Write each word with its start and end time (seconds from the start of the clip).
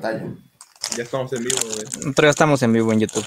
pantalla. 0.00 0.34
Ya 0.96 1.02
estamos 1.02 1.32
en 1.32 1.44
vivo, 1.44 1.58
güey. 1.62 2.12
Pero 2.14 2.26
ya 2.26 2.30
estamos 2.30 2.62
en 2.62 2.72
vivo 2.72 2.92
en 2.92 3.00
YouTube. 3.00 3.26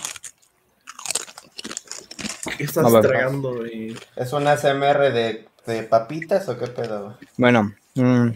¿Qué 2.57 2.63
estás 2.63 2.91
ver. 2.91 3.01
tragando, 3.01 3.55
güey? 3.55 3.95
¿Es 4.15 4.33
un 4.33 4.47
ASMR 4.47 5.11
de, 5.13 5.47
de 5.65 5.83
papitas 5.83 6.47
o 6.49 6.57
qué 6.57 6.67
pedo? 6.67 7.17
Bueno, 7.37 7.73
mm, 7.95 8.29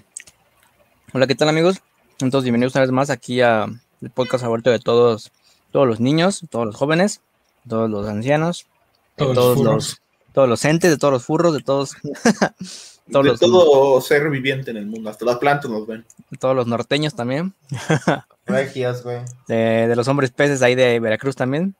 hola, 1.13 1.27
¿qué 1.27 1.35
tal 1.35 1.49
amigos? 1.49 1.81
Entonces, 2.19 2.43
bienvenidos 2.45 2.73
una 2.75 2.81
vez 2.81 2.91
más 2.91 3.09
aquí 3.09 3.41
a 3.41 3.65
el 4.01 4.09
podcast 4.11 4.43
favorito 4.43 4.69
de 4.69 4.79
todos, 4.79 5.31
todos 5.71 5.87
los 5.87 5.99
niños, 5.99 6.43
todos 6.49 6.65
los 6.65 6.75
jóvenes, 6.75 7.21
todos 7.67 7.89
los 7.89 8.07
ancianos, 8.07 8.67
Todos 9.15 9.59
los, 9.59 10.01
todos 10.33 10.47
los 10.47 10.63
entes, 10.65 10.91
de 10.91 10.97
todos 10.97 11.11
los 11.11 11.25
furros, 11.25 11.53
de 11.53 11.61
todos, 11.61 11.95
todos 13.11 13.25
de 13.25 13.31
los, 13.31 13.39
todo 13.39 14.01
ser 14.01 14.29
viviente 14.29 14.71
en 14.71 14.77
el 14.77 14.85
mundo, 14.85 15.09
hasta 15.09 15.25
las 15.25 15.37
plantas 15.37 15.69
nos 15.71 15.85
ven. 15.87 16.05
todos 16.39 16.55
los 16.55 16.67
norteños 16.67 17.15
también, 17.15 17.53
Regios, 18.45 19.03
güey. 19.03 19.19
de, 19.47 19.87
de 19.87 19.95
los 19.95 20.07
hombres 20.07 20.31
peces 20.31 20.61
ahí 20.61 20.75
de 20.75 20.99
Veracruz 20.99 21.35
también. 21.35 21.75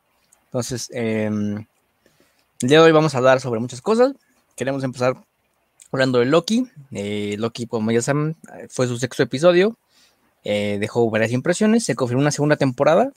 Entonces, 0.45 0.90
em, 0.94 1.66
el 2.62 2.70
día 2.70 2.80
de 2.80 2.85
hoy 2.85 2.91
vamos 2.91 3.13
a 3.13 3.18
hablar 3.18 3.40
sobre 3.41 3.59
muchas 3.59 3.82
cosas. 3.82 4.13
Queremos 4.55 4.84
empezar 4.84 5.16
hablando 5.91 6.20
de 6.20 6.26
Loki. 6.26 6.68
Eh, 6.91 7.35
Loki, 7.38 7.68
como 7.68 7.91
ya 7.91 8.02
saben, 8.02 8.35
fue 8.70 8.88
su 8.88 8.98
sexto 8.98 9.23
episodio. 9.23 9.77
Eh, 10.44 10.77
dejó 10.80 11.09
varias 11.09 11.32
impresiones. 11.32 11.84
Se 11.84 11.96
confirmó 11.96 12.21
una 12.21 12.32
segunda 12.32 12.55
temporada. 12.55 13.12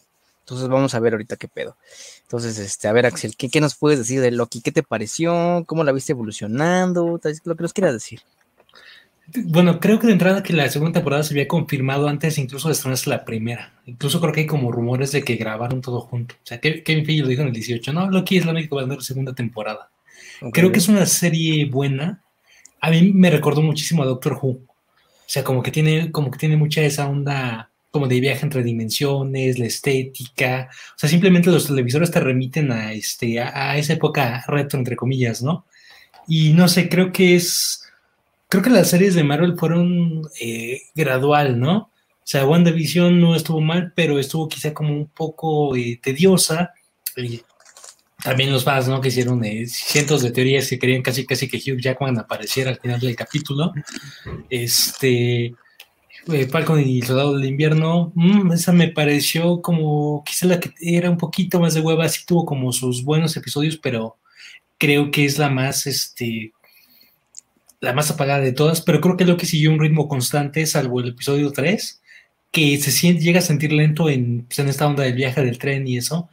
Entonces 0.51 0.69
vamos 0.69 0.95
a 0.97 1.01
ver 1.01 1.13
ahorita 1.13 1.37
qué 1.37 1.47
pedo. 1.47 1.77
Entonces, 2.23 2.59
este, 2.59 2.89
a 2.89 2.93
ver, 2.93 3.07
Axel, 3.07 3.37
¿qué, 3.37 3.49
qué 3.49 3.61
nos 3.61 3.77
puedes 3.77 4.01
decir 4.01 4.21
de 4.21 4.33
Loki? 4.33 4.61
¿Qué 4.61 4.73
te 4.73 4.83
pareció? 4.83 5.63
¿Cómo 5.65 5.85
la 5.85 5.93
viste 5.93 6.11
evolucionando? 6.11 7.21
Tal 7.23 7.31
vez 7.33 7.43
Lo 7.45 7.55
que 7.55 7.63
nos 7.63 7.73
quieras 7.73 7.93
decir. 7.93 8.21
Bueno, 9.45 9.79
creo 9.79 10.01
que 10.01 10.09
de 10.09 10.15
entrada 10.15 10.43
que 10.43 10.53
la 10.53 10.69
segunda 10.69 10.95
temporada 10.95 11.23
se 11.23 11.35
había 11.35 11.47
confirmado 11.47 12.09
antes 12.09 12.37
incluso 12.37 12.67
de 12.67 12.73
estrenarse 12.73 13.09
la 13.11 13.25
primera. 13.25 13.75
Incluso 13.87 14.21
creo 14.21 14.33
que 14.33 14.41
hay 14.41 14.47
como 14.47 14.73
rumores 14.73 15.13
de 15.13 15.23
que 15.23 15.37
grabaron 15.37 15.81
todo 15.83 16.01
junto. 16.01 16.35
O 16.35 16.47
sea, 16.47 16.59
que 16.59 16.83
Kevin 16.83 17.07
Feige 17.07 17.23
lo 17.23 17.29
dijo 17.29 17.43
en 17.43 17.49
el 17.49 17.55
18. 17.55 17.93
No, 17.93 18.11
Loki 18.11 18.39
es 18.39 18.45
la 18.45 18.51
única 18.51 18.71
que 18.71 18.75
va 18.75 18.83
a 18.83 18.87
dar 18.87 19.03
segunda 19.05 19.33
temporada. 19.33 19.89
Creo 20.53 20.73
que 20.73 20.81
es 20.81 20.89
una 20.89 21.07
serie 21.07 21.65
buena. 21.67 22.25
A 22.81 22.91
mí 22.91 23.13
me 23.15 23.31
recordó 23.31 23.63
muchísimo 23.63 24.03
a 24.03 24.07
Doctor 24.07 24.37
Who. 24.43 24.49
O 24.49 24.63
sea, 25.27 25.45
como 25.45 25.63
que 25.63 25.71
tiene, 25.71 26.11
como 26.11 26.33
que 26.33 26.39
tiene 26.39 26.57
mucha 26.57 26.83
esa 26.83 27.09
onda 27.09 27.70
como 27.91 28.07
de 28.07 28.21
viaje 28.21 28.45
entre 28.45 28.63
dimensiones, 28.63 29.59
la 29.59 29.67
estética. 29.67 30.69
O 30.95 30.99
sea, 30.99 31.09
simplemente 31.09 31.51
los 31.51 31.67
televisores 31.67 32.11
te 32.11 32.21
remiten 32.21 32.71
a, 32.73 32.93
este, 32.93 33.41
a, 33.41 33.73
a 33.73 33.79
esa 33.79 33.95
época 33.95 34.45
retro, 34.47 34.79
entre 34.79 34.97
comillas, 34.97 35.43
¿no? 35.43 35.65
Y 36.27 36.53
no 36.53 36.69
sé, 36.69 36.89
creo 36.89 37.13
que 37.13 37.35
es. 37.35 37.91
Creo 38.49 38.63
que 38.63 38.71
las 38.71 38.91
series 38.91 39.15
de 39.15 39.25
Marvel 39.25 39.59
fueron 39.59 40.23
eh, 40.41 40.83
gradual, 40.95 41.59
¿no? 41.59 41.77
O 41.79 41.91
sea, 42.25 42.47
WandaVision 42.47 43.21
no 43.21 43.35
estuvo 43.35 43.61
mal, 43.61 43.93
pero 43.97 44.19
estuvo 44.19 44.49
quizá 44.49 44.73
como 44.73 44.93
un 44.93 45.07
poco 45.07 45.75
eh, 45.77 45.99
tediosa. 46.01 46.73
Y 47.17 47.43
también 48.23 48.53
los 48.53 48.63
fans, 48.63 48.87
¿no? 48.87 49.01
Que 49.01 49.09
hicieron 49.09 49.45
eh, 49.45 49.67
cientos 49.67 50.23
de 50.23 50.31
teorías 50.31 50.69
que 50.69 50.79
querían 50.79 51.03
casi 51.03 51.27
casi 51.27 51.49
que 51.49 51.59
Hugh 51.59 51.81
Jackman 51.81 52.19
apareciera 52.19 52.71
al 52.71 52.79
final 52.79 53.01
del 53.01 53.17
capítulo. 53.17 53.73
Este. 54.49 55.55
Eh, 56.29 56.47
Falcon 56.49 56.81
y 56.81 57.03
Soldado 57.03 57.37
del 57.37 57.49
Invierno, 57.49 58.13
mm, 58.15 58.53
esa 58.53 58.73
me 58.73 58.89
pareció 58.89 59.63
como 59.63 60.23
quizá 60.25 60.47
la 60.47 60.61
que 60.61 60.73
era 60.81 61.11
un 61.11 61.17
poquito 61.17 61.61
más 61.61 61.75
de 61.75 61.81
hueva, 61.81 62.09
sí 62.09 62.25
tuvo 62.27 62.45
como 62.45 62.73
sus 62.73 63.05
buenos 63.05 63.37
episodios, 63.37 63.77
pero 63.77 64.17
creo 64.79 65.11
que 65.11 65.25
es 65.25 65.39
la 65.39 65.51
más, 65.51 65.87
este, 65.87 66.53
la 67.81 67.93
más 67.93 68.11
apagada 68.11 68.41
de 68.41 68.53
todas, 68.53 68.83
pero 68.83 69.01
creo 69.01 69.17
que 69.17 69.25
lo 69.25 69.37
que 69.37 69.47
siguió 69.47 69.71
un 69.71 69.81
ritmo 69.81 70.09
constante, 70.09 70.67
salvo 70.67 71.01
el 71.01 71.11
episodio 71.11 71.53
3, 71.53 72.01
que 72.53 72.79
se 72.79 72.91
siente, 72.91 73.23
llega 73.23 73.41
a 73.41 73.43
sentir 73.43 73.73
lento 73.73 74.09
en, 74.11 74.45
pues, 74.45 74.59
en 74.59 74.69
esta 74.69 74.87
onda 74.87 75.05
del 75.05 75.15
viaje 75.15 75.43
del 75.43 75.59
tren 75.59 75.87
y 75.89 75.97
eso, 75.99 76.29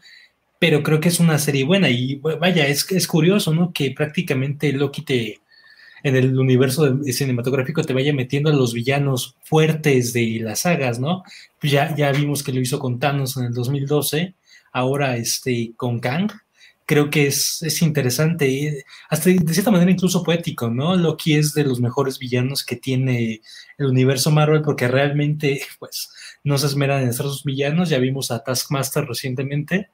pero 0.59 0.83
creo 0.83 0.99
que 0.99 1.09
es 1.09 1.19
una 1.19 1.37
serie 1.39 1.63
buena 1.63 1.89
y 1.89 2.15
vaya, 2.15 2.67
es, 2.67 2.91
es 2.91 3.07
curioso, 3.07 3.53
¿no? 3.53 3.71
Que 3.73 3.91
prácticamente 3.91 4.71
Loki 4.73 5.03
te, 5.03 5.39
en 6.07 6.15
el 6.15 6.39
universo 6.39 6.99
cinematográfico 7.03 7.83
te 7.83 7.93
vaya 7.93 8.13
metiendo 8.13 8.49
a 8.49 8.53
los 8.53 8.73
villanos 8.73 9.35
fuertes 9.43 10.13
de 10.13 10.39
las 10.41 10.61
sagas, 10.61 10.99
¿no? 10.99 11.23
Pues 11.59 11.71
ya, 11.71 11.95
ya 11.95 12.11
vimos 12.11 12.43
que 12.43 12.53
lo 12.53 12.61
hizo 12.61 12.79
con 12.79 12.99
Thanos 12.99 13.37
en 13.37 13.45
el 13.45 13.53
2012, 13.53 14.35
ahora 14.71 15.17
este, 15.17 15.73
con 15.75 15.99
Kang. 15.99 16.31
Creo 16.85 17.09
que 17.09 17.27
es, 17.27 17.61
es 17.63 17.81
interesante, 17.81 18.85
hasta 19.09 19.29
de 19.29 19.53
cierta 19.53 19.71
manera 19.71 19.91
incluso 19.91 20.23
poético, 20.23 20.69
¿no? 20.69 20.95
Loki 20.95 21.33
es 21.35 21.53
de 21.53 21.65
los 21.65 21.81
mejores 21.81 22.17
villanos 22.17 22.63
que 22.63 22.77
tiene 22.77 23.41
el 23.77 23.87
universo 23.87 24.31
Marvel 24.31 24.61
porque 24.61 24.87
realmente, 24.87 25.61
pues, 25.79 26.09
no 26.43 26.57
se 26.57 26.67
esmeran 26.67 27.03
en 27.03 27.13
ser 27.13 27.25
sus 27.25 27.43
villanos. 27.43 27.89
Ya 27.89 27.97
vimos 27.99 28.31
a 28.31 28.41
Taskmaster 28.41 29.05
recientemente. 29.05 29.89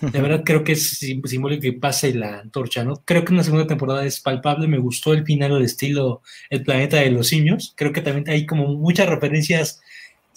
De 0.00 0.20
verdad 0.20 0.42
creo 0.44 0.64
que 0.64 0.72
es 0.72 0.98
sim- 0.98 1.22
simbólico 1.24 1.62
que 1.62 1.72
pase 1.72 2.14
la 2.14 2.40
antorcha, 2.40 2.84
¿no? 2.84 2.94
Creo 3.04 3.24
que 3.24 3.32
una 3.32 3.42
segunda 3.44 3.66
temporada 3.66 4.04
es 4.04 4.20
palpable, 4.20 4.68
me 4.68 4.78
gustó 4.78 5.12
el 5.12 5.24
final 5.24 5.52
al 5.54 5.62
estilo 5.64 6.22
El 6.50 6.62
planeta 6.64 6.98
de 6.98 7.10
los 7.10 7.28
simios, 7.28 7.72
creo 7.76 7.92
que 7.92 8.00
también 8.02 8.28
hay 8.28 8.44
como 8.46 8.66
muchas 8.74 9.08
referencias 9.08 9.80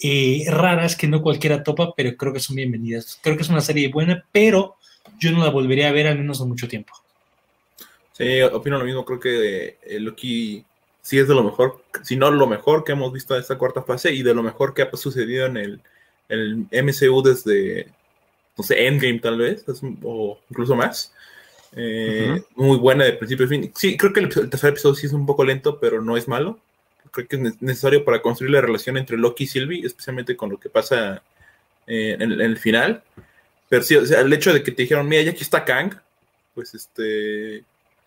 eh, 0.00 0.44
raras 0.48 0.96
que 0.96 1.08
no 1.08 1.22
cualquiera 1.22 1.62
topa, 1.64 1.92
pero 1.96 2.16
creo 2.16 2.32
que 2.32 2.40
son 2.40 2.56
bienvenidas. 2.56 3.18
Creo 3.22 3.36
que 3.36 3.42
es 3.42 3.48
una 3.50 3.60
serie 3.60 3.88
buena, 3.88 4.24
pero 4.32 4.76
yo 5.18 5.32
no 5.32 5.44
la 5.44 5.50
volvería 5.50 5.88
a 5.88 5.92
ver 5.92 6.06
al 6.06 6.18
menos 6.18 6.40
en 6.40 6.48
mucho 6.48 6.68
tiempo. 6.68 6.94
Sí, 8.12 8.40
opino 8.42 8.78
lo 8.78 8.84
mismo, 8.84 9.04
creo 9.04 9.20
que 9.20 9.78
eh, 9.82 10.00
Loki 10.00 10.64
sí 11.00 11.18
es 11.18 11.28
de 11.28 11.34
lo 11.34 11.44
mejor, 11.44 11.84
si 12.02 12.16
no 12.16 12.30
lo 12.30 12.46
mejor 12.46 12.82
que 12.84 12.92
hemos 12.92 13.12
visto 13.12 13.34
en 13.34 13.40
esta 13.40 13.56
cuarta 13.58 13.82
fase 13.82 14.12
y 14.12 14.22
de 14.22 14.34
lo 14.34 14.42
mejor 14.42 14.74
que 14.74 14.82
ha 14.82 14.96
sucedido 14.96 15.46
en 15.46 15.56
el, 15.56 15.82
el 16.28 16.66
MCU 16.72 17.22
desde, 17.22 17.92
no 18.58 18.64
sé, 18.64 18.86
Endgame 18.86 19.20
tal 19.20 19.38
vez, 19.38 19.64
o 20.02 20.38
incluso 20.50 20.74
más. 20.76 21.14
Eh, 21.76 22.42
Muy 22.56 22.76
buena 22.78 23.04
de 23.04 23.12
principio 23.14 23.46
a 23.46 23.48
fin. 23.48 23.70
Sí, 23.74 23.96
creo 23.96 24.12
que 24.12 24.20
el, 24.20 24.28
tercer 24.28 24.70
episodio 24.70 24.94
sí 24.96 25.06
es 25.06 25.12
un 25.12 25.24
poco 25.26 25.44
lento, 25.44 25.78
pero 25.80 26.02
no 26.02 26.16
es 26.16 26.26
malo. 26.28 26.58
Creo 27.10 27.26
que 27.28 27.36
es 27.36 27.42
ne- 27.42 27.54
necesario 27.60 28.04
para 28.04 28.20
construir 28.20 28.52
la 28.52 28.60
relación 28.60 28.96
entre 28.96 29.16
Loki 29.16 29.44
y 29.44 29.46
Sylvie, 29.46 29.86
especialmente 29.86 30.36
con 30.36 30.50
lo 30.50 30.58
que 30.58 30.68
pasa 30.70 31.22
eh, 31.86 32.16
en, 32.18 32.32
en 32.32 32.40
el 32.40 32.58
final. 32.58 33.02
Pero 33.68 33.82
sí, 33.82 33.96
o 33.96 34.04
sea, 34.04 34.20
el 34.20 34.32
hecho 34.32 34.52
de 34.52 34.62
que 34.62 34.72
te 34.72 34.82
dijeron, 34.82 35.06
mira, 35.08 35.22
ya 35.22 35.30
aquí 35.30 35.42
está 35.42 35.64
Kang, 35.64 35.94
pues 36.54 36.74
este, 36.74 37.64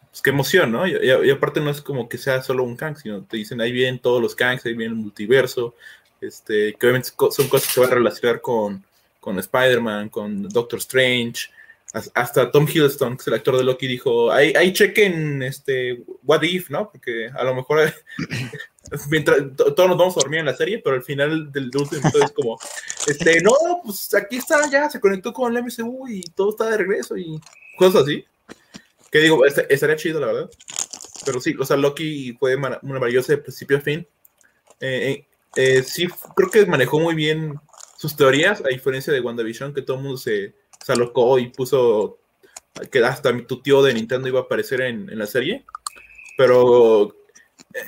pues 0.10 0.22
qué 0.24 0.32
emoción, 0.32 0.72
¿no? 0.72 0.88
Y, 0.88 0.92
y- 0.96 1.28
y 1.28 1.30
aparte 1.30 1.62
no 1.62 1.70
es 1.70 1.82
como 1.82 2.10
que 2.10 2.18
sea 2.18 2.42
solo 2.42 2.64
un 2.64 2.76
Kang, 2.76 2.98
sino 2.98 3.22
te 3.24 3.38
dicen, 3.38 3.62
ahí 3.62 3.72
vienen 3.72 4.00
todos 4.00 4.22
los 4.22 4.36
Kangs, 4.36 4.66
ahí 4.66 4.74
viene 4.74 4.94
el 4.96 5.00
multiverso, 5.00 5.76
este, 6.20 6.74
que 6.74 6.86
obviamente 6.88 7.10
son 7.10 7.48
cosas 7.48 7.68
que 7.68 7.74
se 7.76 7.80
van 7.80 7.92
a 7.92 7.96
relacionar 7.96 8.42
con, 8.42 8.84
con 9.22 9.40
Spider-Man, 9.40 10.10
con 10.10 10.50
Doctor 10.50 10.80
Strange, 10.80 11.50
Has- 11.94 12.12
hasta 12.16 12.52
Tom 12.52 12.66
Hiddleston, 12.68 13.16
que 13.18 13.22
es 13.22 13.28
el 13.28 13.34
actor 13.36 13.58
de 13.58 13.64
Loki, 13.66 13.86
dijo, 13.88 14.32
ahí, 14.32 14.54
ahí 14.56 14.72
chequen, 14.74 15.44
este, 15.44 16.02
what 16.24 16.42
if, 16.42 16.70
¿no? 16.70 16.90
Porque 16.92 17.30
a 17.34 17.44
lo 17.44 17.54
mejor 17.54 17.94
mientras 19.10 19.40
to- 19.56 19.74
todos 19.74 19.90
nos 19.90 19.98
vamos 19.98 20.16
a 20.18 20.22
dormir 20.22 20.40
en 20.40 20.46
la 20.46 20.56
serie, 20.56 20.80
pero 20.80 20.96
al 20.96 21.04
final 21.04 21.52
del, 21.52 21.70
último 21.76 22.02
es 22.24 22.32
como, 22.32 22.58
este, 23.08 23.42
no, 23.42 23.52
pues 23.84 24.14
aquí 24.16 24.38
está, 24.38 24.70
ya 24.70 24.90
se 24.90 25.00
conectó 25.00 25.34
con 25.34 25.56
el 25.56 25.64
MCU 25.64 26.08
y 26.08 26.22
todo 26.36 26.52
está 26.52 26.70
de 26.70 26.78
regreso 26.78 27.18
y 27.18 27.40
cosas 27.78 28.04
así. 28.04 28.24
Que 29.12 29.20
digo, 29.20 29.46
est- 29.46 29.66
estaría 29.70 29.98
chido, 29.98 30.20
la 30.22 30.28
verdad. 30.28 30.50
Pero 31.26 31.40
sí, 31.42 31.54
o 31.60 31.66
sea, 31.66 31.76
Loki 31.78 32.34
fue 32.40 32.56
mara- 32.58 32.80
una 32.84 32.94
maravillosa 32.94 33.34
de 33.34 33.38
principio 33.40 33.78
a 33.78 33.82
fin. 33.82 34.08
Eh, 34.80 35.26
eh, 35.58 35.84
sí, 35.84 36.08
creo 36.36 36.50
que 36.50 36.66
manejó 36.66 37.00
muy 37.02 37.14
bien 37.16 37.60
sus 38.02 38.16
teorías, 38.16 38.64
a 38.66 38.70
diferencia 38.70 39.14
de 39.14 39.22
WandaVision, 39.22 39.76
que 39.76 39.84
todo 39.84 39.98
el 39.98 40.04
mundo 40.04 40.18
se, 40.18 40.56
se 40.84 40.92
alocó 40.92 41.38
y 41.38 41.50
puso 41.50 42.18
que 42.90 43.04
hasta 43.06 43.32
tu 43.46 43.62
tío 43.62 43.84
de 43.84 43.94
Nintendo 43.94 44.28
iba 44.28 44.40
a 44.40 44.44
aparecer 44.44 44.82
en, 44.82 45.08
en 45.08 45.20
la 45.20 45.28
serie. 45.28 45.66
Pero 46.36 47.16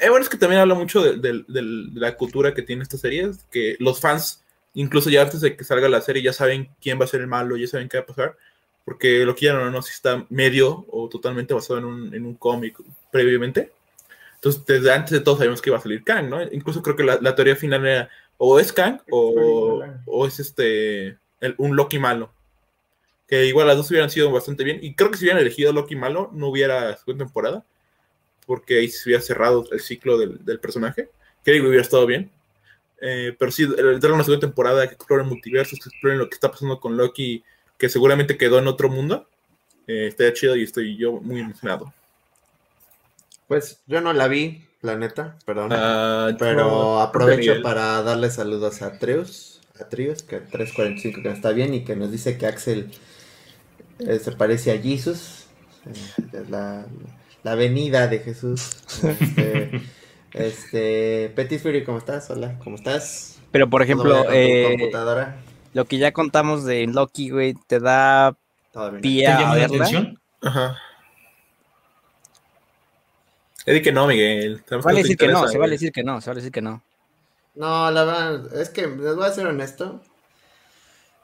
eh, 0.02 0.10
bueno, 0.10 0.22
es 0.24 0.30
que 0.30 0.38
también 0.38 0.62
habla 0.62 0.76
mucho 0.76 1.02
de, 1.02 1.18
de- 1.18 1.44
de 1.48 2.00
la 2.00 2.16
cultura 2.16 2.54
que 2.54 2.62
tiene 2.62 2.84
esta 2.84 2.98
serie, 2.98 3.32
que 3.52 3.76
los 3.80 4.00
fans, 4.00 4.44
incluso 4.76 5.10
ya 5.10 5.24
antes 5.24 5.42
de 5.42 5.56
que 5.58 5.64
salga 5.64 5.90
la 5.90 6.02
serie, 6.02 6.22
ya 6.22 6.34
saben 6.34 6.70
quién 6.80 7.00
va 7.00 7.06
a 7.06 7.08
ser 7.08 7.22
el 7.22 7.28
malo, 7.28 7.58
ya 7.58 7.66
saben 7.66 7.90
qué 7.90 7.98
va 7.98 8.04
a 8.04 8.08
pasar, 8.08 8.38
porque 8.86 9.26
lo 9.26 9.34
que 9.34 9.46
ya 9.48 9.54
no, 9.54 9.72
no, 9.72 9.82
si 9.82 9.94
está 9.94 10.28
medio 10.30 10.86
o 10.92 11.10
totalmente 11.10 11.56
basado 11.56 11.80
en 11.80 11.86
un, 11.86 12.14
en 12.14 12.24
un 12.26 12.36
cómic 12.36 12.78
previamente. 13.12 13.72
Entonces, 14.36 14.64
desde 14.66 14.92
antes 14.92 15.12
de 15.12 15.22
todo 15.22 15.38
sabemos 15.38 15.62
que 15.62 15.70
iba 15.72 15.78
a 15.80 15.82
salir 15.82 16.04
Kang, 16.04 16.30
¿no? 16.30 16.44
Incluso 16.52 16.84
creo 16.84 16.96
que 16.96 17.04
la, 17.04 17.18
la 17.20 17.34
teoría 17.34 17.56
final 17.56 17.84
era 17.88 18.10
o 18.46 18.60
es 18.60 18.74
Kang 18.74 19.00
o, 19.10 19.82
o 20.06 20.28
es 20.28 20.40
este 20.40 21.18
el- 21.40 21.56
un 21.58 21.76
Loki 21.76 22.00
malo. 22.00 22.32
Que 23.28 23.46
igual 23.46 23.68
las 23.68 23.78
dos 23.78 23.90
hubieran 23.90 24.10
sido 24.10 24.32
bastante 24.32 24.64
bien. 24.64 24.80
Y 24.82 24.96
creo 24.96 25.10
que 25.10 25.18
si 25.18 25.24
hubieran 25.26 25.42
elegido 25.42 25.72
Loki 25.72 25.96
malo, 25.96 26.30
no 26.34 26.48
hubiera 26.50 26.96
segunda 26.98 27.26
temporada. 27.26 27.66
Porque 28.46 28.80
ahí 28.80 28.90
se 28.90 29.08
hubiera 29.10 29.22
cerrado 29.24 29.66
el 29.72 29.80
ciclo 29.80 30.18
del, 30.18 30.44
del 30.44 30.60
personaje. 30.60 31.10
Que 31.44 31.52
digo, 31.54 31.68
hubiera 31.68 31.82
estado 31.84 32.06
bien. 32.06 32.30
Eh, 33.02 33.36
pero 33.40 33.52
sí, 33.52 33.64
el- 33.64 34.00
dar 34.00 34.12
una 34.12 34.24
segunda 34.24 34.46
temporada 34.48 34.88
que 34.88 34.96
exploren 34.96 35.28
multiversos, 35.28 35.80
que 35.80 35.90
exploren 35.90 36.20
lo 36.20 36.30
que 36.30 36.36
está 36.36 36.52
pasando 36.52 36.80
con 36.80 36.98
Loki, 36.98 37.44
que 37.78 37.88
seguramente 37.90 38.38
quedó 38.38 38.60
en 38.60 38.68
otro 38.68 38.90
mundo. 38.90 39.28
Eh, 39.88 40.08
estaría 40.08 40.34
chido 40.34 40.56
y 40.56 40.64
estoy 40.64 40.98
yo 40.98 41.14
muy 41.14 41.40
emocionado. 41.40 41.94
Pues 43.48 43.82
yo 43.88 44.02
no 44.02 44.14
la 44.14 44.28
vi, 44.28 44.66
la 44.84 44.96
neta, 44.98 45.38
perdón. 45.46 45.72
Ah, 45.72 46.36
Pero 46.38 46.56
no, 46.56 47.02
aprovecho 47.02 47.62
para 47.62 48.02
darle 48.04 48.30
saludos 48.30 48.82
a 48.82 49.00
Treus, 49.00 49.62
Atrios, 49.80 50.24
que 50.24 50.40
345 50.40 51.22
que 51.24 51.30
está 51.32 51.52
bien 51.52 51.74
y 51.74 51.84
que 51.84 51.96
nos 51.96 52.12
dice 52.12 52.38
que 52.38 52.46
Axel 52.48 52.92
eh, 54.00 54.20
se 54.20 54.32
parece 54.34 54.72
a 54.72 54.82
Jesus, 54.82 55.48
eh, 55.86 56.46
la, 56.50 56.88
la 57.44 57.56
venida 57.56 58.08
de 58.08 58.20
Jesús. 58.20 58.84
Este, 59.02 59.78
este 60.34 61.32
Petit 61.36 61.62
Fury, 61.62 61.84
¿cómo 61.84 61.98
estás? 62.00 62.30
Hola, 62.30 62.60
¿cómo 62.60 62.76
estás? 62.76 63.42
Pero 63.52 63.70
por 63.70 63.82
ejemplo, 63.84 64.14
¿Todo 64.14 64.28
bien 64.28 64.44
con 64.44 64.52
tu 64.52 64.60
eh, 64.60 64.66
computadora? 64.70 65.54
lo 65.74 65.86
que 65.88 65.98
ya 65.98 66.14
contamos 66.14 66.66
de 66.66 66.88
Loki, 66.88 67.30
güey, 67.30 67.56
te 67.68 67.80
da 67.80 68.38
pie 69.02 69.26
¿Te 69.26 69.32
a 69.32 69.54
la 69.56 69.56
verla. 69.56 69.66
atención? 69.66 70.20
Ajá. 70.42 70.78
Es 73.66 73.82
que 73.82 73.92
no, 73.92 74.08
Miguel. 74.08 74.64
Se 74.68 74.76
vale 74.78 75.02
decir 75.02 75.18
que 75.18 75.28
no, 75.28 75.48
se 75.48 75.58
vale 75.58 75.72
decir 75.74 75.92
que 75.92 76.04
no, 76.04 76.22
se 76.22 76.30
vale 76.30 76.40
decir 76.42 76.52
que 76.52 76.62
no. 76.62 76.84
No, 77.56 77.92
la 77.92 78.04
verdad, 78.04 78.60
es 78.60 78.70
que 78.70 78.88
les 78.88 79.16
voy 79.16 79.26
a 79.26 79.32
ser 79.32 79.48
honesto. 79.48 80.02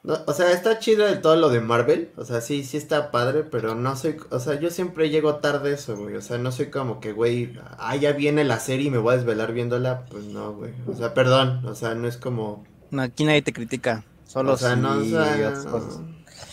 No, 0.02 0.18
o 0.28 0.34
sea, 0.34 0.52
está 0.54 0.80
chido 0.80 1.06
de 1.06 1.18
todo 1.18 1.36
lo 1.36 1.50
de 1.50 1.60
Marvel. 1.60 2.12
O 2.16 2.24
sea, 2.24 2.40
sí, 2.40 2.64
sí 2.64 2.78
está 2.78 3.12
padre, 3.12 3.44
pero 3.44 3.76
no 3.76 3.96
soy. 3.98 4.16
O 4.30 4.40
sea, 4.40 4.58
yo 4.60 4.70
siempre 4.70 5.10
llego 5.10 5.36
tarde 5.38 5.74
eso, 5.74 5.98
güey. 5.98 6.16
O 6.16 6.22
sea, 6.22 6.38
no 6.38 6.52
soy 6.52 6.68
como 6.68 7.02
que, 7.02 7.12
güey, 7.12 7.54
ah, 7.78 7.96
ya 7.98 8.14
viene 8.14 8.44
la 8.46 8.60
serie 8.60 8.88
y 8.88 8.92
me 8.92 8.98
voy 8.98 9.14
a 9.14 9.18
desvelar 9.18 9.52
viéndola. 9.52 10.06
Pues 10.10 10.26
no, 10.26 10.54
güey. 10.54 10.74
O 10.88 10.96
sea, 10.96 11.14
perdón. 11.14 11.66
O 11.66 11.76
sea, 11.76 11.96
no 11.96 12.08
es 12.08 12.16
como. 12.16 12.64
No, 12.92 13.02
aquí 13.02 13.26
nadie 13.26 13.42
te 13.42 13.54
critica, 13.54 14.04
solo 14.26 14.54
o 14.54 14.58
sea, 14.58 14.74
si 14.74 14.80
no, 14.80 14.98
o 14.98 15.04
sea, 15.04 15.34
otras 15.36 15.66
cosas. 15.66 16.00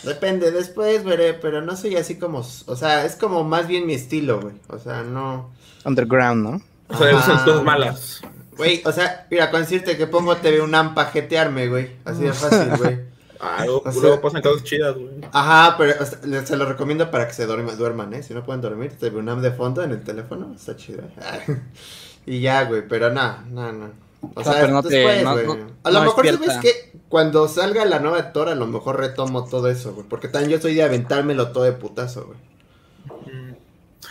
Depende, 0.03 0.51
después 0.51 1.03
veré, 1.03 1.33
pero 1.33 1.61
no 1.61 1.75
soy 1.75 1.95
así 1.95 2.19
como. 2.19 2.39
O 2.39 2.75
sea, 2.75 3.05
es 3.05 3.15
como 3.15 3.43
más 3.43 3.67
bien 3.67 3.87
mi 3.87 3.93
estilo, 3.93 4.41
güey. 4.41 4.55
O 4.67 4.77
sea, 4.77 5.03
no. 5.03 5.51
Underground, 5.85 6.43
¿no? 6.43 6.61
O 6.89 6.97
sea, 6.97 7.17
Ajá. 7.17 7.43
cosas 7.45 7.63
malas. 7.63 8.21
Güey, 8.57 8.81
o 8.85 8.91
sea, 8.91 9.27
mira, 9.29 9.51
con 9.51 9.61
decirte 9.61 9.97
que 9.97 10.07
pongo 10.07 10.35
TV 10.37 10.61
UNAM 10.61 10.95
pa' 10.95 11.05
jetearme, 11.05 11.67
güey. 11.67 11.91
Así 12.05 12.23
de 12.23 12.33
fácil, 12.33 12.69
güey. 12.77 12.99
Ah, 13.39 13.61
luego, 13.65 13.83
O 13.85 13.91
sea- 13.91 14.01
luego 14.01 14.19
pasan 14.19 14.41
cosas 14.41 14.63
chidas, 14.63 14.95
güey. 14.95 15.09
Ajá, 15.31 15.75
pero 15.77 15.93
o 16.01 16.05
sea, 16.07 16.17
le- 16.23 16.43
se 16.43 16.57
lo 16.57 16.65
recomiendo 16.65 17.11
para 17.11 17.27
que 17.27 17.33
se 17.35 17.45
duerma- 17.47 17.73
duerman, 17.75 18.11
¿eh? 18.15 18.23
Si 18.23 18.33
no 18.33 18.43
pueden 18.43 18.61
dormir, 18.61 18.93
TV 18.99 19.15
UNAM 19.19 19.41
de 19.43 19.51
fondo 19.51 19.83
en 19.83 19.91
el 19.91 20.01
teléfono, 20.03 20.55
está 20.55 20.75
chido. 20.75 21.03
y 22.25 22.39
ya, 22.41 22.63
güey, 22.63 22.87
pero 22.87 23.11
no, 23.11 23.37
no, 23.51 23.71
no. 23.71 23.85
O 24.21 24.31
No, 24.37 24.43
sea, 24.43 24.53
pero 24.61 24.69
no 24.73 24.81
te- 24.81 24.89
después, 24.89 25.23
no- 25.23 25.35
no- 25.35 25.67
a 25.83 25.91
lo 25.91 25.99
no 25.99 26.05
mejor, 26.05 26.25
despierta. 26.25 26.55
¿sabes 26.55 26.71
qué? 26.91 26.99
Cuando 27.09 27.47
salga 27.47 27.85
la 27.85 27.99
nueva 27.99 28.33
Thor, 28.33 28.49
a 28.49 28.55
lo 28.55 28.65
mejor 28.65 28.99
retomo 28.99 29.45
todo 29.47 29.69
eso, 29.69 29.93
güey. 29.93 30.07
Porque 30.07 30.29
también 30.29 30.53
yo 30.53 30.59
soy 30.59 30.73
de 30.73 30.81
aventármelo 30.81 31.49
todo 31.51 31.63
de 31.65 31.73
putazo, 31.73 32.25
güey. 32.25 32.39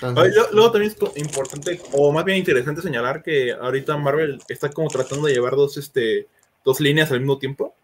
Entonces, 0.02 0.37
Ay, 0.38 0.46
Luego 0.52 0.72
también 0.72 0.93
es 0.93 1.16
importante, 1.16 1.81
o 1.93 2.12
más 2.12 2.25
bien 2.25 2.38
interesante 2.38 2.82
señalar 2.82 3.22
que 3.22 3.52
ahorita 3.52 3.96
Marvel 3.96 4.38
está 4.48 4.70
como 4.70 4.88
tratando 4.88 5.26
de 5.26 5.34
llevar 5.34 5.56
dos, 5.56 5.76
este, 5.76 6.26
dos 6.64 6.81
líneas 6.81 7.10
al 7.12 7.20
mismo 7.20 7.38
tiempo, 7.38 7.75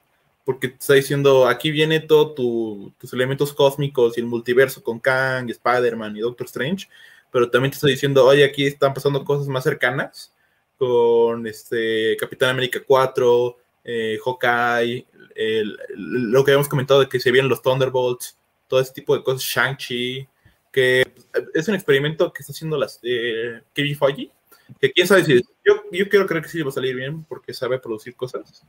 porque 0.44 0.68
te 0.68 0.74
está 0.74 0.94
diciendo, 0.94 1.46
aquí 1.46 1.70
viene 1.70 2.00
todo 2.00 2.32
tu- 2.32 2.92
tus 2.98 3.12
elementos 3.12 3.52
cósmicos 3.52 4.16
y 4.18 4.20
el 4.20 4.26
multiverso 4.26 4.82
con 4.82 4.98
Kang, 4.98 5.48
Spider-Man 5.50 6.16
y 6.16 6.20
Doctor 6.20 6.46
Strange, 6.46 6.88
pero 7.30 7.48
también 7.50 7.70
te 7.70 7.76
está 7.76 7.86
diciendo, 7.86 8.26
oye, 8.26 8.44
aquí 8.44 8.66
están 8.66 8.92
pasando 8.92 9.24
cosas 9.24 9.46
más 9.48 9.64
cercanas 9.64 10.32
con 10.76 11.46
este 11.46 12.16
Capitán 12.18 12.50
América 12.50 12.80
4, 12.86 13.56
eh, 13.84 14.18
Hawkeye, 14.24 15.06
el- 15.34 15.78
el- 15.88 16.30
lo 16.32 16.44
que 16.44 16.50
habíamos 16.50 16.68
comentado 16.68 17.00
de 17.00 17.08
que 17.08 17.20
se 17.20 17.30
vienen 17.30 17.48
los 17.48 17.62
Thunderbolts, 17.62 18.36
todo 18.68 18.80
ese 18.80 18.92
tipo 18.92 19.16
de 19.16 19.22
cosas, 19.22 19.42
Shang-Chi, 19.42 20.26
que 20.72 21.04
es 21.54 21.68
un 21.68 21.74
experimento 21.74 22.32
que 22.32 22.42
está 22.42 22.52
haciendo 22.52 22.76
las 22.76 22.98
eh, 23.02 23.60
Kevin 23.74 23.96
Feige, 23.96 24.30
que 24.80 24.92
quién 24.92 25.06
sabe 25.06 25.24
si 25.24 25.34
yo, 25.64 25.74
yo 25.90 26.08
quiero 26.08 26.26
creer 26.26 26.42
que 26.42 26.48
sí 26.50 26.62
va 26.62 26.70
a 26.70 26.72
salir 26.72 26.94
bien 26.96 27.24
porque 27.24 27.52
sabe 27.54 27.78
producir 27.78 28.14
cosas, 28.14 28.64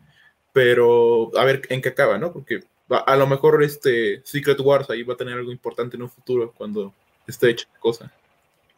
pero 0.51 1.31
a 1.37 1.43
ver 1.45 1.61
en 1.69 1.81
qué 1.81 1.89
acaba, 1.89 2.17
¿no? 2.17 2.31
Porque 2.31 2.61
a, 2.89 2.97
a 2.97 3.15
lo 3.17 3.27
mejor 3.27 3.63
este 3.63 4.21
Secret 4.25 4.59
Wars 4.59 4.89
ahí 4.89 5.03
va 5.03 5.13
a 5.13 5.17
tener 5.17 5.37
algo 5.37 5.51
importante 5.51 5.95
en 5.95 6.03
un 6.03 6.09
futuro 6.09 6.51
cuando 6.55 6.93
esté 7.27 7.49
hecha 7.51 7.67
la 7.73 7.79
cosa. 7.79 8.11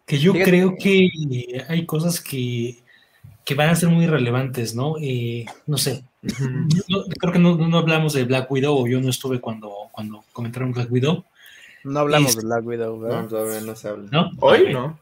Que 0.05 0.19
yo 0.19 0.33
Fíjate- 0.33 0.49
creo 0.51 0.75
que 0.79 1.09
hay 1.67 1.85
cosas 1.85 2.21
que, 2.21 2.77
que 3.43 3.55
van 3.55 3.69
a 3.69 3.75
ser 3.75 3.89
muy 3.89 4.05
relevantes, 4.07 4.75
¿no? 4.75 4.95
Eh, 5.01 5.45
no 5.65 5.77
sé. 5.77 6.03
No- 6.87 7.03
creo 7.19 7.33
que 7.33 7.39
no, 7.39 7.55
no 7.57 7.77
hablamos 7.77 8.13
de 8.13 8.23
Black 8.23 8.49
Widow, 8.51 8.77
o 8.83 8.87
yo 8.87 9.01
no 9.01 9.09
estuve 9.09 9.41
cuando, 9.41 9.71
cuando 9.91 10.23
comentaron 10.31 10.71
Black 10.71 10.91
Widow, 10.91 11.25
No 11.85 11.99
hablamos 12.01 12.31
Es- 12.31 12.37
de 12.37 12.43
Black 12.45 12.65
Widow, 12.65 12.99
¿verdad? 12.99 13.21
no, 13.21 13.27
todavía 13.27 13.61
no 13.61 13.75
se 13.75 13.87
habla. 13.87 14.09
¿no? 14.11 14.31
Hoy 14.39 14.73
no. 14.73 14.99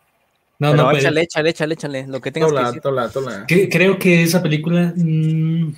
No, 0.59 0.71
Pero 0.71 0.83
no, 0.83 0.91
échale, 0.91 1.21
échale, 1.21 1.49
échale, 1.49 1.73
échale, 1.73 2.07
lo 2.07 2.21
que 2.21 2.31
tengas 2.31 2.49
que 2.51 2.55
Tola, 2.55 2.67
decir. 2.67 2.81
tola, 2.81 3.09
tola. 3.09 3.47
cre- 3.47 3.67
creo 3.71 3.97
que 3.97 4.23
esa 4.23 4.41
película, 4.41 4.93
mm, 4.95 5.73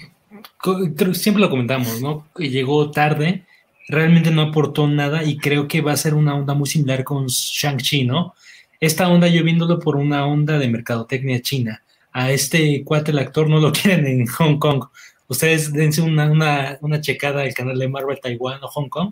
siempre 1.13 1.41
lo 1.41 1.49
comentamos, 1.49 2.01
¿no? 2.01 2.27
Que 2.35 2.49
llegó 2.49 2.91
tarde, 2.91 3.45
realmente 3.87 4.31
no 4.31 4.41
aportó 4.41 4.87
nada 4.87 5.23
y 5.23 5.37
creo 5.37 5.67
que 5.67 5.81
va 5.81 5.93
a 5.93 5.97
ser 5.97 6.13
una 6.13 6.35
onda 6.35 6.53
muy 6.53 6.67
similar 6.67 7.03
con 7.03 7.27
Shang-Chi, 7.27 8.05
¿no? 8.05 8.35
Esta 8.79 9.07
onda 9.07 9.27
yo 9.27 9.43
viéndolo 9.43 9.79
por 9.79 9.95
una 9.95 10.25
onda 10.27 10.59
de 10.59 10.67
mercadotecnia 10.67 11.41
china. 11.41 11.81
A 12.11 12.31
este 12.31 12.83
cuate, 12.83 13.11
el 13.11 13.19
actor, 13.19 13.49
no 13.49 13.59
lo 13.59 13.71
quieren 14.03 14.05
en 14.05 14.27
Hong 14.27 14.57
Kong. 14.57 14.85
Ustedes 15.27 15.73
dense 15.73 16.01
una, 16.01 16.29
una, 16.29 16.77
una 16.81 17.01
checada 17.01 17.41
al 17.41 17.53
canal 17.53 17.79
de 17.79 17.87
Marvel 17.87 18.19
Taiwán 18.21 18.63
o 18.63 18.67
Hong 18.67 18.89
Kong 18.89 19.11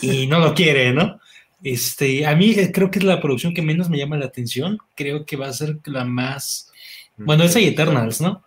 y 0.00 0.26
no 0.26 0.38
lo 0.38 0.54
quiere, 0.54 0.92
¿no? 0.92 1.20
Este, 1.62 2.24
a 2.26 2.34
mí 2.36 2.52
eh, 2.56 2.70
creo 2.72 2.90
que 2.90 3.00
es 3.00 3.04
la 3.04 3.20
producción 3.20 3.52
que 3.52 3.62
menos 3.62 3.90
me 3.90 3.98
llama 3.98 4.16
la 4.16 4.26
atención. 4.26 4.78
Creo 4.94 5.26
que 5.26 5.36
va 5.36 5.48
a 5.48 5.52
ser 5.52 5.78
la 5.84 6.04
más. 6.04 6.70
Bueno, 7.16 7.44
esa 7.44 7.60
y 7.60 7.66
Eternals, 7.66 8.20
¿no? 8.20 8.42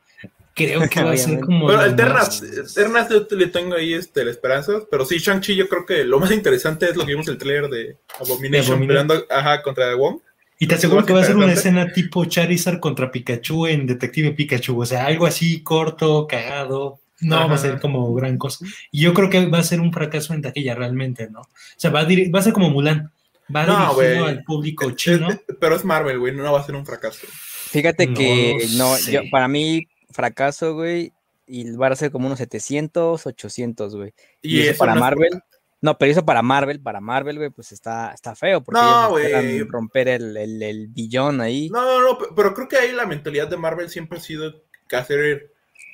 Creo 0.55 0.87
que 0.87 1.03
va 1.03 1.11
a 1.11 1.17
ser 1.17 1.39
como. 1.39 1.65
Bueno, 1.65 1.81
más- 1.81 2.41
Eternas 2.41 3.09
yo 3.09 3.27
le 3.35 3.47
tengo 3.47 3.75
ahí 3.75 3.93
este, 3.93 4.23
la 4.23 4.31
esperanza, 4.31 4.73
pero 4.89 5.05
sí, 5.05 5.17
Shang-Chi 5.17 5.55
yo 5.55 5.67
creo 5.67 5.85
que 5.85 6.03
lo 6.03 6.19
más 6.19 6.31
interesante 6.31 6.89
es 6.89 6.95
lo 6.95 7.05
que 7.05 7.11
vimos 7.13 7.27
el 7.27 7.37
trailer 7.37 7.69
de 7.69 7.97
Abomination 8.19 8.73
Abomination. 8.73 8.87
peleando 8.87 9.25
ajá, 9.29 9.61
contra 9.61 9.95
Wong. 9.95 10.19
Y 10.63 10.67
te 10.67 10.75
aseguro 10.75 11.05
que 11.05 11.11
va 11.13 11.21
a 11.21 11.25
ser 11.25 11.35
una 11.35 11.51
escena 11.51 11.91
tipo 11.91 12.23
Charizard 12.25 12.79
contra 12.79 13.11
Pikachu 13.11 13.67
en 13.67 13.85
Detective 13.85 14.31
Pikachu. 14.31 14.79
O 14.81 14.85
sea, 14.85 15.05
algo 15.05 15.25
así 15.25 15.61
corto, 15.61 16.25
cagado. 16.27 16.99
No 17.19 17.35
va 17.37 17.43
Ajá. 17.45 17.53
a 17.55 17.57
ser 17.57 17.79
como 17.79 18.13
gran 18.13 18.37
cosa. 18.37 18.65
Y 18.91 19.01
yo 19.01 19.13
creo 19.13 19.29
que 19.29 19.45
va 19.47 19.59
a 19.59 19.63
ser 19.63 19.79
un 19.81 19.91
fracaso 19.93 20.33
en 20.33 20.41
taquilla 20.41 20.75
realmente, 20.75 21.29
¿no? 21.29 21.41
O 21.41 21.47
sea, 21.77 21.89
va 21.91 22.01
a, 22.01 22.07
dir- 22.07 22.33
va 22.33 22.39
a 22.39 22.43
ser 22.43 22.53
como 22.53 22.69
Mulan. 22.69 23.11
Va 23.53 23.65
No, 23.65 23.93
dirigido 23.95 24.23
güey. 24.23 24.35
al 24.37 24.43
público 24.43 24.91
chino. 24.91 25.29
es- 25.29 25.41
pero 25.59 25.75
es 25.75 25.83
Marvel, 25.83 26.19
güey, 26.19 26.33
no 26.33 26.51
va 26.51 26.59
a 26.61 26.65
ser 26.65 26.75
un 26.75 26.85
fracaso. 26.85 27.27
Fíjate 27.69 28.07
No 28.07 28.13
que 28.13 28.67
no, 28.77 28.95
sé. 28.95 29.11
yo, 29.11 29.21
para 29.31 29.47
mí, 29.47 29.87
fracaso, 30.11 30.75
güey, 30.75 31.11
y 31.45 31.71
va 31.71 31.87
a 31.87 31.95
ser 31.95 32.11
como 32.11 32.27
unos 32.27 32.39
700, 32.39 33.25
800, 33.25 33.95
güey. 33.95 34.13
Y, 34.41 34.61
eso, 34.61 34.77
para 34.79 34.95
Marvel, 34.95 35.41
no, 35.83 35.97
pero 35.97 36.11
eso 36.11 36.25
para 36.25 36.41
Marvel, 36.41 36.79
para 36.79 36.99
Marvel, 37.01 37.37
güey, 37.37 37.49
pues 37.51 37.71
está, 37.71 38.11
está 38.13 38.35
feo, 38.35 38.63
porque 38.63 38.81
No, 38.81 39.09
güey. 39.11 39.61
romper 39.63 40.07
el, 40.07 40.35
el, 40.37 40.63
el 40.63 40.87
billón 40.87 41.41
ahí. 41.41 41.69
No, 41.69 41.83
no, 41.83 42.01
no, 42.01 42.17
pe- 42.17 42.25
pero 42.35 42.53
creo 42.53 42.67
que 42.67 42.77
ahí 42.77 42.91
la 42.93 43.05
mentalidad 43.05 43.47
de 43.47 43.57
Marvel 43.57 43.89
siempre 43.89 44.17
ha 44.17 44.21
sido 44.21 44.63
que 44.87 44.95
hacer 44.95 45.51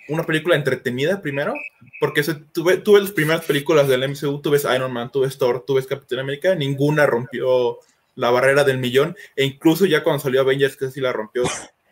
una 0.08 0.24
película 0.26 0.56
entretenida 0.56 1.22
primero, 1.22 1.54
porque 2.00 2.24
se, 2.24 2.36
tú, 2.36 2.64
ve- 2.64 2.78
tú 2.78 2.94
ves 2.94 3.04
las 3.04 3.12
primeras 3.12 3.46
películas 3.46 3.88
del 3.88 4.08
MCU, 4.10 4.42
tú 4.42 4.52
ves 4.52 4.66
Iron 4.74 4.92
Man, 4.94 5.12
tú 5.12 5.22
ves 5.22 5.38
Thor, 5.38 5.64
tú 5.68 5.74
ves 5.76 5.86
Capitán 5.88 6.20
América, 6.20 6.56
ninguna 6.56 7.06
rompió 7.06 7.78
la 8.16 8.30
barrera 8.32 8.64
del 8.64 8.78
millón, 8.80 9.16
e 9.36 9.46
incluso 9.46 9.86
ya 9.86 10.04
cuando 10.04 10.22
salió 10.22 10.42
Avengers, 10.42 10.76
que 10.78 10.90
sí 10.92 11.00
la 11.02 11.14
rompió, 11.14 11.44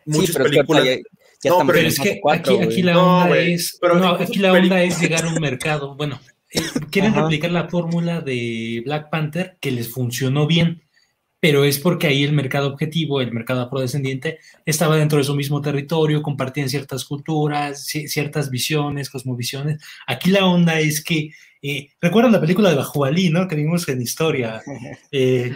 muchas 0.04 0.36
pero 0.36 0.44
es 0.46 0.50
que 0.50 0.56
películas... 0.56 0.84
ya, 0.84 0.96
ya 1.42 1.50
No, 1.50 1.66
pero 1.66 1.78
es 1.78 1.98
que 2.00 2.18
cuatro, 2.20 2.54
aquí, 2.56 2.64
aquí 2.64 2.82
la 2.82 2.92
No, 2.94 3.16
onda 3.18 3.28
güey, 3.28 3.52
es. 3.54 3.78
pero 3.80 3.94
no, 3.94 4.08
aquí 4.10 4.38
la 4.40 4.52
onda 4.52 4.58
películas- 4.76 4.82
es 4.94 5.00
llegar 5.00 5.24
a 5.24 5.28
un 5.28 5.40
mercado. 5.40 5.94
Bueno, 5.94 6.20
eh, 6.52 6.60
quieren 6.90 7.12
Ajá. 7.12 7.22
replicar 7.22 7.50
la 7.50 7.68
fórmula 7.68 8.20
de 8.20 8.82
Black 8.84 9.10
Panther 9.10 9.56
que 9.60 9.70
les 9.70 9.88
funcionó 9.90 10.46
bien, 10.46 10.82
pero 11.40 11.64
es 11.64 11.78
porque 11.78 12.08
ahí 12.08 12.24
el 12.24 12.32
mercado 12.32 12.68
objetivo, 12.68 13.20
el 13.20 13.32
mercado 13.32 13.62
afrodescendiente, 13.62 14.38
estaba 14.66 14.96
dentro 14.96 15.18
de 15.18 15.24
su 15.24 15.34
mismo 15.36 15.60
territorio, 15.62 16.20
compartían 16.22 16.68
ciertas 16.68 17.04
culturas, 17.04 17.86
ci- 17.86 18.08
ciertas 18.08 18.50
visiones, 18.50 19.08
cosmovisiones. 19.10 19.80
Aquí 20.06 20.30
la 20.30 20.44
onda 20.46 20.80
es 20.80 21.02
que. 21.02 21.30
eh, 21.62 21.88
¿Recuerdan 22.00 22.32
la 22.32 22.40
película 22.40 22.70
de 22.70 22.76
Bajualí, 22.76 23.30
no? 23.30 23.46
Que 23.48 23.54
vimos 23.56 23.88
en 23.88 24.02
historia. 24.02 24.62
Eh, 25.10 25.52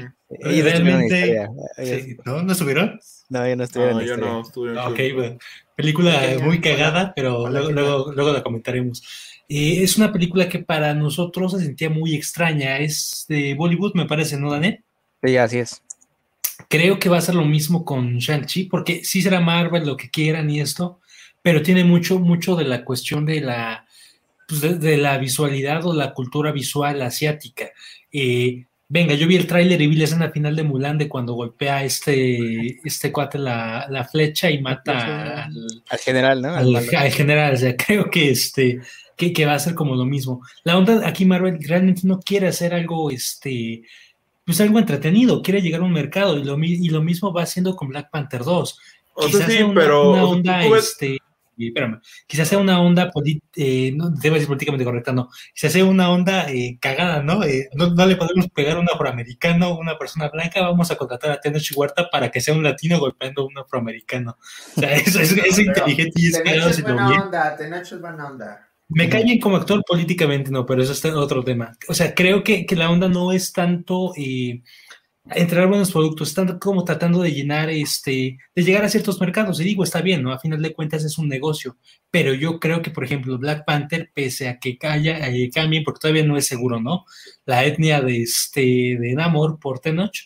Ellos 0.51 0.67
en 0.67 0.85
realmente- 0.87 1.47
sí, 1.85 2.17
¿No? 2.25 2.43
¿No 2.43 2.53
estuvieron? 2.53 2.99
No, 3.29 3.47
yo 3.47 3.55
no 3.57 3.65
estuvieron 3.65 3.97
No, 3.97 4.01
en 4.01 4.07
yo 4.07 4.13
historia. 4.15 4.33
no 4.33 4.41
estuve 4.41 4.71
en 4.71 4.79
Ok, 4.79 5.01
bueno. 5.15 5.39
Película 5.77 6.23
muy 6.43 6.61
cagada, 6.61 7.13
pero 7.15 7.49
luego, 7.51 7.71
luego, 7.71 8.13
luego 8.13 8.33
la 8.33 8.43
comentaremos. 8.43 9.03
Eh, 9.55 9.83
es 9.83 9.99
una 9.99 10.11
película 10.11 10.49
que 10.49 10.61
para 10.61 10.95
nosotros 10.95 11.53
se 11.53 11.61
sentía 11.61 11.91
muy 11.91 12.15
extraña. 12.15 12.79
Es 12.79 13.27
de 13.29 13.53
Bollywood, 13.53 13.93
me 13.95 14.07
parece, 14.07 14.39
¿no, 14.39 14.51
Danet? 14.51 14.81
Sí, 15.23 15.37
así 15.37 15.59
es. 15.59 15.83
Creo 16.69 16.99
que 16.99 17.11
va 17.11 17.19
a 17.19 17.21
ser 17.21 17.35
lo 17.35 17.45
mismo 17.45 17.85
con 17.85 18.17
Shang-Chi, 18.17 18.65
porque 18.65 19.05
sí 19.05 19.21
será 19.21 19.41
Marvel, 19.41 19.87
lo 19.87 19.99
que 19.99 20.09
quieran 20.09 20.49
y 20.49 20.61
esto, 20.61 21.01
pero 21.43 21.61
tiene 21.61 21.85
mucho, 21.85 22.19
mucho 22.19 22.57
de 22.57 22.65
la 22.65 22.83
cuestión 22.83 23.27
de 23.27 23.43
la, 23.43 23.85
pues, 24.49 24.63
de, 24.63 24.77
de 24.77 24.97
la 24.97 25.19
visualidad 25.19 25.85
o 25.85 25.93
la 25.93 26.15
cultura 26.15 26.51
visual 26.51 27.03
asiática. 27.03 27.73
Eh, 28.11 28.65
venga, 28.89 29.13
yo 29.13 29.27
vi 29.27 29.37
el 29.37 29.47
tráiler 29.47 29.83
y 29.83 29.87
vi 29.87 29.97
la 29.97 30.05
escena 30.05 30.31
final 30.31 30.57
de 30.57 30.63
Mulan 30.63 30.97
de 30.97 31.11
cuando 31.11 31.35
golpea 31.35 31.77
a 31.77 31.85
este, 31.85 32.81
este 32.87 33.13
cuate 33.13 33.39
la, 33.39 33.87
la 33.91 34.05
flecha 34.05 34.51
y 34.51 34.63
mata 34.63 35.45
al, 35.45 35.83
Al 35.91 35.99
general, 35.99 36.41
¿no? 36.41 36.55
Al 36.55 36.75
al 36.75 37.13
general. 37.13 37.53
O 37.53 37.57
sea, 37.59 37.77
creo 37.87 38.09
que 38.09 38.31
este 38.31 38.81
que, 39.23 39.33
que 39.33 39.47
va 39.47 39.55
a 39.55 39.59
ser 39.61 39.75
como 39.75 39.95
lo 39.95 40.05
mismo. 40.05 40.43
La 40.65 40.77
onda 40.77 41.07
aquí 41.07 41.25
Marvel 41.25 41.59
realmente 41.63 42.03
no 42.05 42.19
quiere 42.19 42.49
hacer 42.49 42.75
algo, 42.75 43.11
este, 43.13 43.83
pues 44.45 44.61
algo 44.61 44.81
entretenido, 44.81 45.43
quiere 45.43 45.63
llegar 45.63 45.81
a 45.81 45.85
un 45.85 45.93
mercado 45.93 46.37
y 46.37 46.43
lo, 46.45 46.57
mi- 46.57 46.73
y 46.73 46.89
lo 46.89 47.03
mismo 47.03 47.33
va 47.33 47.43
haciendo 47.45 47.77
con 47.77 47.89
Black 47.89 48.11
Panther 48.11 48.43
2. 48.43 48.79
O 49.15 49.23
sea, 49.23 49.31
Quizás 49.31 49.47
sí, 49.47 49.53
sea 49.59 49.67
una, 49.67 49.81
pero 49.81 50.11
una 50.11 50.25
o 50.25 50.27
sea, 50.27 50.35
onda, 50.37 50.59
ves- 50.69 50.85
este, 50.89 51.19
espérame, 51.59 52.01
quizás 52.27 52.49
sea 52.49 52.59
una 52.59 52.81
onda, 52.81 53.11
poli- 53.13 53.41
eh, 53.55 53.93
no 53.95 54.11
debo 54.11 54.35
decir 54.35 54.49
políticamente 54.49 54.85
correcta, 54.85 55.13
no, 55.13 55.29
quizás 55.55 55.71
sea 55.73 55.85
una 55.85 56.11
onda 56.11 56.51
eh, 56.51 56.79
cagada, 56.81 57.23
¿no? 57.23 57.45
Eh, 57.45 57.69
¿no? 57.75 57.91
no 57.95 58.07
le 58.07 58.17
podemos 58.17 58.49
pegar 58.49 58.79
a 58.79 58.81
un 58.81 58.89
afroamericano, 58.93 59.79
una 59.79 59.97
persona 59.99 60.29
blanca, 60.31 60.63
vamos 60.63 60.91
a 60.91 60.97
contratar 60.97 61.31
a 61.31 61.41
Tenoch 61.41 61.71
Huerta 61.77 62.09
para 62.11 62.31
que 62.33 62.41
sea 62.41 62.55
un 62.55 62.65
latino 62.65 62.99
golpeando 62.99 63.43
a 63.43 63.47
un 63.47 63.57
afroamericano. 63.59 64.37
O 64.77 64.81
sea, 64.81 64.93
eso 64.95 65.21
es, 65.21 65.31
es 65.37 65.59
inteligente 65.61 66.13
y 66.21 66.29
es 66.31 66.41
cagado 66.43 66.73
si 66.73 66.83
lo 66.83 66.95
bien. 66.95 67.21
onda, 67.21 67.55
Tenoch 67.57 67.83
es 67.93 68.01
buena 68.01 68.27
onda. 68.27 68.69
Me 68.95 69.09
cae 69.09 69.25
bien 69.25 69.39
como 69.41 69.57
actor 69.57 69.83
políticamente, 69.87 70.51
no, 70.51 70.67
pero 70.67 70.83
eso 70.83 70.93
es 70.93 71.05
otro 71.15 71.43
tema. 71.45 71.73
O 71.89 71.95
sea, 71.95 72.15
creo 72.15 72.43
que, 72.43 72.67
que 72.67 72.77
la 72.77 72.91
onda 72.91 73.09
no 73.09 73.33
es 73.33 73.53
tanto 73.53 74.13
eh, 74.17 74.63
entregar 75.27 75.69
buenos 75.69 75.93
productos, 75.93 76.29
están 76.31 76.59
como 76.59 76.85
tratando 76.85 77.23
de 77.23 77.33
llenar, 77.33 77.71
este, 77.71 78.39
de 78.55 78.63
llegar 78.65 78.85
a 78.85 78.89
ciertos 78.89 79.21
mercados. 79.21 79.61
Y 79.61 79.65
digo, 79.65 79.85
está 79.85 80.03
bien, 80.03 80.23
¿no? 80.23 80.33
A 80.33 80.39
final 80.41 80.61
de 80.63 80.73
cuentas 80.75 81.05
es 81.05 81.19
un 81.19 81.29
negocio. 81.29 81.79
Pero 82.11 82.35
yo 82.35 82.61
creo 82.61 82.83
que, 82.83 82.91
por 82.91 83.05
ejemplo, 83.05 83.39
Black 83.39 83.65
Panther, 83.67 84.11
pese 84.15 84.49
a 84.49 84.59
que 84.59 84.79
calla, 84.79 85.29
eh, 85.29 85.51
cambien, 85.55 85.85
porque 85.85 86.01
todavía 86.01 86.25
no 86.25 86.37
es 86.37 86.47
seguro, 86.47 86.81
¿no? 86.81 87.05
La 87.47 87.65
etnia 87.65 88.01
de, 88.03 88.23
este, 88.23 88.63
de 89.01 89.15
Namor 89.15 89.59
por 89.61 89.81
Tenoch, 89.81 90.17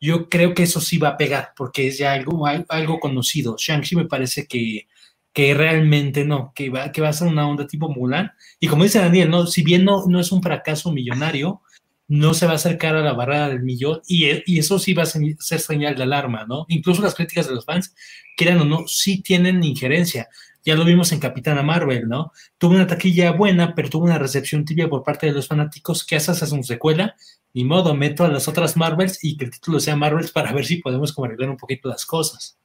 yo 0.00 0.28
creo 0.28 0.54
que 0.54 0.64
eso 0.64 0.80
sí 0.80 0.98
va 0.98 1.10
a 1.10 1.16
pegar, 1.16 1.52
porque 1.56 1.86
es 1.88 1.98
ya 1.98 2.12
algo, 2.12 2.46
al- 2.46 2.66
algo 2.68 2.98
conocido. 3.00 3.56
Shang-Chi 3.58 3.96
me 3.96 4.06
parece 4.06 4.46
que, 4.46 4.86
que 5.32 5.54
realmente 5.54 6.24
no, 6.24 6.52
que 6.54 6.70
va, 6.70 6.92
que 6.92 7.00
va 7.00 7.08
a 7.08 7.12
ser 7.12 7.28
una 7.28 7.48
onda 7.48 7.66
tipo 7.66 7.88
Mulan. 7.88 8.32
Y 8.60 8.68
como 8.68 8.84
dice 8.84 8.98
Daniel, 8.98 9.30
¿no? 9.30 9.46
si 9.46 9.62
bien 9.62 9.84
no, 9.84 10.06
no 10.06 10.20
es 10.20 10.32
un 10.32 10.42
fracaso 10.42 10.92
millonario, 10.92 11.62
no 12.08 12.34
se 12.34 12.46
va 12.46 12.52
a 12.52 12.56
acercar 12.56 12.94
a 12.94 13.00
la 13.00 13.14
barrera 13.14 13.48
del 13.48 13.62
millón 13.62 14.02
y, 14.06 14.26
y 14.44 14.58
eso 14.58 14.78
sí 14.78 14.92
va 14.92 15.04
a 15.04 15.06
ser 15.06 15.22
ser 15.38 15.60
señal 15.60 15.94
de 15.94 16.02
alarma, 16.02 16.44
¿no? 16.46 16.66
Incluso 16.68 17.00
las 17.00 17.14
críticas 17.14 17.48
de 17.48 17.54
los 17.54 17.64
fans, 17.64 17.94
quieran 18.36 18.60
o 18.60 18.64
no, 18.66 18.86
sí 18.86 19.22
tienen 19.22 19.64
injerencia. 19.64 20.28
Ya 20.64 20.76
lo 20.76 20.84
vimos 20.84 21.10
en 21.12 21.20
Capitana 21.20 21.62
Marvel, 21.62 22.08
¿no? 22.08 22.32
Tuvo 22.58 22.74
una 22.74 22.86
taquilla 22.86 23.32
buena, 23.32 23.74
pero 23.74 23.88
tuvo 23.88 24.04
una 24.04 24.18
recepción 24.18 24.64
tibia 24.64 24.88
por 24.88 25.02
parte 25.02 25.26
de 25.26 25.32
los 25.32 25.48
fanáticos 25.48 26.04
que 26.04 26.16
haces 26.16 26.42
a 26.42 26.46
su 26.46 26.62
secuela. 26.62 27.16
Ni 27.54 27.64
modo, 27.64 27.94
meto 27.94 28.24
a 28.24 28.28
las 28.28 28.46
otras 28.46 28.76
Marvels 28.76 29.24
y 29.24 29.36
que 29.36 29.46
el 29.46 29.50
título 29.50 29.80
sea 29.80 29.96
Marvels 29.96 30.30
para 30.30 30.52
ver 30.52 30.64
si 30.64 30.76
podemos 30.76 31.12
como 31.12 31.24
arreglar 31.26 31.50
un 31.50 31.56
poquito 31.56 31.88
las 31.88 32.06
cosas. 32.06 32.58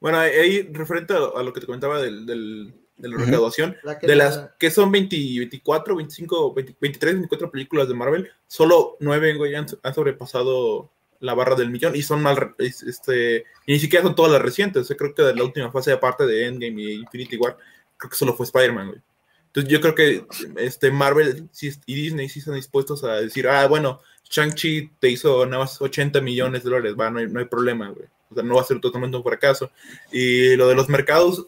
Bueno, 0.00 0.18
ahí- 0.18 0.68
referente 0.72 1.14
a, 1.14 1.42
lo 1.42 1.52
que 1.52 1.60
te 1.60 1.66
comentaba 1.66 2.00
del, 2.00 2.24
del- 2.26 2.72
de 2.96 3.08
la 3.08 3.16
recaudación, 3.16 3.76
La 3.84 3.94
de 3.94 4.16
la- 4.16 4.24
las 4.24 4.50
que 4.58 4.70
son 4.70 4.90
20, 4.90 5.16
24, 5.16 5.94
25, 5.96 6.52
20, 6.54 6.76
23, 6.80 7.14
24 7.14 7.50
películas 7.50 7.86
de 7.88 7.94
Marvel, 7.94 8.30
solo 8.48 8.96
9 9.00 9.34
güey, 9.34 9.54
han, 9.54 9.66
han 9.82 9.94
sobrepasado 9.94 10.90
la 11.20 11.34
barra 11.34 11.54
del 11.56 11.70
millón 11.70 11.94
y 11.96 12.02
son 12.02 12.22
mal, 12.22 12.54
este, 12.58 13.44
y 13.66 13.72
ni 13.72 13.78
siquiera 13.80 14.04
son 14.04 14.14
todas 14.14 14.32
las 14.32 14.42
recientes. 14.42 14.82
O 14.82 14.84
sea, 14.84 14.96
creo 14.96 15.14
que 15.14 15.22
de 15.22 15.34
la 15.34 15.44
última 15.44 15.70
fase, 15.72 15.92
aparte 15.92 16.26
de 16.26 16.46
Endgame 16.46 16.80
y 16.82 16.92
Infinity 16.94 17.36
War, 17.36 17.56
creo 17.96 18.10
que 18.10 18.16
solo 18.16 18.34
fue 18.34 18.46
Spider-Man, 18.46 18.88
güey. 18.88 19.00
Entonces 19.46 19.72
yo 19.72 19.80
creo 19.80 19.94
que 19.94 20.24
este 20.56 20.90
Marvel 20.90 21.48
y 21.86 21.94
Disney 21.94 22.28
sí 22.28 22.38
están 22.40 22.54
dispuestos 22.54 23.02
a 23.04 23.14
decir, 23.14 23.48
ah, 23.48 23.66
bueno, 23.66 24.00
Shang-Chi 24.30 24.90
te 25.00 25.08
hizo 25.10 25.44
nada 25.46 25.64
más 25.64 25.80
80 25.80 26.20
millones 26.20 26.62
de 26.62 26.70
dólares, 26.70 26.94
va, 26.98 27.10
no 27.10 27.18
hay, 27.20 27.26
no 27.28 27.40
hay 27.40 27.46
problema, 27.46 27.88
güey. 27.88 28.06
O 28.30 28.34
sea, 28.34 28.42
no 28.42 28.54
va 28.56 28.62
a 28.62 28.64
ser 28.64 28.80
totalmente 28.80 29.16
un 29.16 29.22
fracaso. 29.22 29.70
Y 30.12 30.54
lo 30.56 30.68
de 30.68 30.74
los 30.74 30.88
mercados, 30.88 31.46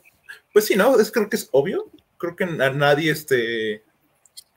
pues 0.53 0.67
sí, 0.67 0.77
¿no? 0.77 0.99
Es, 0.99 1.11
creo 1.13 1.29
que 1.29 1.37
es 1.37 1.49
obvio. 1.53 1.91
Creo 2.19 2.37
que 2.37 2.45
a 2.45 2.71
nadie, 2.71 3.11
este... 3.11 3.83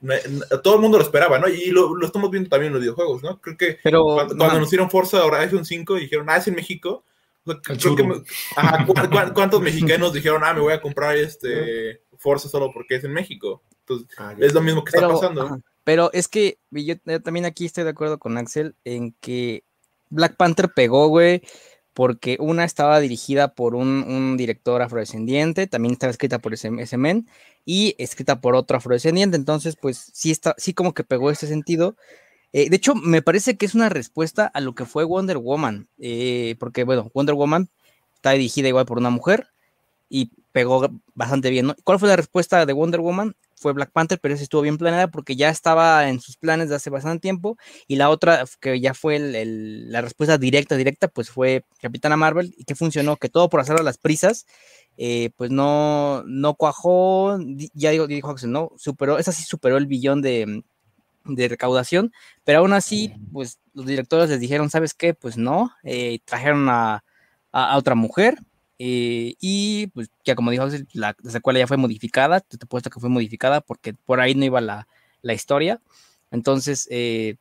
na- 0.00 0.16
na- 0.28 0.60
todo 0.62 0.74
el 0.76 0.80
mundo 0.80 0.98
lo 0.98 1.04
esperaba, 1.04 1.38
¿no? 1.38 1.48
Y 1.48 1.66
lo, 1.70 1.94
lo 1.94 2.06
estamos 2.06 2.30
viendo 2.30 2.48
también 2.50 2.68
en 2.68 2.74
los 2.74 2.82
videojuegos, 2.82 3.22
¿no? 3.22 3.40
Creo 3.40 3.56
que 3.56 3.78
Pero 3.82 4.02
cuando, 4.04 4.36
cuando 4.36 4.56
anunciaron 4.56 4.90
Forza 4.90 5.24
Horizon 5.24 5.64
5 5.64 5.94
dijeron, 5.94 6.26
ah, 6.28 6.36
es 6.36 6.48
en 6.48 6.54
México. 6.54 7.04
O 7.46 7.50
sea, 7.52 7.56
El 7.56 7.62
creo 7.62 7.76
que 7.96 8.02
churro. 8.02 8.18
me- 8.20 8.24
ajá, 8.56 8.86
¿cu- 8.86 8.94
cu- 8.94 9.34
¿Cuántos 9.34 9.60
mexicanos 9.60 10.12
dijeron, 10.12 10.42
ah, 10.44 10.54
me 10.54 10.60
voy 10.60 10.72
a 10.72 10.80
comprar 10.80 11.16
este 11.16 12.00
Forza 12.18 12.48
solo 12.48 12.70
porque 12.72 12.96
es 12.96 13.04
en 13.04 13.12
México? 13.12 13.62
Entonces, 13.80 14.08
Ah, 14.18 14.34
es 14.38 14.52
lo 14.54 14.62
mismo 14.62 14.82
que 14.82 14.90
está 14.90 15.00
pero, 15.00 15.12
pasando. 15.14 15.42
ajá, 15.42 15.58
pero 15.84 16.10
es 16.14 16.28
que 16.28 16.58
yo, 16.70 16.94
yo 17.04 17.22
también 17.22 17.44
aquí 17.44 17.66
estoy 17.66 17.84
de 17.84 17.90
acuerdo 17.90 18.18
con 18.18 18.38
Axel 18.38 18.74
en 18.84 19.12
que 19.20 19.64
Black 20.08 20.36
Panther 20.36 20.70
pegó, 20.74 21.08
güey, 21.08 21.42
porque 21.94 22.36
una 22.40 22.64
estaba 22.64 23.00
dirigida 23.00 23.54
por 23.54 23.76
un, 23.76 24.36
director 24.36 24.82
afrodescendiente, 24.82 25.66
también 25.68 25.92
estaba 25.92 26.10
escrita 26.10 26.40
por 26.40 26.52
ese, 26.52 26.70
ese 26.78 26.96
men 26.96 27.28
y 27.64 27.94
escrita 27.98 28.40
por 28.40 28.56
otro 28.56 28.76
afrodescendiente, 28.76 29.36
entonces 29.36 29.76
pues 29.80 30.10
sí 30.12 30.30
está, 30.30 30.54
sí 30.58 30.74
como 30.74 30.92
que 30.92 31.04
pegó 31.04 31.30
este 31.30 31.46
sentido. 31.46 31.96
Eh, 32.52 32.68
de 32.68 32.76
hecho, 32.76 32.94
me 32.94 33.22
parece 33.22 33.56
que 33.56 33.66
es 33.66 33.74
una 33.74 33.88
respuesta 33.88 34.46
a 34.46 34.60
lo 34.60 34.74
que 34.74 34.84
fue 34.84 35.04
Wonder 35.04 35.38
Woman, 35.38 35.88
eh, 35.98 36.56
porque 36.58 36.84
bueno, 36.84 37.10
Wonder 37.14 37.34
Woman 37.36 37.68
está 38.14 38.32
dirigida 38.32 38.68
igual 38.68 38.86
por 38.86 38.98
una 38.98 39.10
mujer 39.10 39.48
y 40.08 40.30
pegó 40.54 40.88
bastante 41.14 41.50
bien. 41.50 41.74
¿Cuál 41.82 41.98
fue 41.98 42.08
la 42.08 42.14
respuesta 42.14 42.64
de 42.64 42.72
Wonder 42.72 43.00
Woman? 43.00 43.34
Fue 43.56 43.72
Black 43.72 43.90
Panther, 43.90 44.20
pero 44.20 44.34
esa 44.34 44.44
estuvo 44.44 44.62
bien 44.62 44.78
planeada 44.78 45.08
porque 45.08 45.34
ya 45.34 45.48
estaba 45.48 46.08
en 46.08 46.20
sus 46.20 46.36
planes 46.36 46.68
de 46.68 46.76
hace 46.76 46.90
bastante 46.90 47.18
tiempo. 47.18 47.58
Y 47.88 47.96
la 47.96 48.08
otra, 48.08 48.44
que 48.60 48.78
ya 48.78 48.94
fue 48.94 49.18
la 49.18 50.00
respuesta 50.00 50.38
directa, 50.38 50.76
directa, 50.76 51.08
pues 51.08 51.28
fue 51.28 51.64
Capitana 51.80 52.16
Marvel 52.16 52.54
y 52.56 52.62
que 52.62 52.76
funcionó, 52.76 53.16
que 53.16 53.28
todo 53.28 53.48
por 53.48 53.58
hacer 53.58 53.76
a 53.80 53.82
las 53.82 53.98
prisas, 53.98 54.46
eh, 54.96 55.30
pues 55.36 55.50
no, 55.50 56.22
no 56.24 56.54
cuajó, 56.54 57.36
ya 57.74 57.90
digo, 57.90 58.06
dijo 58.06 58.30
Axel, 58.30 58.52
no, 58.52 58.70
superó, 58.76 59.18
esa 59.18 59.32
sí 59.32 59.42
superó 59.42 59.76
el 59.76 59.88
billón 59.88 60.22
de, 60.22 60.62
recaudación, 61.24 62.12
pero 62.44 62.60
aún 62.60 62.74
así, 62.74 63.12
pues 63.32 63.58
los 63.72 63.86
directores 63.86 64.30
les 64.30 64.38
dijeron, 64.38 64.70
¿sabes 64.70 64.94
qué? 64.94 65.14
Pues 65.14 65.36
no, 65.36 65.72
eh, 65.82 66.20
trajeron 66.24 66.68
a 66.68 67.02
otra 67.76 67.96
mujer, 67.96 68.38
eh, 68.78 69.34
y 69.40 69.86
pues 69.88 70.08
ya 70.24 70.34
como 70.34 70.50
dijo 70.50 70.66
la, 70.92 71.14
la 71.22 71.30
secuela 71.30 71.58
ya 71.60 71.66
fue 71.66 71.76
modificada, 71.76 72.40
te 72.40 72.56
te 72.58 72.66
puesto 72.66 72.90
que 72.90 73.00
fue 73.00 73.08
modificada 73.08 73.60
porque 73.60 73.94
por 73.94 74.20
ahí 74.20 74.34
no 74.34 74.44
iba 74.44 74.60
la, 74.60 74.86
la 75.22 75.32
historia. 75.34 75.80
Entonces, 76.30 76.88
eh, 76.90 77.36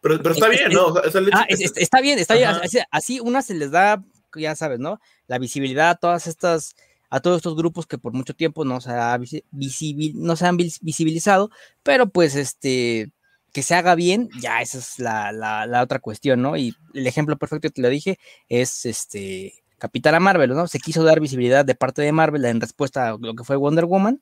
Pero, 0.00 0.18
pero 0.22 0.34
está 0.34 0.46
es- 0.46 0.52
bien, 0.58 0.68
es- 0.70 0.74
¿no? 0.74 0.86
O 0.86 1.10
sea, 1.10 1.20
ah, 1.32 1.46
es- 1.48 1.60
es- 1.60 1.76
está 1.76 2.00
bien, 2.00 2.18
está 2.18 2.34
bien. 2.34 2.48
Así, 2.50 2.78
así 2.90 3.20
una 3.20 3.42
se 3.42 3.54
les 3.54 3.70
da, 3.70 4.02
ya 4.34 4.54
sabes, 4.56 4.78
¿no? 4.80 5.00
La 5.28 5.38
visibilidad 5.38 5.90
a 5.90 5.94
todas 5.94 6.26
estas, 6.26 6.74
a 7.10 7.20
todos 7.20 7.36
estos 7.38 7.56
grupos 7.56 7.86
que 7.86 7.96
por 7.98 8.12
mucho 8.12 8.34
tiempo 8.34 8.64
no 8.64 8.80
se, 8.80 8.90
ha 8.90 9.16
visi- 9.18 9.44
visibil- 9.52 10.14
no 10.14 10.36
se 10.36 10.46
han 10.46 10.56
vis- 10.56 10.80
visibilizado, 10.82 11.50
pero 11.82 12.08
pues 12.08 12.34
este, 12.34 13.10
que 13.52 13.62
se 13.62 13.74
haga 13.74 13.94
bien, 13.94 14.28
ya 14.40 14.60
esa 14.60 14.78
es 14.78 14.98
la, 14.98 15.32
la- 15.32 15.66
la 15.66 15.82
otra 15.82 16.00
cuestión, 16.00 16.42
¿no? 16.42 16.56
Y 16.56 16.74
el 16.94 17.06
ejemplo 17.06 17.36
perfecto 17.38 17.68
que 17.68 17.74
te 17.74 17.82
lo 17.82 17.88
dije 17.88 18.18
es 18.48 18.84
este 18.84 19.54
Capitana 19.78 20.20
Marvel, 20.20 20.50
¿no? 20.50 20.66
Se 20.66 20.78
quiso 20.80 21.04
dar 21.04 21.20
visibilidad 21.20 21.64
de 21.64 21.74
parte 21.74 22.02
de 22.02 22.12
Marvel 22.12 22.44
en 22.44 22.60
respuesta 22.60 23.10
a 23.10 23.16
lo 23.18 23.34
que 23.34 23.44
fue 23.44 23.56
Wonder 23.56 23.84
Woman 23.86 24.20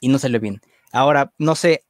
y 0.00 0.08
no 0.08 0.18
salió 0.18 0.40
bien. 0.40 0.60
Ahora, 0.92 1.32
no 1.38 1.54
sé, 1.54 1.84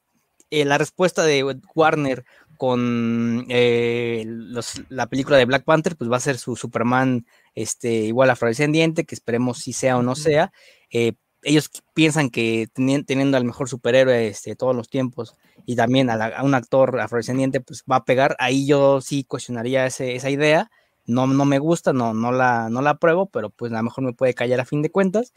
eh, 0.50 0.64
la 0.64 0.78
respuesta 0.78 1.22
de 1.22 1.44
Warner 1.74 2.24
con 2.56 3.46
eh, 3.48 4.24
los- 4.26 4.82
la 4.90 5.06
película 5.06 5.36
de 5.38 5.44
Black 5.46 5.64
Panther, 5.64 5.96
pues 5.96 6.10
va 6.10 6.16
a 6.18 6.20
ser 6.20 6.36
su 6.38 6.56
Superman 6.56 7.24
este, 7.54 7.90
igual 8.04 8.28
afrodescendiente, 8.30 9.04
que 9.04 9.14
esperemos 9.14 9.58
si 9.58 9.72
sea 9.72 9.96
o 9.96 10.02
no 10.02 10.14
sea. 10.16 10.52
Eh, 10.90 11.12
ellos 11.42 11.70
piensan 11.94 12.28
que 12.28 12.68
teni- 12.74 13.04
teniendo 13.06 13.36
al 13.38 13.44
mejor 13.44 13.68
superhéroe 13.68 14.26
este, 14.28 14.50
de 14.50 14.56
todos 14.56 14.76
los 14.76 14.90
tiempos 14.90 15.36
y 15.64 15.74
también 15.76 16.10
a, 16.10 16.16
la- 16.16 16.26
a 16.26 16.42
un 16.42 16.54
actor 16.54 17.00
afrodescendiente, 17.00 17.60
pues 17.62 17.82
va 17.90 17.96
a 17.96 18.04
pegar. 18.04 18.36
Ahí 18.40 18.66
yo 18.66 19.00
sí 19.00 19.24
cuestionaría 19.24 19.86
ese- 19.86 20.16
esa 20.16 20.28
idea. 20.30 20.70
No, 21.10 21.26
no 21.26 21.44
me 21.44 21.58
gusta, 21.58 21.92
no, 21.92 22.14
no, 22.14 22.32
la, 22.32 22.68
no 22.70 22.80
la 22.82 22.90
apruebo, 22.90 23.26
pero 23.26 23.50
pues 23.50 23.72
a 23.72 23.76
lo 23.76 23.82
mejor 23.82 24.04
me 24.04 24.12
puede 24.12 24.34
callar 24.34 24.60
a 24.60 24.64
fin 24.64 24.82
de 24.82 24.90
cuentas. 24.90 25.32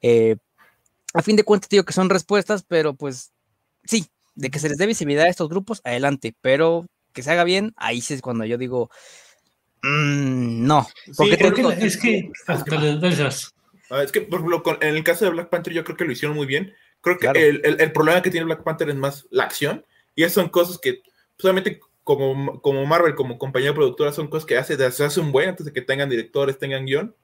Eh, 0.00 0.36
a 1.14 1.22
fin 1.22 1.36
de 1.36 1.44
cuentas 1.44 1.68
digo 1.68 1.84
que 1.84 1.92
son 1.92 2.10
respuestas, 2.10 2.62
pero 2.66 2.94
pues 2.94 3.32
sí, 3.84 4.06
de 4.34 4.50
que 4.50 4.58
se 4.58 4.68
les 4.68 4.78
dé 4.78 4.86
visibilidad 4.86 5.24
a 5.26 5.30
estos 5.30 5.48
grupos, 5.48 5.80
adelante, 5.84 6.34
pero 6.40 6.86
que 7.12 7.22
se 7.22 7.30
haga 7.32 7.44
bien, 7.44 7.72
ahí 7.76 8.00
sí 8.00 8.14
es 8.14 8.22
cuando 8.22 8.44
yo 8.44 8.58
digo, 8.58 8.90
mm, 9.82 10.66
no, 10.66 10.86
porque 11.16 11.32
Sí, 11.32 11.38
Creo 11.38 11.54
que 11.74 11.86
es 11.86 11.96
que. 11.96 12.30
ah. 12.46 12.64
Ah, 13.90 14.02
es 14.02 14.12
que, 14.12 14.20
por 14.20 14.40
ejemplo, 14.40 14.62
con- 14.62 14.78
en 14.82 14.94
el 14.96 15.02
caso 15.02 15.24
de 15.24 15.30
Black 15.30 15.48
Panther, 15.48 15.72
yo 15.72 15.82
creo 15.82 15.96
que 15.96 16.04
lo 16.04 16.12
hicieron 16.12 16.36
muy 16.36 16.46
bien. 16.46 16.74
Creo 17.00 17.16
que 17.16 17.20
Claro. 17.22 17.40
el, 17.40 17.62
el- 17.64 17.80
el 17.80 17.92
problema 17.92 18.20
que 18.20 18.30
tiene 18.30 18.44
Black 18.44 18.62
Panther 18.62 18.90
es 18.90 18.96
más 18.96 19.26
la 19.30 19.44
acción. 19.44 19.84
Y 20.14 20.24
esas 20.24 20.34
son 20.34 20.50
cosas 20.50 20.78
que, 20.78 21.00
solamente 21.38 21.80
como, 22.08 22.62
como 22.62 22.86
Marvel, 22.86 23.14
como 23.14 23.36
compañía 23.36 23.74
productora, 23.74 24.12
son 24.12 24.28
cosas 24.28 24.46
que 24.46 24.56
hace, 24.56 24.78
se 24.90 25.04
hace 25.04 25.20
un 25.20 25.30
buen 25.30 25.50
antes 25.50 25.66
de 25.66 25.74
que 25.74 25.82
tengan 25.82 26.08
directores, 26.08 26.58
tengan 26.58 26.86
guion. 26.86 27.14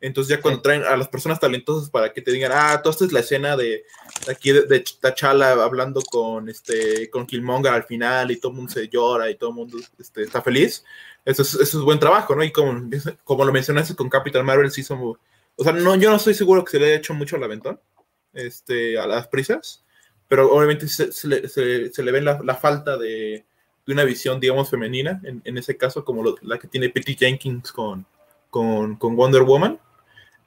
Entonces, 0.00 0.36
ya 0.36 0.42
cuando 0.42 0.60
traen 0.60 0.82
a 0.82 0.96
las 0.96 1.06
personas 1.06 1.38
talentosas 1.38 1.88
para 1.88 2.12
que 2.12 2.20
te 2.20 2.32
digan, 2.32 2.50
ah, 2.52 2.80
toda 2.82 2.90
esta 2.90 3.04
es 3.04 3.12
la 3.12 3.20
escena 3.20 3.56
de 3.56 3.84
aquí 4.28 4.50
de, 4.50 4.62
de 4.62 4.80
T'Challa 4.80 5.52
hablando 5.62 6.02
con 6.02 6.48
este 6.48 7.08
con 7.10 7.26
Killmonger 7.26 7.72
al 7.72 7.84
final 7.84 8.32
y 8.32 8.40
todo 8.40 8.50
el 8.50 8.56
mundo 8.56 8.72
se 8.72 8.88
llora 8.88 9.30
y 9.30 9.36
todo 9.36 9.50
el 9.50 9.56
mundo 9.56 9.78
este, 10.00 10.22
está 10.22 10.42
feliz. 10.42 10.84
Eso 11.24 11.42
es, 11.42 11.54
eso 11.54 11.78
es 11.78 11.84
buen 11.84 12.00
trabajo, 12.00 12.34
¿no? 12.34 12.42
Y 12.42 12.50
como, 12.50 12.90
como 13.22 13.44
lo 13.44 13.52
mencionaste 13.52 13.94
con 13.94 14.08
Capital 14.10 14.42
Marvel, 14.42 14.72
sí 14.72 14.82
somos. 14.82 15.16
O 15.54 15.62
sea, 15.62 15.72
no, 15.72 15.94
yo 15.94 16.10
no 16.10 16.16
estoy 16.16 16.34
seguro 16.34 16.64
que 16.64 16.72
se 16.72 16.80
le 16.80 16.86
haya 16.86 16.96
hecho 16.96 17.14
mucho 17.14 17.36
al 17.36 17.44
aventón. 17.44 17.78
este, 18.32 18.98
a 18.98 19.06
las 19.06 19.28
prisas, 19.28 19.84
pero 20.26 20.52
obviamente 20.52 20.88
se, 20.88 21.12
se 21.12 21.28
le, 21.28 21.48
se, 21.48 21.92
se 21.92 22.02
le 22.02 22.10
ve 22.10 22.20
la, 22.20 22.40
la 22.42 22.56
falta 22.56 22.98
de, 22.98 23.46
de, 23.86 23.92
una 23.92 24.04
visión, 24.04 24.40
digamos, 24.40 24.70
femenina, 24.70 25.20
en, 25.24 25.42
en 25.44 25.58
ese 25.58 25.76
caso, 25.76 26.04
como 26.04 26.22
lo, 26.22 26.36
la 26.42 26.58
que 26.58 26.68
tiene 26.68 26.90
Patty 26.90 27.16
Jenkins 27.16 27.72
con, 27.72 28.06
con, 28.50 28.96
con, 28.96 29.16
Wonder 29.16 29.42
Woman. 29.42 29.78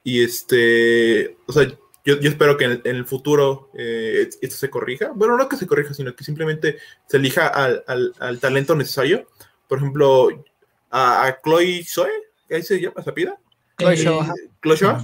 Y 0.04 0.22
este, 0.22 1.36
o 1.46 1.52
sea, 1.52 1.66
yo, 2.04 2.18
yo 2.20 2.30
espero 2.30 2.56
que 2.56 2.64
en 2.64 2.70
el, 2.70 2.82
en 2.84 2.96
el 2.96 3.04
futuro 3.04 3.70
eh, 3.74 4.28
esto 4.40 4.56
se 4.56 4.70
corrija. 4.70 5.12
Bueno, 5.14 5.36
no 5.36 5.48
que 5.48 5.56
se 5.56 5.66
corrija, 5.66 5.94
sino 5.94 6.14
que 6.16 6.24
simplemente 6.24 6.78
se 7.06 7.18
elija 7.18 7.48
al, 7.48 7.84
al, 7.86 8.14
al 8.18 8.40
talento 8.40 8.74
necesario. 8.74 9.26
Por 9.68 9.78
ejemplo, 9.78 10.28
a, 10.90 11.26
a 11.26 11.40
Chloe 11.42 11.84
Zoe, 11.84 12.10
¿qué 12.48 12.62
se 12.62 12.80
llama 12.80 13.00
esa 13.00 13.12
pida? 13.12 13.38
Chloe 13.78 13.96
Shaw. 13.96 14.34
Chloe 14.62 14.76
Shaw, 14.76 15.02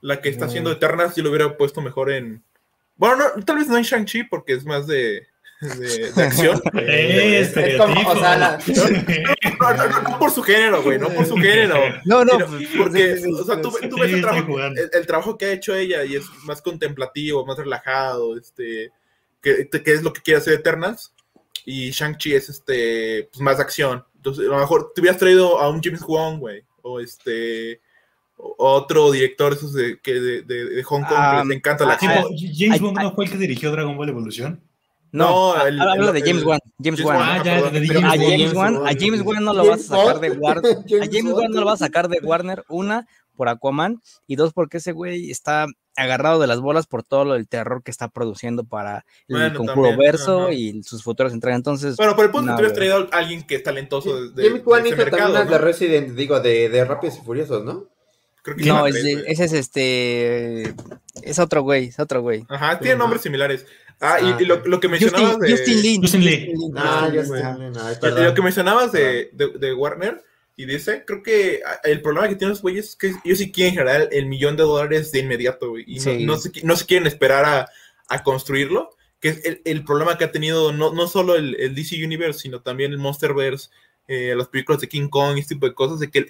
la, 0.00 0.20
que 0.20 0.28
está 0.28 0.46
haciendo 0.46 0.72
Eternas, 0.72 1.14
yo 1.14 1.22
lo 1.22 1.30
hubiera 1.30 1.56
puesto 1.56 1.80
mejor 1.80 2.10
en. 2.10 2.42
Bueno, 2.96 3.16
no, 3.16 3.44
tal 3.44 3.56
vez 3.56 3.68
no 3.68 3.76
en 3.76 3.84
Shang-Chi, 3.84 4.24
porque 4.24 4.54
es 4.54 4.64
más 4.64 4.86
de, 4.86 5.26
de, 5.68 6.12
de 6.12 6.22
acción. 6.22 6.60
Eh, 6.74 7.40
Es- 7.40 7.56
es 7.56 7.76
como, 7.76 8.08
o 8.10 8.16
sea, 8.18 8.36
la- 8.36 8.58
No, 9.60 9.74
no, 9.74 9.86
no, 9.88 10.02
no 10.02 10.18
por 10.18 10.30
su 10.30 10.42
género, 10.42 10.82
güey, 10.82 10.98
no 10.98 11.08
por 11.10 11.26
su 11.26 11.36
género. 11.36 11.76
No, 12.04 12.24
no, 12.24 12.38
pues, 12.38 12.68
porque, 12.76 13.16
sí, 13.16 13.24
sí, 13.24 13.32
o 13.32 13.44
sea, 13.44 13.60
tú, 13.60 13.70
ves 13.72 14.12
el 14.12 14.20
trabajo, 14.20 14.46
jugando. 14.46 14.80
el, 14.80 14.90
el 14.92 15.06
trabajo 15.06 15.38
que 15.38 15.46
ha 15.46 15.52
hecho 15.52 15.74
ella 15.74 16.04
y 16.04 16.16
es 16.16 16.24
más 16.44 16.60
contemplativo, 16.62 17.44
más 17.46 17.58
relajado, 17.58 18.36
este, 18.36 18.90
que, 19.40 19.68
que 19.68 19.92
es 19.92 20.02
lo 20.02 20.12
que 20.12 20.22
quiere 20.22 20.38
hacer 20.38 20.54
Eternals. 20.54 21.12
Y 21.66 21.90
Shang-Chi 21.90 22.34
es 22.34 22.48
este, 22.50 23.28
pues 23.32 23.40
más 23.40 23.56
de 23.56 23.62
acción. 23.62 24.04
Entonces, 24.16 24.46
a 24.46 24.50
lo 24.50 24.58
mejor 24.58 24.92
te 24.94 25.00
hubieras 25.00 25.18
traído 25.18 25.58
a 25.58 25.70
un 25.70 25.80
James 25.82 26.02
Wong, 26.02 26.38
güey, 26.38 26.62
o 26.82 27.00
este, 27.00 27.80
otro 28.36 29.10
director 29.12 29.52
esos 29.52 29.72
de, 29.72 29.98
que 30.00 30.14
de, 30.14 30.42
de, 30.42 30.64
de 30.66 30.82
Hong 30.82 31.02
Kong 31.02 31.16
Ah, 31.16 31.38
que 31.42 31.48
les 31.48 31.56
encanta 31.56 31.84
la 31.84 31.92
ah, 31.92 31.94
acción. 31.94 32.24
James 32.36 32.72
Ay, 32.72 32.80
Bond 32.80 32.98
no 32.98 33.14
fue 33.14 33.24
el 33.26 33.30
que 33.30 33.38
dirigió 33.38 33.70
Dragon 33.70 33.96
Ball 33.96 34.08
Evolución. 34.08 34.60
No, 35.14 35.54
No, 35.56 35.66
el- 35.66 35.80
habla 35.80 36.10
de 36.12 36.20
James 36.22 36.42
Wan. 36.44 36.58
James 36.82 37.00
James 37.00 37.04
Wan. 37.04 37.18
Ah, 37.20 37.42
ya, 37.44 37.70
de 37.70 37.98
a 38.04 38.10
James. 38.10 38.52
Wan, 38.52 38.76
a 38.86 38.90
James 38.98 39.20
Wan 39.22 39.44
no 39.44 39.54
lo 39.54 39.64
vas 39.66 39.80
a 39.80 39.96
sacar 39.96 40.20
de 40.20 40.30
Warner. 40.32 40.76
A 41.02 41.06
James 41.10 41.32
Wan 41.32 41.50
no 41.52 41.60
lo 41.60 41.66
vas 41.66 41.80
a 41.82 41.86
sacar 41.86 42.08
de 42.08 42.18
Warner, 42.20 42.64
una, 42.68 43.06
por 43.36 43.48
Aquaman, 43.48 44.00
y 44.26 44.34
dos, 44.36 44.52
porque 44.52 44.78
ese 44.78 44.90
güey 44.92 45.30
está 45.30 45.66
agarrado 45.96 46.40
de 46.40 46.48
las 46.48 46.58
bolas 46.60 46.88
por 46.88 47.04
todo 47.04 47.24
lo 47.24 47.34
del 47.34 47.46
terror 47.46 47.84
que 47.84 47.92
está 47.92 48.08
produciendo 48.08 48.64
para 48.64 49.04
el 49.28 49.36
Bueno, 49.36 49.58
Conjuro 49.58 49.88
también, 49.90 49.98
Verso 50.10 50.42
ajá. 50.46 50.52
y 50.52 50.82
sus 50.82 51.04
futuras 51.04 51.32
entregas. 51.32 51.58
Entonces, 51.58 51.96
Bueno, 51.96 52.14
pero 52.16 52.26
el 52.26 52.32
punto 52.32 52.50
No, 52.50 52.56
tú 52.56 52.62
güey. 52.64 52.74
traído 52.74 53.08
a 53.12 53.16
alguien 53.16 53.46
que 53.46 53.54
es 53.54 53.62
talentoso 53.62 54.20
de, 54.20 54.30
de, 54.42 54.48
James 54.48 54.62
Wan 54.66 54.82
de 54.82 54.88
hizo 54.88 55.00
ese 55.00 55.10
también 55.10 55.32
mercado, 55.32 55.50
de. 55.52 55.58
Resident, 55.58 56.08
digo, 56.16 56.40
de, 56.40 56.68
de 56.68 56.84
Rápidos 56.84 57.18
y 57.18 57.20
Furiosos, 57.20 57.64
¿no? 57.64 57.84
Creo 58.42 58.56
que 58.56 58.64
no, 58.66 58.78
son 58.80 58.88
es, 58.88 58.92
tres, 58.94 59.04
de- 59.04 59.14
güey. 59.14 59.24
ese 59.32 59.44
es 59.44 59.52
este. 59.52 60.74
Es 61.22 61.38
otro 61.38 61.62
güey, 61.62 61.86
es 61.86 61.98
otro 62.00 62.20
güey. 62.20 62.44
Ajá, 62.48 62.78
tienen 62.78 62.96
Ajá. 62.96 63.04
nombres 63.04 63.22
similares. 63.22 63.64
Ah, 64.06 64.18
y, 64.20 64.24
Ah, 64.26 64.36
y 64.40 64.44
lo, 64.44 64.56
lo 64.66 64.80
que 64.80 64.88
mencionabas 64.88 65.36
Justin, 65.36 65.46
de... 65.46 65.56
Justin 65.56 65.82
Lin. 65.82 66.02
Justin 66.02 66.24
Lin. 66.24 66.72
Ah, 66.76 67.08
y- 67.12 67.16
y 67.18 68.00
perdón. 68.00 68.24
lo 68.24 68.34
que 68.34 68.42
mencionabas 68.42 68.92
de, 68.92 69.30
de, 69.32 69.48
de 69.58 69.72
Warner 69.74 70.22
y 70.56 70.66
dice, 70.66 71.04
creo 71.06 71.22
que 71.22 71.62
ah, 71.66 71.80
el 71.84 72.00
problema 72.02 72.28
que 72.28 72.36
tienen 72.36 72.50
los 72.50 72.62
güeyes 72.62 72.90
es 72.90 72.96
que 72.96 73.12
ellos 73.24 73.38
sí 73.38 73.50
quieren 73.50 73.74
generar 73.74 74.08
el 74.12 74.26
millón 74.26 74.56
de 74.56 74.62
dólares 74.62 75.10
de 75.12 75.20
inmediato, 75.20 75.70
güey, 75.70 75.84
y 75.86 75.96
no- 75.96 76.00
Sí. 76.02 76.24
no, 76.24 76.36
se, 76.36 76.52
qui- 76.52 76.62
no 76.62 76.76
se 76.76 76.86
quieren 76.86 77.06
esperar 77.06 77.44
a, 77.44 77.68
a 78.08 78.22
construirlo, 78.22 78.90
que 79.20 79.30
es 79.30 79.44
el, 79.44 79.62
el 79.64 79.84
problema 79.84 80.18
que 80.18 80.24
ha 80.24 80.30
tenido 80.32 80.72
no, 80.72 80.92
no 80.92 81.06
solo 81.08 81.34
el, 81.36 81.56
el 81.58 81.74
DC 81.74 81.96
Universe, 82.04 82.40
sino 82.40 82.60
también 82.60 82.92
el 82.92 82.98
Monsterverse, 82.98 83.70
eh, 84.06 84.34
las 84.36 84.48
películas 84.48 84.80
de 84.82 84.88
King 84.88 85.08
Kong, 85.08 85.38
este 85.38 85.54
tipo 85.54 85.66
de 85.66 85.74
cosas, 85.74 85.98
de 85.98 86.10
que 86.10 86.18
el- 86.20 86.28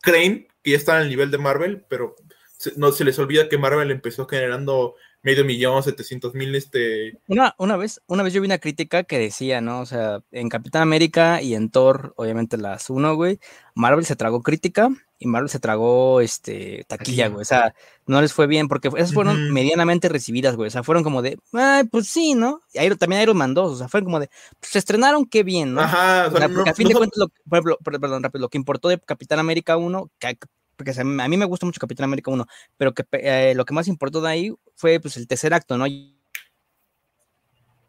creen 0.00 0.48
que 0.64 0.70
ya 0.72 0.76
están 0.78 1.02
al 1.02 1.08
nivel 1.08 1.30
de 1.30 1.38
Marvel, 1.38 1.84
pero 1.88 2.16
se, 2.56 2.72
no 2.76 2.90
se 2.92 3.04
les 3.04 3.18
olvida 3.18 3.48
que 3.48 3.58
Marvel 3.58 3.90
empezó 3.90 4.26
generando 4.26 4.94
medio 5.22 5.44
millón, 5.44 5.82
700 5.82 6.34
mil, 6.34 6.54
este... 6.54 7.18
Una, 7.28 7.54
una 7.58 7.76
vez, 7.76 8.00
una 8.06 8.22
vez 8.22 8.32
yo 8.32 8.40
vi 8.40 8.46
una 8.46 8.58
crítica 8.58 9.04
que 9.04 9.18
decía, 9.18 9.60
¿no? 9.60 9.80
O 9.80 9.86
sea, 9.86 10.20
en 10.32 10.48
Capitán 10.48 10.82
América 10.82 11.40
y 11.42 11.54
en 11.54 11.70
Thor, 11.70 12.12
obviamente 12.16 12.56
las 12.58 12.90
uno, 12.90 13.14
güey, 13.14 13.38
Marvel 13.74 14.04
se 14.04 14.16
tragó 14.16 14.42
crítica 14.42 14.88
y 15.20 15.28
Marvel 15.28 15.48
se 15.48 15.60
tragó 15.60 16.20
este 16.20 16.84
taquilla, 16.88 17.28
güey. 17.28 17.42
O 17.42 17.44
sea, 17.44 17.72
no 18.06 18.20
les 18.20 18.32
fue 18.32 18.48
bien 18.48 18.66
porque 18.66 18.88
esas 18.96 19.14
fueron 19.14 19.52
medianamente 19.52 20.08
recibidas, 20.08 20.56
güey. 20.56 20.66
O 20.66 20.70
sea, 20.72 20.82
fueron 20.82 21.04
como 21.04 21.22
de, 21.22 21.38
ay, 21.52 21.84
pues 21.84 22.08
sí, 22.08 22.34
¿no? 22.34 22.60
Y 22.74 22.80
Iron- 22.84 22.98
también 22.98 23.22
Iron 23.22 23.36
Man 23.36 23.54
2, 23.54 23.72
o 23.72 23.76
sea, 23.76 23.86
fueron 23.88 24.06
como 24.06 24.18
de, 24.18 24.28
pues 24.58 24.72
se 24.72 24.80
estrenaron, 24.80 25.24
qué 25.26 25.44
bien, 25.44 25.72
¿no? 25.74 25.82
Ajá, 25.82 26.26
o 26.26 26.36
sea, 26.36 26.48
no- 26.48 26.54
porque 26.56 26.70
a 26.70 26.74
fin 26.74 26.84
no 26.84 26.88
de 26.88 26.94
cuentas, 26.96 27.18
lo, 27.18 27.28
por 27.28 27.58
ejemplo, 27.58 27.78
per- 27.84 28.00
perdón, 28.00 28.22
rápido, 28.24 28.40
lo 28.40 28.48
que 28.48 28.58
importó 28.58 28.88
de 28.88 28.98
Capitán 28.98 29.38
América 29.38 29.76
1, 29.76 30.10
que, 30.18 30.36
porque 30.84 30.98
a 31.00 31.28
mí 31.28 31.36
me 31.36 31.44
gusta 31.44 31.66
mucho 31.66 31.80
Capitán 31.80 32.04
América 32.04 32.30
1, 32.30 32.46
pero 32.76 32.92
que 32.92 33.04
eh, 33.12 33.54
lo 33.54 33.64
que 33.64 33.74
más 33.74 33.88
importó 33.88 34.20
de 34.20 34.28
ahí 34.30 34.54
fue 34.74 34.98
pues 35.00 35.16
el 35.16 35.26
tercer 35.26 35.54
acto, 35.54 35.78
¿no? 35.78 35.86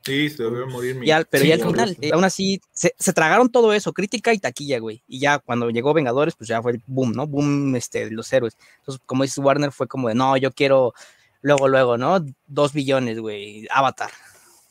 Sí, 0.05 0.29
se 0.29 0.43
debió 0.43 0.67
morir 0.67 0.95
mi... 0.95 1.07
Y 1.07 1.11
al- 1.11 1.25
pero 1.27 1.43
Sí, 1.43 1.47
ya 1.49 1.55
al 1.55 1.61
final, 1.61 1.97
eh, 2.01 2.09
aún 2.11 2.25
así, 2.25 2.59
se, 2.73 2.93
se 2.99 3.13
tragaron 3.13 3.49
todo 3.49 3.71
eso, 3.71 3.93
crítica 3.93 4.33
y 4.33 4.37
taquilla, 4.37 4.79
güey. 4.79 5.01
Y 5.07 5.19
ya 5.19 5.39
cuando 5.39 5.69
llegó 5.69 5.93
Vengadores, 5.93 6.35
pues 6.35 6.49
ya 6.49 6.61
fue 6.61 6.73
el 6.73 6.81
boom, 6.85 7.13
¿no? 7.13 7.25
Boom 7.25 7.73
este, 7.77 8.05
de 8.05 8.11
los 8.11 8.31
héroes. 8.33 8.57
Entonces, 8.79 9.01
como 9.05 9.23
dices, 9.23 9.37
Warner 9.37 9.71
fue 9.71 9.87
como 9.87 10.09
de, 10.09 10.15
no, 10.15 10.35
yo 10.35 10.51
quiero 10.51 10.93
luego, 11.41 11.69
luego, 11.69 11.97
¿no? 11.97 12.19
Dos 12.47 12.73
billones, 12.73 13.19
güey, 13.19 13.65
Avatar. 13.71 14.11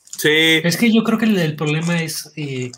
Sí, 0.05 0.29
Es 0.63 0.77
que 0.77 0.93
yo 0.93 1.03
creo 1.03 1.17
que 1.19 1.25
el, 1.25 1.39
el 1.39 1.57
problema 1.57 2.03
es 2.03 2.31
eh, 2.37 2.71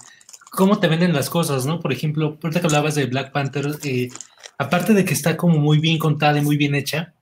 cómo 0.53 0.79
te 0.79 0.87
venden 0.87 1.13
las 1.13 1.31
cosas, 1.31 1.67
¿no? 1.67 1.81
Por 1.81 1.93
ejemplo, 1.93 2.39
ahorita 2.41 2.61
que 2.61 2.67
hablabas 2.69 2.95
de 2.95 3.07
Black 3.07 3.33
Panther, 3.33 3.67
eh, 3.83 4.11
aparte 4.59 4.95
de 4.95 5.05
que 5.05 5.15
está 5.15 5.37
como 5.37 5.59
muy 5.59 5.79
bien 5.79 5.99
contada 5.99 6.39
y 6.39 6.43
muy 6.43 6.57
bien 6.57 6.75
hecha, 6.75 7.15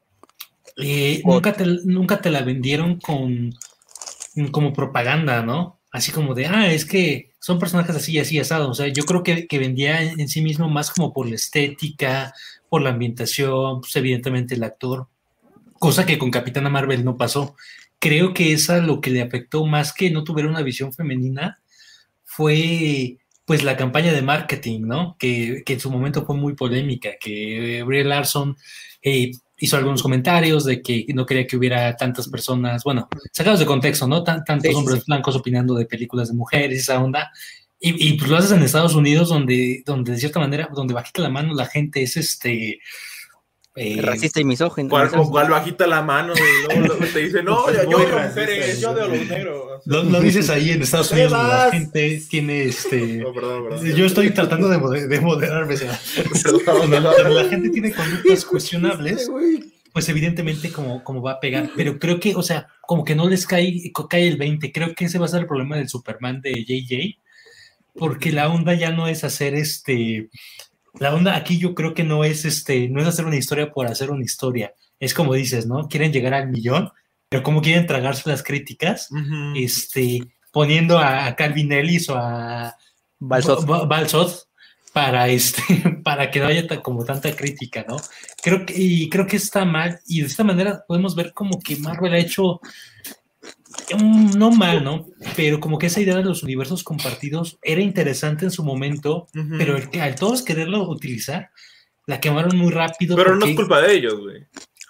eh, 0.76 1.22
nunca, 1.24 1.52
te, 1.52 1.64
nunca 1.84 2.20
te 2.20 2.30
la 2.30 2.42
vendieron 2.42 2.98
con 2.98 3.54
como 4.50 4.72
propaganda, 4.72 5.42
¿no? 5.42 5.80
Así 5.90 6.10
como 6.10 6.34
de, 6.34 6.46
ah, 6.46 6.72
es 6.72 6.86
que 6.86 7.32
son 7.38 7.58
personajes 7.58 7.94
así, 7.94 8.18
así, 8.18 8.38
asados. 8.38 8.70
O 8.70 8.74
sea, 8.74 8.88
yo 8.88 9.04
creo 9.04 9.22
que, 9.22 9.46
que 9.46 9.58
vendía 9.58 10.02
en, 10.02 10.20
en 10.20 10.28
sí 10.28 10.40
mismo 10.40 10.68
más 10.70 10.90
como 10.90 11.12
por 11.12 11.28
la 11.28 11.34
estética, 11.34 12.32
por 12.70 12.80
la 12.80 12.90
ambientación, 12.90 13.82
pues 13.82 13.94
evidentemente 13.96 14.54
el 14.54 14.64
actor, 14.64 15.08
cosa 15.78 16.06
que 16.06 16.18
con 16.18 16.30
Capitana 16.30 16.70
Marvel 16.70 17.04
no 17.04 17.16
pasó 17.18 17.56
creo 18.02 18.34
que 18.34 18.52
esa 18.52 18.78
lo 18.78 19.00
que 19.00 19.10
le 19.10 19.22
afectó 19.22 19.64
más 19.64 19.92
que 19.92 20.10
no 20.10 20.24
tuviera 20.24 20.50
una 20.50 20.62
visión 20.62 20.92
femenina 20.92 21.60
fue 22.24 23.18
pues 23.52 23.64
la 23.64 23.76
campaña 23.76 24.14
de 24.14 24.22
marketing, 24.22 24.80
¿no? 24.86 25.14
Que, 25.18 25.62
que 25.66 25.74
en 25.74 25.80
su 25.80 25.90
momento 25.90 26.24
fue 26.24 26.34
muy 26.36 26.54
polémica, 26.54 27.10
que 27.20 27.82
Brie 27.84 28.02
Larson 28.02 28.56
eh, 29.02 29.30
hizo 29.58 29.76
algunos 29.76 30.02
comentarios 30.02 30.64
de 30.64 30.80
que 30.80 31.04
no 31.08 31.26
quería 31.26 31.46
que 31.46 31.58
hubiera 31.58 31.94
tantas 31.94 32.28
personas, 32.28 32.82
bueno, 32.82 33.08
sacados 33.30 33.60
de 33.60 33.66
contexto, 33.66 34.08
¿no? 34.08 34.22
Tan- 34.24 34.42
tantos 34.42 34.70
Sí, 34.70 34.74
hombres 34.74 35.00
sí. 35.00 35.04
blancos 35.06 35.36
opinando 35.36 35.74
de 35.74 35.84
películas 35.84 36.28
de 36.28 36.34
mujeres, 36.34 36.78
esa 36.80 36.98
onda. 36.98 37.30
Y, 37.78 38.08
y, 38.08 38.14
pues 38.16 38.30
lo 38.30 38.38
haces 38.38 38.52
en 38.52 38.62
Estados 38.62 38.94
Unidos, 38.94 39.28
donde, 39.28 39.82
donde 39.84 40.12
de 40.12 40.18
cierta 40.18 40.40
manera, 40.40 40.70
donde 40.74 40.94
bajita 40.94 41.20
la 41.20 41.28
mano 41.28 41.52
la 41.52 41.66
gente 41.66 42.02
es 42.02 42.16
este... 42.16 42.78
eh, 43.74 44.02
Racista 44.02 44.40
y 44.40 44.44
misógino. 44.44 44.88
¿Cuál, 44.90 45.06
misógino. 45.06 45.30
cuál 45.30 45.50
bajita 45.50 45.86
la 45.86 46.02
mano? 46.02 46.34
Y 46.34 46.66
luego, 46.66 46.86
luego 46.88 47.12
te 47.12 47.18
dice, 47.20 47.42
no, 47.44 47.72
yo, 47.72 47.82
yo 47.82 47.98
Muy 47.98 48.06
odio 48.06 48.18
mujeres, 48.18 48.80
yo 48.80 48.90
odio 48.90 49.04
a 49.04 49.08
los 49.08 49.26
negros. 49.28 49.82
Lo, 49.86 50.02
lo 50.02 50.20
dices 50.20 50.50
ahí 50.50 50.70
en 50.72 50.82
Estados 50.82 51.08
¿Qué 51.12 51.14
Unidos, 51.14 51.32
donde 51.32 51.54
la 51.54 51.70
gente 51.70 52.22
tiene 52.28 52.64
este. 52.64 53.00
No, 53.18 53.32
perdón, 53.32 53.64
perdón. 53.68 53.96
Yo 53.96 54.04
estoy 54.06 54.30
tratando 54.30 54.68
de, 54.68 54.78
moder- 54.78 55.08
de 55.08 55.20
moderarme. 55.20 55.74
Perdón, 55.76 56.90
la, 57.34 57.44
gente 57.48 57.70
tiene 57.70 57.92
conductas 57.92 58.44
cuestionables, 58.44 59.30
pues 59.92 60.08
evidentemente 60.08 60.70
como, 60.70 61.02
como 61.02 61.22
va 61.22 61.32
a 61.32 61.40
pegar. 61.40 61.70
Pero 61.76 61.98
creo 61.98 62.20
que, 62.20 62.34
o 62.34 62.42
sea, 62.42 62.68
como 62.82 63.04
que 63.04 63.14
no 63.14 63.28
les 63.28 63.46
cae, 63.46 63.90
cae 64.08 64.28
el 64.28 64.36
20. 64.36 64.70
Creo 64.72 64.94
que 64.94 65.06
ese 65.06 65.18
va 65.18 65.26
a 65.26 65.28
ser 65.28 65.40
el 65.40 65.46
problema 65.46 65.76
del 65.76 65.88
Superman 65.88 66.40
de 66.40 66.64
JJ, 66.64 67.18
porque 67.94 68.32
la 68.32 68.48
onda 68.48 68.74
ya 68.74 68.90
no 68.90 69.08
es 69.08 69.24
hacer 69.24 69.54
este. 69.54 70.28
La 70.98 71.14
onda 71.14 71.36
aquí 71.36 71.58
yo 71.58 71.74
creo 71.74 71.94
que 71.94 72.04
no 72.04 72.24
es 72.24 72.44
este, 72.44 72.88
no 72.88 73.00
es 73.00 73.08
hacer 73.08 73.24
una 73.24 73.36
historia 73.36 73.70
por 73.72 73.86
hacer 73.86 74.10
una 74.10 74.24
historia. 74.24 74.74
Es 75.00 75.14
como 75.14 75.34
dices, 75.34 75.66
¿no? 75.66 75.88
Quieren 75.88 76.12
llegar 76.12 76.34
al 76.34 76.48
millón, 76.48 76.90
pero 77.28 77.42
como 77.42 77.62
quieren 77.62 77.86
tragarse 77.86 78.28
las 78.28 78.42
críticas, 78.42 79.08
este, 79.56 80.20
poniendo 80.52 80.98
a, 80.98 81.26
a 81.26 81.34
Calvin 81.36 81.72
Ellis 81.72 82.08
o 82.10 82.16
a 82.16 82.76
Balsot. 83.18 83.64
Ba- 83.66 83.78
Ba- 83.80 83.86
Balsot 83.86 84.48
para 84.92 85.26
este 85.28 85.62
para 86.04 86.30
que 86.30 86.38
no 86.40 86.46
haya 86.46 86.66
como 86.82 87.02
tanta 87.04 87.34
crítica, 87.34 87.84
¿no? 87.88 87.96
Creo 88.42 88.66
que 88.66 88.74
y 88.76 89.08
creo 89.08 89.26
que 89.26 89.36
está 89.36 89.64
mal 89.64 89.98
y 90.06 90.20
de 90.20 90.26
esta 90.26 90.44
manera 90.44 90.84
podemos 90.86 91.14
ver 91.16 91.32
como 91.32 91.58
que 91.60 91.76
Marvel 91.76 92.12
ha 92.12 92.18
hecho 92.18 92.60
mm, 93.96 94.38
no 94.38 94.50
mal, 94.50 94.82
¿no? 94.84 95.06
Pero 95.36 95.60
como 95.60 95.78
que 95.78 95.86
esa 95.86 96.00
idea 96.00 96.16
de 96.16 96.24
los 96.24 96.42
universos 96.42 96.82
compartidos 96.84 97.58
era 97.62 97.80
interesante 97.80 98.44
en 98.44 98.50
su 98.50 98.64
momento, 98.64 99.28
Ujú. 99.34 99.54
pero 99.58 99.76
el 99.76 99.90
que 99.90 100.00
al 100.00 100.14
todos 100.14 100.42
quererlo 100.42 100.88
utilizar 100.88 101.50
la 102.06 102.20
quemaron 102.20 102.56
muy 102.56 102.70
rápido. 102.72 103.16
Pero 103.16 103.30
no 103.30 103.36
es 103.36 103.40
porque- 103.42 103.54
culpa 103.56 103.80
de 103.80 103.94
ellos, 103.94 104.20
güey. 104.20 104.46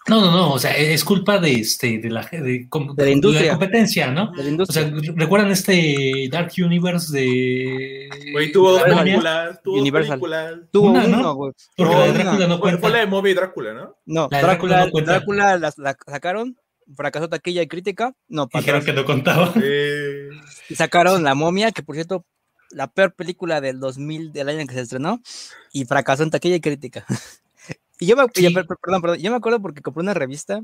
No, 0.08 0.20
no, 0.20 0.32
no, 0.32 0.52
o 0.54 0.58
sea, 0.58 0.76
es 0.76 1.04
culpa 1.04 1.38
de 1.38 1.52
este, 1.52 1.98
de 1.98 2.10
la, 2.10 2.26
de, 2.32 2.66
com- 2.68 2.92
De 2.96 3.04
la 3.04 3.10
industria. 3.12 3.50
competencia, 3.52 4.10
¿no? 4.10 4.32
De 4.32 4.38
la 4.38 4.48
O 4.48 4.48
industria. 4.48 4.82
sea, 4.90 5.12
¿recuerdan 5.14 5.52
este 5.52 6.28
Dark 6.28 6.50
Universe 6.58 7.16
de. 7.16 8.08
Güey, 8.32 8.50
tuvo 8.50 8.72
dos 8.72 8.82
de 8.84 8.90
la 8.90 8.98
películas, 9.04 9.60
tuvo 9.62 9.78
Universal. 9.78 10.10
películas. 10.18 10.54
Tuvo 10.72 10.90
una, 10.90 11.06
¿no? 11.06 11.36
Porque 11.36 11.92
No, 11.94 12.00
la 12.00 12.06
de. 12.06 12.12
Drácula 12.14 12.46
no 12.48 12.58
cuenta. 12.58 12.80
fue 12.80 12.90
la 12.90 12.98
de 12.98 13.06
Momia 13.06 13.30
y 13.30 13.34
Drácula, 13.34 13.74
¿no? 13.74 13.96
No, 14.06 14.28
La 14.28 14.38
de 14.38 14.42
Drácula, 14.44 14.74
Drácula 14.74 14.84
no 14.86 14.90
cuenta. 14.90 15.12
Drácula 15.12 15.56
la, 15.58 15.72
la 15.76 15.96
sacaron, 16.10 16.56
fracasó 16.96 17.28
taquilla 17.28 17.62
y 17.62 17.68
crítica. 17.68 18.14
No, 18.28 18.48
para 18.48 18.60
Dijeron 18.62 18.80
atrás. 18.82 18.94
que 18.94 19.00
no 19.00 19.06
contaba. 19.06 19.52
Y 20.68 20.74
sacaron 20.74 21.22
La 21.22 21.34
Momia, 21.34 21.72
que 21.72 21.82
por 21.82 21.94
cierto, 21.96 22.24
la 22.70 22.86
peor 22.88 23.14
película 23.14 23.60
del 23.60 23.80
2000, 23.80 24.32
del 24.32 24.48
año 24.48 24.60
en 24.60 24.66
que 24.66 24.74
se 24.74 24.80
estrenó, 24.82 25.20
y 25.72 25.84
fracasó 25.84 26.22
en 26.22 26.30
taquilla 26.30 26.56
y 26.56 26.60
crítica. 26.60 27.04
Y 28.00 28.06
yo 28.06 28.16
me, 28.16 28.24
Sí. 28.34 28.52
perdón, 28.52 29.00
perdón, 29.00 29.18
yo 29.18 29.30
me 29.30 29.36
acuerdo 29.36 29.62
porque 29.62 29.80
compré 29.80 30.00
una 30.02 30.14
revista, 30.14 30.60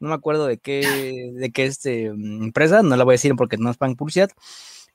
no 0.00 0.08
me 0.08 0.14
acuerdo 0.14 0.46
de 0.46 0.58
qué, 0.58 1.30
de 1.34 1.52
qué 1.52 1.66
este, 1.66 2.10
mm, 2.10 2.42
empresa, 2.44 2.82
no 2.82 2.96
la 2.96 3.04
voy 3.04 3.12
a 3.12 3.14
decir 3.14 3.36
porque 3.36 3.58
no 3.58 3.70
es 3.70 3.76
pan 3.76 3.94
publicidad, 3.94 4.30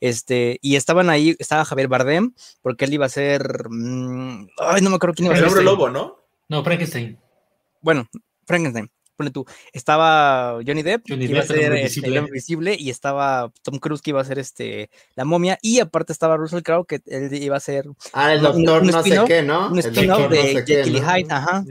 este, 0.02 0.60
y 0.62 0.76
estaban 0.76 1.10
ahí, 1.10 1.38
estaba 1.40 1.64
Javier 1.64 1.88
Bardem, 1.88 2.34
porque 2.62 2.84
él 2.84 2.94
iba 2.96 3.06
a 3.06 3.10
ser, 3.10 3.70
mm, 3.70 4.48
ay, 4.58 4.82
no 4.82 4.90
me 4.90 4.98
acuerdo 4.98 5.14
quién 5.14 5.28
iba 5.28 5.36
a 5.36 5.38
el 5.38 5.46
hombre 5.46 5.62
este- 5.62 5.72
lobo, 5.72 5.90
¿no? 5.90 6.18
No, 6.50 6.66
Frankenstein. 6.66 7.18
bueno, 7.80 8.10
Frankenstein, 8.46 8.92
ponle 9.16 9.32
tú. 9.32 9.46
Estaba 9.74 10.60
Johnny 10.66 10.84
Depp, 10.84 11.06
Johnny 11.08 11.26
que 11.26 11.32
iba 11.32 11.40
a 11.40 11.44
el 11.44 11.48
ser 11.48 11.58
hombre 11.58 11.66
este, 11.66 11.76
el 11.76 11.80
invisible. 11.82 12.20
hombre 12.20 12.30
invisible, 12.30 12.78
y 12.80 12.90
estaba 12.90 13.52
Tom 13.64 13.80
Cruise, 13.80 14.02
que 14.02 14.12
iba 14.12 14.22
a 14.22 14.26
ser 14.26 14.40
este, 14.40 14.90
la 15.16 15.26
momia, 15.26 15.58
y 15.62 15.80
aparte 15.80 16.14
estaba 16.14 16.38
Russell 16.38 16.62
Crowe, 16.62 16.86
que 16.86 17.02
él 17.06 17.34
iba 17.34 17.58
a 17.58 17.60
ser 17.60 17.86
Ah, 18.14 18.34
el 18.34 18.40
Un- 18.40 18.46
un- 18.46 18.64
doctor 18.66 18.82
un 18.82 18.88
no 18.90 19.04
sé 19.04 19.22
qué, 19.28 19.42
¿no? 19.42 19.70
un 19.72 19.80
spin-off 19.80 20.20
no 20.22 20.30
de 20.30 20.54
sé 20.54 20.66
qué, 20.66 20.76
Jekyll 20.76 20.96
y 20.98 21.00
¿no? 21.02 21.08
Hyde, 21.16 21.28
ajá. 21.34 21.66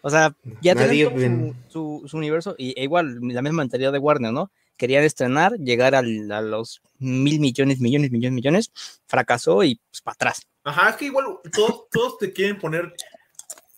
O 0.00 0.10
sea, 0.10 0.34
ya 0.62 0.74
bien. 0.74 1.56
su, 1.68 2.00
su, 2.02 2.08
su 2.08 2.16
universo, 2.16 2.54
y 2.56 2.72
e 2.80 2.84
igual, 2.84 3.18
la 3.20 3.42
misma 3.42 3.62
mentalidad 3.62 3.92
de 3.92 3.98
Warner, 3.98 4.32
¿no? 4.32 4.50
Querían 4.76 5.02
estrenar, 5.02 5.54
llegar 5.58 5.96
al- 5.96 6.30
a 6.30 6.40
los 6.40 6.80
mil 7.00 7.40
millones, 7.40 7.80
millones, 7.80 8.12
millones, 8.12 8.32
millones, 8.34 8.70
fracasó 9.06 9.64
y 9.64 9.80
pues 9.90 10.00
para 10.02 10.12
atrás. 10.14 10.46
Ajá, 10.62 10.90
es 10.90 10.96
que 10.96 11.06
igual 11.06 11.26
todos, 11.52 11.88
todos 11.90 12.18
te 12.18 12.32
quieren 12.32 12.58
poner 12.58 12.94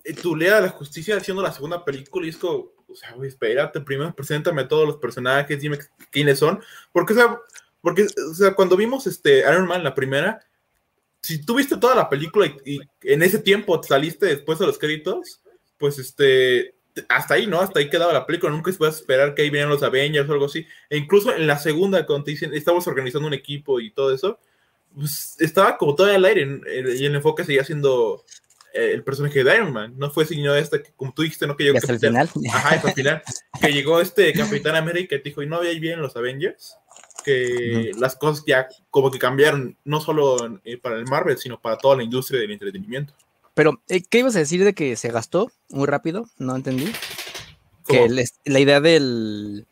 eh, 0.04 0.12
tu 0.12 0.36
Lea 0.36 0.56
de 0.56 0.62
la 0.62 0.68
Justicia 0.68 1.16
haciendo 1.16 1.42
la 1.42 1.52
segunda 1.52 1.82
película 1.84 2.26
y 2.26 2.30
es 2.30 2.36
como, 2.36 2.66
o 2.90 2.96
sea, 2.96 3.12
güey, 3.12 3.28
espérate, 3.28 3.80
primero 3.80 4.14
preséntame 4.14 4.62
a 4.62 4.68
todos 4.68 4.86
los 4.86 4.96
personajes, 4.96 5.60
dime 5.60 5.78
quiénes 6.10 6.38
son, 6.38 6.60
porque, 6.92 7.12
o 7.12 7.16
sea, 7.16 7.38
porque, 7.80 8.06
o 8.30 8.34
sea, 8.34 8.54
cuando 8.54 8.76
vimos 8.76 9.06
este 9.06 9.40
Iron 9.40 9.66
Man, 9.66 9.84
la 9.84 9.94
primera, 9.94 10.40
si 11.22 11.44
tú 11.44 11.56
viste 11.56 11.76
toda 11.76 11.94
la 11.94 12.08
película 12.08 12.46
y, 12.64 12.80
en 13.02 13.22
ese 13.22 13.38
tiempo 13.38 13.82
saliste 13.82 14.26
después 14.26 14.58
de 14.58 14.66
los 14.66 14.78
créditos, 14.78 15.42
pues 15.78 15.98
este, 15.98 16.74
hasta 17.08 17.34
ahí, 17.34 17.46
¿no? 17.46 17.60
Hasta 17.60 17.80
ahí 17.80 17.88
quedaba 17.88 18.12
la 18.12 18.26
película, 18.26 18.52
nunca 18.52 18.72
puedes 18.72 18.96
esperar 18.96 19.34
que 19.34 19.42
ahí 19.42 19.50
vinieran 19.50 19.70
los 19.70 19.82
Avengers 19.82 20.28
o 20.28 20.32
algo 20.32 20.46
así, 20.46 20.66
e 20.88 20.96
incluso 20.96 21.34
en 21.34 21.46
la 21.46 21.58
segunda, 21.58 22.04
cuando 22.06 22.24
te 22.24 22.32
dicen, 22.32 22.54
estamos 22.54 22.86
organizando 22.86 23.28
un 23.28 23.34
equipo 23.34 23.80
y 23.80 23.90
todo 23.90 24.12
eso, 24.14 24.38
pues, 24.94 25.36
estaba 25.38 25.76
como 25.78 25.94
todavía 25.94 26.18
al 26.18 26.24
aire 26.24 26.60
y 26.98 27.04
el 27.04 27.14
enfoque 27.14 27.44
seguía 27.44 27.64
siendo 27.64 28.24
el 28.74 29.02
personaje 29.04 29.42
de 29.44 29.54
Iron 29.54 29.72
Man. 29.72 29.94
No 29.96 30.10
fue 30.10 30.24
sino 30.26 30.54
este, 30.54 30.82
que, 30.82 30.92
como 30.96 31.12
tú 31.12 31.22
dijiste, 31.22 31.46
¿no? 31.46 31.56
Que 31.56 31.64
llegó 31.64 31.78
hasta 31.78 31.92
el 31.92 31.98
final. 32.00 32.30
Ajá, 32.52 32.68
hasta 32.76 32.88
el 32.88 32.94
final. 32.94 33.22
Que 33.60 33.72
llegó 33.72 34.00
este 34.00 34.32
Capitán 34.32 34.76
América 34.76 35.14
y 35.16 35.22
te 35.22 35.28
dijo, 35.30 35.42
y 35.42 35.46
no 35.46 35.56
había 35.56 35.78
bien 35.78 36.00
los 36.00 36.16
Avengers. 36.16 36.76
Que 37.24 37.92
las 37.98 38.16
cosas 38.16 38.44
ya 38.46 38.66
como 38.88 39.10
que 39.10 39.18
cambiaron, 39.18 39.76
no 39.84 40.00
solo 40.00 40.60
eh, 40.64 40.78
para 40.78 40.96
el 40.96 41.04
Marvel, 41.04 41.36
sino 41.36 41.60
para 41.60 41.76
toda 41.76 41.96
la 41.96 42.02
industria 42.02 42.40
del 42.40 42.50
entretenimiento. 42.50 43.12
Pero, 43.52 43.82
eh, 43.88 44.02
¿qué 44.08 44.20
ibas 44.20 44.36
a 44.36 44.38
decir 44.38 44.64
de 44.64 44.72
que 44.72 44.96
se 44.96 45.10
gastó 45.10 45.52
muy 45.68 45.86
rápido? 45.86 46.26
No 46.38 46.56
entendí. 46.56 46.90
Que 47.86 48.04
el 48.04 48.18
est- 48.18 48.38
la 48.46 48.58
idea 48.60 48.80
del, 48.80 49.66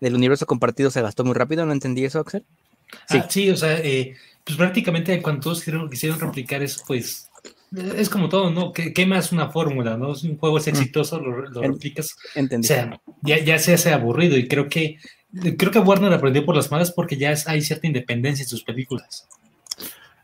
del 0.00 0.14
universo 0.14 0.44
compartido 0.44 0.90
se 0.90 1.00
gastó 1.00 1.24
muy 1.24 1.34
rápido, 1.34 1.64
no 1.64 1.72
entendí 1.72 2.04
eso, 2.04 2.18
Axel. 2.20 2.44
Sí. 3.08 3.18
Ah, 3.18 3.26
sí, 3.30 3.50
o 3.50 3.56
sea, 3.56 3.78
eh, 3.78 4.16
pues 4.44 4.58
prácticamente 4.58 5.22
cuando 5.22 5.40
todos 5.40 5.60
quisieron, 5.60 5.88
quisieron 5.88 6.20
replicar 6.20 6.62
eso, 6.62 6.82
pues 6.86 7.30
eh, 7.33 7.33
es 7.96 8.08
como 8.08 8.28
todo, 8.28 8.50
¿no? 8.50 8.72
¿Qué, 8.72 8.92
qué 8.92 9.06
más 9.06 9.32
una 9.32 9.50
fórmula, 9.50 9.96
¿no? 9.96 10.14
Si 10.14 10.28
un 10.28 10.38
juego 10.38 10.58
es 10.58 10.66
exitoso, 10.66 11.18
lo, 11.20 11.48
lo 11.48 11.60
replicas. 11.62 12.14
O 12.36 12.62
sea, 12.62 13.00
ya, 13.22 13.38
ya 13.42 13.58
se 13.58 13.74
hace 13.74 13.92
aburrido 13.92 14.36
y 14.36 14.48
creo 14.48 14.68
que 14.68 14.98
creo 15.58 15.70
que 15.72 15.78
Warner 15.80 16.12
aprendió 16.12 16.44
por 16.44 16.54
las 16.54 16.70
malas 16.70 16.92
porque 16.92 17.16
ya 17.16 17.32
es- 17.32 17.48
hay 17.48 17.60
cierta 17.60 17.86
independencia 17.86 18.42
en 18.44 18.48
sus 18.48 18.62
películas. 18.62 19.26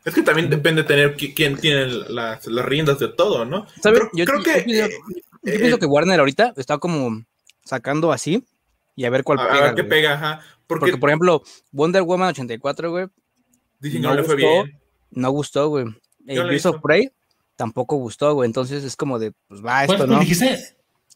Es 0.05 0.13
que 0.15 0.23
también 0.23 0.49
depende 0.49 0.81
de 0.83 0.87
tener 0.87 1.15
qui- 1.15 1.33
quién 1.35 1.57
tiene 1.57 1.85
las, 1.87 2.47
las 2.47 2.65
riendas 2.65 2.97
de 2.99 3.09
todo, 3.09 3.45
¿no? 3.45 3.67
¿Sabes? 3.83 3.99
Creo, 3.99 4.09
Yo- 4.13 4.25
creo 4.25 4.37
yo 4.39 4.43
que... 4.43 4.57
eh, 4.59 4.89
Yo 5.43 5.53
eh, 5.53 5.59
pienso 5.59 5.77
que 5.79 5.85
Warner 5.85 6.19
ahorita 6.19 6.53
está 6.57 6.77
como 6.77 7.23
sacando 7.65 8.11
así 8.11 8.43
y 8.95 9.05
a 9.05 9.09
ver 9.09 9.23
cuál 9.23 9.39
a, 9.39 9.43
a 9.43 9.49
pega. 9.51 9.61
ver 9.65 9.75
qué 9.75 9.81
güey. 9.81 9.89
pega, 9.89 10.13
ajá. 10.13 10.41
Porque, 10.67 10.79
Porque, 10.85 10.97
por 10.97 11.09
ejemplo, 11.09 11.43
Wonder 11.71 12.01
Woman 12.03 12.29
84, 12.29 12.89
güey, 12.91 13.07
dicen 13.79 14.01
que 14.01 14.07
no 14.07 14.09
no 14.11 14.15
le 14.15 14.23
fue 14.23 14.35
gustó. 14.35 14.47
bien. 14.63 14.79
no 15.11 15.31
gustó, 15.31 15.67
güey. 15.69 15.85
Eh, 16.27 16.35
Yo 16.35 16.43
la 16.43 16.47
he 16.49 16.51
Birds 16.53 16.65
of. 16.67 16.81
Prey 16.81 17.11
tampoco 17.55 17.95
gustó, 17.97 18.33
güey. 18.33 18.47
Entonces 18.47 18.83
es 18.83 18.95
como 18.95 19.19
de, 19.19 19.33
pues 19.47 19.63
va 19.63 19.83
esto, 19.83 19.97
¿Cuál, 19.97 20.09
¿no? 20.09 20.19
dijiste? 20.19 20.59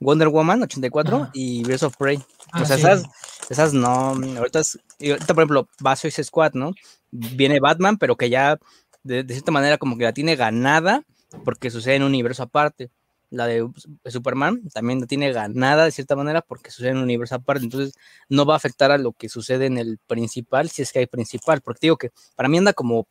Wonder 0.01 0.27
Woman 0.27 0.61
84 0.63 1.15
Ajá. 1.17 1.29
y 1.33 1.63
Birds 1.63 1.83
of 1.83 1.95
Prey. 1.97 2.21
Ah, 2.51 2.61
o 2.61 2.65
sea, 2.65 2.75
sí. 2.75 2.81
esas, 2.83 3.03
esas 3.49 3.73
no, 3.73 3.89
ahorita, 4.37 4.59
es- 4.59 4.77
ahorita, 4.99 5.33
por 5.33 5.43
ejemplo, 5.43 5.69
va 5.85 5.95
Suicide 5.95 6.23
Squad, 6.25 6.51
¿no? 6.53 6.73
Viene 7.11 7.59
Batman, 7.59 7.97
pero 7.97 8.15
que 8.17 8.29
ya 8.29 8.59
de, 9.03 9.23
de 9.23 9.33
cierta 9.33 9.51
manera 9.51 9.77
como 9.77 9.97
que 9.97 10.03
la 10.03 10.13
tiene 10.13 10.35
ganada 10.35 11.03
porque 11.43 11.69
sucede 11.69 11.95
en 11.95 12.03
un 12.03 12.09
universo 12.09 12.43
aparte. 12.43 12.91
La 13.31 13.47
de 13.47 13.67
Superman 14.05 14.61
también 14.73 14.99
la 15.01 15.07
tiene 15.07 15.31
ganada 15.33 15.85
de 15.85 15.91
cierta 15.91 16.15
manera 16.15 16.41
porque 16.41 16.71
sucede 16.71 16.89
en 16.91 16.97
un 16.97 17.03
universo 17.03 17.35
aparte. 17.35 17.63
Entonces 17.63 17.93
no 18.29 18.45
va 18.45 18.53
a 18.53 18.57
afectar 18.57 18.91
a 18.91 18.97
lo 18.97 19.13
que 19.13 19.29
sucede 19.29 19.65
en 19.65 19.77
el 19.77 19.97
principal 20.07 20.69
si 20.69 20.81
es 20.83 20.91
que 20.91 20.99
hay 20.99 21.07
principal. 21.07 21.61
Porque 21.61 21.79
te 21.79 21.87
digo 21.87 21.97
que 21.97 22.11
para 22.35 22.47
mí 22.49 22.57
anda 22.57 22.73
como 22.73 23.07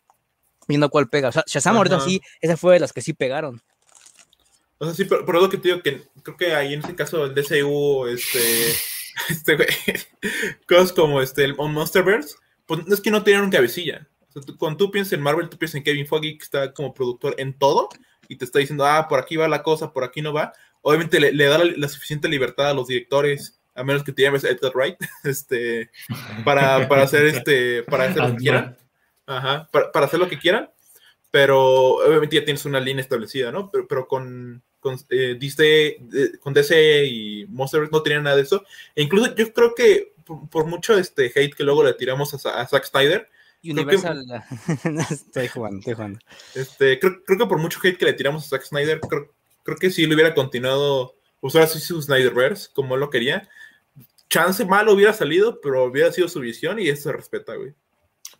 viendo 0.69 0.89
cuál 0.91 1.09
pega. 1.09 1.29
O 1.29 1.33
sea, 1.33 1.45
Shazam 1.47 1.77
ahorita 1.79 1.97
sí, 2.05 2.21
esa 2.41 2.57
fue 2.57 2.75
de 2.75 2.81
las 2.81 2.93
que 2.93 3.01
sí 3.03 3.13
pegaron. 3.13 3.61
O 4.79 4.87
sea, 4.87 4.95
sí, 4.95 5.05
pero, 5.05 5.25
pero 5.25 5.39
es 5.39 5.45
lo 5.45 5.51
que 5.51 5.57
te 5.59 5.69
digo 5.69 5.83
que 5.83 6.03
creo 6.23 6.37
que 6.37 6.55
ahí 6.55 6.75
en 6.75 6.81
este 6.81 6.95
caso 6.95 7.25
el 7.25 7.35
DCU, 7.35 8.07
este, 8.09 8.41
este 9.31 9.57
güey, 9.57 9.69
cosas 10.69 10.93
como 10.93 11.21
este, 11.23 11.45
el 11.45 11.55
Monsterverse, 11.57 12.37
pues 12.67 12.81
es 12.91 13.01
que 13.01 13.11
no 13.11 13.23
tienen 13.23 13.45
un 13.45 13.51
cabecilla. 13.51 14.09
O 14.29 14.33
sea, 14.33 14.43
tú- 14.43 14.57
cuando 14.59 14.77
tú 14.79 14.91
piensas 14.91 15.13
en 15.13 15.23
Marvel, 15.23 15.49
tú 15.49 15.57
piensas 15.59 15.77
en 15.77 15.85
Kevin 15.85 16.07
Feige, 16.07 16.39
que 16.39 16.45
está 16.45 16.73
como 16.73 16.93
productor 16.93 17.35
en 17.39 17.57
todo, 17.57 17.89
y 18.29 18.37
te 18.37 18.45
está 18.45 18.59
diciendo, 18.59 18.85
ah, 18.85 19.07
por 19.09 19.21
aquí 19.21 19.37
va 19.37 19.47
la 19.49 19.63
cosa, 19.63 19.93
por 19.93 20.03
aquí 20.05 20.23
no 20.23 20.33
va. 20.33 20.53
Obviamente 20.83 21.21
le, 21.21 21.33
le 21.33 21.45
da 21.47 21.59
la, 21.59 21.65
la 21.77 21.89
suficiente 21.89 22.29
libertad 22.29 22.71
a 22.71 22.75
los 22.75 22.89
directores, 22.89 23.61
a 23.75 23.85
menos 23.85 24.03
que 24.05 24.13
te 24.13 24.23
llames 24.23 24.45
Edgar 24.45 24.73
Wright, 24.75 24.97
este, 25.25 25.91
para, 26.45 26.89
para 26.89 27.03
hacer 27.03 27.27
este, 27.27 27.83
para 27.85 28.05
hacer 28.05 28.23
lo 28.23 28.31
que 28.33 28.37
quieran. 28.39 28.77
Ajá, 29.27 29.69
para, 29.73 29.91
para 29.93 30.07
hacer 30.07 30.21
lo 30.21 30.29
que 30.29 30.39
quieran 30.39 30.71
pero 31.31 31.97
obviamente 31.97 32.37
ya 32.37 32.45
tienes 32.45 32.65
una 32.65 32.79
línea 32.79 33.03
establecida, 33.03 33.51
¿no? 33.51 33.69
Pero, 33.69 33.89
pero 33.89 34.07
con, 34.07 34.63
con, 34.79 34.97
eh, 35.11 35.37
DC, 35.37 35.87
eh, 35.89 35.99
con 36.41 36.55
DC 36.55 37.07
y 37.07 37.45
Monster 37.47 37.89
no 37.91 38.05
tenían 38.05 38.23
nada 38.23 38.37
de 38.37 38.43
eso. 38.43 38.65
E 38.95 39.03
incluso 39.03 39.35
yo 39.35 39.53
creo 39.53 39.75
que 39.75 40.13
por, 40.25 40.49
por 40.49 40.67
mucho 40.67 40.97
este 40.97 41.33
hate 41.35 41.53
que 41.57 41.65
luego 41.65 41.83
le 41.83 41.95
tiramos 41.95 42.33
a, 42.47 42.61
a 42.61 42.69
Zack 42.69 42.85
Snyder, 42.85 43.29
Creo 43.63 43.75
que- 43.75 43.81
Universal. 43.97 44.25
estoy 45.11 45.49
jugando, 45.49 45.79
estoy 45.81 45.95
jugando. 45.95 46.21
este, 46.55 47.01
creo, 47.01 47.25
creo 47.25 47.39
que 47.41 47.47
por 47.47 47.59
mucho 47.59 47.81
hate 47.83 47.99
que 47.99 48.05
le 48.05 48.13
tiramos 48.13 48.45
a 48.45 48.49
Zack 48.51 48.63
Snyder, 48.67 49.01
creo, 49.01 49.35
creo 49.65 49.77
que 49.77 49.91
si 49.91 50.05
él 50.05 50.13
hubiera 50.15 50.35
continuado, 50.37 51.17
usar 51.41 51.63
así 51.63 51.81
su 51.81 52.01
Snyderverse 52.01 52.69
como 52.73 52.95
él 52.95 53.01
lo 53.01 53.11
quería, 53.11 53.49
chance 54.31 54.65
mal 54.65 54.89
hubiera 54.89 55.13
salido, 55.13 55.61
pero 55.61 55.83
hubiera 55.83 56.13
sido 56.13 56.29
su 56.29 56.39
visión 56.39 56.79
y 56.79 56.89
eso 56.91 57.11
se 57.11 57.13
respeta, 57.13 57.57
güey. 57.57 57.75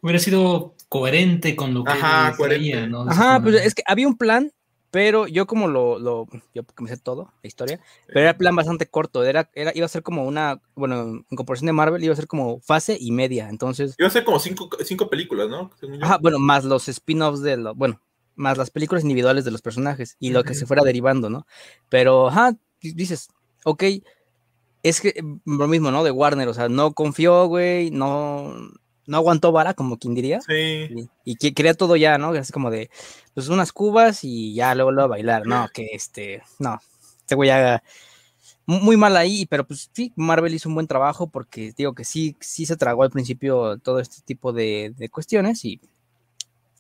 Hubiera 0.05 0.19
sido 0.19 0.75
coherente 0.91 1.57
con 1.57 1.73
lo 1.73 1.83
que 1.83 1.91
Ajá, 1.93 2.37
traía. 2.37 2.87
¿no? 2.87 3.09
Ajá, 3.09 3.41
pues 3.43 3.55
es 3.55 3.75
que 3.75 3.83
había 3.87 4.07
un 4.07 4.19
plan, 4.19 4.53
pero 4.91 5.27
yo 5.27 5.47
como 5.47 5.67
lo, 5.67 5.99
lo 5.99 6.27
yo 6.55 6.63
me 6.79 6.91
sé 6.91 6.99
todo, 6.99 7.33
la 7.43 7.49
historia, 7.49 7.81
pero 8.07 8.21
era 8.21 8.37
plan 8.37 8.55
bastante 8.55 8.85
corto, 8.85 9.25
era, 9.25 9.49
era, 9.55 9.73
iba 9.75 9.87
a 9.87 9.89
ser 9.89 10.03
como 10.03 10.27
una, 10.27 10.61
bueno, 10.75 11.25
en 11.31 11.37
comparación 11.37 11.69
de 11.69 11.73
Marvel, 11.73 12.05
iba 12.05 12.13
a 12.13 12.17
ser 12.17 12.27
como 12.27 12.61
fase 12.61 12.99
y 13.01 13.13
media, 13.13 13.49
entonces, 13.49 13.95
Iba 13.99 14.09
a 14.09 14.11
ser 14.11 14.25
como 14.25 14.39
cinco, 14.39 14.69
cinco 14.85 15.09
películas, 15.09 15.49
¿no? 15.49 15.71
Según 15.81 15.99
yo. 15.99 16.05
ajá, 16.05 16.19
bueno, 16.21 16.39
más 16.39 16.65
los 16.65 16.87
spin-offs 16.91 17.41
de 17.41 17.57
lo, 17.57 17.75
bueno, 17.75 18.03
más 18.35 18.59
las 18.59 18.69
películas 18.71 19.05
individuales 19.05 19.47
de 19.47 19.53
los 19.53 19.63
personajes 19.63 20.17
y 20.21 20.33
lo 20.33 20.45
que 20.45 20.53
se 20.53 20.67
fuera 20.67 20.83
derivando, 20.83 21.31
¿no? 21.31 21.47
Pero, 21.89 22.29
ajá, 22.29 22.53
di- 22.79 22.93
dices, 22.93 23.29
ok, 23.65 23.85
es 24.83 25.01
que 25.01 25.15
mm, 25.23 25.59
lo 25.59 25.67
mismo, 25.67 25.91
¿no? 25.91 26.05
De 26.05 26.11
Warner, 26.11 26.47
o 26.49 26.55
sea, 26.55 26.69
no 26.69 26.93
confió, 26.93 27.47
güey, 27.47 27.91
no, 27.91 28.55
no 29.07 29.17
aguantó 29.19 29.53
vara, 29.53 29.75
como 29.75 29.99
quien 29.99 30.15
diría. 30.15 30.41
Sí. 30.41 31.09
Y, 31.25 31.37
que 31.37 31.53
quería 31.55 31.75
todo 31.75 31.97
ya, 31.97 32.19
¿no? 32.19 32.31
Así 32.31 32.53
como 32.53 32.71
de, 32.71 32.91
pues 33.35 33.49
unas 33.49 33.73
cubas 33.73 34.25
y 34.25 34.55
ya 34.55 34.75
luego, 34.75 34.93
luego 34.93 35.07
a 35.07 35.17
bailar. 35.17 35.47
No, 35.47 35.69
que 35.73 35.89
este, 35.93 36.43
no, 36.59 36.79
este 37.19 37.35
güey 37.35 37.49
ya 37.49 37.83
mu- 38.67 38.81
muy 38.81 38.97
mal 38.97 39.17
ahí, 39.17 39.47
pero 39.47 39.67
pues 39.67 39.91
sí, 39.93 40.13
Marvel 40.17 40.55
hizo 40.55 40.69
un 40.69 40.75
buen 40.75 40.87
trabajo 40.87 41.27
porque 41.29 41.73
digo 41.77 41.95
que 41.95 42.05
sí, 42.05 42.37
sí 42.41 42.67
se 42.67 42.77
tragó 42.77 43.03
al 43.03 43.11
principio 43.11 43.79
todo 43.79 44.01
este 44.01 44.23
tipo 44.23 44.53
de, 44.53 44.93
de 44.97 45.09
cuestiones 45.09 45.65
y 45.65 45.81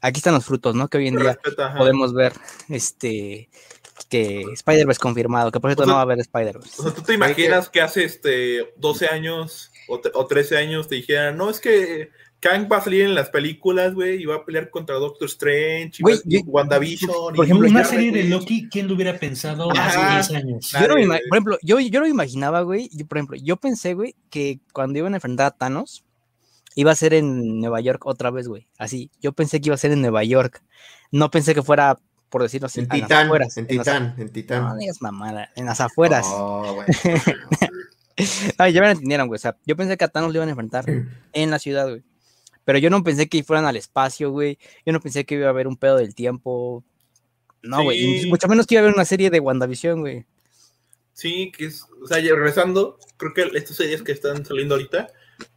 aquí 0.00 0.18
están 0.18 0.34
los 0.34 0.44
frutos, 0.44 0.74
¿no? 0.74 0.88
Que 0.88 0.98
hoy 0.98 1.08
en 1.08 1.16
día 1.16 1.32
Respeta, 1.42 1.74
podemos 1.76 2.12
ver, 2.12 2.32
este, 2.68 3.48
que 4.08 4.42
Spider-Verse 4.52 5.00
confirmado, 5.00 5.50
que 5.50 5.60
por 5.60 5.70
cierto 5.70 5.82
O 5.82 5.87
sea- 5.87 5.92
no 5.92 5.94
va 5.96 6.00
a 6.00 6.04
haber 6.04 6.20
Spider-Verse. 6.20 6.80
O 6.80 6.82
sea, 6.84 6.94
¿tú 6.94 7.02
te 7.02 7.14
imaginas 7.14 7.68
que 7.68 7.80
hace 7.80 8.04
este 8.04 8.72
12 8.76 9.06
años 9.08 9.70
o, 9.88 10.00
o 10.14 10.26
13 10.26 10.56
años 10.56 10.88
te 10.88 10.96
dijeran, 10.96 11.36
no, 11.36 11.50
es 11.50 11.60
que 11.60 12.10
Kang 12.40 12.68
va 12.70 12.76
a 12.76 12.80
salir 12.82 13.02
en 13.02 13.14
las 13.14 13.30
películas, 13.30 13.94
güey, 13.94 14.20
y 14.22 14.26
va 14.26 14.36
a 14.36 14.44
pelear 14.44 14.68
contra 14.68 14.96
Doctor 14.96 15.26
Strange, 15.28 15.92
y 15.98 16.02
yo- 16.26 16.40
WandaVision. 16.46 17.10
por 17.34 17.38
y- 17.38 17.42
ejemplo, 17.48 17.66
y 17.66 17.70
Una 17.70 17.84
serie 17.84 18.12
de. 18.12 18.24
Loki, 18.24 18.68
¿quién 18.68 18.86
lo 18.88 18.94
hubiera 18.94 19.18
pensado 19.18 19.70
Ajá. 19.72 20.18
hace 20.18 20.32
10 20.34 20.42
años? 20.44 20.70
Yo 20.72 20.80
no 20.88 20.94
por 20.94 21.14
ejemplo, 21.32 21.58
yo, 21.62 21.80
yo 21.80 22.00
lo 22.00 22.06
imaginaba, 22.06 22.60
güey. 22.62 22.90
Yo, 22.92 23.06
por 23.06 23.18
ejemplo, 23.18 23.36
yo 23.42 23.56
pensé, 23.56 23.94
güey, 23.94 24.14
que 24.30 24.58
cuando 24.72 24.98
iban 24.98 25.14
a 25.14 25.16
enfrentar 25.16 25.46
a 25.46 25.50
Thanos, 25.52 26.04
iba 26.74 26.92
a 26.92 26.96
ser 26.96 27.14
en 27.14 27.60
Nueva 27.60 27.80
York 27.80 28.04
otra 28.04 28.30
vez, 28.30 28.46
güey. 28.46 28.68
Así, 28.78 29.10
yo 29.22 29.32
pensé 29.32 29.60
que 29.60 29.68
iba 29.68 29.74
a 29.74 29.78
ser 29.78 29.92
en 29.92 30.02
Nueva 30.02 30.22
York. 30.24 30.62
No 31.12 31.30
pensé 31.30 31.54
que 31.54 31.62
fuera, 31.62 31.96
por 32.28 32.42
decirlo 32.42 32.66
así, 32.66 32.80
En 32.80 32.88
las 32.88 33.00
Titán, 33.00 33.26
afueras, 33.26 33.56
en 33.56 33.66
en 33.70 33.76
las- 33.78 33.86
Titán, 33.86 34.14
en 34.18 34.28
Titán. 34.32 34.62
No 34.64 34.76
digas 34.76 35.00
mamada, 35.00 35.48
en 35.56 35.64
las 35.66 35.80
afueras. 35.80 36.26
Oh, 36.28 36.74
bueno. 36.74 36.92
Ay, 38.59 38.72
ya 38.72 38.81
me 38.81 38.87
lo 38.87 38.92
entendieron, 38.92 39.27
güey. 39.27 39.37
O 39.37 39.40
sea, 39.40 39.57
yo 39.66 39.77
pensé 39.77 39.96
que 39.96 40.05
a 40.05 40.09
Thanos 40.09 40.33
lo 40.33 40.38
iban 40.38 40.48
a 40.48 40.53
enfrentar 40.53 40.85
en 41.33 41.50
la 41.50 41.59
ciudad, 41.59 41.88
güey. 41.88 42.03
Pero 42.64 42.79
yo 42.79 42.90
no 42.90 43.03
pensé 43.05 43.29
que 43.29 43.44
fueran 43.44 43.66
al 43.66 43.77
espacio, 43.77 44.31
güey. 44.31 44.59
Yo 44.87 44.92
no 44.92 45.00
pensé 45.00 45.24
que 45.24 45.35
iba 45.35 45.46
a 45.46 45.50
haber 45.50 45.66
un 45.66 45.77
pedo 45.77 45.96
del 45.96 46.14
tiempo. 46.14 46.83
No, 47.62 47.83
güey. 47.83 48.20
Sí. 48.20 48.29
Mucho 48.29 48.48
menos 48.48 48.66
que 48.66 48.74
iba 48.74 48.81
a 48.81 48.85
haber 48.85 48.94
una 48.94 49.05
serie 49.05 49.31
de 49.31 49.40
WandaVision, 49.40 50.00
güey. 50.00 50.24
Sí, 51.12 51.53
que 51.57 51.66
es, 51.66 51.87
o 52.03 52.07
sea, 52.07 52.18
regresando, 52.18 52.98
creo 53.16 53.33
que 53.35 53.57
estas 53.57 53.77
series 53.77 54.03
que 54.03 54.12
están 54.12 54.44
saliendo 54.44 54.74
ahorita 54.74 55.09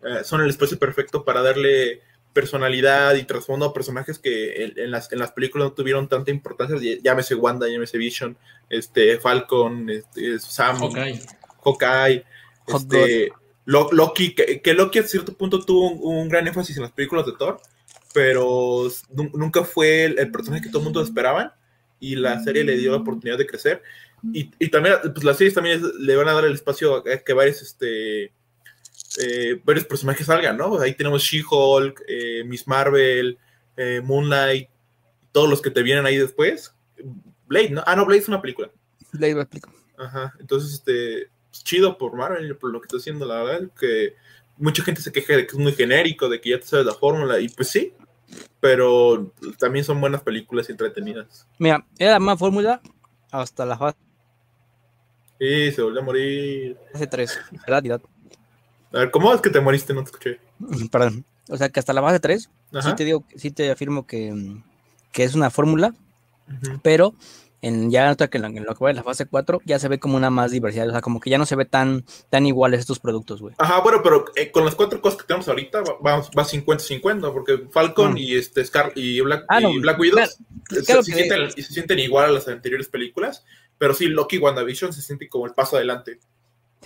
eh, 0.04 0.24
son 0.24 0.42
el 0.42 0.50
espacio 0.50 0.78
perfecto 0.78 1.26
para 1.26 1.42
darle 1.42 2.02
personalidad 2.32 3.16
y 3.16 3.24
trasfondo 3.24 3.66
a 3.66 3.74
personajes 3.74 4.20
que 4.20 4.64
en, 4.64 4.78
en 4.78 4.92
las, 4.92 5.12
en 5.12 5.18
las 5.18 5.32
películas 5.32 5.70
no 5.70 5.74
tuvieron 5.74 6.08
tanta 6.08 6.30
importancia, 6.30 6.78
llámese 7.02 7.34
Wanda, 7.34 7.68
llámese 7.68 7.98
Vision, 7.98 8.38
este, 8.70 9.18
Falcon, 9.18 9.90
este, 9.90 10.38
Sam, 10.40 10.78
Hawkeye. 10.78 11.20
Hawkeye, 11.64 12.18
Hawk 12.18 12.26
este, 12.68 13.32
Lo- 13.66 13.90
Loki, 13.92 14.34
que, 14.36 14.62
que 14.62 14.74
Loki 14.74 15.00
a 15.00 15.04
cierto 15.04 15.34
punto 15.34 15.60
tuvo 15.64 15.92
un, 15.92 16.18
un 16.24 16.30
gran 16.30 16.48
énfasis 16.48 16.78
en 16.78 16.84
las 16.84 16.92
películas 16.92 17.26
de 17.26 17.34
Thor, 17.34 17.60
pero 18.14 18.88
nu- 19.14 19.32
nunca 19.34 19.64
fue 19.64 20.06
el, 20.06 20.20
el 20.20 20.32
personaje 20.32 20.64
que 20.64 20.70
todo 20.70 20.80
el 20.80 20.86
mundo 20.86 21.02
esperaba 21.02 21.56
y 22.00 22.16
la 22.16 22.44
serie 22.44 22.64
le 22.64 22.78
dio 22.78 22.92
la 22.92 22.98
oportunidad 22.98 23.38
de 23.38 23.48
crecer. 23.48 23.82
Y, 24.34 24.52
y 24.60 24.70
también, 24.70 24.96
pues 25.14 25.24
las 25.24 25.38
series 25.38 25.54
también 25.54 25.78
es- 25.78 25.94
le 26.00 26.16
van 26.16 26.28
a 26.28 26.34
dar 26.34 26.46
el 26.46 26.54
espacio 26.54 26.96
a 26.98 27.04
que 27.04 27.34
varios, 27.34 27.62
este, 27.62 28.32
eh, 29.20 29.60
varios 29.64 29.86
personajes 29.86 30.26
salgan, 30.28 30.58
¿no? 30.58 30.80
Ahí 30.80 30.94
tenemos 30.94 31.24
She-Hulk, 31.24 32.04
eh, 32.08 32.44
Miss 32.46 32.68
Marvel, 32.68 33.38
eh, 33.76 34.02
Moonlight, 34.04 34.70
todos 35.32 35.50
los 35.50 35.62
que 35.62 35.72
te 35.72 35.84
vienen 35.84 36.06
ahí 36.06 36.18
después. 36.18 36.74
Blade, 37.48 37.70
¿no? 37.70 37.84
Ah, 37.86 37.96
no, 37.96 38.06
Blade 38.06 38.22
es 38.22 38.28
una 38.28 38.42
película. 38.42 38.72
Le 39.14 39.34
lo 39.34 39.42
explico. 39.42 39.72
Ajá, 39.98 40.34
entonces, 40.40 40.74
este, 40.74 41.30
chido 41.64 41.98
por 41.98 42.16
Marvel, 42.16 42.56
por 42.58 42.72
lo 42.72 42.82
que 42.82 42.86
está 42.86 42.98
haciendo, 42.98 43.26
la 43.26 43.44
verdad, 43.44 43.70
que 43.80 44.16
mucha 44.58 44.84
gente 44.84 45.02
se 45.02 45.12
queja 45.12 45.36
de 45.36 45.46
que 45.46 45.56
es 45.56 45.62
muy 45.62 45.74
genérico, 45.74 46.30
de 46.30 46.42
que 46.42 46.52
ya 46.52 46.60
te 46.60 46.66
sabes 46.66 46.86
la 46.86 46.94
fórmula, 46.94 47.40
y 47.40 47.50
pues 47.50 47.70
sí, 47.70 47.94
pero 48.60 49.34
también 49.58 49.86
son 49.86 50.02
buenas 50.02 50.22
películas 50.22 50.68
y 50.70 50.72
entretenidas. 50.72 51.48
Mira, 51.58 51.86
era 51.98 52.12
la 52.12 52.20
misma 52.20 52.38
fórmula 52.38 52.82
hasta 53.32 53.66
la 53.66 53.78
fase 53.78 53.98
Y 55.40 55.72
se 55.72 55.82
volvió 55.82 56.02
a 56.02 56.04
morir. 56.04 56.78
3, 57.10 57.40
¿verdad? 57.66 57.84
Didot? 57.84 58.04
A 58.94 59.00
ver, 59.00 59.12
¿cómo 59.12 59.34
es 59.34 59.42
que 59.42 59.50
te 59.50 59.60
moriste? 59.60 59.94
No 59.94 60.04
te 60.04 60.12
escuché. 60.12 60.40
Perdón. 60.92 61.26
O 61.50 61.58
sea, 61.58 61.70
que 61.70 61.80
hasta 61.80 61.94
la 61.94 62.02
fase 62.02 62.20
3, 62.20 62.50
sí 62.82 62.96
te 62.96 63.06
digo, 63.06 63.24
sí 63.36 63.52
te 63.52 63.72
afirmo 63.72 64.06
que, 64.06 64.62
que 65.14 65.24
es 65.24 65.34
una 65.34 65.50
fórmula, 65.50 65.94
pero 66.84 67.14
en 67.68 67.92
ya 67.92 68.06
nota 68.08 68.28
que 68.30 68.38
en 68.38 68.42
lo, 68.44 68.48
en 68.50 68.64
lo 68.66 68.76
que 68.76 68.84
va 68.84 68.94
la 68.94 69.04
fase 69.04 69.26
4 69.26 69.62
ya 69.66 69.78
se 69.80 69.88
ve 69.88 70.00
como 70.00 70.18
una 70.18 70.30
más 70.30 70.52
diversidad, 70.52 70.88
o 70.88 70.92
sea, 70.92 71.02
como 71.02 71.20
que 71.20 71.30
ya 71.30 71.38
no 71.38 71.46
se 71.46 71.56
ve 71.56 71.66
tan, 71.66 72.06
tan 72.30 72.46
iguales 72.46 72.80
estos 72.80 73.00
productos, 73.00 73.42
güey. 73.42 73.54
Ajá, 73.58 73.80
bueno, 73.82 74.02
pero 74.04 74.26
eh, 74.36 74.52
con 74.52 74.66
las 74.66 74.76
cuatro 74.76 75.02
cosas 75.02 75.20
que 75.22 75.28
tenemos 75.28 75.48
ahorita 75.48 75.82
va, 75.82 75.94
va- 76.18 76.30
va 76.38 76.44
50-50, 76.46 77.32
porque 77.34 77.68
Falcon 77.72 78.14
Mm. 78.14 78.18
y 78.18 78.36
este 78.36 78.64
Scar 78.66 78.92
y 78.96 79.20
Black, 79.22 79.46
Ah, 79.50 79.60
no, 79.60 79.70
y 79.72 79.80
Black 79.80 80.00
Widow 80.00 80.18
claro, 80.18 80.32
se, 80.70 80.84
claro 80.84 81.04
se 81.04 81.12
que- 81.12 81.18
sienten, 81.24 81.52
se 81.52 81.74
sienten 81.74 82.00
igual 82.00 82.26
a 82.26 82.32
las 82.32 82.48
anteriores 82.48 82.88
películas, 82.90 83.44
pero 83.78 83.94
sí, 83.94 84.08
Loki 84.08 84.38
y 84.38 84.40
WandaVision 84.40 84.94
se 84.94 85.02
sienten 85.02 85.30
como 85.30 85.46
el 85.46 85.54
paso 85.54 85.76
adelante. 85.76 86.20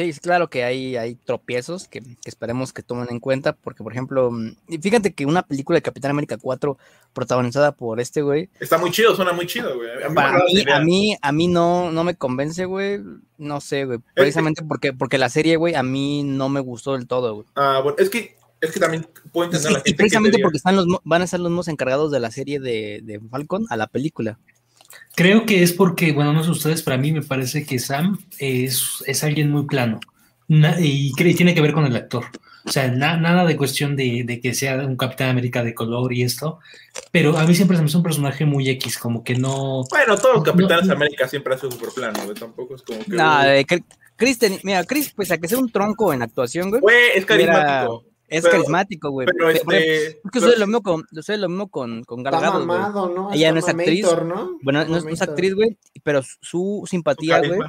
Sí, 0.01 0.09
es 0.09 0.19
claro 0.19 0.49
que 0.49 0.63
hay, 0.63 0.95
hay 0.97 1.13
tropiezos 1.13 1.87
que, 1.87 2.01
que 2.01 2.15
esperemos 2.29 2.73
que 2.73 2.81
tomen 2.81 3.07
en 3.11 3.19
cuenta, 3.19 3.53
porque, 3.53 3.83
por 3.83 3.91
ejemplo, 3.91 4.31
mm, 4.31 4.55
y 4.67 4.77
fíjate 4.79 5.13
que 5.13 5.27
una 5.27 5.43
película 5.43 5.77
de 5.77 5.83
Capitán 5.83 6.09
América 6.09 6.37
4 6.41 6.75
protagonizada 7.13 7.71
por 7.73 7.99
este 7.99 8.23
güey, 8.23 8.49
Está 8.59 8.79
muy 8.79 8.89
chido, 8.89 9.15
suena 9.15 9.31
muy 9.31 9.45
chido, 9.45 9.75
güey. 9.75 9.89
A 10.03 10.09
mí 10.09 10.15
para 10.15 10.39
a 10.75 10.79
mí, 10.81 11.15
a 11.21 11.31
mí 11.31 11.47
no, 11.47 11.91
no 11.91 12.03
me 12.03 12.15
convence, 12.15 12.65
güey, 12.65 12.99
no 13.37 13.61
sé, 13.61 13.85
güey, 13.85 13.99
precisamente 14.15 14.63
porque, 14.63 14.91
porque 14.91 15.19
la 15.19 15.29
serie, 15.29 15.55
güey, 15.57 15.75
a 15.75 15.83
mí 15.83 16.23
no 16.23 16.49
me 16.49 16.61
gustó 16.61 16.93
del 16.93 17.05
todo, 17.05 17.35
güey. 17.35 17.47
Ah, 17.55 17.81
bueno, 17.83 17.97
es 17.99 18.09
que, 18.09 18.37
es 18.59 18.71
que 18.71 18.79
también 18.79 19.05
puedo 19.31 19.51
Y, 19.51 19.55
entender 19.55 19.69
a 19.69 19.73
la 19.73 19.79
y 19.79 19.81
gente. 19.81 19.91
que 19.91 19.97
precisamente 19.97 20.39
porque 20.41 20.57
están 20.57 20.75
los, 20.77 20.87
van 21.03 21.21
a 21.21 21.27
ser 21.27 21.41
los 21.41 21.51
mismos 21.51 21.67
encargados 21.67 22.11
de 22.11 22.19
la 22.19 22.31
serie 22.31 22.59
de, 22.59 23.01
de 23.03 23.19
Falcon 23.29 23.67
a 23.69 23.77
la 23.77 23.85
película. 23.85 24.39
Creo 25.15 25.45
que 25.45 25.61
es 25.63 25.73
porque, 25.73 26.11
bueno, 26.13 26.33
no 26.33 26.43
sé 26.43 26.51
ustedes, 26.51 26.81
para 26.83 26.97
mí 26.97 27.11
me 27.11 27.21
parece 27.21 27.65
que 27.65 27.79
Sam 27.79 28.17
es, 28.39 29.03
es 29.05 29.23
alguien 29.23 29.51
muy 29.51 29.65
plano 29.65 29.99
Na- 30.47 30.77
y 30.79 31.11
cre- 31.13 31.35
tiene 31.35 31.53
que 31.53 31.61
ver 31.61 31.73
con 31.73 31.85
el 31.85 31.95
actor. 31.95 32.25
O 32.65 32.71
sea, 32.71 32.87
na- 32.89 33.17
nada 33.17 33.45
de 33.45 33.57
cuestión 33.57 33.95
de, 33.95 34.23
de 34.25 34.39
que 34.39 34.53
sea 34.53 34.75
un 34.75 34.95
Capitán 34.95 35.29
América 35.29 35.63
de 35.63 35.73
color 35.73 36.13
y 36.13 36.21
esto, 36.23 36.59
pero 37.11 37.37
a 37.37 37.45
mí 37.45 37.55
siempre 37.55 37.75
se 37.75 37.83
me 37.83 37.89
hizo 37.89 37.97
un 37.97 38.03
personaje 38.03 38.45
muy 38.45 38.69
X, 38.69 38.97
como 38.97 39.23
que 39.23 39.35
no... 39.35 39.83
Bueno, 39.89 40.15
todos 40.17 40.35
los 40.35 40.43
Capitanes 40.43 40.85
No. 40.87 40.93
América 40.93 41.27
siempre 41.27 41.55
hacen 41.55 41.71
super 41.71 41.89
plano, 41.89 42.19
güey. 42.23 42.35
Tampoco 42.35 42.75
es 42.75 42.81
como 42.83 42.99
que. 42.99 43.11
Nah, 43.15 43.45
Chris, 44.15 44.37
ten- 44.37 44.59
mira, 44.63 44.83
Chris, 44.83 45.11
pues 45.15 45.31
a 45.31 45.37
que 45.39 45.47
sea 45.47 45.57
un 45.57 45.71
tronco 45.71 46.13
en 46.13 46.21
actuación, 46.21 46.69
güey, 46.69 46.81
Güey, 46.81 47.01
es 47.15 47.25
carismático. 47.25 48.05
Es 48.31 48.41
pero- 48.41 48.51
carismático, 48.53 49.09
güey. 49.11 49.27
Pero 49.27 49.49
este. 49.51 50.07
Es 50.07 50.17
que 50.31 50.39
sucede 50.39 50.57
lo 50.57 50.65
mismo 50.67 50.81
con, 50.81 51.05
sucede 51.11 51.37
lo 51.37 51.49
mismo 51.49 51.69
con, 51.69 52.03
con 52.03 52.23
Gal 52.23 52.33
Está 52.33 52.45
Gadot, 52.47 52.65
güey. 52.65 52.79
mamado, 52.79 53.09
¿no? 53.15 53.31
Ella 53.33 53.49
Está 53.49 53.53
no 53.53 53.59
es 53.59 53.67
actriz. 53.69 54.05
¿no? 54.25 54.57
Bueno, 54.63 54.79
no 54.79 54.83
es, 54.83 54.89
no 54.89 54.97
es 54.97 55.03
Mamator. 55.03 55.29
actriz, 55.29 55.53
güey, 55.55 55.77
pero 56.03 56.21
su- 56.41 56.83
simpatía, 56.89 57.39
güey, 57.39 57.59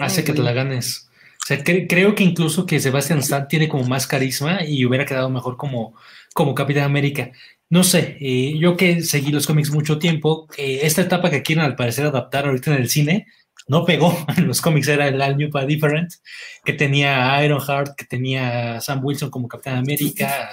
hace 0.00 0.24
que 0.24 0.32
te 0.32 0.42
la 0.42 0.52
ganes. 0.52 1.08
O 1.42 1.46
sea, 1.48 1.64
cre- 1.64 1.86
creo 1.88 2.14
que 2.14 2.24
incluso 2.24 2.66
que 2.66 2.78
Sebastian 2.80 3.20
Stan 3.20 3.48
tiene 3.48 3.68
como 3.68 3.84
más 3.84 4.06
carisma 4.06 4.64
y 4.64 4.84
hubiera 4.84 5.06
quedado 5.06 5.30
mejor 5.30 5.56
como, 5.56 5.94
como 6.34 6.54
Capitán 6.54 6.84
América. 6.84 7.30
No 7.70 7.84
sé, 7.84 8.16
eh, 8.20 8.58
yo 8.58 8.76
que 8.76 9.02
seguí 9.02 9.30
los 9.30 9.46
cómics 9.46 9.70
mucho 9.70 9.98
tiempo, 9.98 10.46
eh, 10.56 10.80
esta 10.82 11.02
etapa 11.02 11.30
que 11.30 11.42
quieren 11.42 11.64
al 11.64 11.76
parecer 11.76 12.06
adaptar 12.06 12.46
ahorita 12.46 12.74
en 12.74 12.82
el 12.82 12.88
cine, 12.88 13.26
no 13.68 13.84
pegó. 13.84 14.16
En 14.36 14.46
los 14.48 14.60
cómics 14.60 14.88
era 14.88 15.06
el 15.08 15.20
All 15.20 15.36
New 15.36 15.50
para 15.50 15.66
Different, 15.66 16.12
que 16.64 16.72
tenía 16.72 17.34
a 17.34 17.44
Ironheart, 17.44 17.94
que 17.96 18.04
tenía 18.04 18.76
a 18.76 18.80
Sam 18.80 19.00
Wilson 19.04 19.30
como 19.30 19.46
Capitán 19.48 19.76
América, 19.78 20.50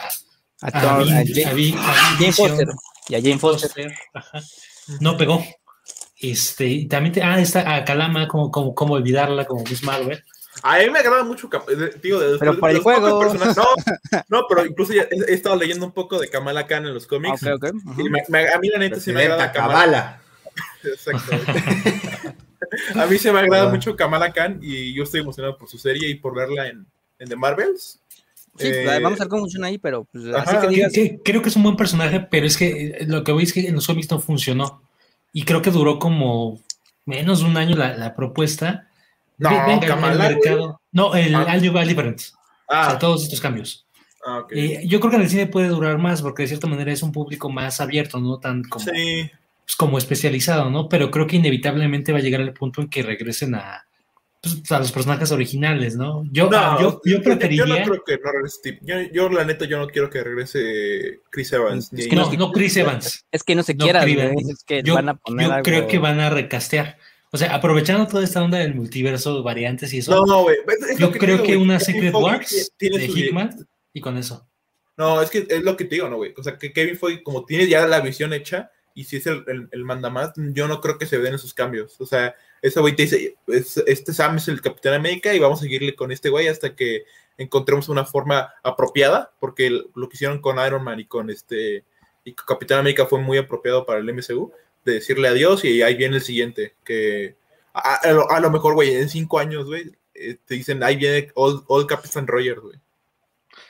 A 0.61 0.67
a, 0.67 0.71
Thor, 0.71 0.89
a 0.91 0.95
a 0.95 0.99
Vin- 1.03 1.33
Jane- 1.33 1.45
a 1.45 1.53
Vin- 1.53 1.77
a 1.77 1.93
Jane 1.93 2.17
Vision, 2.27 2.33
Foster 2.49 2.67
y 3.09 3.15
a 3.15 3.21
Jane 3.21 3.39
Foster. 3.39 3.69
Foster, 3.69 3.93
ajá. 4.13 4.41
No 4.99 5.17
pegó. 5.17 5.43
Este, 6.19 6.65
y 6.67 6.87
también, 6.87 7.13
te- 7.13 7.21
ah, 7.23 7.39
está 7.39 7.75
a 7.75 7.83
Kalama, 7.83 8.27
como, 8.27 8.49
como, 8.51 8.73
como 8.73 8.93
olvidarla, 8.93 9.45
como 9.45 9.63
Miss 9.63 9.83
Marvel. 9.83 10.23
A 10.63 10.77
mí 10.79 10.89
me 10.89 10.99
agrada 10.99 11.23
mucho, 11.25 11.49
digo, 12.01 12.19
de, 12.19 12.37
Pero 12.39 12.53
de- 12.53 12.57
por 12.57 12.69
de 12.69 12.77
el 12.77 12.81
juego. 12.81 13.33
No, 13.33 13.65
no, 14.29 14.45
pero 14.47 14.65
incluso 14.65 14.93
ya 14.93 15.03
he, 15.03 15.31
he 15.31 15.33
estado 15.33 15.57
leyendo 15.57 15.85
un 15.85 15.91
poco 15.91 16.17
de 16.17 16.29
Kamala 16.29 16.65
Khan 16.65 16.85
en 16.85 16.93
los 16.93 17.05
cómics. 17.07 17.43
ok, 17.43 17.49
ok. 17.55 17.73
ujú. 17.85 18.01
y 18.07 18.09
me- 18.09 18.23
me- 18.29 18.47
a 18.47 18.57
mí 18.59 18.69
la 18.69 18.79
neta 18.79 18.99
sí 18.99 19.11
me 19.11 19.23
agrada 19.23 19.51
Kamala. 19.51 19.73
Kabala. 19.73 20.21
Exacto. 20.85 21.35
A 22.95 23.05
mí 23.05 23.17
se 23.17 23.31
me 23.31 23.39
agrada 23.39 23.67
Ah. 23.67 23.71
mucho 23.71 23.95
Kamala 23.95 24.31
Khan 24.33 24.59
y 24.61 24.93
yo 24.93 25.03
estoy 25.03 25.21
emocionado 25.21 25.57
por 25.57 25.67
su 25.69 25.77
serie 25.77 26.09
y 26.09 26.15
por 26.15 26.35
verla 26.35 26.67
en, 26.67 26.85
en 27.19 27.29
The 27.29 27.35
Marvels. 27.35 27.99
Sí, 28.57 28.67
Eh, 28.67 28.83
pues, 28.85 29.01
vamos 29.01 29.19
a 29.19 29.23
ver 29.23 29.29
cómo 29.29 29.41
funciona 29.41 29.67
ahí, 29.67 29.77
pero 29.77 30.05
pues, 30.05 30.25
así 30.27 30.35
ajá, 30.55 30.61
que 30.61 30.67
Que- 30.67 30.75
digas, 30.75 30.93
que- 30.93 31.19
creo 31.23 31.41
que 31.41 31.49
es 31.49 31.55
un 31.55 31.63
buen 31.63 31.75
personaje, 31.75 32.21
pero 32.21 32.45
es 32.45 32.55
que 32.57 32.87
eh, 32.99 33.05
lo 33.07 33.23
que 33.23 33.31
voy 33.33 33.43
es 33.43 33.51
que 33.53 33.67
en 33.67 33.75
los 33.75 33.85
cómics 33.87 34.09
no 34.09 34.19
funcionó. 34.19 34.81
Y 35.33 35.43
creo 35.43 35.61
que 35.61 35.71
duró 35.71 35.99
como 35.99 36.61
menos 37.05 37.39
de 37.41 37.45
un 37.45 37.57
año 37.57 37.75
la, 37.75 37.95
la 37.97 38.15
propuesta. 38.15 38.87
No, 39.37 39.49
venga, 39.67 39.85
Kamala, 39.87 40.27
el 40.27 40.35
mercado. 40.35 40.79
No, 40.93 41.13
el 41.15 41.35
Ah. 41.35 41.45
All 41.51 41.59
Different. 41.61 42.19
O 42.21 42.21
sea, 42.21 42.89
Ah, 42.91 42.97
todos 42.99 43.23
estos 43.23 43.41
cambios. 43.41 43.85
ah, 44.25 44.39
ok. 44.39 44.53
Eh, 44.55 44.83
yo 44.87 44.99
creo 45.01 45.11
que 45.11 45.17
en 45.17 45.23
el 45.23 45.29
cine 45.29 45.47
puede 45.47 45.67
durar 45.67 45.97
más, 45.97 46.21
porque 46.21 46.43
de 46.43 46.47
cierta 46.47 46.67
manera 46.67 46.93
es 46.93 47.03
un 47.03 47.11
público 47.11 47.49
más 47.49 47.81
abierto, 47.81 48.17
no 48.21 48.39
tan 48.39 48.63
como, 48.63 48.85
sí. 48.85 49.29
Pues, 49.65 49.75
como 49.75 49.97
especializado, 49.97 50.69
¿no? 50.69 50.87
Pero 50.89 51.11
creo 51.11 51.27
que 51.27 51.35
inevitablemente 51.37 52.11
va 52.11 52.19
a 52.19 52.21
llegar 52.21 52.41
el 52.41 52.53
punto 52.53 52.81
en 52.81 52.89
que 52.89 53.01
regresen 53.03 53.55
a, 53.55 53.85
pues, 54.41 54.71
a 54.71 54.79
los 54.79 54.91
personajes 54.91 55.31
originales, 55.31 55.95
¿no? 55.95 56.23
Yo, 56.31 56.49
ah, 56.53 56.77
yo, 56.79 57.01
yo 57.03 57.21
preferiría. 57.21 57.65
Yo 57.65 57.75
no 57.79 57.83
creo 57.83 58.03
que 58.05 58.17
no 58.23 58.31
regrese 58.31 58.57
Steve. 58.57 58.79
Yo, 58.83 58.95
yo, 59.11 59.29
la 59.29 59.43
neta, 59.43 59.65
yo 59.65 59.79
no 59.79 59.87
quiero 59.87 60.09
que 60.09 60.23
regrese 60.23 61.21
Chris 61.31 61.51
Evans. 61.53 61.91
Es 61.93 62.07
que 62.07 62.15
no, 62.15 62.31
no 62.31 62.51
Chris 62.51 62.77
Evans. 62.77 63.25
es 63.31 63.43
que 63.43 63.55
no 63.55 63.63
se 63.63 63.75
quiera, 63.75 64.03
es 64.05 64.63
que 64.65 64.83
Yo, 64.83 64.93
van 64.95 65.09
a 65.09 65.15
poner 65.17 65.47
yo 65.47 65.53
algo- 65.53 65.63
creo 65.63 65.87
que 65.87 65.97
van 65.97 66.19
a 66.19 66.29
recastear. 66.29 66.97
O 67.31 67.37
sea, 67.37 67.53
aprovechando 67.53 68.07
toda 68.07 68.23
esta 68.23 68.41
onda 68.41 68.59
del 68.59 68.75
multiverso, 68.75 69.43
variantes 69.43 69.91
y 69.93 69.97
eso, 69.97 70.11
No, 70.11 70.25
no, 70.25 70.43
güey. 70.43 70.57
es- 70.67 70.91
es 70.91 70.97
yo 70.99 71.11
creo 71.11 71.35
digo, 71.37 71.43
que 71.43 71.57
una 71.57 71.79
Secret 71.79 72.13
Wars 72.13 72.71
tiene 72.77 72.99
de 72.99 73.07
Hickman 73.07 73.67
y 73.91 73.99
con 73.99 74.15
eso. 74.17 74.47
No, 74.95 75.21
es 75.21 75.29
que 75.29 75.45
es 75.49 75.63
lo 75.63 75.75
que 75.75 75.83
te 75.83 75.95
digo, 75.95 76.07
¿no, 76.07 76.15
güey? 76.17 76.33
O 76.37 76.43
sea, 76.43 76.57
que 76.57 76.71
Kevin 76.71 76.97
Feige, 76.97 77.23
como 77.23 77.43
tiene 77.43 77.67
ya 77.67 77.85
la 77.87 77.99
visión 77.99 78.31
hecha, 78.31 78.71
y 78.95 79.03
si 79.03 79.17
es 79.17 79.27
el, 79.27 79.43
el, 79.47 79.67
el 79.71 79.83
mandamás, 79.85 80.31
yo 80.35 80.67
no 80.67 80.81
creo 80.81 80.97
que 80.97 81.05
se 81.05 81.19
den 81.19 81.35
esos 81.35 81.53
cambios. 81.53 82.01
O 82.01 82.05
sea, 82.07 82.33
ese 82.61 82.79
güey 82.79 82.95
te 82.95 83.03
dice, 83.03 83.35
es- 83.47 83.77
este 83.85 84.13
Sam 84.13 84.37
es 84.37 84.47
el 84.47 84.61
Capitán 84.61 84.93
América 84.95 85.33
y 85.33 85.39
vamos 85.39 85.59
a 85.59 85.63
seguirle 85.63 85.95
con 85.95 86.11
este 86.11 86.29
güey 86.29 86.47
hasta 86.47 86.75
que 86.75 87.03
encontremos 87.37 87.89
una 87.89 88.05
forma 88.05 88.53
apropiada, 88.63 89.33
porque 89.39 89.69
lo 89.69 90.09
que 90.09 90.15
hicieron 90.15 90.39
con 90.41 90.57
Iron 90.65 90.83
Man 90.83 90.99
y 90.99 91.05
con 91.05 91.29
este 91.29 91.83
y 92.23 92.33
Capitán 92.33 92.79
América 92.79 93.05
fue 93.05 93.19
muy 93.21 93.37
apropiado 93.37 93.85
para 93.85 93.99
el 93.99 94.09
MCU, 94.09 94.51
de 94.83 94.93
decirle 94.93 95.27
adiós 95.27 95.63
y 95.65 95.81
ahí 95.83 95.95
viene 95.95 96.15
el 96.15 96.23
siguiente, 96.23 96.73
que 96.83 97.35
a, 97.73 97.95
a 97.95 98.11
lo, 98.13 98.31
a 98.31 98.39
lo 98.39 98.49
mejor, 98.49 98.73
güey, 98.73 98.95
en 98.95 99.09
cinco 99.09 99.37
años, 99.37 99.65
güey, 99.65 99.91
eh, 100.15 100.37
te 100.45 100.55
dicen, 100.55 100.81
ahí 100.81 100.95
viene 100.95 101.29
Old, 101.35 101.63
Old 101.67 101.87
Captain 101.87 102.25
Rogers, 102.25 102.61
güey. 102.61 102.77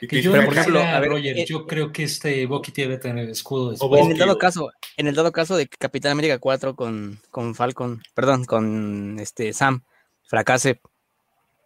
Que 0.00 0.20
yo 0.20 0.30
no 0.36 0.44
por 0.44 0.52
ejemplo, 0.52 0.74
quisiera 0.80 0.96
a 0.96 1.00
ver, 1.00 1.10
Roger, 1.10 1.38
eh, 1.38 1.44
yo 1.46 1.66
creo 1.66 1.92
que 1.92 2.02
este 2.04 2.44
Bucky 2.46 2.72
debe 2.72 2.98
tener 2.98 3.24
el 3.24 3.30
escudo 3.30 3.72
En 3.72 4.10
el 4.12 4.18
dado 4.18 4.36
caso, 4.38 4.70
en 4.96 5.06
el 5.06 5.14
dado 5.14 5.32
caso 5.32 5.56
de 5.56 5.66
que 5.66 5.76
Capitán 5.78 6.12
América 6.12 6.38
4 6.38 6.76
con, 6.76 7.18
con 7.30 7.54
Falcon, 7.54 8.02
perdón, 8.14 8.44
con 8.44 9.18
este 9.20 9.52
Sam 9.52 9.82
fracase, 10.24 10.80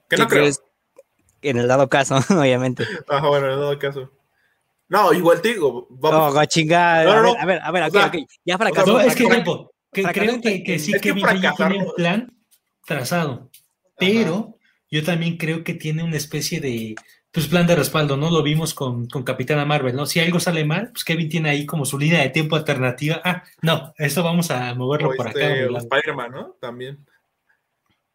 que 0.08 0.16
¿qué 0.16 0.16
no 0.16 0.28
creo. 0.28 0.42
crees? 0.42 0.62
En 1.42 1.56
el 1.56 1.66
dado 1.68 1.88
caso, 1.88 2.16
obviamente. 2.38 2.84
Ajá, 3.08 3.26
bueno, 3.28 3.48
en 3.52 3.58
todo 3.58 3.78
caso. 3.78 4.10
No, 4.88 5.12
igual 5.12 5.40
te 5.40 5.50
digo, 5.50 5.86
vamos, 5.90 6.34
No, 6.34 6.44
chingada. 6.46 7.04
No, 7.04 7.10
no, 7.10 7.18
a, 7.18 7.22
no. 7.22 7.24
ver, 7.24 7.38
a 7.38 7.46
ver, 7.46 7.60
a 7.62 7.70
ver, 7.72 7.82
O 7.84 7.86
ok, 7.86 7.92
sea, 7.92 8.06
ok. 8.06 8.16
Ya 8.44 8.58
fracasó. 8.58 8.92
No, 8.92 9.00
es 9.00 9.14
que 9.14 9.26
tiempo. 9.26 9.72
Que 9.92 10.02
creo 10.04 10.40
que, 10.40 10.62
que 10.62 10.78
sí, 10.78 10.92
es 10.92 11.00
que 11.00 11.14
fracasar 11.14 11.70
tiene 11.70 11.84
un 11.86 11.94
plan 11.94 12.32
trazado, 12.86 13.50
pero 13.98 14.56
yo 14.90 15.04
también 15.04 15.36
creo 15.36 15.64
que 15.64 15.74
tiene 15.74 16.02
una 16.02 16.16
especie 16.16 16.60
de 16.60 16.94
pues, 17.32 17.46
plan 17.46 17.66
de 17.66 17.76
respaldo, 17.76 18.16
¿no? 18.16 18.30
Lo 18.30 18.42
vimos 18.42 18.74
con, 18.74 19.06
con 19.06 19.22
Capitana 19.22 19.64
Marvel, 19.64 19.94
¿no? 19.94 20.06
Si 20.06 20.18
algo 20.20 20.40
sale 20.40 20.64
mal, 20.64 20.90
pues 20.92 21.04
Kevin 21.04 21.28
tiene 21.28 21.50
ahí 21.50 21.66
como 21.66 21.84
su 21.84 21.98
línea 21.98 22.20
de 22.22 22.30
tiempo 22.30 22.56
alternativa. 22.56 23.20
Ah, 23.24 23.44
no, 23.62 23.94
esto 23.98 24.22
vamos 24.22 24.50
a 24.50 24.74
moverlo 24.74 25.10
o 25.10 25.14
por 25.14 25.28
acá. 25.28 25.40
este, 25.40 25.70
lado. 25.70 25.78
Spider-Man, 25.78 26.32
¿no? 26.32 26.56
También. 26.60 26.98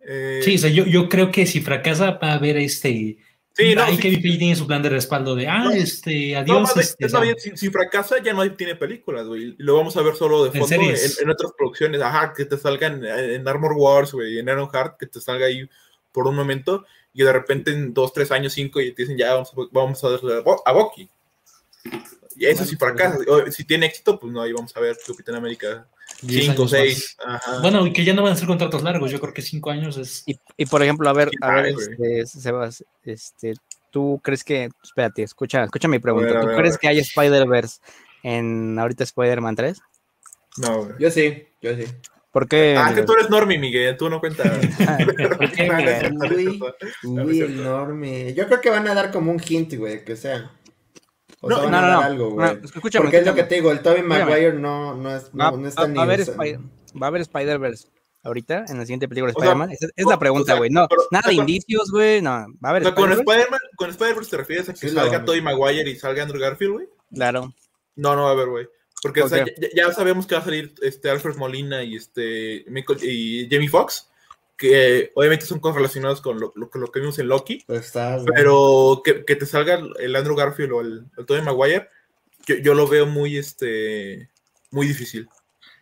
Eh, 0.02 0.42
Sí, 0.44 0.56
o 0.56 0.58
sea, 0.60 0.70
yo, 0.70 0.86
yo 0.86 1.10
creo 1.10 1.32
que 1.32 1.46
si 1.46 1.62
fracasa 1.62 2.12
va 2.12 2.32
a 2.32 2.34
haber 2.34 2.58
este... 2.58 3.18
sí, 3.54 3.74
no, 3.74 3.84
ahí 3.84 3.96
sí, 3.96 4.02
Kevin 4.02 4.22
sí. 4.22 4.38
Tiene 4.38 4.56
su 4.56 4.68
plan 4.68 4.84
de 4.84 4.90
respaldo 4.90 5.34
de, 5.36 5.48
ah, 5.48 5.64
No, 5.64 5.72
este, 5.72 6.34
No, 6.34 6.40
adiós. 6.40 6.74
bien, 6.76 6.84
este, 6.86 7.06
es 7.06 7.12
más 7.14 7.20
Sam. 7.20 7.22
bien, 7.24 7.36
si, 7.40 7.58
si 7.58 7.70
fracasa 7.70 8.22
ya 8.22 8.34
no 8.34 8.52
tiene 8.54 8.76
películas, 8.76 9.26
güey. 9.26 9.56
Lo 9.58 9.78
vamos 9.78 9.96
a 9.98 10.02
ver 10.02 10.16
solo 10.16 10.44
de 10.44 10.50
En 10.60 10.60
fondo 10.66 10.76
en, 10.76 10.98
series. 10.98 11.22
en 11.22 11.30
otras 11.30 11.54
producciones. 11.58 12.02
Ajá, 12.02 12.34
que 12.36 12.46
te 12.46 12.58
salgan 12.58 13.04
en, 13.04 13.32
en 13.32 13.48
Armor 13.48 13.74
Wars, 13.74 14.12
güey, 14.12 14.38
en 14.40 14.48
Iron 14.50 14.70
Heart, 14.70 14.98
que 15.00 15.08
te 15.08 15.22
salga 15.22 15.46
ahí 15.48 15.68
por 16.12 16.28
un 16.28 16.36
momento 16.36 16.86
y 17.16 17.24
de 17.24 17.32
repente 17.34 17.72
en 17.72 17.94
dos, 17.94 18.14
tres 18.14 18.30
años, 18.30 18.54
cinco, 18.54 18.80
y 18.82 18.92
te 18.94 19.02
dicen 19.04 19.18
ya 19.18 19.34
vamos, 19.34 19.52
a- 19.52 19.70
vamos 19.72 20.04
a 20.04 20.10
darle 20.10 20.44
a 20.66 20.72
Bucky. 20.74 21.10
Y 22.36 22.46
eso 22.46 22.66
si 22.66 22.76
fracasa. 22.76 23.18
O, 23.28 23.50
si 23.50 23.64
tiene 23.64 23.86
éxito, 23.86 24.20
pues 24.20 24.34
no, 24.34 24.42
ahí 24.42 24.52
vamos 24.52 24.76
a 24.76 24.80
ver 24.82 24.98
Capitán 25.08 25.36
América 25.36 25.88
Diez 26.22 26.46
5, 26.46 26.62
años 26.64 26.72
6. 26.72 27.18
Ajá. 27.26 27.62
Bueno, 27.62 27.88
y 27.88 27.94
que 27.94 28.04
ya 28.04 28.14
no 28.14 28.24
van 28.24 28.34
a 28.34 28.36
ser 28.36 28.48
contratos 28.48 28.84
largos, 28.84 29.10
yo 29.10 29.20
creo 29.22 29.34
que 29.34 29.42
cinco 29.42 29.72
años 29.72 29.98
es... 29.98 30.24
Y, 30.26 30.38
y, 30.58 30.66
por 30.66 30.84
ejemplo, 30.84 31.10
a 31.10 31.14
ver, 31.14 31.30
¿Quién 31.30 31.44
a 31.44 31.62
ver, 31.62 31.68
este, 31.68 32.26
Sebas, 32.26 32.84
este, 33.04 33.54
¿tú 33.90 34.20
crees 34.22 34.44
que, 34.44 34.70
espérate, 34.84 35.24
escucha, 35.24 35.64
escucha 35.64 35.88
mi 35.88 36.00
pregunta, 36.00 36.34
ver, 36.34 36.42
¿tú 36.42 36.48
ver, 36.48 36.58
crees 36.58 36.78
que 36.78 36.88
hay 36.90 37.00
Spider-Verse 37.00 37.80
en 38.24 38.78
ahorita 38.78 39.06
Spider-Man 39.06 39.56
3? 39.56 39.80
no, 40.58 40.84
güey. 40.84 40.96
Yo 41.00 41.10
sí, 41.10 41.48
yo 41.62 41.76
sí. 41.76 41.86
¿Por 42.36 42.50
qué? 42.50 42.76
Ah, 42.78 42.92
que 42.94 43.04
tú 43.04 43.14
eres 43.14 43.30
Normie, 43.30 43.58
Miguel, 43.58 43.96
tú 43.96 44.10
no 44.10 44.20
cuentas. 44.20 44.52
Uy. 46.36 46.60
Uy, 47.04 47.42
enorme. 47.42 48.34
Yo 48.34 48.46
creo 48.48 48.60
que 48.60 48.70
van 48.70 48.86
a 48.90 48.94
dar 48.94 49.10
como 49.10 49.32
un 49.32 49.40
hint, 49.42 49.74
güey, 49.76 50.04
que 50.04 50.18
sea. 50.18 50.52
O 51.40 51.50
No, 51.50 51.56
sea, 51.56 51.64
van 51.64 51.72
no, 51.72 51.78
a 51.78 51.82
no, 51.82 51.88
dar 51.88 51.98
no. 52.00 52.02
algo, 52.06 52.30
No, 52.32 52.36
güey. 52.36 52.60
escúchame, 52.66 53.04
Porque 53.06 53.18
es 53.20 53.26
lo 53.26 53.36
que 53.36 53.44
te 53.44 53.56
digo, 53.56 53.72
el 53.72 53.80
Tobey. 53.80 54.02
Maguire 54.04 54.52
no, 54.54 54.96
no 54.96 55.16
es, 55.16 55.28
Va, 55.30 55.52
no, 55.52 55.58
no 55.58 55.68
está 55.70 55.84
va- 55.84 55.88
ni... 55.88 55.96
va 55.96 56.02
a 56.02 56.06
haber 56.06 56.22
o 56.22 56.26
sea, 56.26 56.34
Spider- 56.34 56.60
va 57.02 57.06
a 57.06 57.08
haber 57.08 57.22
Spider-Verse 57.22 57.88
ahorita 58.24 58.66
en 58.68 58.78
la 58.80 58.84
siguiente 58.86 59.08
película 59.08 59.32
de 59.32 59.38
Spider-Man. 59.40 59.72
Esa 59.72 59.88
es 59.96 60.06
la 60.06 60.16
o 60.16 60.20
pregunta, 60.20 60.46
sea, 60.48 60.56
güey. 60.58 60.70
No, 60.72 60.88
pero- 60.90 61.04
nada 61.12 61.30
de 61.30 61.36
indicios, 61.36 61.90
güey. 61.90 62.22
No, 62.22 62.32
va 62.32 62.48
a 62.64 62.70
haber 62.72 62.82
O 62.82 62.86
sea, 62.88 62.96
con. 62.96 63.12
Spider-Man, 63.14 63.60
con 63.78 63.90
Spider-Verse 63.92 64.30
te 64.32 64.38
refieres 64.38 64.68
a 64.70 64.74
que 64.74 64.80
Sí, 64.80 64.90
salga. 64.90 65.24
Tobey 65.24 65.42
Maguire 65.42 65.90
y 65.90 65.96
salga 65.96 66.24
Andrew 66.24 66.42
Garfield, 66.42 66.74
güey. 66.74 66.88
Claro. 67.14 67.54
No, 67.96 68.16
no 68.18 68.24
va 68.24 68.30
a 68.30 68.34
haber, 68.34 68.48
güey. 68.50 68.68
Porque 69.08 69.22
o 69.22 69.30
sea, 69.30 69.46
ya, 69.46 69.68
ya 69.88 69.92
sabemos 69.94 70.26
que 70.26 70.36
va 70.36 70.42
a 70.42 70.46
salir 70.46 70.74
este 70.82 71.10
Alfred 71.10 71.36
Molina 71.36 71.84
y 71.84 71.96
este 71.96 72.66
y 73.04 73.48
Jamie 73.50 73.70
Foxx, 73.70 74.10
que 74.58 75.12
obviamente 75.16 75.46
son 75.46 75.60
cosas 75.60 75.76
relacionadas 75.78 76.22
con 76.22 76.40
lo, 76.40 76.52
lo- 76.56 76.70
con 76.70 76.82
lo 76.82 76.88
que 76.92 77.00
vimos 77.02 77.20
en 77.20 77.28
Loki, 77.28 77.64
está, 77.68 78.18
pero 78.34 79.02
que, 79.04 79.26
que 79.26 79.36
te 79.36 79.46
salga 79.46 79.80
el 80.00 80.16
Andrew 80.16 80.36
Garfield 80.36 80.72
o 80.72 80.82
el, 80.82 81.06
el 81.18 81.26
Tobey 81.26 81.42
Maguire, 81.44 81.90
yo, 82.48 82.56
yo 82.56 82.74
lo 82.74 82.88
veo 82.88 83.06
muy 83.06 83.38
este 83.38 84.30
muy 84.72 84.88
difícil. 84.88 85.28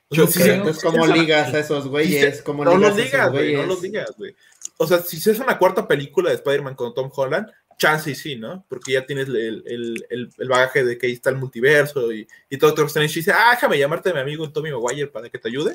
Yo 0.10 0.28
si 0.28 0.34
creo, 0.34 0.46
se- 0.46 0.54
entonces, 0.56 0.82
si 0.82 0.88
¿cómo 0.88 1.08
se- 1.08 1.14
ligas 1.14 1.54
a 1.54 1.60
esos 1.60 1.88
güeyes? 1.88 2.38
si- 2.38 2.44
¿Cómo 2.44 2.66
no 2.66 2.78
ligas 2.78 2.90
los 2.90 2.98
a 2.98 3.02
esos 3.02 3.12
digas, 3.12 3.32
güey, 3.32 3.56
no 3.56 3.66
los 3.66 3.82
digas, 3.82 4.14
güey. 4.18 4.36
O 4.78 4.88
sea, 4.88 5.00
si 5.00 5.20
se 5.20 5.32
hace 5.32 5.42
una 5.42 5.58
cuarta 5.58 5.88
película 5.88 6.30
de 6.30 6.36
Spider-Man 6.36 6.76
con 6.76 6.94
Tom 6.94 7.10
Holland, 7.16 7.48
chance 7.78 8.10
y 8.12 8.16
sí, 8.16 8.36
¿no? 8.36 8.66
Porque 8.70 8.94
ya 8.94 9.06
tienes 9.06 9.28
el, 9.28 9.64
el, 9.66 10.06
el, 10.10 10.30
el 10.38 10.48
bagaje 10.50 10.84
de 10.84 10.98
que 10.98 11.08
ahí 11.08 11.14
está 11.14 11.30
el 11.30 11.38
multiverso 11.38 12.12
y, 12.14 12.28
y 12.50 12.58
todo 12.58 12.70
Doctor 12.72 12.86
Strange 12.88 13.16
dice, 13.16 13.32
ah, 13.32 13.52
déjame 13.52 13.78
llamarte 13.78 14.10
a 14.10 14.14
mi 14.14 14.20
amigo 14.20 14.50
Tommy 14.52 14.72
Maguire 14.72 15.08
para 15.08 15.30
que 15.30 15.38
te 15.40 15.50
ayude. 15.50 15.74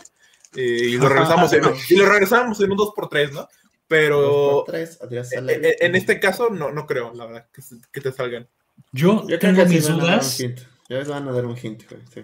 Eh, 0.56 0.61
y, 0.90 0.96
lo 0.98 1.08
regresamos 1.08 1.52
en, 1.52 1.62
y 1.90 1.96
lo 1.96 2.06
regresamos 2.06 2.61
en 2.61 2.72
un 2.72 2.78
2x3, 2.78 3.32
¿no? 3.32 3.40
Dos 3.40 3.48
Pero 3.87 4.64
por 4.64 4.64
tres, 4.66 4.98
adiós, 5.02 5.32
en, 5.32 5.38
sale. 5.40 5.54
en- 5.54 5.74
en 5.80 5.94
este 5.94 6.20
caso 6.20 6.50
no, 6.50 6.70
no 6.70 6.87
creo, 6.87 7.12
la 7.14 7.26
verdad, 7.26 7.46
que, 7.52 7.62
que 7.92 8.00
te 8.00 8.12
salgan. 8.12 8.46
Yo, 8.92 9.26
Yo 9.28 9.38
tengo 9.38 9.64
mis 9.66 9.87
dudas. 9.88 10.38
Ya 10.38 10.96
les 10.98 11.08
van 11.08 11.28
a 11.28 11.32
dar 11.32 11.44
un 11.46 11.56
hint, 11.61 11.82
güey, 11.90 12.00
sí. 12.14 12.22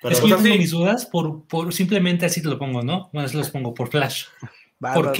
Pero 0.00 0.14
Es 0.14 0.20
que 0.20 0.28
yo 0.28 0.36
tengo 0.36 0.52
sí. 0.54 0.58
mis 0.58 0.70
dudas 0.70 1.06
por, 1.06 1.44
por 1.48 1.72
simplemente 1.72 2.24
así 2.26 2.40
te 2.40 2.48
lo 2.48 2.58
pongo, 2.58 2.82
¿no? 2.82 3.10
Bueno, 3.12 3.26
así 3.26 3.36
los 3.36 3.50
pongo 3.50 3.74
por 3.74 3.88
Flash. 3.90 4.26
Va, 4.84 4.94
va, 5.00 5.12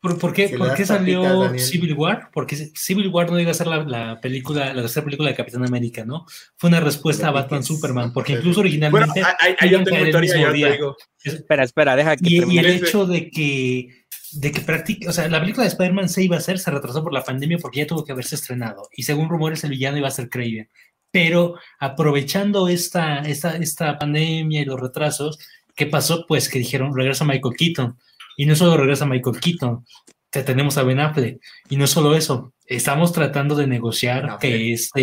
¿Por 0.00 0.18
por, 0.18 0.32
qué, 0.32 0.48
por 0.56 0.74
qué 0.74 0.86
salió 0.86 1.22
papitas. 1.22 1.68
Civil 1.68 1.92
War? 1.92 2.30
Porque 2.32 2.56
Civil 2.74 3.08
War 3.08 3.30
no 3.30 3.38
iba 3.38 3.50
a 3.50 3.54
ser 3.54 3.66
la, 3.66 3.84
la 3.84 4.18
película, 4.20 4.72
la 4.72 4.80
tercera 4.80 5.04
película 5.04 5.28
de 5.28 5.36
Capitán 5.36 5.62
América, 5.62 6.06
¿no? 6.06 6.24
Fue 6.56 6.68
una 6.68 6.80
respuesta 6.80 7.28
a 7.28 7.32
Batman. 7.32 7.62
Superman, 7.62 8.12
porque 8.14 8.32
incluso 8.32 8.60
Bueno, 8.60 8.68
originalmente 8.70 9.22
ahí 9.40 9.68
iban 9.68 9.84
yo 9.84 9.90
tengo 9.90 10.04
el 10.04 10.10
teoría, 10.10 10.52
día. 10.52 10.66
te 10.68 10.72
digo. 10.72 10.96
Espera, 11.22 11.64
espera, 11.64 11.96
deja 11.96 12.16
que 12.16 12.28
Y, 12.28 12.42
y 12.54 12.58
el 12.58 12.66
hecho 12.66 13.04
de 13.04 13.30
que, 13.30 14.06
de 14.32 14.52
que 14.52 14.60
practique, 14.62 15.06
o 15.06 15.12
sea, 15.12 15.28
la 15.28 15.38
película 15.40 15.64
de 15.64 15.68
Spider-Man 15.68 16.08
se 16.08 16.22
iba 16.22 16.36
a 16.36 16.38
hacer, 16.38 16.58
se 16.58 16.70
retrasó 16.70 17.02
por 17.02 17.12
la 17.12 17.22
pandemia 17.22 17.58
porque 17.58 17.80
ya 17.80 17.86
tuvo 17.86 18.02
que 18.04 18.12
haberse 18.12 18.36
estrenado. 18.36 18.88
Y 18.96 19.02
según 19.02 19.28
rumores, 19.28 19.64
el 19.64 19.70
villano 19.70 19.98
iba 19.98 20.08
a 20.08 20.12
ser 20.12 20.30
Craven. 20.30 20.70
Pero 21.10 21.56
aprovechando 21.78 22.68
esta, 22.68 23.18
esta, 23.18 23.56
esta 23.56 23.98
pandemia 23.98 24.62
y 24.62 24.64
los 24.64 24.80
retrasos, 24.80 25.38
¿qué 25.74 25.84
pasó? 25.84 26.24
Pues 26.26 26.48
que 26.48 26.58
dijeron, 26.58 26.96
regresa 26.96 27.24
Michael 27.26 27.54
Keaton. 27.58 27.98
Y 28.36 28.46
no 28.46 28.54
solo 28.56 28.76
regresa 28.76 29.06
Michael 29.06 29.38
Keaton, 29.40 29.84
te 30.30 30.42
tenemos 30.42 30.78
a 30.78 30.82
Ben 30.82 31.00
Affleck. 31.00 31.40
Y 31.68 31.76
no 31.76 31.86
solo 31.86 32.14
eso, 32.14 32.52
estamos 32.66 33.12
tratando 33.12 33.54
de 33.56 33.66
negociar 33.66 34.38
que 34.40 34.72
este, 34.72 35.02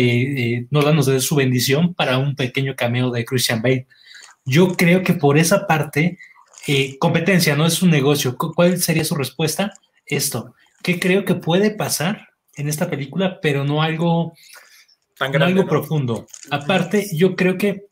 eh, 0.54 0.66
Nolan 0.70 0.96
nos 0.96 1.06
dé 1.06 1.20
su 1.20 1.34
bendición 1.36 1.94
para 1.94 2.18
un 2.18 2.34
pequeño 2.34 2.74
cameo 2.76 3.10
de 3.10 3.24
Christian 3.24 3.60
Bale. 3.62 3.86
Yo 4.44 4.68
creo 4.74 5.02
que 5.02 5.12
por 5.14 5.36
esa 5.38 5.66
parte, 5.66 6.18
eh, 6.66 6.96
competencia, 6.98 7.54
no 7.56 7.66
es 7.66 7.82
un 7.82 7.90
negocio. 7.90 8.36
¿Cu- 8.36 8.54
¿Cuál 8.54 8.78
sería 8.78 9.04
su 9.04 9.14
respuesta? 9.14 9.72
Esto, 10.06 10.54
que 10.82 10.98
creo 10.98 11.24
que 11.26 11.34
puede 11.34 11.70
pasar 11.72 12.28
en 12.56 12.68
esta 12.68 12.88
película, 12.88 13.38
pero 13.42 13.64
no 13.64 13.82
algo, 13.82 14.32
Tan 15.18 15.32
no 15.32 15.44
algo 15.44 15.62
¿no? 15.62 15.68
profundo. 15.68 16.26
Aparte, 16.50 17.06
yo 17.14 17.36
creo 17.36 17.58
que, 17.58 17.84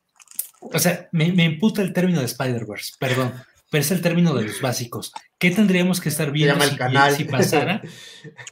o 0.61 0.79
sea, 0.79 1.09
me, 1.13 1.31
me 1.33 1.45
imputa 1.45 1.83
el 1.83 1.93
término 1.93 2.21
de 2.21 2.25
Spider-Verse, 2.27 2.95
perdón, 2.99 3.35
pero 3.71 3.83
es 3.83 3.91
el 3.91 4.01
término 4.01 4.35
de 4.35 4.45
los 4.45 4.61
básicos. 4.61 5.13
¿Qué 5.39 5.51
tendríamos 5.51 6.01
que 6.01 6.09
estar 6.09 6.31
viendo 6.31 6.63
el 6.63 6.71
si, 6.71 6.77
canal. 6.77 7.15
si 7.15 7.25
pasara? 7.25 7.83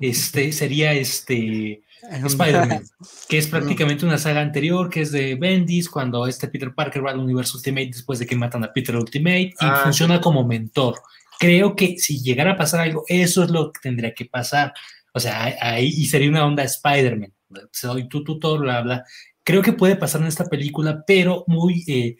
Este, 0.00 0.52
sería 0.52 0.92
este 0.92 1.82
Spider-Man, 2.10 2.84
que 3.28 3.38
es 3.38 3.46
prácticamente 3.46 4.04
una 4.04 4.18
saga 4.18 4.40
anterior, 4.40 4.90
que 4.90 5.00
es 5.00 5.10
de 5.10 5.34
Bendis, 5.34 5.88
cuando 5.88 6.26
este 6.26 6.48
Peter 6.48 6.72
Parker 6.74 7.04
va 7.04 7.10
al 7.10 7.18
universo 7.18 7.56
Ultimate 7.56 7.88
después 7.88 8.18
de 8.18 8.26
que 8.26 8.36
matan 8.36 8.62
a 8.64 8.72
Peter 8.72 8.96
Ultimate 8.96 9.40
y 9.40 9.54
Ah, 9.60 9.80
funciona 9.82 10.20
como 10.20 10.46
mentor. 10.46 11.00
Creo 11.38 11.74
que 11.74 11.98
si 11.98 12.22
llegara 12.22 12.52
a 12.52 12.56
pasar 12.56 12.80
algo, 12.80 13.04
eso 13.08 13.42
es 13.42 13.50
lo 13.50 13.72
que 13.72 13.80
tendría 13.82 14.14
que 14.14 14.26
pasar. 14.26 14.72
O 15.12 15.20
sea, 15.20 15.56
ahí 15.60 15.88
y 15.88 16.06
sería 16.06 16.28
una 16.28 16.46
onda 16.46 16.62
Spider-Man. 16.62 17.32
Soy 17.72 18.08
tú, 18.08 18.22
tú, 18.22 18.38
todo, 18.38 18.58
bla, 18.58 18.82
bla. 18.82 19.04
Creo 19.42 19.62
que 19.62 19.72
puede 19.72 19.96
pasar 19.96 20.20
en 20.20 20.28
esta 20.28 20.46
película, 20.46 21.04
pero 21.06 21.44
muy, 21.46 21.84
eh, 21.86 22.16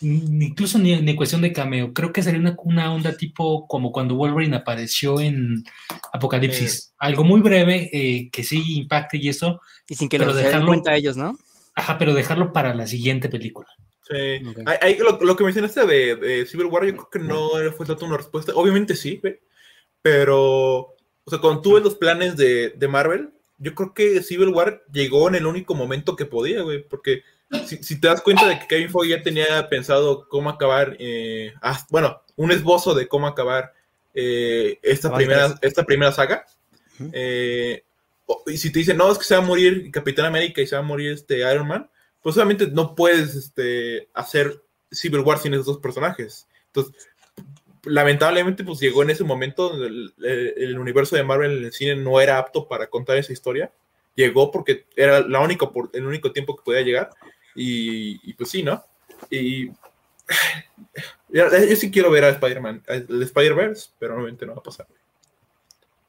incluso 0.00 0.78
ni, 0.78 1.00
ni 1.00 1.14
cuestión 1.16 1.40
de 1.42 1.52
cameo. 1.52 1.92
Creo 1.92 2.12
que 2.12 2.22
sería 2.22 2.40
una, 2.40 2.54
una 2.64 2.92
onda 2.92 3.16
tipo 3.16 3.66
como 3.66 3.92
cuando 3.92 4.14
Wolverine 4.14 4.56
apareció 4.56 5.20
en 5.20 5.64
Apocalipsis. 6.12 6.92
Algo 6.98 7.24
muy 7.24 7.40
breve 7.40 7.90
eh, 7.92 8.28
que 8.30 8.44
sí 8.44 8.62
impacte 8.76 9.16
y 9.18 9.28
eso, 9.28 9.60
Y 9.88 9.94
sin 9.94 10.08
que 10.08 10.18
lo 10.18 10.32
dejarlo- 10.34 10.66
cuenta 10.68 10.94
ellos, 10.96 11.16
¿no? 11.16 11.38
Ajá, 11.74 11.98
pero 11.98 12.14
dejarlo 12.14 12.52
para 12.52 12.74
la 12.74 12.86
siguiente 12.86 13.28
película. 13.28 13.68
Sí. 14.08 14.40
Ahí- 14.80 14.96
lo, 14.98 15.18
lo 15.20 15.36
que 15.36 15.44
mencionaste 15.44 15.84
de, 15.86 16.16
de 16.16 16.46
Civil 16.46 16.66
War, 16.66 16.84
yo 16.86 16.96
creo 16.96 17.10
que 17.10 17.18
no 17.18 17.50
fue 17.76 17.84
tanto 17.86 18.04
una 18.06 18.16
respuesta. 18.16 18.52
Obviamente 18.54 18.94
sí. 18.96 19.20
Pero, 20.02 20.80
o 20.80 21.30
sea, 21.30 21.38
cuando 21.40 21.60
tú 21.60 21.74
ves 21.74 21.82
los 21.82 21.96
planes 21.96 22.36
de, 22.36 22.70
de 22.70 22.88
Marvel, 22.88 23.30
yo 23.58 23.74
creo 23.74 23.92
que 23.94 24.22
Civil 24.22 24.48
War 24.48 24.84
llegó 24.92 25.28
en 25.28 25.34
el 25.34 25.46
único 25.46 25.74
momento 25.74 26.14
que 26.14 26.26
podía, 26.26 26.62
güey, 26.62 26.82
porque 26.86 27.22
si, 27.66 27.82
si 27.82 28.00
te 28.00 28.08
das 28.08 28.22
cuenta 28.22 28.46
de 28.48 28.58
que 28.58 28.66
Kevin 28.66 28.90
Feige 28.90 29.16
ya 29.16 29.22
tenía 29.22 29.68
pensado 29.68 30.28
cómo 30.28 30.50
acabar, 30.50 30.96
eh, 30.98 31.52
ah, 31.62 31.84
bueno, 31.90 32.22
un 32.36 32.50
esbozo 32.52 32.94
de 32.94 33.06
cómo 33.08 33.26
acabar 33.26 33.72
eh, 34.14 34.78
esta, 34.82 35.08
Ay, 35.08 35.14
primera, 35.16 35.54
esta 35.62 35.84
primera 35.84 36.12
saga, 36.12 36.44
eh, 37.12 37.84
y 38.46 38.56
si 38.56 38.72
te 38.72 38.80
dicen, 38.80 38.96
no, 38.96 39.10
es 39.12 39.18
que 39.18 39.24
se 39.24 39.36
va 39.36 39.42
a 39.42 39.46
morir 39.46 39.90
Capitán 39.92 40.26
América 40.26 40.60
y 40.60 40.66
se 40.66 40.74
va 40.74 40.80
a 40.80 40.84
morir 40.84 41.12
este 41.12 41.38
Iron 41.38 41.68
Man, 41.68 41.88
pues 42.22 42.36
obviamente 42.36 42.66
no 42.68 42.94
puedes 42.94 43.34
este, 43.36 44.08
hacer 44.14 44.62
Civil 44.90 45.20
War 45.20 45.38
sin 45.38 45.54
esos 45.54 45.66
dos 45.66 45.78
personajes. 45.78 46.46
Entonces, 46.68 47.08
lamentablemente, 47.84 48.64
pues 48.64 48.80
llegó 48.80 49.02
en 49.02 49.10
ese 49.10 49.22
momento 49.24 49.68
donde 49.68 49.86
el, 49.86 50.14
el- 50.24 50.54
el 50.56 50.78
universo 50.78 51.14
de 51.16 51.22
Marvel 51.22 51.58
en 51.58 51.64
el 51.66 51.72
cine 51.72 51.94
no 51.96 52.20
era 52.20 52.38
apto 52.38 52.66
para 52.66 52.88
contar 52.88 53.16
esa 53.18 53.32
historia. 53.32 53.70
Llegó 54.16 54.50
porque 54.50 54.86
era 54.96 55.20
la 55.20 55.40
única, 55.40 55.70
el 55.92 56.06
único 56.06 56.32
tiempo 56.32 56.56
que 56.56 56.64
podía 56.64 56.80
llegar. 56.80 57.10
Y, 57.56 58.20
y 58.22 58.34
pues 58.34 58.50
sí, 58.50 58.62
¿no? 58.62 58.84
Y 59.30 59.68
yo, 61.28 61.50
yo 61.50 61.76
sí 61.76 61.90
quiero 61.90 62.10
ver 62.10 62.24
a 62.24 62.28
Spider-Man, 62.30 62.82
el 62.86 63.22
Spider-Verse, 63.22 63.90
pero 63.98 64.14
obviamente 64.14 64.46
no 64.46 64.54
va 64.54 64.60
a 64.60 64.62
pasar. 64.62 64.86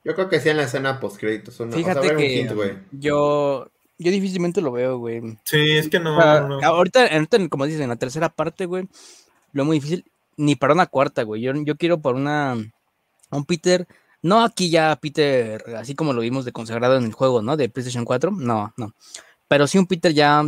Yo 0.04 0.16
creo 0.16 0.30
que 0.30 0.39
sí 0.39 0.50
en 0.50 0.58
la 0.58 0.64
escena 0.64 1.00
post 1.00 1.18
créditos. 1.18 1.60
Una, 1.60 1.76
Fíjate 1.76 2.00
o 2.00 2.04
sea, 2.04 2.16
que 2.16 2.39
hint, 2.39 2.52
yo, 2.91 3.70
yo 3.98 4.12
difícilmente 4.12 4.62
lo 4.62 4.72
veo, 4.72 5.00
güey. 5.00 5.22
Sí, 5.43 5.76
es 5.76 5.89
que 5.89 6.00
no. 6.00 6.18
O 6.18 6.22
sea, 6.22 6.41
no, 6.41 6.62
no. 6.62 6.66
Ahorita, 6.66 7.08
ahorita, 7.08 7.50
como 7.50 7.66
dicen, 7.66 7.84
en 7.84 7.89
la 7.89 7.98
tercera 7.98 8.30
parte, 8.30 8.66
güey, 8.66 8.88
lo 9.52 9.66
muy 9.66 9.80
difícil, 9.80 10.06
ni 10.38 10.56
para 10.56 10.74
una 10.74 10.86
cuarta, 10.86 11.24
güey. 11.24 11.41
Yo, 11.41 11.52
yo 11.56 11.76
quiero 11.76 12.00
por 12.00 12.16
una, 12.16 12.56
un 13.32 13.45
Peter, 13.45 13.86
no 14.22 14.43
aquí 14.43 14.70
ya 14.70 14.95
Peter, 14.95 15.62
así 15.76 15.93
como 15.93 16.14
lo 16.14 16.22
vimos 16.22 16.45
de 16.45 16.54
consagrado 16.54 16.95
en 16.95 17.04
el 17.04 17.14
juego, 17.14 17.41
¿no? 17.41 17.58
De 17.58 17.68
PlayStation 17.68 18.06
4, 18.06 18.32
no, 18.32 18.74
no. 18.78 18.93
Pero 19.50 19.68
sí 19.68 19.78
un 19.78 19.88
Peter 19.88 20.14
ya 20.14 20.43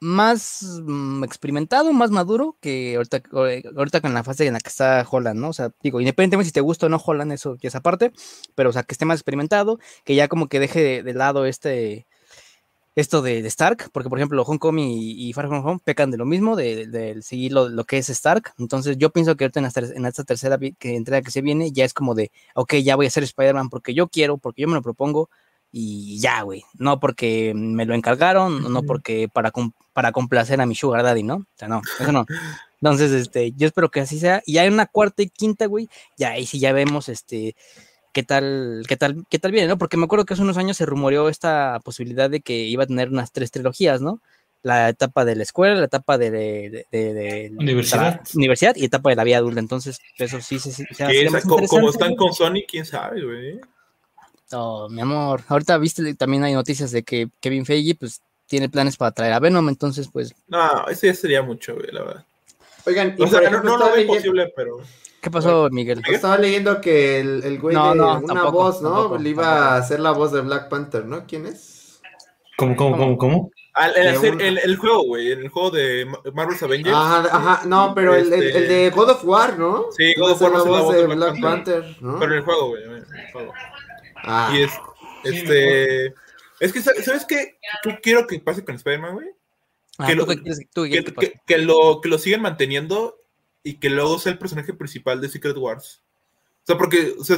más 0.00 0.80
mm, 0.84 1.24
experimentado, 1.24 1.92
más 1.92 2.10
maduro 2.10 2.56
que 2.60 2.96
ahorita, 2.96 3.22
ahorita 3.76 4.00
con 4.00 4.14
la 4.14 4.24
fase 4.24 4.46
en 4.46 4.52
la 4.54 4.60
que 4.60 4.68
está 4.68 5.06
Holland, 5.10 5.40
¿no? 5.40 5.48
O 5.50 5.52
sea, 5.52 5.70
digo, 5.82 6.00
independientemente 6.00 6.46
si 6.48 6.52
te 6.52 6.60
gusta 6.60 6.86
o 6.86 6.88
no 6.88 6.98
Holland, 7.04 7.32
eso 7.32 7.56
ya 7.60 7.68
es 7.68 7.74
aparte, 7.76 8.12
pero 8.54 8.70
o 8.70 8.72
sea, 8.72 8.82
que 8.82 8.92
esté 8.94 9.04
más 9.06 9.18
experimentado, 9.18 9.78
que 10.04 10.14
ya 10.14 10.28
como 10.28 10.48
que 10.48 10.60
deje 10.60 11.02
de, 11.02 11.14
lado 11.14 11.46
este 11.46 12.06
esto 12.94 13.20
de, 13.20 13.42
de 13.42 13.48
Stark, 13.48 13.90
porque 13.92 14.08
por 14.08 14.18
ejemplo 14.18 14.42
Homecoming 14.42 14.88
y, 14.88 15.28
y 15.28 15.32
Far 15.34 15.48
From 15.48 15.66
Home 15.66 15.80
pecan 15.84 16.10
de 16.10 16.16
lo 16.16 16.24
mismo, 16.24 16.56
de, 16.56 16.86
de- 16.86 17.20
seguir 17.22 17.52
lo, 17.52 17.68
que 17.84 17.98
es 17.98 18.08
Stark, 18.08 18.54
entonces 18.58 18.96
yo 18.98 19.10
pienso 19.10 19.36
que 19.36 19.44
ahorita 19.44 19.60
en, 19.60 19.66
esta- 19.66 19.80
en 19.82 20.06
esta 20.06 20.24
tercera 20.24 20.58
que, 20.78 20.96
entrega 20.96 21.20
que 21.22 21.30
se 21.30 21.42
viene, 21.42 21.72
ya 21.72 21.84
es 21.84 21.92
como 21.92 22.14
de, 22.14 22.30
ok, 22.54 22.74
ya 22.76 22.96
voy 22.96 23.06
a 23.06 23.10
ser 23.10 23.22
Spider-Man 23.24 23.68
porque 23.68 23.92
yo 23.94 24.08
quiero, 24.08 24.38
porque 24.38 24.62
yo 24.62 24.68
me 24.68 24.74
lo 24.74 24.82
propongo, 24.82 25.28
y 25.78 26.18
ya, 26.20 26.40
güey, 26.40 26.64
no 26.78 26.98
porque 27.00 27.52
me 27.54 27.84
lo 27.84 27.94
encargaron, 27.94 28.72
no 28.72 28.82
porque 28.82 29.28
para, 29.28 29.52
para 29.92 30.10
complacer 30.12 30.58
a 30.62 30.64
mi 30.66 30.74
sugar 30.74 31.02
daddy, 31.02 31.22
¿no? 31.22 31.34
O 31.36 31.44
sea, 31.54 31.68
no, 31.68 31.82
eso 32.00 32.12
no. 32.12 32.24
Entonces, 32.80 33.12
este, 33.12 33.52
yo 33.52 33.66
espero 33.66 33.90
que 33.90 34.00
así 34.00 34.18
sea, 34.18 34.42
y 34.46 34.54
ya 34.54 34.64
en 34.64 34.72
una 34.72 34.86
cuarta 34.86 35.22
y 35.22 35.28
quinta, 35.28 35.66
güey, 35.66 35.88
ya 36.16 36.30
ahí 36.30 36.46
sí 36.46 36.58
ya 36.60 36.72
vemos, 36.72 37.10
este, 37.10 37.56
qué 38.14 38.22
tal, 38.22 38.84
qué 38.88 38.96
tal, 38.96 39.26
qué 39.28 39.38
tal 39.38 39.52
viene, 39.52 39.68
¿no? 39.68 39.76
Porque 39.76 39.98
me 39.98 40.04
acuerdo 40.04 40.24
que 40.24 40.32
hace 40.32 40.42
unos 40.42 40.56
años 40.56 40.78
se 40.78 40.86
rumoreó 40.86 41.28
esta 41.28 41.78
posibilidad 41.84 42.30
de 42.30 42.40
que 42.40 42.54
iba 42.64 42.84
a 42.84 42.86
tener 42.86 43.10
unas 43.10 43.30
tres 43.32 43.50
trilogías, 43.50 44.00
¿no? 44.00 44.20
La 44.62 44.88
etapa 44.88 45.26
de 45.26 45.36
la 45.36 45.42
escuela, 45.42 45.74
la 45.74 45.84
etapa 45.84 46.16
de, 46.16 46.30
de- 46.30 46.86
de- 46.90 47.12
de 47.14 47.52
Universidad. 47.58 48.22
universidad 48.34 48.74
y 48.76 48.86
etapa 48.86 49.10
de 49.10 49.16
la 49.16 49.24
vida 49.24 49.36
adulta. 49.36 49.60
Entonces, 49.60 49.98
eso 50.16 50.40
sí, 50.40 50.58
sí, 50.58 50.72
sí. 50.72 50.84
o 50.90 50.94
sea, 50.94 51.08
como 51.68 51.90
están 51.90 52.16
con 52.16 52.32
Sony, 52.32 52.64
quién 52.66 52.86
sabe, 52.86 53.22
güey. 53.22 53.60
Oh, 54.52 54.88
mi 54.88 55.00
amor. 55.00 55.42
Ahorita 55.48 55.76
viste, 55.78 56.14
también 56.14 56.44
hay 56.44 56.54
noticias 56.54 56.90
de 56.92 57.02
que 57.02 57.28
Kevin 57.40 57.66
Feige, 57.66 57.94
pues, 57.96 58.20
tiene 58.46 58.68
planes 58.68 58.96
para 58.96 59.10
traer 59.10 59.32
a 59.32 59.40
Venom, 59.40 59.68
entonces, 59.68 60.08
pues, 60.12 60.34
No, 60.46 60.86
eso 60.88 61.06
ya 61.06 61.14
sería 61.14 61.42
mucho, 61.42 61.74
güey, 61.74 61.88
la 61.90 62.02
verdad. 62.04 62.24
Oigan, 62.86 63.16
y 63.18 63.22
O 63.22 63.26
sea, 63.26 63.50
no, 63.50 63.76
lo 63.76 63.86
veo 63.86 64.00
imposible, 64.00 64.52
pero. 64.54 64.78
¿qué 65.20 65.30
pasó, 65.30 65.68
Miguel? 65.72 66.00
estaba 66.08 66.38
leyendo 66.38 66.80
que 66.80 67.18
el, 67.18 67.42
el 67.42 67.58
güey 67.58 67.74
No, 67.74 67.90
de 67.90 67.96
no, 67.96 68.18
una 68.18 68.26
tampoco, 68.34 68.52
voz, 68.52 68.80
¿no? 68.82 68.90
tampoco, 68.92 69.18
Le 69.18 69.30
iba 69.30 69.42
tampoco. 69.42 69.64
a 69.64 69.76
hacer 69.76 69.98
la 70.00 70.10
voz 70.12 70.30
de 70.32 70.40
Black 70.42 70.68
Panther, 70.68 71.04
¿no? 71.04 71.26
¿Quién 71.26 71.46
es? 71.46 72.00
¿Cómo, 72.56 72.76
cómo, 72.76 72.96
cómo, 72.96 73.18
cómo? 73.18 73.50
Ah, 73.74 73.88
el, 73.88 73.94
De 74.04 74.08
hacer- 74.10 74.34
un- 74.34 74.40
el- 74.40 74.58
el 74.58 74.76
juego, 74.76 75.02
güey, 75.02 75.32
el 75.32 75.48
juego 75.48 75.70
de 75.72 76.06
Ma- 76.06 76.20
Marvel's 76.32 76.62
Avengers. 76.62 76.96
Ajá, 76.96 77.28
ajá, 77.30 77.66
no, 77.66 77.92
pero 77.94 78.14
el, 78.14 78.32
el- 78.32 78.42
Este- 78.44 78.58
el 78.58 78.68
de 78.68 78.90
God 78.90 79.10
of 79.10 79.24
War, 79.24 79.58
¿no? 79.58 79.86
Sí, 79.90 80.14
God 80.16 80.30
of 80.30 80.40
War 80.42 80.52
hacer 80.54 80.54
va 80.54 80.58
a 80.58 80.62
ser 80.62 80.70
la 80.72 80.80
voz 80.80 80.94
de 80.94 81.06
Black 81.06 81.18
Black 81.18 81.40
Panther. 81.42 81.80
Panther, 81.82 82.02
¿no? 82.02 82.18
Pero 82.20 82.32
en 82.32 82.38
el 82.38 82.44
juego, 82.44 82.68
güey. 82.68 82.82
en 82.84 82.92
el 82.92 83.04
juego. 83.32 83.52
Ah, 84.26 84.52
Y 84.54 84.62
es, 84.62 84.72
este. 85.24 86.06
Es 86.58 86.72
que, 86.72 86.80
¿sabes 86.80 87.04
¿sabes 87.04 87.24
qué? 87.26 87.58
¿Qué 87.82 87.98
quiero 88.02 88.26
que 88.26 88.38
pase 88.40 88.64
con 88.64 88.74
Spider-Man, 88.76 89.14
güey? 89.14 89.28
Ah, 89.98 90.06
que 90.06 90.12
¿tú 90.14 90.18
lo- 90.18 90.26
Que, 91.46 91.58
lo, 91.58 92.00
que 92.00 92.08
lo 92.08 92.18
sigan 92.18 92.42
manteniendo 92.42 93.22
y 93.62 93.74
que 93.78 93.90
luego 93.90 94.18
sea 94.18 94.32
el 94.32 94.38
personaje 94.38 94.72
principal 94.72 95.20
de 95.20 95.28
Secret 95.28 95.56
Wars. 95.56 96.02
O 96.62 96.66
sea, 96.66 96.78
porque, 96.78 97.14
o 97.18 97.24
sea, 97.24 97.36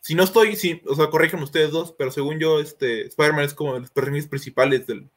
si 0.00 0.14
no 0.14 0.22
estoy, 0.24 0.56
si, 0.56 0.80
o 0.86 0.94
sea, 0.94 1.08
corríjanme 1.08 1.44
ustedes 1.44 1.70
dos, 1.70 1.94
pero 1.98 2.10
según 2.10 2.38
yo, 2.38 2.60
este, 2.60 3.06
Spider-Man 3.06 3.44
es 3.44 3.54
como 3.54 3.74
de 3.74 3.80
los 3.80 3.90
personajes 3.90 4.26
principales 4.26 4.86
del- 4.86 5.08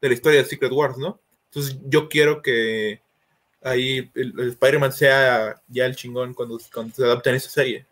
de 0.00 0.08
la 0.08 0.14
historia 0.14 0.42
de 0.42 0.48
Secret 0.48 0.72
Wars, 0.72 0.96
¿no? 0.98 1.20
Entonces 1.50 1.78
yo 1.84 2.08
quiero 2.08 2.42
que 2.42 3.00
ahí 3.62 4.10
el, 4.14 4.34
el 4.40 4.48
Spider-Man 4.50 4.92
sea 4.92 5.60
ya 5.68 5.86
el 5.86 5.96
chingón 5.96 6.34
cuando, 6.34 6.58
cuando 6.72 6.94
se 6.94 7.04
adapte 7.04 7.30
en 7.30 7.36
esa 7.36 7.50
serie. 7.50 7.86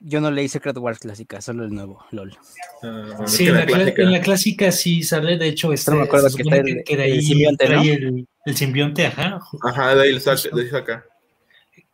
Yo 0.00 0.20
no 0.20 0.30
leí 0.30 0.48
Secret 0.48 0.76
Wars 0.78 1.00
clásica, 1.00 1.40
solo 1.40 1.64
el 1.64 1.70
nuevo, 1.74 2.04
LOL. 2.12 2.36
Ah, 2.84 3.24
Sí, 3.26 3.46
en 3.48 3.54
la 3.54 3.66
clásica- 3.66 4.02
en 4.02 4.12
la 4.12 4.20
clásica 4.20 4.70
sí 4.72 5.02
sale, 5.02 5.36
de 5.36 5.48
hecho, 5.48 5.72
este, 5.72 5.90
me 5.92 6.02
acuerdo 6.02 6.30
se 6.30 6.36
que 6.36 6.42
está 6.42 6.56
el- 6.56 6.64
que, 6.64 6.84
que 6.84 6.96
de 6.96 7.04
el 7.06 7.12
ahí 7.14 7.22
simbionte, 7.22 7.66
trae 7.66 7.76
¿no? 7.76 7.82
el, 8.08 8.28
el 8.46 8.56
simbionte, 8.56 9.06
ajá. 9.06 9.40
Ajá, 9.64 9.94
de 9.96 10.02
ahí 10.02 10.12
le 10.12 10.20
saca. 10.20 10.54
de 10.54 10.62
ahí 10.62 10.68
saca. 10.68 11.04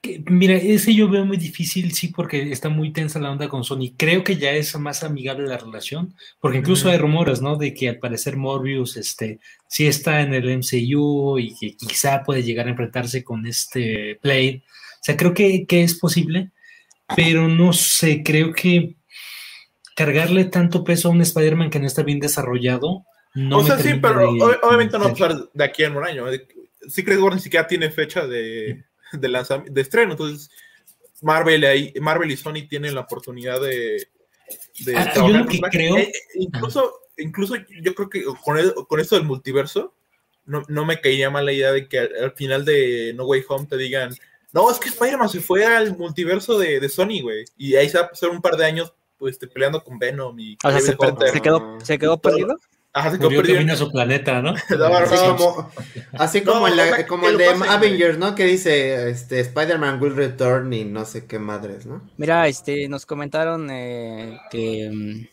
Que, 0.02 0.22
Mira, 0.28 0.54
ese 0.54 0.94
yo 0.94 1.08
veo 1.08 1.24
muy 1.24 1.38
difícil, 1.38 1.92
sí, 1.94 2.08
porque 2.08 2.52
está 2.52 2.68
muy 2.68 2.92
tensa 2.92 3.18
la 3.18 3.30
onda 3.32 3.48
con 3.48 3.64
Sony. 3.64 3.94
Creo 3.96 4.22
que 4.22 4.36
ya 4.36 4.50
es 4.52 4.78
más 4.78 5.02
amigable 5.02 5.46
la 5.48 5.56
relación, 5.56 6.14
porque 6.40 6.58
incluso 6.58 6.90
hay 6.90 6.98
rumores, 6.98 7.40
¿no? 7.40 7.56
De 7.56 7.72
que 7.72 7.88
al 7.88 7.98
parecer 8.00 8.36
Morbius, 8.36 8.98
este, 8.98 9.40
sí 9.66 9.86
está 9.86 10.20
en 10.20 10.34
el 10.34 10.50
MCU 10.50 11.38
y 11.38 11.54
que 11.58 11.74
quizá 11.74 12.22
puede 12.22 12.42
llegar 12.42 12.66
a 12.66 12.70
enfrentarse 12.70 13.24
con 13.24 13.46
este 13.46 14.20
Blade. 14.22 14.62
O 14.66 15.04
sea, 15.04 15.16
creo 15.16 15.32
que, 15.32 15.64
que 15.66 15.82
es 15.82 15.98
posible, 15.98 16.50
pero 17.16 17.48
no 17.48 17.72
sé, 17.72 18.22
creo 18.24 18.52
que 18.52 18.96
cargarle 19.96 20.44
tanto 20.46 20.82
peso 20.84 21.08
a 21.08 21.12
un 21.12 21.20
Spider-Man 21.22 21.70
que 21.70 21.78
no 21.78 21.86
está 21.86 22.02
bien 22.02 22.20
desarrollado. 22.20 23.04
No 23.34 23.58
o 23.58 23.64
sea, 23.64 23.78
sí, 23.78 23.94
pero 24.00 24.32
de 24.32 24.58
obviamente 24.62 24.96
no 24.98 25.04
va 25.04 25.10
a 25.10 25.12
pasar 25.12 25.50
de 25.52 25.64
aquí 25.64 25.82
en 25.84 25.96
un 25.96 26.04
año. 26.04 26.24
Secret 26.88 27.18
Wars 27.18 27.36
ni 27.36 27.42
siquiera 27.42 27.66
tiene 27.66 27.90
fecha 27.90 28.26
de, 28.26 28.84
de, 29.12 29.28
lanzam- 29.28 29.64
de 29.64 29.80
estreno, 29.80 30.12
entonces 30.12 30.50
Marvel, 31.22 31.64
ahí, 31.64 31.92
Marvel 32.00 32.30
y 32.30 32.36
Sony 32.36 32.66
tienen 32.68 32.94
la 32.94 33.00
oportunidad 33.02 33.60
de, 33.60 34.06
de 34.84 34.96
Ah, 34.96 35.12
yo 35.14 35.28
lo 35.28 35.46
que 35.46 35.60
creo- 35.70 35.96
Eh, 35.96 36.02
eh, 36.12 36.12
incluso, 36.36 36.92
incluso 37.16 37.54
yo 37.82 37.94
creo 37.94 38.10
que 38.10 38.24
con, 38.44 38.58
el- 38.58 38.74
con 38.88 39.00
esto 39.00 39.16
del 39.16 39.24
multiverso, 39.24 39.94
no, 40.46 40.62
no 40.68 40.84
me 40.84 41.00
caería 41.00 41.30
mal 41.30 41.46
la 41.46 41.52
idea 41.52 41.72
de 41.72 41.88
que 41.88 41.98
al, 42.00 42.10
al 42.22 42.32
final 42.32 42.64
de 42.64 43.12
No 43.16 43.24
Way 43.24 43.42
Home 43.48 43.66
te 43.66 43.76
digan, 43.78 44.14
no, 44.54 44.70
es 44.70 44.78
que 44.78 44.88
Spider-Man 44.88 45.28
se 45.28 45.40
fue 45.40 45.66
al 45.66 45.94
multiverso 45.98 46.56
de, 46.58 46.80
de 46.80 46.88
Sony, 46.88 47.20
güey, 47.20 47.44
y 47.58 47.74
ahí 47.74 47.88
se 47.90 47.98
va 47.98 48.04
a 48.06 48.10
pasar 48.10 48.30
un 48.30 48.40
par 48.40 48.56
de 48.56 48.64
años 48.64 48.94
pues, 49.18 49.32
este, 49.34 49.46
peleando 49.48 49.82
con 49.84 49.98
Venom 49.98 50.38
y 50.38 50.56
O 50.64 50.70
sea, 50.70 50.80
se, 50.80 50.86
David 50.92 50.98
per- 50.98 51.10
Hunter. 51.12 51.28
se 51.30 51.40
quedó, 51.42 51.78
se 51.82 51.98
quedó 51.98 52.18
perdido. 52.18 52.56
Ajá, 52.96 53.10
se 53.10 53.18
quedó 53.18 53.30
Murió 53.30 53.42
perdido. 53.54 53.72
a 53.74 53.76
su 53.76 53.90
planeta, 53.90 54.40
¿no? 54.40 54.54
Así 54.68 55.16
como, 55.36 55.70
así 56.12 56.40
como, 56.42 56.68
No, 56.68 56.74
la- 56.76 56.96
el 57.28 57.36
de. 57.38 57.46
Avengers, 57.68 58.18
¿no? 58.18 58.36
Que 58.36 58.44
dice, 58.44 59.10
este, 59.10 59.40
Spider-Man 59.40 60.00
will 60.00 60.14
return 60.14 60.72
y 60.72 60.84
no 60.84 61.04
sé 61.04 61.26
qué 61.26 61.40
madres, 61.40 61.86
¿no? 61.86 62.08
Mira, 62.18 62.46
este, 62.46 62.88
nos 62.88 63.04
comentaron 63.04 63.68
eh, 63.72 64.38
que, 64.50 64.90
mm, 64.92 65.26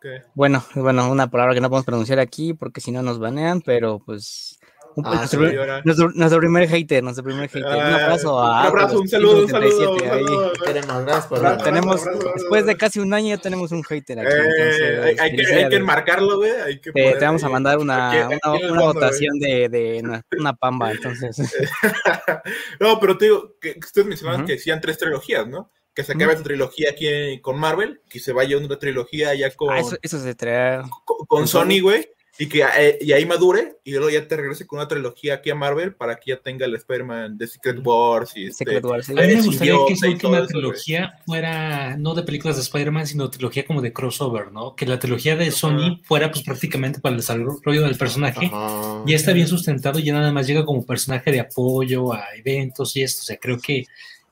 ¿Qué? 0.00 0.22
bueno, 0.34 0.64
bueno, 0.74 1.08
una 1.08 1.30
palabra 1.30 1.54
que 1.54 1.60
no 1.60 1.68
podemos 1.68 1.86
pronunciar 1.86 2.18
aquí 2.18 2.52
porque 2.52 2.80
si 2.80 2.90
no 2.90 3.02
nos 3.02 3.20
banean, 3.20 3.60
pero 3.60 4.00
pues 4.04 4.58
Ah, 5.04 5.14
nuestro, 5.16 5.40
nuestro- 5.84 6.10
nuestro 6.14 6.38
primer 6.40 6.68
hater, 6.68 7.02
nuestro 7.02 7.24
primer 7.24 7.48
hater. 7.48 7.64
un 7.64 7.72
Ah, 7.72 7.94
abrazo 8.04 8.40
a 8.40 8.60
un 8.62 8.66
abrazo, 8.66 9.00
un 9.00 9.08
saludo, 9.08 9.42
un 9.44 9.48
saludo, 9.48 9.68
un 9.92 9.98
177 9.98 10.10
ahí. 10.10 10.24
saludo. 10.24 10.52
Queremos, 10.64 11.04
gracias 11.04 11.26
por 11.26 11.38
Ahora 11.38 11.48
Abrazo, 11.50 11.64
tenemos, 11.64 12.06
abrazo, 12.06 12.32
después 12.34 12.66
de 12.66 12.76
casi 12.76 13.00
un 13.00 13.14
año 13.14 13.28
ya 13.36 13.38
tenemos 13.42 13.72
un 13.72 13.82
hater 13.82 14.18
aquí. 14.20 14.28
Eh, 14.28 14.36
entonces, 14.38 14.80
hay, 14.82 15.08
hay 15.10 15.14
que, 15.16 15.22
hay 15.22 15.30
que 15.30 15.36
felicidades. 15.44 15.72
enmarcarlo, 15.78 16.36
güey. 16.38 16.50
Hay 16.52 16.80
que 16.80 16.90
Eh, 16.90 16.92
poner 16.92 17.18
te 17.18 17.24
vamos 17.24 17.44
a 17.44 17.48
mandar 17.48 17.78
una, 17.78 18.10
aquí- 18.10 18.18
aquí 18.34 18.40
una, 18.44 18.56
en 18.58 18.64
el 18.64 18.70
una 18.72 18.80
fondo, 18.82 18.94
votación 18.94 19.38
de, 19.38 19.68
de 19.68 20.00
una, 20.04 20.22
una 20.38 20.52
pamba, 20.54 20.90
entonces. 20.92 21.36
no, 22.80 22.98
pero 23.00 23.16
te 23.18 23.26
digo, 23.26 23.56
que 23.60 23.76
ustedes 23.78 24.06
mencionaban 24.06 24.40
Ujú. 24.42 24.46
que 24.48 24.52
decían 24.54 24.80
tres 24.80 24.98
trilogías, 24.98 25.46
¿no? 25.46 25.70
Que 25.94 26.04
se 26.04 26.12
acabe 26.12 26.32
esta 26.32 26.44
trilogía 26.44 26.90
aquí 26.90 27.38
con 27.42 27.58
Marvel, 27.58 28.00
que 28.08 28.18
se 28.18 28.32
vaya 28.32 28.56
una 28.56 28.78
trilogía 28.78 29.34
ya 29.34 29.50
con, 29.54 29.70
Ah, 29.74 29.80
eso, 29.80 29.96
eso 30.00 30.18
se 30.18 30.34
trae. 30.34 30.80
con, 31.04 31.26
con 31.26 31.46
Sony. 31.48 31.80
güey. 31.82 32.08
Y 32.38 32.48
que 32.48 32.64
eh, 32.78 32.98
y 33.00 33.12
ahí 33.12 33.26
madure 33.26 33.76
y 33.84 33.92
luego 33.92 34.08
ya 34.08 34.26
te 34.26 34.36
regrese 34.36 34.66
con 34.66 34.78
una 34.78 34.88
trilogía 34.88 35.34
aquí 35.34 35.50
a 35.50 35.54
Marvel 35.54 35.94
para 35.94 36.16
que 36.16 36.30
ya 36.30 36.38
tenga 36.38 36.64
el 36.64 36.74
Spider-Man 36.74 37.36
de 37.36 37.46
Secret 37.46 37.80
Wars 37.84 38.32
y 38.36 38.46
este, 38.46 38.64
Secret 38.64 38.84
Wars, 38.84 39.06
sí. 39.06 39.12
A 39.12 39.26
mí 39.26 39.34
me 39.34 39.42
gustaría 39.42 39.74
que 39.86 39.92
esa 39.92 40.08
última 40.08 40.38
eso, 40.38 40.46
trilogía 40.46 41.14
fuera 41.26 41.96
no 41.98 42.14
de 42.14 42.22
películas 42.22 42.56
de 42.56 42.62
Spider-Man, 42.62 43.06
sino 43.06 43.28
trilogía 43.28 43.66
como 43.66 43.82
de 43.82 43.92
crossover, 43.92 44.50
¿no? 44.50 44.74
Que 44.74 44.86
la 44.86 44.98
trilogía 44.98 45.36
de 45.36 45.50
Sony 45.50 46.00
fuera 46.04 46.30
pues 46.30 46.42
prácticamente 46.42 47.00
para 47.00 47.14
el 47.14 47.20
desarrollo 47.20 47.82
del 47.82 47.96
personaje. 47.96 48.46
Ajá. 48.46 49.02
Ya 49.06 49.16
está 49.16 49.32
bien 49.32 49.48
sustentado 49.48 49.98
y 49.98 50.04
ya 50.04 50.14
nada 50.14 50.32
más 50.32 50.46
llega 50.46 50.64
como 50.64 50.86
personaje 50.86 51.30
de 51.30 51.40
apoyo 51.40 52.14
a 52.14 52.24
eventos 52.34 52.96
y 52.96 53.02
esto. 53.02 53.20
O 53.20 53.24
sea, 53.24 53.36
creo 53.36 53.58
que 53.58 53.84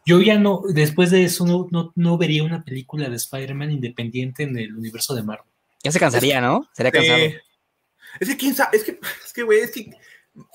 yo 0.07 0.23
ya 0.23 0.39
no, 0.39 0.63
después 0.73 1.11
de 1.11 1.25
eso, 1.25 1.45
no, 1.45 1.69
no, 1.71 1.93
no 1.95 2.17
vería 2.17 2.45
una 2.45 2.65
película 2.65 3.11
de 3.11 3.17
Spider-Man 3.17 3.73
independiente 3.73 4.45
en 4.45 4.57
el 4.57 4.75
universo 4.75 5.15
de 5.15 5.23
Marvel. 5.23 5.47
Ya 5.83 5.93
se 5.93 6.01
cansaría, 6.01 6.41
¿no? 6.41 6.69
Sería 6.73 6.93
cansado. 6.93 7.21
Eh, 8.15 8.19
es 8.21 8.29
que 8.29 8.37
quién 8.37 8.55
sabe, 8.55 8.77
es 8.77 8.85
que, 8.85 8.99
es 9.25 9.33
que, 9.33 9.43
güey, 9.43 9.61
es 9.61 9.71
que 9.73 9.91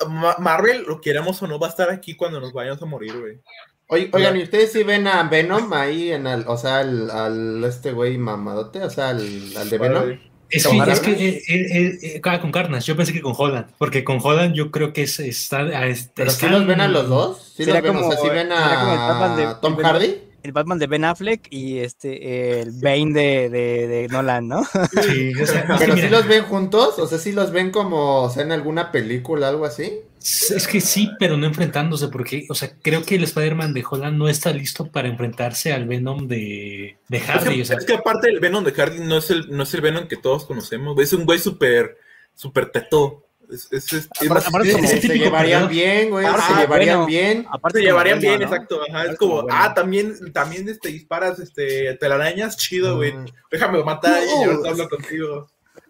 Ma- 0.07 0.35
Marvel, 0.39 0.83
lo 0.87 1.01
queramos 1.01 1.41
o 1.41 1.47
no, 1.47 1.59
va 1.59 1.67
a 1.67 1.69
estar 1.69 1.89
aquí 1.89 2.15
cuando 2.15 2.39
nos 2.39 2.53
vayamos 2.53 2.81
a 2.81 2.85
morir, 2.85 3.13
güey. 3.19 3.39
Oigan, 3.87 4.35
¿y 4.37 4.43
ustedes 4.43 4.71
sí 4.71 4.83
ven 4.83 5.05
a 5.07 5.21
Venom 5.23 5.71
ahí 5.73 6.11
en 6.11 6.25
el, 6.25 6.43
o 6.47 6.57
sea, 6.57 6.79
al, 6.79 7.11
al 7.11 7.63
este 7.65 7.91
güey 7.91 8.17
mamadote, 8.17 8.81
o 8.81 8.89
sea, 8.89 9.09
al, 9.09 9.19
al 9.57 9.69
de 9.69 9.77
Venom? 9.77 10.19
Es 10.49 10.65
¿Con 10.65 10.83
que, 10.83 10.91
es 10.91 10.99
Carnage? 10.99 11.17
que 11.17 11.27
eh, 11.27 11.41
eh, 11.49 12.21
eh, 12.23 12.39
con 12.39 12.51
Carnage, 12.51 12.85
yo 12.87 12.95
pensé 12.95 13.13
que 13.13 13.21
con 13.21 13.33
Holland, 13.37 13.67
porque 13.77 14.03
con 14.03 14.19
Holland 14.23 14.53
yo 14.55 14.71
creo 14.71 14.93
que 14.93 15.03
es, 15.03 15.19
está, 15.19 15.59
ah, 15.59 15.87
es- 15.87 16.09
¿Pero 16.15 16.29
sí 16.31 16.35
están- 16.45 16.51
los 16.51 16.65
ven 16.67 16.81
a 16.81 16.87
los 16.87 17.09
dos? 17.09 17.53
¿Sí 17.55 17.65
los 17.65 17.81
ven? 17.81 17.95
o 17.95 17.99
sea, 17.99 18.09
como- 18.17 18.21
¿sí 18.23 18.29
ven 18.29 18.51
a 18.51 19.59
Tom 19.61 19.75
Hardy? 19.77 20.21
El 20.45 20.51
Batman 20.51 20.77
de 20.77 20.87
Ben 20.87 21.05
Affleck 21.05 21.47
y 21.49 21.79
este 21.79 22.61
el 22.61 22.71
Bane 22.73 23.13
de, 23.13 23.49
de, 23.49 23.87
de 23.87 24.07
Nolan, 24.09 24.47
¿no? 24.47 24.63
Sí, 25.01 25.33
o 25.41 25.45
sea, 25.45 25.65
¿Pero 25.79 25.95
sí 25.95 26.01
mira, 26.01 26.09
los 26.11 26.27
ven 26.27 26.43
juntos? 26.43 26.99
O 26.99 27.07
sea, 27.07 27.17
¿sí 27.17 27.31
los 27.31 27.51
ven 27.51 27.71
como, 27.71 28.21
o 28.23 28.29
sea, 28.29 28.43
en 28.43 28.51
alguna 28.51 28.91
película, 28.91 29.49
algo 29.49 29.65
así? 29.65 30.01
Es 30.19 30.67
que 30.67 30.81
sí, 30.81 31.11
pero 31.19 31.37
no 31.37 31.45
enfrentándose, 31.45 32.07
porque, 32.07 32.45
o 32.49 32.55
sea, 32.55 32.71
creo 32.81 33.03
que 33.03 33.15
el 33.15 33.23
Spider-Man 33.23 33.73
de 33.73 33.83
Holland 33.87 34.17
no 34.17 34.27
está 34.27 34.51
listo 34.51 34.87
para 34.87 35.07
enfrentarse 35.07 35.73
al 35.73 35.87
Venom 35.87 36.27
de, 36.27 36.97
de 37.07 37.17
Es 37.17 37.23
que, 37.23 37.31
Hardy. 37.31 37.61
O 37.61 37.65
sea, 37.65 37.77
es 37.77 37.85
que 37.85 37.93
aparte 37.93 38.29
el 38.29 38.39
Venom 38.39 38.63
de 38.63 38.71
Hardy 38.71 38.99
no 39.01 39.17
es 39.17 39.29
el, 39.29 39.49
no 39.49 39.63
es 39.63 39.73
el 39.73 39.81
Venom 39.81 40.07
que 40.07 40.17
todos 40.17 40.45
conocemos. 40.45 40.97
Es 40.99 41.13
un 41.13 41.25
güey 41.25 41.39
súper, 41.39 41.97
súper 42.33 42.71
teto. 42.71 43.24
Es, 43.51 43.67
es, 43.71 43.93
es- 43.93 43.93
es 43.93 44.09
Aparte- 44.29 44.47
aparte 44.47 44.69
es- 44.69 44.75
como- 44.75 44.87
se, 44.87 44.99
llevarían 45.17 45.67
bien, 45.69 46.09
güey, 46.09 46.25
Ah, 46.25 46.37
se 46.47 46.61
llevarían 46.61 46.97
bueno. 46.99 47.05
bien. 47.07 47.45
Aparte 47.51 47.79
se 47.79 47.85
llevarían 47.85 48.19
bueno, 48.19 48.29
bien, 48.37 48.39
¿no? 48.41 48.45
exacto. 48.55 48.81
Ajá, 48.89 49.03
es 49.05 49.11
Es 49.11 49.17
como, 49.17 49.41
bueno. 49.43 49.47
ah, 49.51 49.73
también, 49.73 50.33
también 50.33 50.67
este, 50.69 50.89
disparas 50.89 51.39
este, 51.39 51.93
telarañas, 51.95 52.57
chido, 52.57 52.97
güey. 52.97 53.13
Mm. 53.13 53.25
Déjame 53.51 53.83
matar 53.83 54.21
y 54.23 54.45
No. 54.45 54.51
ahorita 54.51 54.69
hablo 54.69 54.89
contigo. 54.89 55.47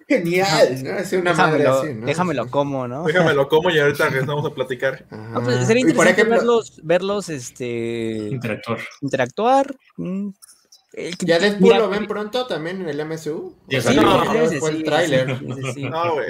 Genial, 0.07 0.83
¿no? 0.83 0.91
Es 0.99 1.13
una 1.13 1.33
madre 1.33 1.57
Déjamelo, 1.63 1.79
así, 1.81 1.93
¿no? 1.95 2.05
déjamelo 2.05 2.49
como, 2.51 2.87
¿no? 2.87 3.05
Déjamelo 3.05 3.47
como 3.49 3.71
y 3.71 3.79
ahorita 3.79 4.09
regresamos 4.09 4.45
a 4.45 4.53
platicar. 4.53 5.03
No, 5.09 5.41
pues, 5.43 5.65
sería 5.65 5.81
Y 5.81 5.93
por 5.93 6.05
interesante 6.05 6.21
ejemplo, 6.21 6.37
verlos, 6.37 6.79
verlos 6.83 7.29
este, 7.29 8.27
interactor. 8.29 8.79
interactuar. 9.01 9.75
mm, 9.97 10.29
¿ya 11.19 11.39
Deadpool 11.39 11.61
mira, 11.61 11.79
lo 11.79 11.89
ven 11.89 12.07
pronto 12.07 12.45
también 12.47 12.81
en 12.81 12.89
el 12.89 13.05
MCU? 13.05 13.55
Ya 13.67 13.81
Sí, 13.81 13.87
salió. 13.87 14.01
no, 14.03 14.31
sí, 14.47 14.55
sí, 14.55 14.59
fue 14.59 14.69
el 14.71 14.83
tráiler. 14.83 15.39
sí. 15.73 15.83
No, 15.89 16.13
güey. 16.13 16.27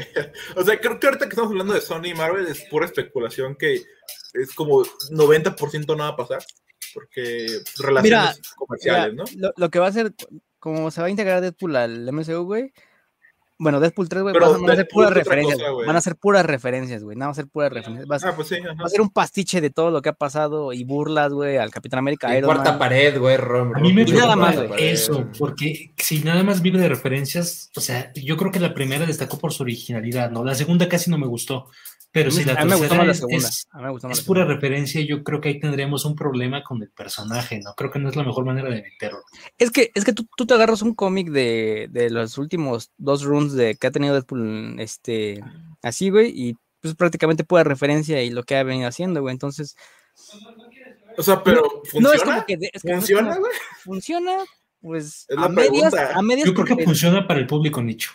O 0.55 0.63
sea, 0.63 0.79
creo 0.79 0.99
que 0.99 1.07
ahorita 1.07 1.25
que 1.25 1.29
estamos 1.29 1.51
hablando 1.51 1.73
de 1.73 1.81
Sony 1.81 2.05
y 2.07 2.13
Marvel 2.13 2.47
es 2.47 2.61
pura 2.69 2.85
especulación 2.85 3.55
que 3.55 3.81
es 4.33 4.53
como 4.55 4.83
90% 4.83 5.85
no 5.87 5.97
va 5.97 6.07
a 6.09 6.15
pasar. 6.15 6.43
Porque 6.93 7.59
relaciones 7.79 8.41
comerciales, 8.55 9.13
Mira, 9.13 9.23
¿no? 9.23 9.47
lo, 9.47 9.53
lo 9.57 9.69
que 9.69 9.79
va 9.79 9.87
a 9.87 9.89
hacer, 9.89 10.13
como 10.59 10.89
se 10.91 11.01
va 11.01 11.07
a 11.07 11.09
integrar 11.09 11.41
Deadpool 11.41 11.75
al 11.75 12.11
MCU, 12.13 12.43
güey. 12.45 12.73
Bueno, 13.57 13.79
Deadpool 13.79 14.09
3, 14.09 14.21
güey, 14.23 14.33
van 14.33 14.43
a- 14.43 14.57
van 14.57 14.69
a 14.71 14.75
ser 14.75 14.87
puras 14.89 15.13
referencias. 15.13 15.59
van 15.87 15.95
a 15.95 16.01
ser 16.01 16.15
puras 16.17 16.45
referencias, 16.45 17.03
güey. 17.03 17.15
No, 17.15 17.21
van 17.25 17.31
a 17.31 17.35
ser 17.35 17.47
puras 17.47 17.71
referencias. 17.71 18.05
Va 18.11 18.15
a, 18.17 18.29
Ah, 18.31 18.35
pues 18.35 18.49
sí. 18.49 18.55
va 18.59 18.85
a 18.85 18.89
ser 18.89 18.99
un 19.01 19.09
pastiche 19.09 19.61
de 19.61 19.69
todo 19.69 19.91
lo 19.91 20.01
que 20.01 20.09
ha 20.09 20.13
pasado 20.13 20.73
y 20.73 20.83
burlas, 20.83 21.31
güey, 21.31 21.55
al 21.57 21.71
Capitán 21.71 21.99
América, 21.99 22.33
Y 22.33 22.39
Iron 22.39 22.49
cuarta 22.49 22.71
Man. 22.71 22.79
pared, 22.79 23.17
güey, 23.17 23.37
rom, 23.37 23.73
A 23.73 23.79
mí 23.79 23.93
me 23.93 24.01
Y 24.01 24.11
nada 24.11 24.35
más, 24.35 24.57
eso, 24.77 25.27
porque 25.39 25.93
si 25.95 26.19
nada 26.19 26.43
más 26.43 26.61
vive 26.61 26.79
de 26.79 26.89
referencias, 26.89 27.71
o 27.77 27.79
sea, 27.81 28.11
yo 28.13 28.35
creo 28.35 28.51
que 28.51 28.59
la 28.59 28.73
primera 28.73 29.05
destacó 29.05 29.37
por 29.37 29.53
su 29.53 29.63
originalidad, 29.63 30.31
¿no? 30.31 30.43
La 30.43 30.53
segunda 30.55 30.89
casi 30.89 31.09
no 31.09 31.17
me 31.17 31.27
gustó, 31.27 31.67
pero 32.15 32.31
si 32.31 32.45
la 32.45 32.53
a 32.53 32.63
mí 32.63 32.69
me 32.69 32.75
gustó 32.77 32.95
tercera 32.95 32.97
más 32.97 33.05
la 33.07 33.11
es, 33.11 33.17
segunda. 33.19 33.47
es- 33.49 33.67
A 33.71 33.77
mí 33.77 33.83
me 33.83 33.89
gustó 33.91 34.07
más 34.07 34.17
es 34.17 34.23
la 34.23 34.27
pura 34.27 34.41
segunda. 34.41 34.55
referencia, 34.55 35.01
yo 35.01 35.23
creo 35.23 35.41
que 35.41 35.49
ahí 35.49 35.59
tendríamos 35.59 36.05
un 36.05 36.15
problema 36.15 36.63
con 36.63 36.81
el 36.81 36.89
personaje, 36.89 37.59
¿no? 37.63 37.73
Creo 37.75 37.91
que 37.91 37.99
no 37.99 38.07
es 38.09 38.15
la 38.15 38.23
mejor 38.23 38.45
manera 38.45 38.69
de 38.69 38.81
meterlo. 38.81 39.19
Es 39.57 39.69
que, 39.71 39.91
es 39.93 40.05
que 40.05 40.13
tú, 40.13 40.25
tú 40.37 40.45
te 40.47 40.53
agarras 40.53 40.81
un 40.81 40.95
cómic 40.95 41.27
de, 41.29 41.87
de 41.91 42.09
los 42.09 42.37
últimos 42.37 42.91
dos 42.97 43.23
runs 43.23 43.53
de 43.53 43.75
que 43.75 43.87
ha 43.87 43.91
tenido 43.91 44.13
Deadpool, 44.13 44.77
este, 44.79 45.43
así, 45.83 46.09
güey, 46.09 46.31
y 46.33 46.55
pues 46.81 46.95
prácticamente 46.95 47.43
pura 47.43 47.63
referencia 47.63 48.21
y 48.23 48.29
lo 48.29 48.43
que 48.43 48.55
ha 48.55 48.63
venido 48.63 48.87
haciendo, 48.87 49.21
güey. 49.21 49.33
Entonces, 49.33 49.75
O 51.17 51.23
sea, 51.23 51.43
pero 51.43 51.61
no 51.61 51.81
¿funciona? 51.89 52.13
es 52.15 52.23
como 52.23 52.45
que, 52.45 52.57
es 52.73 52.85
no 52.85 52.91
¿Funciona, 52.95 53.37
güey? 53.37 53.51
funciona, 53.83 54.37
pues 54.81 55.25
Es 55.27 55.37
a 55.37 55.49
medias, 55.49 55.93
a 55.93 56.21
medias 56.21 56.47
Yo 56.47 56.53
creo 56.53 56.77
que 56.77 56.83
funciona 56.85 57.27
para 57.27 57.39
el 57.39 57.47
público 57.47 57.81
nicho. 57.81 58.11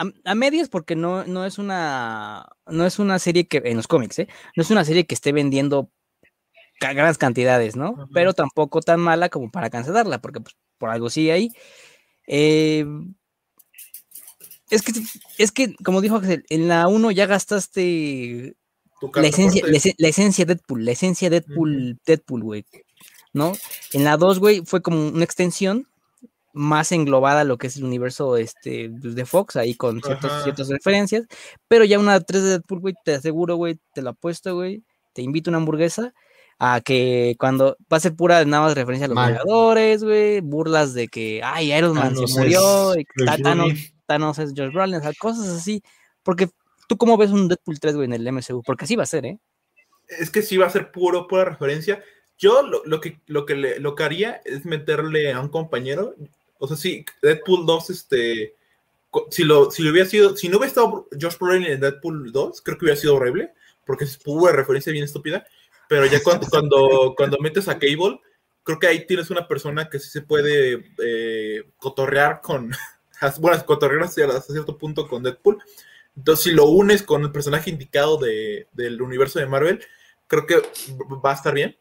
A, 0.00 0.30
a 0.30 0.34
medias 0.34 0.68
porque 0.68 0.96
no, 0.96 1.24
no 1.24 1.44
es 1.44 1.58
una 1.58 2.46
no 2.66 2.86
es 2.86 2.98
una 2.98 3.18
serie 3.18 3.46
que 3.46 3.62
en 3.64 3.76
los 3.76 3.86
cómics, 3.86 4.18
¿eh? 4.20 4.28
No 4.56 4.62
es 4.62 4.70
una 4.70 4.84
serie 4.84 5.06
que 5.06 5.14
esté 5.14 5.32
vendiendo 5.32 5.90
grandes 6.80 7.18
cantidades, 7.18 7.76
¿no? 7.76 8.08
Pero 8.14 8.32
tampoco 8.32 8.80
tan 8.80 9.00
mala 9.00 9.28
como 9.28 9.50
para 9.50 9.70
cancelarla, 9.70 10.20
porque 10.20 10.40
pues, 10.40 10.56
por 10.78 10.90
algo 10.90 11.10
sigue 11.10 11.32
ahí. 11.32 11.50
Eh, 12.26 12.84
es 14.70 14.82
que 14.82 14.92
es 15.38 15.52
que 15.52 15.74
como 15.84 16.00
dijo 16.00 16.16
Axel, 16.16 16.44
en 16.48 16.68
la 16.68 16.86
1 16.88 17.10
ya 17.10 17.26
gastaste 17.26 18.54
la 19.22 19.28
esencia, 19.28 19.62
la, 19.72 19.76
ese- 19.78 19.94
la 19.98 20.08
esencia 20.08 20.44
Deadpool, 20.44 20.84
la 20.84 20.92
esencia 20.92 21.30
Deadpool, 21.30 21.98
Deadpool, 22.06 22.42
güey. 22.42 22.64
¿No? 23.32 23.52
En 23.92 24.02
la 24.04 24.16
2, 24.16 24.40
güey, 24.40 24.62
fue 24.66 24.82
como 24.82 25.06
una 25.08 25.22
extensión 25.24 25.86
más 26.52 26.92
englobada 26.92 27.44
lo 27.44 27.58
que 27.58 27.68
es 27.68 27.76
el 27.76 27.84
universo 27.84 28.36
este, 28.36 28.90
pues, 29.00 29.14
de 29.14 29.24
Fox, 29.24 29.56
ahí 29.56 29.74
con 29.74 30.00
ciertas, 30.02 30.30
Ajá. 30.30 30.42
ciertas 30.42 30.68
referencias. 30.68 31.26
Pero 31.68 31.84
ya 31.84 31.98
una 31.98 32.20
3 32.20 32.42
de 32.42 32.48
Deadpool, 32.50 32.80
güey, 32.80 32.94
te 33.04 33.14
aseguro, 33.14 33.56
güey, 33.56 33.78
te 33.94 34.02
lo 34.02 34.10
apuesto, 34.10 34.54
güey, 34.54 34.82
te 35.12 35.22
invito 35.22 35.50
a 35.50 35.52
una 35.52 35.58
hamburguesa. 35.58 36.12
A 36.62 36.82
que 36.82 37.36
cuando 37.38 37.78
va 37.90 37.96
a 37.96 38.00
ser 38.00 38.14
pura 38.14 38.44
nada 38.44 38.64
más 38.64 38.74
referencia 38.74 39.06
a 39.06 39.08
los 39.08 39.14
Mal. 39.14 39.30
Vengadores, 39.32 40.04
güey, 40.04 40.40
burlas 40.42 40.92
de 40.92 41.08
que, 41.08 41.40
ay, 41.42 41.72
Iron 41.72 41.94
Man 41.94 42.12
Thanos 42.12 42.34
se 42.34 42.38
murió, 42.40 42.92
es 42.92 43.04
y 43.16 43.42
Thanos. 43.42 43.72
Thanos 44.04 44.38
es 44.38 44.52
George 44.54 44.74
Brolin, 44.76 44.96
o 44.96 45.00
sea, 45.00 45.12
cosas 45.18 45.48
así. 45.48 45.82
Porque 46.22 46.50
tú 46.86 46.98
cómo 46.98 47.16
ves 47.16 47.30
un 47.30 47.48
Deadpool 47.48 47.80
3, 47.80 47.94
güey, 47.96 48.04
en 48.04 48.12
el 48.12 48.26
MCU, 48.30 48.62
porque 48.62 48.84
así 48.84 48.94
va 48.94 49.04
a 49.04 49.06
ser, 49.06 49.24
¿eh? 49.24 49.38
Es 50.08 50.28
que 50.30 50.42
sí 50.42 50.58
va 50.58 50.66
a 50.66 50.70
ser 50.70 50.90
puro, 50.92 51.26
pura 51.28 51.46
referencia. 51.46 52.02
Yo 52.36 52.60
lo, 52.62 52.84
lo 52.84 53.00
que, 53.00 53.20
lo, 53.26 53.46
que 53.46 53.54
le- 53.54 53.80
lo 53.80 53.94
que 53.94 54.02
haría 54.02 54.42
es 54.44 54.66
meterle 54.66 55.32
a 55.32 55.40
un 55.40 55.48
compañero. 55.48 56.14
O 56.60 56.68
sea, 56.68 56.76
si 56.76 57.04
Deadpool 57.20 57.66
2, 57.66 57.90
este. 57.90 58.54
Si, 59.30 59.42
lo, 59.42 59.70
si 59.70 59.82
lo 59.82 59.90
hubiera 59.90 60.08
sido. 60.08 60.36
Si 60.36 60.48
no 60.48 60.58
hubiera 60.58 60.68
estado 60.68 61.08
Josh 61.20 61.38
Brolin 61.38 61.64
en 61.64 61.80
Deadpool 61.80 62.30
2, 62.30 62.62
creo 62.62 62.78
que 62.78 62.84
hubiera 62.84 63.00
sido 63.00 63.16
horrible. 63.16 63.52
Porque 63.84 64.04
es 64.04 64.16
pura 64.16 64.52
referencia 64.52 64.92
bien 64.92 65.04
estúpida. 65.04 65.44
Pero 65.88 66.06
ya 66.06 66.22
cuando, 66.22 66.46
cuando, 66.50 67.14
cuando 67.16 67.38
metes 67.38 67.66
a 67.66 67.78
Cable, 67.78 68.20
creo 68.62 68.78
que 68.78 68.86
ahí 68.86 69.06
tienes 69.06 69.30
una 69.30 69.48
persona 69.48 69.88
que 69.88 69.98
sí 69.98 70.10
se 70.10 70.22
puede 70.22 70.92
eh, 71.02 71.64
cotorrear 71.78 72.40
con. 72.40 72.70
Bueno, 73.38 73.62
cotorrear 73.66 74.04
hasta 74.04 74.40
cierto 74.40 74.78
punto 74.78 75.06
con 75.06 75.22
Deadpool. 75.22 75.58
Entonces, 76.16 76.42
si 76.42 76.52
lo 76.52 76.64
unes 76.64 77.02
con 77.02 77.22
el 77.22 77.30
personaje 77.30 77.68
indicado 77.68 78.16
de, 78.16 78.66
del 78.72 79.02
universo 79.02 79.38
de 79.38 79.44
Marvel, 79.44 79.84
creo 80.26 80.46
que 80.46 80.62
va 81.22 81.32
a 81.32 81.34
estar 81.34 81.52
bien. 81.52 81.76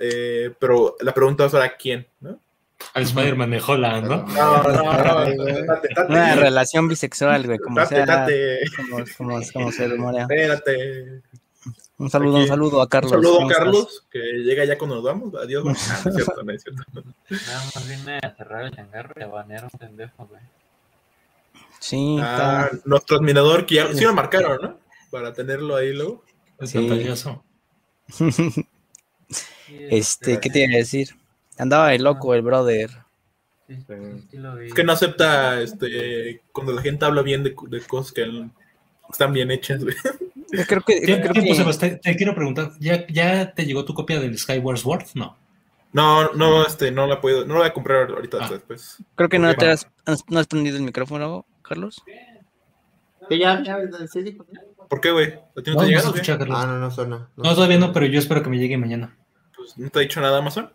Eh, 0.00 0.54
pero 0.58 0.96
la 1.00 1.14
pregunta 1.14 1.44
va 1.44 1.46
a 1.46 1.50
ser 1.50 1.62
a 1.62 1.76
quién, 1.78 2.06
¿no? 2.20 2.38
Al 2.94 3.02
Spider-Man 3.04 3.50
de 3.50 3.62
Holland, 3.66 4.06
¿no? 4.06 4.26
No, 4.26 4.62
no, 4.62 4.82
no, 4.82 5.26
Una 6.08 6.34
relación 6.34 6.88
bisexual, 6.88 7.46
güey, 7.46 7.58
como 7.58 7.84
sea, 7.86 8.26
como, 9.52 9.72
se 9.72 9.88
rumorea. 9.88 10.22
espérate. 10.22 11.22
Un 11.98 12.10
saludo, 12.10 12.36
un 12.36 12.46
saludo 12.46 12.80
a 12.80 12.84
Un 12.84 12.88
Carlos. 12.90 13.10
saludo 13.12 13.44
a. 13.44 13.48
Carlos, 13.48 14.04
que 14.10 14.18
llega 14.18 14.64
ya 14.66 14.76
cuando 14.76 14.96
nos 14.96 15.04
vamos. 15.04 15.34
Adiós. 15.34 15.62
güey. 15.64 15.74
No 16.04 16.10
es 16.10 16.14
cierto, 16.16 16.42
no 16.42 16.52
es 16.52 16.62
cierto. 16.62 16.82
Nada 17.30 17.64
más 17.74 17.88
vine 17.88 18.18
a 18.22 18.34
cerrar 18.36 18.64
el 18.66 18.70
changarro 18.76 19.14
y 19.18 19.22
a 19.22 19.26
banear 19.28 19.64
un 19.64 19.78
pendejo, 19.78 20.26
güey. 20.26 20.40
Sí, 21.80 22.18
Ah, 22.20 22.68
está. 22.70 22.78
nuestro 22.84 23.16
admirador, 23.16 23.64
que 23.64 23.76
ya 23.76 23.92
sí 23.94 24.04
lo 24.04 24.12
marcaron, 24.14 24.58
¿no? 24.60 24.78
Para 25.10 25.32
tenerlo 25.32 25.76
ahí 25.76 25.92
luego. 25.94 26.22
Pantallazo. 26.58 27.42
Sí, 28.10 28.66
Este, 29.90 30.38
¿qué 30.40 30.50
te 30.50 30.64
iba 30.64 30.74
a 30.74 30.78
decir? 30.78 31.16
Andaba 31.58 31.88
de 31.90 31.98
loco 31.98 32.34
el 32.34 32.42
brother. 32.42 32.90
Sí, 33.68 33.76
sí, 33.76 33.94
sí 34.30 34.36
lo 34.36 34.56
vi. 34.56 34.66
Es 34.68 34.74
que 34.74 34.84
no 34.84 34.92
acepta 34.92 35.60
este, 35.60 36.42
cuando 36.52 36.72
la 36.72 36.82
gente 36.82 37.04
habla 37.04 37.22
bien 37.22 37.42
de, 37.42 37.54
de 37.68 37.80
cosas 37.80 38.12
que 38.12 38.24
están 39.10 39.32
bien 39.32 39.50
hechas, 39.50 39.82
güey. 39.82 39.96
Yo 40.52 40.64
creo 40.66 40.82
que, 40.82 41.00
¿Qué- 41.00 41.20
creo 41.20 41.32
que- 41.32 41.42
pues, 41.42 41.56
Sebastián? 41.56 41.98
te 42.02 42.14
quiero 42.16 42.34
preguntar, 42.34 42.70
¿ya, 42.78 43.06
¿ya 43.08 43.52
te 43.52 43.64
llegó 43.66 43.84
tu 43.84 43.94
copia 43.94 44.20
del 44.20 44.38
Skyward 44.38 44.78
Sword? 44.78 45.04
No. 45.14 45.36
No, 45.92 46.32
no, 46.34 46.66
este, 46.66 46.90
no 46.92 47.06
la 47.06 47.20
puedo, 47.20 47.44
no 47.46 47.54
la 47.54 47.60
voy 47.60 47.68
a 47.68 47.72
comprar 47.72 48.10
ahorita 48.10 48.38
Ah. 48.42 48.48
después. 48.50 48.98
creo 49.14 49.28
que 49.28 49.38
no 49.38 49.52
te 49.54 49.68
has, 49.70 49.88
no 50.28 50.38
has 50.38 50.46
prendido 50.46 50.76
el 50.76 50.82
micrófono, 50.82 51.46
Carlos. 51.62 52.02
Que 53.28 53.38
ya, 53.38 53.62
ya, 53.64 53.78
sí, 54.06 54.22
dijo. 54.22 54.46
¿Por 54.88 55.00
qué, 55.00 55.10
güey? 55.10 55.32
¿A 55.56 55.62
ti 55.62 55.70
no 55.70 55.74
No, 55.74 55.78
te 55.78 55.80
ha 55.80 55.82
no 55.82 55.86
llegado? 55.88 56.04
se 56.04 56.08
o 56.10 56.12
qué? 56.12 56.20
escucha, 56.20 56.38
Carlos. 56.38 56.58
Ah, 56.62 56.66
no, 56.66 56.78
no 56.78 56.90
suena. 56.92 57.28
No, 57.36 57.54
todavía 57.54 57.78
no, 57.78 57.92
pero 57.92 58.06
yo 58.06 58.18
espero 58.20 58.42
que 58.42 58.50
me 58.50 58.58
llegue 58.58 58.76
mañana. 58.78 59.16
Pues, 59.56 59.76
¿No 59.78 59.90
te 59.90 59.98
ha 59.98 60.02
dicho 60.02 60.20
nada 60.20 60.38
Amazon? 60.38 60.70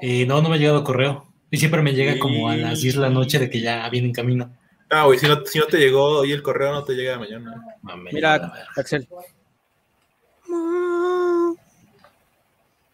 Eh, 0.00 0.26
no, 0.26 0.40
no 0.42 0.48
me 0.48 0.56
ha 0.56 0.58
llegado 0.58 0.84
correo. 0.84 1.26
Y 1.50 1.56
siempre 1.56 1.82
me 1.82 1.94
llega 1.94 2.18
como 2.18 2.48
a 2.50 2.56
las 2.56 2.80
10 2.82 2.96
de 2.96 3.00
la 3.00 3.10
noche 3.10 3.38
de 3.38 3.48
que 3.48 3.60
ya 3.60 3.88
viene 3.88 4.08
en 4.08 4.12
camino. 4.14 4.54
Ah, 4.90 5.04
güey, 5.04 5.18
si 5.18 5.26
no, 5.26 5.44
si 5.44 5.58
no 5.58 5.66
te 5.66 5.78
llegó 5.78 6.18
hoy 6.20 6.32
el 6.32 6.42
correo, 6.42 6.72
no 6.72 6.84
te 6.84 6.94
llega 6.94 7.18
mañana. 7.18 7.54
Mame, 7.82 8.10
Mira. 8.12 8.52
Axel. 8.76 9.08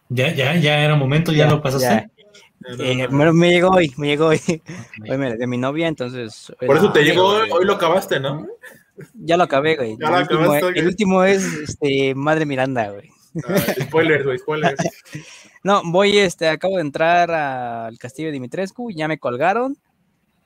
Ya, 0.09 0.33
ya, 0.33 0.55
ya 0.55 0.83
era 0.83 0.95
momento, 0.95 1.31
ya, 1.31 1.45
Ya, 1.45 1.51
lo 1.51 1.61
pasaste. 1.61 1.85
ya. 1.87 2.07
Eh, 2.79 3.07
me, 3.09 3.31
me 3.31 3.49
llegó 3.51 3.69
hoy, 3.69 3.93
me 3.97 4.07
llegó 4.07 4.27
hoy. 4.27 4.39
Hoy 5.09 5.17
me- 5.17 5.35
de 5.37 5.47
mi 5.47 5.57
novia, 5.57 5.87
entonces. 5.87 6.51
Por 6.65 6.77
eso 6.77 6.91
te 6.91 7.03
llegó 7.03 7.25
hoy, 7.27 7.49
hoy 7.51 7.65
lo 7.65 7.73
acabaste, 7.73 8.19
¿no? 8.19 8.47
Ya 9.13 9.37
lo 9.37 9.43
acabé, 9.43 9.75
güey. 9.75 9.97
Ya 9.99 10.09
lo 10.09 10.15
el, 10.17 10.21
último, 10.23 10.41
acabaste, 10.43 10.79
el 10.79 10.87
último 10.87 11.23
es 11.23 11.43
este, 11.43 12.15
Madre 12.15 12.45
Miranda, 12.45 12.89
güey. 12.91 13.11
Spoilers, 13.81 14.41
spoilers. 14.41 14.79
No, 15.63 15.81
voy, 15.85 16.17
este, 16.19 16.47
acabo 16.47 16.75
de 16.75 16.81
entrar 16.81 17.31
al 17.31 17.97
castillo 17.97 18.27
de 18.27 18.33
Dimitrescu, 18.33 18.91
ya 18.91 19.07
me 19.07 19.17
colgaron 19.17 19.77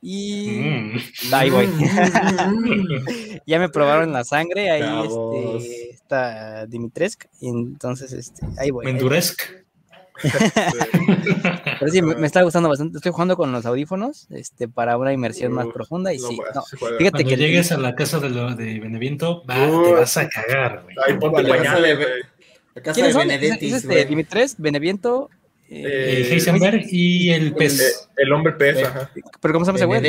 y 0.02 0.60
Mm. 0.62 1.34
ahí 1.34 1.50
voy. 1.50 1.68
Ya 3.46 3.60
me 3.60 3.70
probaron 3.70 4.14
la 4.14 4.24
sangre, 4.24 4.70
ahí 4.72 5.06
este, 5.08 5.90
está 5.92 6.66
Dimitrescu, 6.68 7.28
y 7.42 7.50
entonces 7.50 8.14
este, 8.14 8.46
ahí 8.58 8.70
voy. 8.72 8.86
Me 8.86 8.92
ahí 8.92 8.94
voy. 8.96 9.02
endurezco. 9.02 9.44
Pero 11.80 11.92
sí, 11.92 12.02
me, 12.02 12.16
me 12.16 12.28
está 12.28 12.42
gustando 12.44 12.68
bastante. 12.70 12.98
Estoy 12.98 13.12
jugando 13.14 13.38
con 13.38 13.52
los 13.54 13.66
audífonos 13.66 14.28
este, 14.32 14.68
para 14.68 14.98
una 14.98 15.14
inmersión 15.14 15.54
más 15.54 15.68
profunda 15.68 16.14
y 16.14 16.18
no, 16.18 16.28
sí. 16.28 16.38
no. 16.54 16.64
Fíjate 16.64 16.98
Cuando 17.12 17.30
que 17.30 17.38
llegues 17.38 17.72
a 17.72 17.78
la 17.78 17.96
casa 17.96 18.20
de, 18.20 18.30
lo, 18.30 18.54
de 18.54 18.80
Beneviento, 18.82 19.44
va, 19.50 19.56
te 19.84 19.94
vas 19.94 20.18
a 20.18 20.28
cagar. 20.28 20.86
Ay, 21.08 21.18
ponte 21.18 21.44
La 22.76 22.82
casa 22.82 22.94
¿Quiénes 22.96 23.16
de 23.16 23.22
son? 23.22 23.32
Es 23.32 23.74
este. 23.74 24.06
Dimitres, 24.06 24.56
Beneviento. 24.58 25.30
eh, 25.70 25.84
Eh, 25.86 26.22
Eh, 26.28 26.34
Heisenberg 26.34 26.84
y 26.92 27.30
el 27.32 27.48
Eh, 27.48 27.52
pez. 27.58 28.10
el 28.18 28.32
hombre 28.34 28.54
pez, 28.54 28.84
ajá. 28.84 29.12
¿Pero 29.42 29.54
cómo 29.54 29.66
se 29.66 29.70
llama 29.72 29.78
ese 29.78 29.86
güey? 29.86 30.02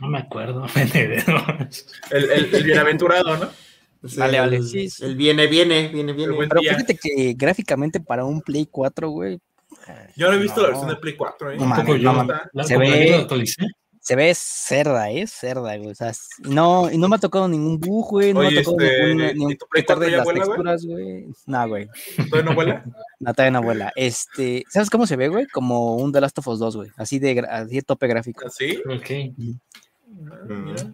No 0.00 0.08
me 0.08 0.18
acuerdo. 0.18 0.66
El, 2.10 2.30
el, 2.30 2.54
el 2.54 2.64
bienaventurado, 2.64 3.36
¿no? 3.38 3.50
Vale, 4.16 4.38
vale, 4.40 4.56
el- 4.58 4.68
sí, 4.68 4.88
sí. 4.90 5.04
El 5.04 5.16
viene, 5.16 5.46
viene, 5.46 5.88
viene, 5.88 6.12
viene. 6.12 6.34
Pero 6.48 6.60
fíjate 6.60 6.96
que 6.96 7.34
gráficamente 7.36 7.98
para 7.98 8.24
un 8.24 8.40
Play 8.42 8.68
4, 8.70 9.08
güey, 9.08 9.40
Yo 10.16 10.28
no 10.28 10.34
he 10.34 10.38
visto 10.38 10.60
la 10.62 10.68
versión 10.68 10.88
de 10.90 10.96
Play 10.96 11.14
4, 11.16 11.50
¿eh? 11.52 11.56
No 11.56 11.60
¿Cómo 11.74 12.24
no 12.52 12.64
Se 12.64 12.76
ve-. 12.76 13.26
Se 14.06 14.14
ve 14.14 14.32
cerda, 14.36 15.10
¿eh? 15.10 15.26
Cerda, 15.26 15.76
güey. 15.76 15.90
O 15.90 15.94
sea, 15.96 16.12
no, 16.44 16.88
y 16.92 16.96
no 16.96 17.08
me 17.08 17.16
ha 17.16 17.18
tocado 17.18 17.48
ningún 17.48 17.80
bug, 17.80 18.08
güey. 18.10 18.32
No 18.32 18.38
me 18.38 18.46
Oye, 18.46 18.60
ha 18.60 18.62
tocado 18.62 18.86
este, 18.88 19.06
ningún, 19.06 19.24
¿y 19.24 19.34
ningún 19.34 19.56
tu 19.56 19.66
Play 19.66 19.82
quitar 19.82 19.96
4 19.96 20.10
de 20.10 20.16
las 20.16 20.24
güey? 20.24 20.36
texturas, 20.36 20.86
güey. 20.86 21.26
No, 21.46 21.68
güey. 21.68 21.88
¿Todavía 22.30 22.42
no 22.50 22.54
vuela? 22.54 22.84
No, 23.18 23.32
todavía 23.34 23.50
no 23.50 23.62
vuela. 23.62 23.92
Este, 23.96 24.62
¿sabes 24.68 24.90
cómo 24.90 25.06
se 25.06 25.16
ve, 25.16 25.28
güey? 25.28 25.46
Como 25.46 25.96
un 25.96 26.12
The 26.12 26.20
Last 26.20 26.38
of 26.38 26.46
Us 26.48 26.58
2, 26.60 26.76
güey. 26.76 26.90
Así 26.98 27.18
de, 27.18 27.34
gra- 27.34 27.48
así 27.48 27.74
de 27.76 27.82
tope 27.82 28.06
gráfico. 28.06 28.46
¿Así? 28.46 28.78
Ok. 28.88 29.34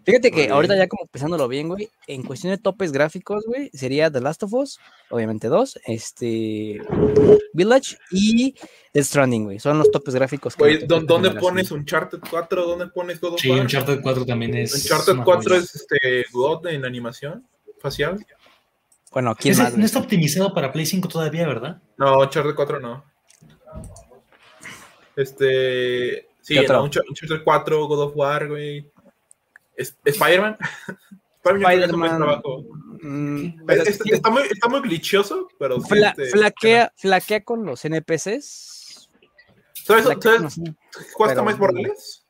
Fíjate 0.04 0.30
que 0.30 0.44
Muy 0.44 0.48
ahorita 0.48 0.74
bien. 0.74 0.84
ya 0.84 0.88
como 0.88 1.06
pensándolo 1.06 1.46
bien, 1.46 1.68
güey, 1.68 1.90
en 2.06 2.22
cuestión 2.22 2.50
de 2.52 2.58
topes 2.58 2.92
gráficos, 2.92 3.44
güey, 3.46 3.70
sería 3.74 4.10
The 4.10 4.20
Last 4.20 4.42
of 4.44 4.54
Us, 4.54 4.78
obviamente 5.10 5.48
dos, 5.48 5.78
este, 5.86 6.80
Village 7.52 7.98
y 8.10 8.54
The 8.92 9.04
Stranding, 9.04 9.44
güey. 9.44 9.58
Son 9.60 9.78
los 9.78 9.90
topes 9.90 10.14
gráficos. 10.14 10.56
que 10.56 10.62
Güey, 10.62 10.74
me 10.78 10.80
¿dó- 10.86 10.88
tocan 11.00 11.06
¿dónde 11.06 11.30
pones 11.32 11.70
Uncharted 11.70 12.20
4? 12.30 12.66
¿Dónde 12.66 12.86
pones 12.88 13.20
God 13.20 13.34
of 13.34 13.40
Sí, 13.40 13.50
War? 13.50 13.60
Uncharted 13.60 14.00
4 14.02 14.24
también 14.24 14.54
es. 14.56 14.74
Uncharted 14.74 15.12
una 15.12 15.24
4 15.24 15.50
joya. 15.50 15.62
es 15.62 15.74
este 15.74 16.24
God 16.32 16.66
en 16.68 16.84
animación 16.86 17.46
facial. 17.80 18.24
Bueno, 19.12 19.34
¿quién 19.38 19.52
Ese 19.52 19.62
más? 19.64 19.76
no 19.76 19.84
está 19.84 19.98
optimizado 19.98 20.54
para 20.54 20.72
Play 20.72 20.86
5 20.86 21.06
todavía, 21.08 21.46
¿verdad? 21.46 21.82
No, 21.98 22.18
Uncharted 22.20 22.54
4 22.54 22.80
no. 22.80 23.04
Este. 25.16 26.28
Sí, 26.40 26.56
no, 26.56 26.84
Unch- 26.86 27.02
Uncharted 27.08 27.44
4, 27.44 27.86
God 27.86 28.00
of 28.02 28.12
War, 28.16 28.48
güey. 28.48 28.90
Es- 29.76 29.96
Spider-Man. 30.04 30.56
Mm, 33.02 33.64
pero 33.66 33.82
Es- 33.82 33.98
sí, 33.98 34.10
está, 34.12 34.30
muy, 34.30 34.42
está 34.42 34.68
muy 34.68 34.80
glitchoso, 34.80 35.48
pero 35.58 35.80
sí. 35.80 35.98
este, 35.98 36.26
flaquea, 36.26 36.92
flaquea 36.96 37.42
con 37.42 37.64
los 37.66 37.84
NPCs. 37.84 39.08
¿Sabes, 39.84 40.04
Flaquea 40.04 40.32
¿sabes 40.32 40.36
con 40.36 40.42
los- 40.44 40.54
cuál 41.14 41.30
está 41.30 41.42
pero- 41.42 41.44
más 41.44 41.58
Morales? 41.58 42.24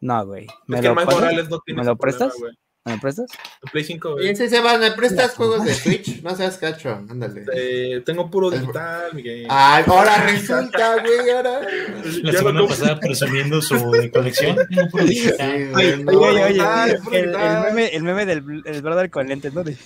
No, 0.00 0.26
güey. 0.26 0.46
Es 0.46 0.52
¿Me 0.66 0.80
que 0.80 0.88
lo, 0.88 0.94
más 0.94 1.04
pasas? 1.04 1.20
Morales 1.20 1.48
no 1.50 1.60
tiene 1.60 1.76
¿Me 1.76 1.82
ese 1.82 1.90
lo 1.90 1.96
problema, 1.96 2.18
prestas? 2.30 2.42
¿Me 2.86 2.98
prestas? 2.98 3.30
Play 3.72 3.82
5, 3.82 4.10
Y 4.10 4.12
güey. 4.12 4.28
ese 4.28 4.46
Sebas, 4.50 4.78
¿me 4.78 4.90
prestas 4.92 5.32
juegos 5.34 5.64
de 5.64 5.72
Switch? 5.72 6.20
No 6.22 6.36
seas 6.36 6.58
cacho, 6.58 6.90
ándale. 7.08 7.46
Eh, 7.54 8.02
tengo 8.04 8.30
puro 8.30 8.50
digital, 8.50 9.04
Miguel. 9.14 9.46
Ay, 9.48 9.84
ahora 9.86 10.18
resulta, 10.26 11.00
güey, 11.00 11.30
ahora. 11.30 11.60
La 12.22 12.32
Ya 12.32 12.38
semana 12.40 12.60
lo- 12.60 12.68
pasada 12.68 13.00
presumiendo 13.00 13.62
su 13.62 13.74
colección. 14.12 14.58
Tengo 14.68 14.90
puro 14.90 15.04
digital. 15.04 15.56
Sí, 15.56 15.72
Oye, 15.74 16.04
oye, 16.06 16.44
oye, 16.44 16.60
ay, 16.62 16.92
el, 17.12 17.34
el 17.34 17.62
meme, 17.64 17.86
el 17.96 18.02
meme 18.02 18.26
del 18.26 18.62
el 18.66 18.82
brother 18.82 19.08
con 19.08 19.28
lentes, 19.28 19.54
¿no? 19.54 19.64
De- 19.64 19.78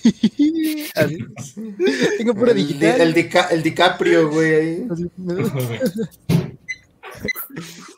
así. 0.95 1.19
Tengo 2.17 2.35
puro 2.35 2.51
el, 2.51 2.57
di- 2.57 2.65
digital. 2.65 2.99
el, 2.99 3.13
Dica- 3.13 3.47
el 3.51 3.63
DiCaprio, 3.63 4.29
güey, 4.29 4.55
ahí. 4.55 4.87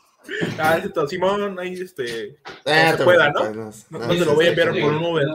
Ah, 0.58 0.78
ese 0.78 0.90
todo. 0.90 1.08
Simón, 1.08 1.60
ahí 1.60 1.74
este. 1.74 2.38
Ah, 2.66 2.92
se 2.92 2.98
te 2.98 3.04
pueda, 3.04 3.32
No, 3.32 3.52
no, 3.52 3.72
no 4.00 4.08
te 4.08 4.26
lo 4.26 4.36
voy 4.36 4.46
a 4.46 4.50
enviar 4.50 4.70
por 4.72 4.94
un 4.94 5.04
Uber. 5.04 5.28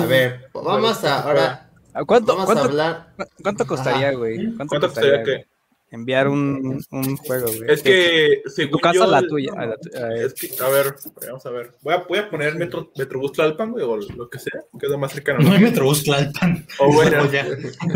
A 0.00 0.06
ver, 0.06 0.48
vamos 0.54 1.04
a, 1.04 1.20
ahora, 1.22 1.70
¿A 1.92 2.04
¿Cuánto, 2.04 2.32
vamos 2.36 2.42
a 2.42 2.46
cuánto, 2.46 2.64
hablar. 2.64 3.12
cuánto 3.42 3.66
costaría, 3.66 4.12
güey? 4.12 4.36
¿Cuánto, 4.54 4.66
¿Cuánto 4.68 4.86
costaría, 4.86 5.10
costaría 5.18 5.34
güey, 5.38 5.46
enviar 5.90 6.28
un, 6.28 6.80
un 6.92 7.16
juego, 7.16 7.46
güey? 7.48 7.64
Es 7.70 7.82
que, 7.82 8.40
¿Tu 8.44 8.50
según 8.50 8.80
casa 8.80 8.94
yo, 8.94 9.06
la 9.08 9.22
tuya? 9.22 9.52
La 9.54 9.76
tu- 9.76 9.98
a 9.98 10.08
ver. 10.08 10.22
Es 10.26 10.34
que, 10.34 10.50
a 10.64 10.68
ver, 10.68 10.94
vamos 11.26 11.44
a 11.46 11.50
ver. 11.50 11.72
Voy 11.82 11.94
a, 11.94 11.98
voy 11.98 12.18
a 12.20 12.30
poner 12.30 12.54
Metro, 12.54 12.90
Metrobús 12.96 13.32
Tlalpan, 13.32 13.72
güey, 13.72 13.84
o 13.84 13.96
lo 13.96 14.30
que 14.30 14.38
sea, 14.38 14.62
que 14.78 14.86
es 14.86 14.92
lo 14.92 14.98
más 14.98 15.12
cercano. 15.12 15.40
No 15.40 15.52
hay 15.52 15.58
Metrobús 15.60 16.04
Tlalpan. 16.04 16.66
O 16.78 16.92
bueno, 16.92 17.30
Ya. 17.30 17.46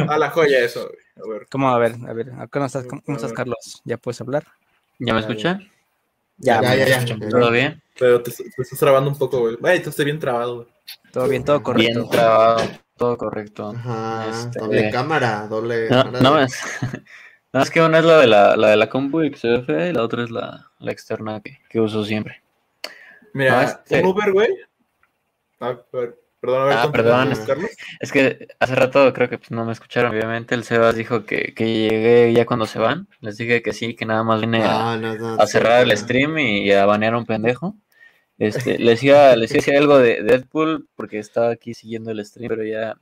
a 0.09 0.18
la 0.18 0.30
joya 0.30 0.59
eso, 0.64 0.80
güey. 0.89 0.99
A 1.24 1.32
ver. 1.32 1.47
¿Cómo? 1.51 1.68
A 1.70 1.78
ver, 1.78 1.95
a 2.09 2.12
ver. 2.12 2.32
¿Cómo 2.51 2.66
estás, 2.66 2.85
cómo 2.87 3.01
A 3.07 3.12
estás. 3.12 3.32
Carlos? 3.32 3.80
¿Ya 3.85 3.97
puedes 3.97 4.20
hablar? 4.20 4.45
¿Ya 5.07 5.14
me 5.14 5.20
escuchan? 5.20 5.68
Ya, 6.38 6.61
Ya, 6.62 6.74
ya, 6.74 6.86
ya. 6.86 7.05
ya. 7.05 7.28
¿Todo 7.30 7.50
bien? 7.50 7.82
Pero 7.98 8.22
te, 8.22 8.30
te 8.32 8.62
estás 8.62 8.78
trabando 8.78 9.11
un 9.11 9.16
poco, 9.18 9.40
güey. 9.40 9.57
Ay, 9.62 9.80
te 9.80 9.90
estás 9.90 10.05
bien 10.05 10.18
trabado, 10.18 10.57
güey. 10.57 10.68
Todo 11.12 11.28
bien, 11.28 11.44
todo 11.44 11.62
correcto. 11.62 11.92
Bien 12.00 12.11
trabado, 12.11 12.68
todo 12.96 13.16
correcto. 13.16 13.70
Ajá, 13.76 14.28
Este, 14.30 14.59
doble 14.59 14.90
cámara, 14.90 15.46
doble. 15.46 15.88
No, 15.88 16.02
cámara 16.05 16.20
no, 16.20 16.36
de- 16.36 16.44
es, 16.44 16.61
no, 17.52 17.62
es 17.62 17.70
que 17.70 17.80
una 17.82 17.98
es 18.00 18.05
la 18.05 18.18
de 18.18 18.26
la, 18.26 18.57
la 18.57 18.68
de 18.70 18.76
la 18.76 18.88
compu 18.88 19.22
y 19.22 19.30
que 19.30 19.38
se 19.38 19.48
ve 19.48 19.62
fea 19.62 19.88
y 19.88 19.92
la 19.92 20.02
otra 20.02 20.24
es 20.24 20.30
la, 20.30 20.70
la 20.80 20.92
externa 20.92 21.40
que, 21.40 21.61
que 21.68 21.80
uso 21.80 22.05
siempre. 22.05 22.42
Mira, 23.32 23.57
No, 23.57 23.62
este- 23.62 24.00
un 24.00 24.07
Uber, 24.07 24.32
güey. 24.32 24.48
Ah, 25.61 25.68
a 25.92 25.96
ver, 25.96 26.18
perdón, 26.45 26.62
a 26.62 26.64
ver, 26.66 26.76
Ah, 26.78 26.92
perdón. 26.92 27.32
Es 28.01 28.12
que 28.12 28.49
hace 28.61 28.74
rato 28.74 29.12
creo 29.12 29.28
que 29.28 29.38
pues, 29.38 29.51
no 29.51 29.64
me 29.64 29.72
escucharon. 29.72 30.12
Obviamente 30.12 30.55
el 30.55 30.64
Sebas 30.64 30.95
dijo 30.97 31.24
que, 31.24 31.55
que 31.55 31.64
llegué 31.88 32.32
ya 32.32 32.45
cuando 32.47 32.66
se 32.66 32.78
van. 32.78 33.09
Les 33.20 33.36
dije 33.36 33.62
que 33.62 33.72
sí, 33.72 33.95
que 33.95 34.05
nada 34.07 34.22
más 34.24 34.40
vine 34.40 34.62
a, 34.64 34.92
Ah, 34.92 34.97
no, 34.97 35.14
no, 35.16 35.34
a 35.40 35.47
sí, 35.47 35.53
cerrar 35.53 35.82
el 35.82 35.88
no. 35.88 35.97
stream 35.97 36.38
y 36.38 36.70
a 36.72 36.84
banear 36.86 37.14
a 37.14 37.18
un 37.18 37.26
pendejo. 37.26 37.76
Este, 38.38 38.78
les 38.78 39.03
iba, 39.03 39.34
les 39.36 39.51
iba 39.51 39.59
a 39.59 39.61
decir 39.61 39.76
algo 39.76 39.99
de 39.99 40.22
Deadpool 40.22 40.88
porque 40.97 41.18
estaba 41.18 41.51
aquí 41.51 41.72
siguiendo 41.74 42.11
el 42.11 42.24
stream, 42.24 42.49
pero 42.49 42.64
ya 42.64 42.97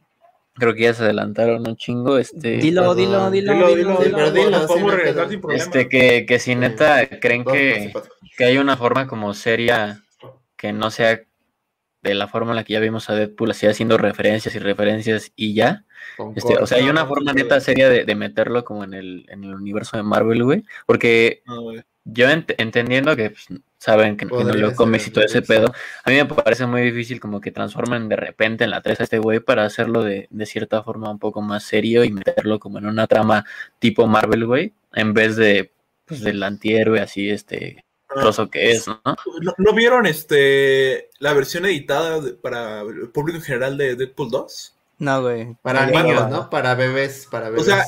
creo 0.55 0.75
que 0.75 0.83
ya 0.83 0.95
se 0.95 1.05
adelantaron 1.05 1.67
un 1.67 1.77
chingo. 1.77 2.19
Este, 2.19 2.59
Dilo, 2.59 2.95
dilo, 2.95 3.13
perdón. 3.13 3.33
dilo, 3.33 3.53
Dilo, 3.55 3.75
dilo, 3.75 4.01
dilo, 4.03 4.31
dilo. 4.31 4.67
podemos 4.67 4.93
regresar 4.95 5.15
queda. 5.15 5.29
sin 5.31 5.41
problema. 5.41 5.65
este 5.65 5.89
que, 5.89 6.27
que 6.27 6.39
si 6.39 6.55
neta 6.55 7.09
creen 7.21 7.45
que, 7.45 7.93
que 8.37 8.45
hay 8.45 8.59
una 8.59 8.77
forma 8.77 9.07
como 9.07 9.33
seria 9.35 10.03
que 10.57 10.73
no 10.73 10.91
sea 10.91 11.23
de 12.03 12.15
la 12.15 12.29
forma 12.29 12.51
en 12.53 12.57
la 12.57 12.65
que 12.65 12.73
ya 12.75 12.81
vimos 12.81 13.09
a 13.11 13.15
Deadpool, 13.15 13.51
así 13.53 13.67
haciendo 13.67 13.97
referencias 13.97 14.55
y 14.55 14.59
referencias 14.59 15.33
y 15.37 15.55
ya. 15.55 15.85
Este, 16.35 16.57
o 16.59 16.67
sea, 16.67 16.79
hay 16.79 16.89
una 16.89 17.07
forma 17.07 17.33
neta 17.33 17.61
seria 17.61 17.89
de, 17.89 18.05
de 18.05 18.15
meterlo 18.15 18.65
como 18.65 18.85
en 18.85 18.93
el, 18.95 19.25
en 19.29 19.45
el 19.45 19.55
universo 19.55 19.97
de 19.97 20.03
Marvel, 20.03 20.43
güey. 20.43 20.65
Porque 20.87 21.43
No, 21.47 21.73
yo 22.05 22.27
ent- 22.29 22.55
entendiendo 22.59 23.15
que 23.15 23.31
pues, 23.31 23.47
saben 23.79 24.17
que, 24.17 24.27
que 24.27 24.35
no 24.35 24.53
leo 24.53 24.75
cómics 24.75 25.07
y 25.07 25.11
todo 25.13 25.25
ese 25.25 25.43
pedo, 25.43 25.73
a 26.05 26.11
mí 26.11 26.17
me 26.17 26.25
parece 26.27 26.67
muy 26.67 26.83
difícil 26.83 27.21
como 27.21 27.41
que 27.41 27.53
transformen 27.53 28.09
de 28.09 28.17
repente 28.17 28.65
en 28.65 28.71
la 28.71 28.81
3 28.81 29.01
a 29.01 29.05
este 29.05 29.19
güey 29.19 29.39
para 29.39 29.65
hacerlo 29.65 30.03
de, 30.03 30.27
de 30.31 30.47
cierta 30.47 30.83
forma 30.83 31.09
un 31.11 31.21
poco 31.21 31.41
más 31.41 31.63
serio 31.63 32.03
y 32.05 32.11
meterlo 32.11 32.59
como 32.59 32.79
en 32.79 32.87
una 32.87 33.07
trama 33.07 33.45
tipo 33.79 34.07
Marvel, 34.09 34.45
güey, 34.47 34.75
en 34.95 35.15
vez 35.15 35.37
de 35.37 35.73
pues, 36.05 36.21
del 36.21 36.43
antihéroe 36.43 37.01
así, 37.01 37.31
este, 37.31 37.85
trozo 38.21 38.51
que 38.51 38.71
es, 38.73 38.87
¿no? 38.87 39.01
¿No, 39.05 39.55
no 39.59 39.73
vieron 39.75 40.07
este 40.07 41.11
la 41.19 41.33
versión 41.33 41.65
editada 41.67 42.21
de- 42.21 42.35
para 42.35 42.83
el 42.83 43.09
público 43.11 43.39
en 43.39 43.45
general 43.45 43.77
de 43.79 43.97
Deadpool 43.97 44.31
2? 44.31 44.77
No, 44.99 45.23
güey. 45.23 45.57
Para 45.63 45.87
niños. 45.87 46.29
¿no? 46.31 46.49
Para 46.51 46.75
bebés, 46.75 47.27
para 47.31 47.51
bebés. 47.51 47.63
O 47.63 47.65
sea, 47.65 47.85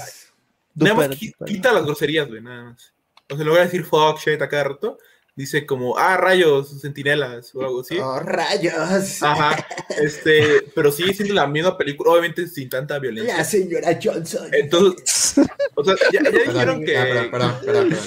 Nada 0.76 0.94
más 0.94 1.04
Duper, 1.08 1.18
qui- 1.18 1.32
duper. 1.38 1.48
quita 1.54 1.72
las 1.72 1.84
groserías, 1.84 2.28
güey, 2.28 2.42
nada 2.42 2.64
más. 2.70 2.92
O 3.30 3.36
sea, 3.36 3.44
le 3.44 3.50
voy 3.50 3.60
a 3.60 3.64
decir 3.64 3.84
fuck, 3.84 4.18
shit 4.18 4.42
a 4.42 4.48
cada 4.48 4.64
rato, 4.64 4.98
dice 5.36 5.66
como, 5.66 5.98
ah, 5.98 6.16
rayos, 6.16 6.80
sentinelas 6.80 7.54
o 7.54 7.60
algo 7.62 7.80
así. 7.80 7.98
Oh, 7.98 8.20
rayos. 8.20 9.22
Ajá, 9.22 9.66
este, 10.00 10.62
pero 10.74 10.92
sigue 10.92 11.14
siendo 11.14 11.34
la 11.34 11.46
misma 11.46 11.76
película, 11.76 12.12
obviamente 12.12 12.46
sin 12.46 12.68
tanta 12.68 12.98
violencia. 12.98 13.36
La 13.36 13.44
señora 13.44 13.98
Johnson. 14.02 14.48
Entonces, 14.52 15.36
o 15.74 15.84
sea, 15.84 15.94
ya, 16.12 16.22
ya 16.22 16.30
dijeron 16.30 16.84
que, 16.84 16.96
ah, 16.96 17.04
perdón, 17.04 17.30
perdón, 17.30 17.58
perdón, 17.64 17.98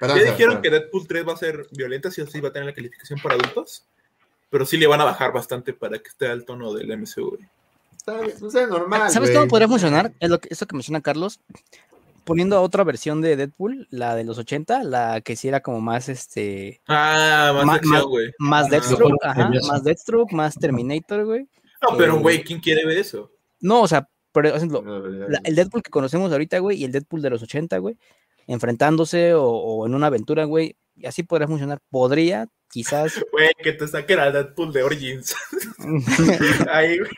perdón, 0.00 0.18
ya 0.18 0.24
dijeron 0.24 0.62
que 0.62 0.70
Deadpool 0.70 1.06
3 1.06 1.28
va 1.28 1.32
a 1.32 1.36
ser 1.36 1.66
violenta, 1.70 2.10
sí 2.10 2.20
o 2.20 2.26
sí 2.26 2.40
va 2.40 2.48
a 2.48 2.52
tener 2.52 2.66
la 2.66 2.74
calificación 2.74 3.18
para 3.22 3.36
adultos, 3.36 3.84
pero 4.50 4.66
sí 4.66 4.76
le 4.76 4.86
van 4.86 5.00
a 5.00 5.04
bajar 5.04 5.32
bastante 5.32 5.72
para 5.72 5.98
que 5.98 6.08
esté 6.08 6.26
al 6.26 6.44
tono 6.44 6.72
del 6.74 6.96
MCU. 6.96 7.38
Está 7.96 8.50
sea, 8.50 8.66
normal, 8.66 9.10
¿Sabes 9.10 9.30
cómo 9.30 9.48
podría 9.48 9.66
funcionar? 9.66 10.12
Es 10.20 10.28
lo 10.28 10.38
que, 10.38 10.48
esto 10.50 10.66
que 10.66 10.76
menciona 10.76 11.00
Carlos. 11.00 11.40
Poniendo 12.24 12.60
otra 12.62 12.84
versión 12.84 13.20
de 13.20 13.36
Deadpool, 13.36 13.86
la 13.90 14.14
de 14.16 14.24
los 14.24 14.38
80, 14.38 14.82
la 14.82 15.20
que 15.20 15.36
sí 15.36 15.48
era 15.48 15.60
como 15.60 15.80
más 15.80 16.08
este. 16.08 16.80
Ah, 16.88 17.52
más 17.64 17.76
acción, 17.76 18.08
güey. 18.08 18.32
Más 18.38 18.66
Ah, 18.66 18.68
Deathstroke, 18.70 19.24
ajá, 19.24 19.50
más 19.68 19.84
Deathstroke, 19.84 20.32
más 20.32 20.54
Terminator, 20.54 21.24
güey. 21.26 21.48
No, 21.82 21.96
pero 21.98 22.16
Eh, 22.16 22.20
güey, 22.20 22.42
¿quién 22.44 22.60
quiere 22.60 22.86
ver 22.86 22.96
eso? 22.98 23.30
No, 23.60 23.82
o 23.82 23.88
sea, 23.88 24.08
por 24.32 24.46
ejemplo, 24.46 24.82
la- 25.28 25.40
el 25.44 25.54
Deadpool 25.54 25.82
que 25.82 25.90
conocemos 25.90 26.32
ahorita, 26.32 26.58
güey, 26.60 26.78
y 26.78 26.84
el 26.84 26.92
Deadpool 26.92 27.20
de 27.22 27.30
los 27.30 27.42
80, 27.42 27.76
güey, 27.78 27.96
enfrentándose 28.46 29.34
o, 29.34 29.44
o 29.46 29.86
en 29.86 29.94
una 29.94 30.06
aventura, 30.08 30.44
güey, 30.44 30.76
y 30.96 31.06
así 31.06 31.22
podría 31.22 31.48
funcionar. 31.48 31.78
Podría, 31.90 32.46
quizás. 32.70 33.14
Güey, 33.32 33.50
que 33.62 33.72
te 33.72 33.86
saquen 33.88 34.18
a 34.20 34.30
Deadpool 34.30 34.72
de 34.72 34.82
Origins. 34.82 35.34
Ahí, 36.70 36.98
güey. 36.98 37.10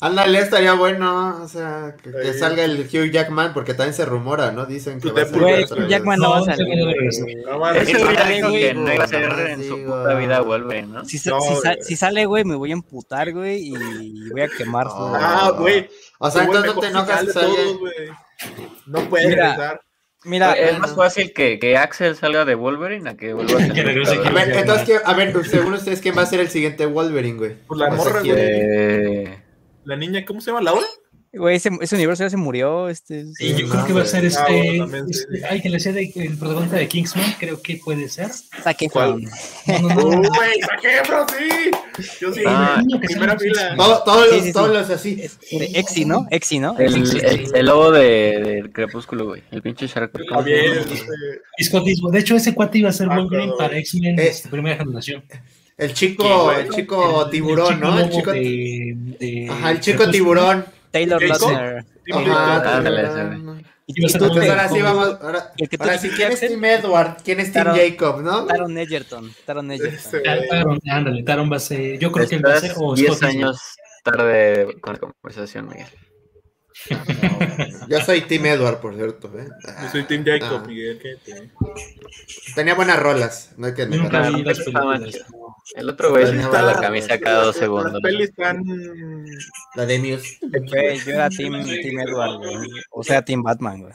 Ándale, 0.00 0.40
estaría 0.40 0.74
bueno, 0.74 1.42
o 1.42 1.48
sea, 1.48 1.94
que, 2.02 2.10
que 2.10 2.32
salga 2.34 2.64
el 2.64 2.80
Hugh 2.92 3.10
Jackman, 3.12 3.54
porque 3.54 3.72
también 3.74 3.94
se 3.94 4.04
rumora, 4.04 4.50
¿no? 4.50 4.66
Dicen 4.66 5.00
que 5.00 5.12
va 5.12 5.20
a 5.20 5.24
Deadpool, 5.24 5.66
salir 5.68 5.84
Hugh. 5.84 5.88
Jackman 5.88 6.18
no 6.18 6.30
va 6.30 6.36
a 6.36 6.40
No, 6.40 6.44
salir. 6.46 6.76
No. 6.76 7.70
Ese 7.70 7.98
güey 8.02 8.16
ya 8.16 8.26
Ay, 8.26 8.36
dijo 8.36 8.50
que 8.52 8.74
no 8.74 8.92
iba 8.94 9.04
a 9.04 9.08
ser 9.08 9.22
en 9.48 9.68
su 9.68 9.84
puta 9.84 10.14
vida 10.14 10.40
Wolverine, 10.40 10.88
¿no? 10.88 11.04
Si, 11.04 11.20
No, 11.28 11.40
si, 11.40 11.54
sa- 11.62 11.76
si 11.80 11.94
sale, 11.96 12.26
güey, 12.26 12.44
me 12.44 12.56
voy 12.56 12.70
a 12.70 12.74
emputar, 12.74 13.32
güey, 13.32 13.68
y 13.68 14.30
voy 14.30 14.40
a 14.42 14.48
quemar 14.48 14.88
su. 14.90 14.96
No. 14.96 15.14
Ah, 15.14 15.50
güey. 15.56 15.88
O 16.18 16.30
sea, 16.30 16.44
entonces 16.44 16.74
no 16.74 16.80
te 16.80 16.86
enojas. 16.88 17.26
No 18.86 19.08
puede 19.08 19.28
Mira, 19.28 19.50
regresar. 19.50 19.80
Mira, 20.24 20.52
es 20.52 20.78
más 20.78 20.94
fácil 20.94 21.32
que, 21.32 21.58
que 21.58 21.76
Axel 21.76 22.14
salga 22.16 22.44
de 22.44 22.54
Wolverine 22.54 23.10
a 23.10 23.16
que 23.16 23.32
vuelva 23.34 23.62
a 23.64 23.68
Que 23.72 23.82
regrese 23.82 24.16
A 24.24 24.30
ver, 24.30 24.50
entonces, 24.56 24.86
¿quién- 24.86 25.00
a 25.04 25.14
ver, 25.14 25.44
según 25.46 25.74
ustedes, 25.74 26.00
¿quién 26.00 26.16
va 26.16 26.22
a 26.22 26.26
ser 26.26 26.40
el 26.40 26.48
siguiente 26.48 26.86
Wolverine, 26.86 27.38
güey? 27.38 27.54
Pues 27.66 27.78
la 27.80 27.90
morra, 27.90 28.20
¿quién- 28.22 28.34
güey. 28.36 28.46
Eh, 28.48 29.38
La 29.84 29.96
niña, 29.96 30.24
¿cómo 30.24 30.40
se 30.40 30.50
llama? 30.50 30.62
¿Laura? 30.62 30.86
güey, 31.34 31.56
ese, 31.56 31.70
ese 31.80 31.94
universo 31.96 32.24
ya 32.24 32.30
se 32.30 32.36
murió. 32.36 32.88
Este, 32.90 33.24
Y 33.40 33.54
yo 33.54 33.66
no, 33.66 33.72
creo 33.72 33.86
que 33.86 33.92
va 33.94 34.02
a 34.02 34.04
ser 34.04 34.20
güey. 34.28 34.34
Ah, 34.36 34.40
este. 34.46 34.52
bueno, 34.68 34.84
también, 34.84 35.08
sí. 35.14 35.24
este- 35.32 35.46
ay, 35.48 35.60
que 35.62 35.68
le 35.70 35.80
sea 35.80 35.92
de- 35.92 36.12
el 36.14 36.36
protagonista 36.38 36.76
de 36.76 36.88
Kingsman, 36.88 37.34
creo 37.40 37.60
que 37.62 37.80
puede 37.82 38.08
ser. 38.08 38.28
Zac 38.62 38.78
¿Cuál? 38.92 39.24
Efron. 39.66 39.82
No, 39.82 39.88
no, 39.88 40.10
no. 40.10 40.28
¡Uy, 40.28 40.60
saqué, 40.60 41.00
bro! 41.08 41.26
¡Sí! 41.30 41.70
Yo 42.20 42.32
sí, 42.32 42.42
Ah, 42.46 42.82
que 43.00 43.06
primera 43.08 43.38
fila. 43.38 43.74
Todo- 43.76 44.02
todos 44.04 44.28
Sí, 44.30 44.36
los, 44.36 44.44
sí, 44.44 44.52
todos 44.52 44.68
los 44.72 44.90
así. 44.90 45.20
Este, 45.22 45.78
Exi, 45.78 46.04
¿no? 46.04 46.26
Exi, 46.30 46.58
¿no? 46.58 46.78
el, 46.78 46.94
el, 46.94 47.46
el 47.54 47.66
lobo 47.66 47.90
de, 47.90 48.40
del 48.42 48.72
crepúsculo, 48.72 49.26
güey. 49.26 49.42
El 49.50 49.62
pinche 49.62 49.86
Shark. 49.86 50.12
Boy, 50.12 50.26
¿cómo 50.26 50.42
se 50.42 50.50
Bien, 50.50 50.74
llama? 50.74 50.86
este. 51.58 52.10
De 52.12 52.18
hecho, 52.18 52.36
ese 52.36 52.54
cuate 52.54 52.78
iba 52.78 52.88
a 52.88 52.92
ser 52.92 53.08
Ah, 53.10 53.16
Wolverine 53.16 53.52
claro. 53.52 53.58
para 53.58 53.78
X-Men 53.78 54.18
Eh. 54.18 54.32
primera 54.50 54.76
generación. 54.76 55.22
El 55.78 55.94
chico, 55.94 56.52
el 56.52 56.68
chico 56.70 57.28
tiburón, 57.30 57.80
¿no? 57.80 57.98
El 57.98 58.10
chico. 58.10 58.32
de- 58.32 58.94
de- 59.18 59.48
Ajá, 59.50 59.70
el 59.72 59.80
chico 59.80 60.08
tiburón. 60.10 60.64
Taylor. 60.90 61.22
Lautner. 61.22 61.84
Ajá. 62.12 63.51
Y, 63.86 63.94
tú, 64.00 64.06
Entonces 64.06 64.48
ahora 64.50 64.68
sí 64.68 64.80
vamos. 64.80 65.18
Ahora, 65.20 65.52
El 65.58 65.68
que 65.68 65.76
tú 65.76 65.84
ahora 65.84 65.98
sí, 65.98 66.08
¿quién 66.10 66.32
es? 66.32 66.40
Tim 66.40 66.64
Edward? 66.64 67.16
¿Quién 67.24 67.40
es 67.40 67.52
Tim 67.52 67.62
Taron- 67.62 67.76
Jacob, 67.76 68.22
no? 68.22 68.46
Taron 68.46 68.78
Egerton. 68.78 69.32
Taron 69.44 69.70
Egerton. 69.72 69.94
Este, 69.98 70.20
Ta- 70.20 70.46
Taron, 70.48 70.78
ándale, 70.90 71.22
Taron 71.24 71.50
va 71.52 71.56
a 71.56 71.60
ser. 71.60 71.98
Yo 71.98 72.12
creo 72.12 72.28
que 72.28 72.36
él 72.36 72.44
va 72.46 72.54
a 72.54 72.60
ser. 72.60 72.70
Estás 72.70 72.82
O 72.82 72.94
10 72.94 73.06
Scott 73.08 73.22
Eastwood. 73.24 73.42
años 73.44 73.60
tarde 74.04 74.76
con 74.80 74.92
la 74.94 74.98
conversación, 75.00 75.68
Miguel. 75.68 75.86
Yo 77.88 78.00
soy 78.00 78.22
Tim 78.22 78.46
Edward, 78.46 78.80
por 78.80 78.94
cierto. 78.94 79.30
¿eh? 79.38 79.48
Yo 79.82 79.88
soy 79.90 80.04
Tim 80.04 80.24
Jacob, 80.24 80.60
Ah. 80.62 80.66
Miguel. 80.66 81.00
Tenía 82.54 82.74
buenas 82.74 82.98
rolas, 82.98 83.52
no 83.56 83.66
hay 83.66 83.74
que 83.74 83.86
nunca 83.86 84.30
vi 84.30 84.42
las 84.42 84.58
películas. 84.60 85.24
El 85.74 85.88
otro 85.88 86.10
güey 86.10 86.26
se 86.26 86.34
la 86.34 86.80
camisa 86.80 87.18
cada 87.20 87.44
dos 87.44 87.56
Las 87.56 87.56
segundos. 87.56 88.00
pelis 88.02 88.30
están. 88.30 88.64
La 89.74 89.86
de 89.86 89.98
Muse. 89.98 90.38
Yo 90.42 91.12
era 91.12 91.30
Team, 91.30 91.64
team 91.64 92.00
Edward, 92.00 92.38
güey. 92.38 92.68
O 92.90 93.02
sea, 93.02 93.22
Team 93.22 93.42
Batman, 93.42 93.82
güey. 93.82 93.94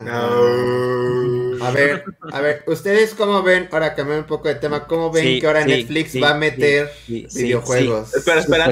No. 0.00 1.64
A 1.64 1.70
ver, 1.72 2.04
a 2.32 2.40
ver, 2.40 2.64
¿ustedes 2.66 3.14
cómo 3.14 3.42
ven? 3.42 3.68
Ahora 3.70 3.94
cambiando 3.94 4.22
un 4.22 4.28
poco 4.28 4.48
de 4.48 4.54
tema, 4.54 4.86
¿cómo 4.86 5.10
ven 5.10 5.24
Sí, 5.24 5.40
que 5.40 5.46
ahora 5.46 5.62
sí, 5.62 5.68
Netflix 5.68 6.12
sí, 6.12 6.20
va 6.20 6.30
a 6.30 6.34
meter 6.34 6.90
sí, 7.06 7.26
sí, 7.28 7.42
videojuegos? 7.44 8.14
Espera, 8.14 8.40
espera, 8.40 8.64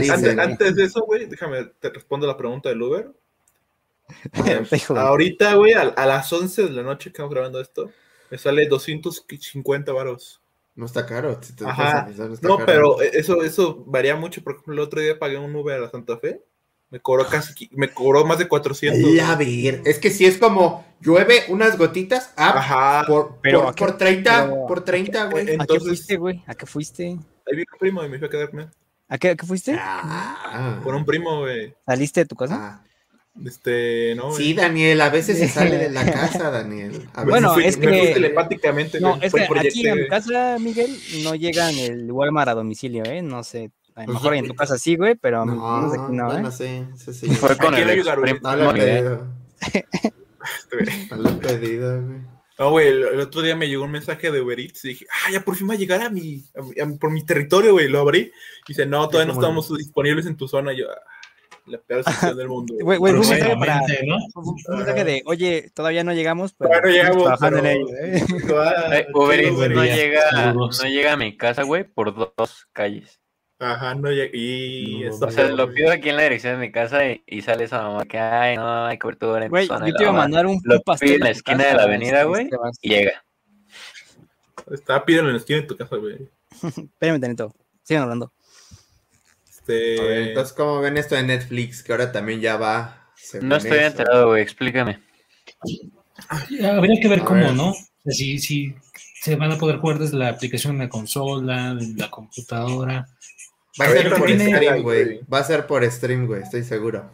antes 0.43 0.74
de 0.74 0.84
eso, 0.84 1.03
güey, 1.03 1.26
déjame, 1.26 1.64
te 1.80 1.91
respondo 1.91 2.26
la 2.26 2.36
pregunta 2.36 2.70
del 2.70 2.80
Uber. 2.80 3.11
Ahorita, 4.96 5.54
güey, 5.54 5.72
a, 5.74 5.82
a 5.82 6.06
las 6.06 6.32
11 6.32 6.64
de 6.64 6.70
la 6.70 6.82
noche 6.82 7.04
que 7.04 7.09
estamos 7.11 7.30
grabando 7.32 7.61
esto, 7.61 7.90
me 8.30 8.38
sale 8.38 8.66
250 8.66 9.92
varos. 9.92 10.40
No 10.74 10.86
está 10.86 11.04
caro. 11.06 11.38
si 11.42 11.54
te 11.54 11.64
Ajá. 11.64 11.82
dejas 11.82 11.94
analizar, 12.02 12.30
está 12.30 12.48
No, 12.48 12.56
caro. 12.56 12.66
pero 12.66 13.00
eso, 13.02 13.42
eso 13.42 13.82
varía 13.86 14.14
mucho. 14.16 14.42
Por 14.42 14.52
ejemplo, 14.54 14.74
el 14.74 14.80
otro 14.80 15.00
día 15.00 15.18
pagué 15.18 15.36
un 15.36 15.54
Uber 15.54 15.76
a 15.76 15.80
la 15.80 15.90
Santa 15.90 16.18
Fe. 16.18 16.40
Me 16.90 17.00
cobró 17.00 17.26
casi, 17.26 17.68
me 17.72 17.92
cobró 17.92 18.24
más 18.24 18.38
de 18.38 18.48
400. 18.48 19.12
La 19.12 19.34
ver, 19.36 19.82
es 19.84 19.98
que 19.98 20.09
si 20.11 20.24
es 20.24 20.38
como 20.38 20.86
llueve 21.00 21.42
unas 21.48 21.76
gotitas 21.76 22.32
ah, 22.36 22.54
Ajá. 22.56 23.04
por, 23.06 23.38
Pero 23.42 23.61
por, 23.61 23.68
¿a 23.68 23.74
qué- 23.74 23.84
por 23.84 23.98
30, 23.98 24.42
pero- 24.44 24.66
por 24.66 24.84
30, 24.84 25.24
güey. 25.26 25.42
¿A 25.42 25.46
qué 25.46 25.52
entonces- 25.54 25.88
fuiste, 25.88 26.16
güey? 26.16 26.42
¿A 26.46 26.54
qué 26.54 26.64
fuiste? 26.64 27.04
Ahí 27.46 27.56
vi 27.56 27.64
un 27.72 27.78
primo 27.78 28.04
y 28.04 28.09
me 28.09 28.18
fui 28.18 28.26
a 28.26 28.30
quedarme. 28.30 28.68
¿A 29.09 29.18
qué, 29.18 29.30
a 29.30 29.36
qué 29.36 29.46
fuiste? 29.46 29.76
Ah, 29.78 30.80
Con 30.84 30.94
un 30.94 31.04
primo, 31.04 31.40
güey. 31.40 31.74
¿Saliste 31.86 32.20
de 32.20 32.26
tu 32.26 32.36
casa? 32.36 32.56
ah. 32.59 32.84
Este, 33.44 34.14
no. 34.16 34.32
Sí. 34.32 34.54
Daniel, 34.54 35.00
a 35.00 35.10
veces 35.10 35.38
se 35.38 35.48
sale 35.48 35.78
de 35.78 35.90
la 35.90 36.04
casa, 36.10 36.50
Daniel. 36.50 37.08
A 37.14 37.20
veces 37.24 37.26
Bueno, 37.30 37.54
fui- 37.54 37.64
es 37.64 37.78
me 37.78 37.86
que- 37.86 38.14
telepáticamente, 38.14 39.00
No, 39.00 39.16
es 39.22 39.32
que 39.32 39.42
aquí 39.42 39.82
Yeti, 39.82 39.88
en 39.88 40.06
casa, 40.08 40.56
Miguel, 40.58 40.90
no 41.22 41.34
llegan 41.34 41.76
el 41.78 42.10
Walmart 42.10 42.48
a 42.50 42.54
domicilio, 42.54 43.04
¿eh? 43.04 43.22
No 43.22 43.44
sé. 43.44 43.70
A 43.94 44.00
lo 44.02 44.06
Pues 44.06 44.14
mejor 44.14 44.34
en 44.34 44.46
tu 44.48 44.54
casa 44.54 44.78
sí, 44.78 44.96
güey, 44.96 45.14
pero 45.16 45.44
No, 45.44 45.80
no, 45.80 45.90
sé 45.90 45.98
no, 46.10 46.26
bueno, 46.26 46.48
¿eh? 46.60 46.86
sí, 46.96 47.12
sí. 47.12 47.30
Fue 47.34 47.56
con 47.56 47.74
el 47.74 47.84
pedido, 47.84 48.12
Este, 49.60 49.84
güey. 50.78 51.20
no 51.20 51.38
pedido, 51.40 52.02
güey. 52.02 52.18
No, 52.58 52.70
güey, 52.70 52.88
el, 52.88 53.02
el 53.04 53.20
otro 53.20 53.40
día 53.42 53.54
me 53.54 53.68
llegó 53.68 53.84
un 53.84 53.92
mensaje 53.92 54.32
de 54.32 54.40
Uber 54.40 54.58
Eats 54.58 54.84
y 54.84 54.88
dije, 54.88 55.06
ah, 55.26 55.30
ya 55.30 55.40
por 55.44 55.54
fin 55.54 55.68
va 55.70 55.74
a 55.74 55.76
llegar 55.76 56.02
a 56.02 56.10
mi, 56.10 56.44
a 56.56 56.62
mi- 56.62 56.80
a 56.80 56.86
mi- 56.86 56.96
por 56.98 57.10
mi 57.12 57.24
territorio, 57.24 57.72
güey. 57.72 57.88
Lo 57.88 58.00
abrí 58.00 58.20
y 58.20 58.32
dice, 58.66 58.84
no, 58.84 59.08
todavía 59.08 59.32
no 59.32 59.40
estamos 59.40 59.76
disponibles 59.76 60.26
en 60.26 60.36
tu 60.36 60.48
zona. 60.48 60.72
Y 60.72 60.78
yo, 60.78 60.86
ah, 60.90 60.96
la 61.68 61.78
peor 61.78 62.04
sección 62.04 62.36
del 62.36 62.48
mundo. 62.48 62.74
Güey, 62.80 62.98
güey, 62.98 63.12
un 63.14 63.20
mensaje 63.20 63.56
para- 63.56 63.80
¿no? 64.06 64.16
Un 64.34 64.76
mensaje 64.78 65.04
de, 65.04 65.22
oye, 65.26 65.70
todavía 65.74 66.04
no 66.04 66.12
llegamos, 66.12 66.52
pero 66.54 66.70
Todavía 66.70 66.90
no 66.90 66.96
llegamos, 66.96 67.22
trabajando 67.24 67.62
pero- 67.62 67.68
en 67.70 67.76
ello, 67.76 67.88
¿eh? 67.96 68.24
Eh, 69.00 69.06
Uber 69.14 69.40
Eats 69.40 69.56
güey. 69.56 69.68
no 69.70 69.84
llega, 69.84 70.30
saludos. 70.30 70.80
no 70.82 70.88
llega 70.90 71.12
a 71.12 71.16
mi 71.16 71.36
casa, 71.36 71.62
güey, 71.62 71.84
por 71.84 72.14
dos 72.14 72.66
calles. 72.72 73.20
Ajá, 73.60 73.94
no 73.96 74.10
llega. 74.10 74.30
Y 74.36 75.00
No, 75.04 75.14
O 75.14 75.18
sea, 75.18 75.46
feo, 75.46 75.56
lo 75.56 75.64
güey. 75.64 75.74
pido 75.76 75.90
aquí 75.92 76.08
en 76.10 76.16
la 76.16 76.22
dirección 76.22 76.60
de 76.60 76.66
mi 76.66 76.72
casa 76.72 77.04
y, 77.08 77.22
y 77.26 77.42
sale 77.42 77.64
esa 77.64 77.82
mamá 77.82 78.04
que, 78.04 78.16
ay, 78.18 78.56
no, 78.56 78.86
hay 78.86 78.98
cobertura 78.98 79.44
en 79.44 79.50
Güey, 79.50 79.66
zona. 79.66 79.80
yo 79.86 79.88
y 79.88 79.96
te 79.96 80.02
iba 80.04 80.10
a 80.12 80.14
mandar 80.14 80.46
un 80.46 80.60
Lo 80.64 80.80
pastel 80.82 81.06
pido 81.08 81.16
en 81.16 81.24
la 81.24 81.30
esquina 81.30 81.58
casa, 81.58 81.68
de 81.70 81.74
la 81.76 81.82
avenida, 81.82 82.22
güey, 82.24 82.44
Esteban. 82.44 82.72
y 82.80 82.88
llega. 82.90 83.24
Está 84.70 85.04
pídelo 85.04 85.28
en 85.28 85.34
la 85.34 85.38
esquina 85.38 85.60
de 85.60 85.66
tu 85.66 85.76
casa, 85.76 85.96
güey. 85.96 86.28
Espérame 86.62 87.20
tantito. 87.20 87.52
Sigan 87.82 88.02
hablando. 88.04 88.32
Este. 89.68 90.00
A 90.00 90.04
ver, 90.04 90.18
entonces, 90.28 90.54
¿cómo 90.56 90.80
ven 90.80 90.96
esto 90.96 91.14
de 91.14 91.22
Netflix? 91.24 91.82
Que 91.82 91.92
ahora 91.92 92.10
también 92.10 92.40
ya 92.40 92.56
va. 92.56 93.06
No 93.42 93.56
estoy 93.56 93.78
eso. 93.78 93.86
enterado, 93.88 94.28
güey, 94.28 94.42
explícame. 94.42 95.00
Habría 96.28 97.00
que 97.00 97.08
ver 97.08 97.20
A 97.20 97.24
cómo, 97.24 97.40
ver. 97.40 97.54
¿no? 97.54 97.74
Si, 98.06 98.38
si 98.38 98.74
se 99.20 99.36
van 99.36 99.52
a 99.52 99.58
poder 99.58 99.76
jugar 99.78 99.98
desde 99.98 100.16
la 100.16 100.28
aplicación 100.28 100.74
en 100.74 100.80
la 100.80 100.88
consola, 100.88 101.70
en 101.72 101.96
la 101.96 102.10
computadora. 102.10 103.06
Va 103.80 103.84
a 103.86 103.90
ser 103.90 104.10
por 104.14 104.26
tiene- 104.26 104.54
stream, 104.56 104.82
güey. 104.82 105.04
güey. 105.04 105.20
Va 105.32 105.38
a 105.40 105.44
ser 105.44 105.66
por 105.66 105.88
stream, 105.90 106.26
güey, 106.26 106.42
estoy 106.42 106.64
seguro. 106.64 107.10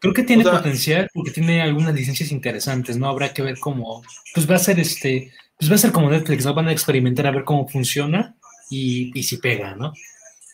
Creo 0.00 0.14
que 0.14 0.22
tiene 0.22 0.42
O 0.44 0.48
sea- 0.50 0.58
potencial 0.58 1.08
porque 1.12 1.30
tiene 1.32 1.60
algunas 1.62 1.94
licencias 1.94 2.30
interesantes, 2.32 2.96
¿no? 2.96 3.08
Habrá 3.08 3.32
que 3.32 3.42
ver 3.42 3.58
cómo, 3.58 4.02
pues 4.34 4.48
va 4.50 4.54
a 4.56 4.58
ser 4.60 4.78
este, 4.80 5.32
pues 5.58 5.70
va 5.70 5.74
a 5.74 5.78
ser 5.78 5.92
como 5.92 6.10
Netflix, 6.10 6.44
¿no? 6.44 6.54
Van 6.54 6.68
a 6.68 6.72
experimentar 6.72 7.26
a 7.26 7.30
ver 7.32 7.44
cómo 7.44 7.68
funciona 7.68 8.36
y, 8.70 9.10
y 9.18 9.22
si 9.24 9.36
pega, 9.38 9.74
¿no? 9.74 9.92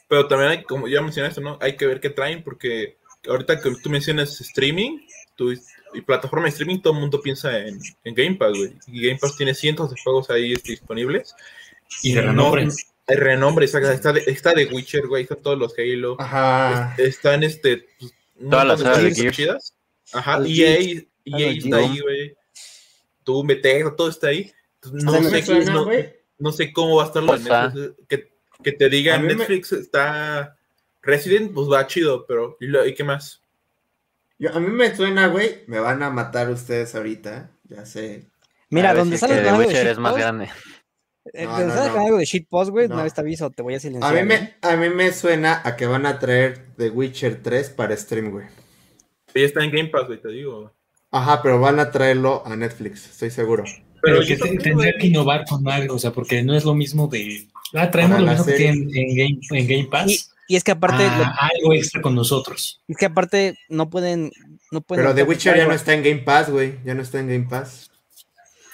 Pero 0.08 0.26
también 0.28 0.50
hay, 0.50 0.62
como 0.64 0.86
ya 0.88 1.00
mencionaste, 1.00 1.40
¿no? 1.40 1.58
Hay 1.60 1.76
que 1.76 1.86
ver 1.86 2.00
qué 2.00 2.10
traen, 2.10 2.42
porque 2.42 2.98
ahorita 3.26 3.60
que 3.60 3.72
tú 3.82 3.88
mencionas 3.90 4.40
streaming 4.40 4.98
tú, 5.34 5.52
y 5.94 6.00
plataforma 6.02 6.44
de 6.44 6.50
streaming, 6.50 6.80
todo 6.80 6.92
el 6.94 7.00
mundo 7.00 7.20
piensa 7.20 7.58
en, 7.58 7.78
en 8.04 8.14
Game 8.14 8.36
Pass, 8.36 8.52
güey. 8.56 8.72
Y 8.88 9.06
Game 9.06 9.18
Pass 9.18 9.36
tiene 9.36 9.54
cientos 9.54 9.90
de 9.90 9.96
juegos 10.02 10.30
ahí 10.30 10.52
este, 10.52 10.72
disponibles. 10.72 11.34
Y 12.02 12.14
de 12.14 12.22
No, 12.22 12.28
renombre. 12.30 12.68
Hay 13.06 13.16
renombre, 13.16 13.66
exacto. 13.66 13.90
Está 13.90 14.12
de, 14.12 14.22
está 14.26 14.52
de 14.54 14.64
Witcher, 14.66 15.06
güey. 15.06 15.24
Están 15.24 15.42
todos 15.42 15.58
los 15.58 15.74
Halo. 15.78 16.16
Ajá. 16.20 16.94
es- 16.98 17.08
Están 17.16 17.42
este. 17.42 17.86
pues, 17.98 18.14
Todas 18.50 18.66
las 18.66 18.80
montón 18.80 18.94
sagas 18.94 19.02
de 19.02 19.08
cosas 19.10 19.22
Gears. 19.22 19.36
chidas. 19.36 19.74
Ajá. 20.12 20.36
EA, 20.38 20.42
Gears. 20.46 21.06
EA 21.24 21.46
los 21.54 21.64
está 21.64 21.76
ahí, 21.76 22.00
güey. 22.00 22.36
Tú, 23.24 23.44
Bethesda, 23.46 23.94
todo 23.96 24.08
está 24.08 24.28
ahí. 24.28 24.52
Entonces, 24.82 25.04
no 25.04 25.22
sé 25.30 25.42
suena, 25.42 25.72
no- 25.72 25.88
no 26.38 26.52
sé 26.52 26.72
cómo 26.72 26.96
va 26.96 27.04
a 27.04 27.06
estar 27.06 27.22
lo 27.22 27.32
de 27.32 27.38
Pues, 27.40 27.50
ah. 27.52 27.72
Que, 28.08 28.32
que 28.64 28.72
te 28.72 28.88
diga 28.88 29.16
me- 29.18 29.34
Netflix 29.34 29.72
está 29.72 30.56
Resident, 31.02 31.52
pues 31.54 31.68
va 31.70 31.86
chido, 31.86 32.26
pero 32.26 32.56
¿y, 32.60 32.66
lo- 32.66 32.84
y 32.84 32.94
qué 32.94 33.04
más? 33.04 33.40
Yo- 34.38 34.52
a 34.52 34.58
mí 34.58 34.68
me 34.70 34.94
suena, 34.96 35.28
güey, 35.28 35.62
me 35.68 35.78
van 35.78 36.02
a 36.02 36.10
matar 36.10 36.50
ustedes 36.50 36.94
ahorita, 36.96 37.50
ya 37.68 37.86
sé. 37.86 38.26
Mira, 38.70 38.90
A 38.90 38.94
donde 38.94 39.16
sale 39.18 39.40
de 39.40 39.52
Witcher 39.52 39.86
es 39.86 39.98
más 39.98 40.16
grande. 40.16 40.48
eh, 41.32 41.44
No, 41.44 41.50
donde 41.52 41.66
no, 41.66 41.72
sale 41.74 41.86
el 41.86 41.92
no. 41.92 41.98
canal 42.04 42.18
de 42.18 42.24
shitpost, 42.24 42.70
güey, 42.70 42.88
No. 42.88 42.94
una 42.94 43.04
vez 43.04 43.14
te 43.14 43.20
aviso, 43.20 43.50
te 43.50 43.62
voy 43.62 43.74
a 43.74 43.80
silenciar. 43.80 44.10
A 44.16 44.20
mí 44.20 44.26
me, 44.26 44.56
a 44.60 44.76
mí 44.76 44.88
me 44.90 45.12
suena 45.12 45.62
a 45.64 45.76
que 45.76 45.86
van 45.86 46.06
a 46.06 46.18
traer 46.18 46.66
The 46.76 46.90
Witcher 46.90 47.42
3 47.42 47.70
para 47.70 47.96
stream, 47.96 48.30
güey. 48.32 48.46
Ya 49.34 49.42
está 49.42 49.62
en 49.64 49.70
Game 49.70 49.88
Pass, 49.90 50.06
güey, 50.06 50.20
te 50.20 50.28
digo. 50.28 50.72
Ajá, 51.10 51.40
pero 51.42 51.60
van 51.60 51.78
a 51.78 51.90
traerlo 51.92 52.42
a 52.44 52.56
Netflix, 52.56 53.08
estoy 53.08 53.30
seguro. 53.30 53.64
Pero, 54.04 54.20
que 54.26 54.36
te- 54.36 54.58
tendría 54.58 54.92
que 54.98 55.06
innovar 55.06 55.44
con 55.48 55.66
algo, 55.68 55.94
o 55.94 55.98
sea, 55.98 56.10
porque 56.12 56.42
no 56.42 56.54
es 56.54 56.64
lo 56.64 56.74
mismo 56.74 57.06
de. 57.08 57.46
Ah, 57.74 57.90
traemos 57.90 58.20
lo 58.20 58.26
mismo 58.28 58.44
que 58.46 58.52
tienen 58.52 58.88
en 58.94 59.16
Game, 59.16 59.38
en 59.50 59.66
Game 59.66 59.88
Pass. 59.90 60.30
y 60.46 60.56
es 60.56 60.62
que 60.64 60.70
aparte, 60.72 61.02
a 61.04 61.18
lo- 61.18 61.24
algo 61.24 61.72
extra 61.74 62.00
con 62.02 62.14
nosotros. 62.14 62.80
es 62.86 62.96
que 62.96 63.06
aparte 63.06 63.56
no 63.68 63.88
pueden, 63.90 64.30
no 64.70 64.80
pueden. 64.80 65.04
Pero 65.04 65.14
The 65.14 65.22
Witcher 65.24 65.56
ya 65.56 65.66
no 65.66 65.72
está 65.72 65.94
en 65.94 66.02
Game 66.02 66.18
Pass, 66.22 66.50
güey. 66.50 66.74
Ya 66.84 66.94
no 66.94 67.02
está 67.02 67.18
en 67.20 67.28
Game 67.28 67.46
Pass. 67.48 67.90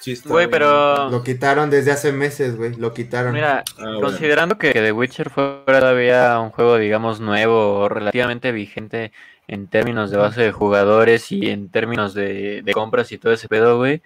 Sí 0.01 0.13
está, 0.13 0.31
Güey, 0.31 0.49
pero 0.49 1.11
Lo 1.11 1.23
quitaron 1.23 1.69
desde 1.69 1.91
hace 1.93 2.11
meses, 2.11 2.57
güey. 2.57 2.75
Lo 2.75 2.95
quitaron. 2.95 3.35
mira, 3.35 3.63
Ah, 3.77 3.83
bueno. 3.83 4.01
considerando 4.01 4.57
que 4.57 4.73
The 4.73 4.93
Witcher 4.93 5.29
fuera 5.29 5.63
todavía 5.81 6.41
un 6.41 6.49
juego, 6.51 6.79
digamos, 6.79 7.21
nuevo 7.21 7.75
o 7.81 7.89
relativamente 7.91 8.51
vigente 8.51 9.13
en 9.47 9.67
términos 9.67 10.11
de 10.11 10.17
base 10.17 10.41
de 10.41 10.53
jugadores 10.53 11.31
y 11.33 11.51
en 11.51 11.69
términos 11.69 12.15
de, 12.15 12.63
de 12.63 12.73
compras 12.73 13.13
y 13.13 13.19
todo 13.19 13.33
ese 13.35 13.47
pedo, 13.49 13.77
güey, 13.77 14.01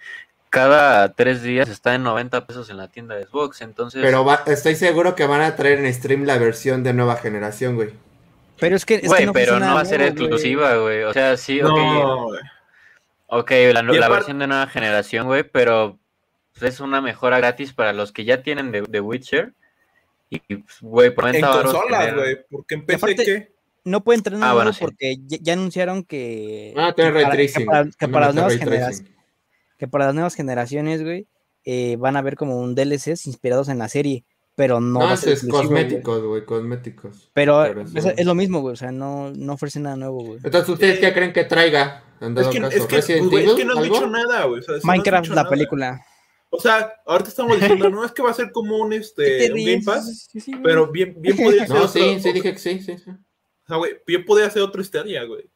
cada 0.49 1.13
tres 1.13 1.41
días 1.43 1.67
está 1.69 1.95
en 1.95 2.03
90 2.03 2.47
pesos 2.47 2.69
en 2.69 2.77
la 2.77 2.87
tienda 2.87 3.15
de 3.15 3.25
Xbox, 3.25 3.61
entonces... 3.61 4.01
Pero 4.01 4.23
va- 4.23 4.43
estoy 4.47 4.75
seguro 4.75 5.15
que 5.15 5.25
van 5.25 5.41
a 5.41 5.55
traer 5.55 5.79
en 5.79 5.93
stream 5.93 6.23
la 6.23 6.37
versión 6.37 6.83
de 6.83 6.93
nueva 6.93 7.17
generación, 7.17 7.75
güey. 7.75 7.89
Pero 8.59 8.75
es 8.77 8.85
que, 8.85 8.95
es 8.95 9.01
que 9.01 9.07
Güey, 9.07 9.25
no 9.25 9.33
pero 9.33 9.59
no 9.59 9.75
va 9.75 9.81
a 9.81 9.85
ser 9.85 9.99
nuevo, 9.99 10.13
exclusiva, 10.17 10.75
güey. 10.77 11.03
O 11.03 11.11
sea, 11.11 11.35
sí, 11.35 11.61
ok. 11.61 11.69
No, 11.77 12.23
güey. 12.27 12.39
Ok, 13.27 13.51
la, 13.73 13.81
la 13.83 14.07
versión 14.09 14.39
de 14.39 14.47
nueva 14.47 14.67
generación, 14.67 15.27
güey, 15.27 15.43
pero 15.43 15.99
es 16.61 16.79
una 16.79 17.01
mejora 17.01 17.37
gratis 17.39 17.73
para 17.73 17.91
los 17.91 18.13
que 18.13 18.23
ya 18.23 18.41
tienen 18.43 18.71
de, 18.71 18.83
de 18.87 19.01
Witcher. 19.01 19.51
Y, 20.29 20.39
pues, 20.55 20.77
güey, 20.79 21.09
por 21.13 21.25
90 21.25 21.47
en 21.47 21.53
consolas, 21.63 21.99
tener- 22.05 22.15
güey, 22.15 22.37
porque 22.49 22.75
en 22.75 22.85
PC, 22.85 22.95
aparte- 22.97 23.25
¿qué? 23.25 23.55
No 23.83 24.03
pueden 24.03 24.23
tener 24.23 24.37
Ah, 24.37 24.39
nada 24.39 24.53
bueno, 24.53 24.71
nuevo 24.71 24.77
sí. 24.77 24.83
porque 24.85 25.17
ya, 25.27 25.37
ya 25.41 25.53
anunciaron 25.53 26.03
que. 26.03 26.71
Van 26.75 26.85
a 26.85 26.93
tener 26.93 27.11
que 27.11 27.15
ray 27.19 27.23
para- 27.25 27.35
tracing. 27.35 27.59
Que 27.61 27.65
para, 27.65 27.89
que 27.99 28.07
para 28.07 28.25
las 28.27 28.35
nuevas 28.35 28.55
generaciones. 28.55 29.14
Que 29.77 29.87
para 29.87 30.05
las 30.05 30.13
nuevas 30.15 30.35
generaciones, 30.35 31.03
güey, 31.03 31.27
eh, 31.63 31.95
van 31.97 32.15
a 32.15 32.21
ver 32.21 32.35
como 32.35 32.57
un 32.59 32.75
DLCs 32.75 33.27
inspirados 33.27 33.69
en 33.69 33.77
la 33.79 33.89
serie. 33.89 34.25
Pero 34.57 34.79
no, 34.79 34.99
No, 34.99 35.13
es 35.13 35.45
cosméticos, 35.49 36.23
güey, 36.23 36.45
cosméticos. 36.45 37.29
Pero 37.33 37.61
Pero 37.63 37.81
es, 37.81 37.91
sí. 37.91 38.09
es 38.15 38.25
lo 38.25 38.35
mismo, 38.35 38.61
güey. 38.61 38.71
O 38.73 38.77
sea, 38.77 38.89
no, 38.91 39.31
no 39.31 39.53
ofrecen 39.53 39.83
nada 39.83 39.97
nuevo, 39.97 40.23
güey. 40.23 40.39
Entonces, 40.43 40.69
¿ustedes 40.69 40.99
qué 40.99 41.11
creen 41.13 41.33
que 41.33 41.43
traiga? 41.43 42.03
Es 42.21 42.47
que, 42.47 42.61
caso, 42.61 42.77
es, 42.77 42.85
que, 42.87 42.95
¿Resident 42.95 43.29
güey, 43.29 43.45
es 43.45 43.53
que 43.53 43.65
no 43.65 43.73
han 43.73 43.79
¿Algo? 43.79 43.93
dicho 43.95 44.07
nada, 44.07 44.45
güey. 44.45 44.61
o 44.61 44.63
sea, 44.63 44.75
sí 44.75 44.81
no 44.85 44.91
han 44.91 44.97
Minecraft, 44.97 45.27
la 45.29 45.35
nada. 45.35 45.49
película. 45.49 46.05
O 46.49 46.59
sea, 46.61 46.89
ahorita 47.05 47.29
estamos 47.29 47.59
diciendo, 47.59 47.89
no 47.89 48.05
es 48.05 48.13
que 48.13 48.21
va 48.23 48.31
a 48.31 48.33
ser 48.33 48.51
como 48.53 48.77
un, 48.77 48.91
¿Qué 48.91 48.99
te 48.99 49.45
este, 49.45 49.51
un 49.53 49.65
Game? 49.65 49.81
Pass, 49.83 50.27
Sí, 50.31 50.39
sí, 50.39 50.53
pero 50.63 50.89
bien, 50.89 51.15
bien 51.19 51.35
podría 51.35 51.61
ser 51.67 51.75
No, 51.75 51.83
otro- 51.83 51.89
sí, 51.89 52.19
sí, 52.21 52.31
dije 52.31 52.53
que 52.53 52.59
sí, 52.59 52.79
sí, 52.79 52.97
sí. 52.97 53.09
O 53.11 53.67
sea, 53.67 53.75
güey, 53.75 53.91
bien 54.07 54.23
podría 54.23 54.49
ser 54.49 54.61
otro 54.61 54.81
Stadia, 54.81 55.23
güey. 55.25 55.49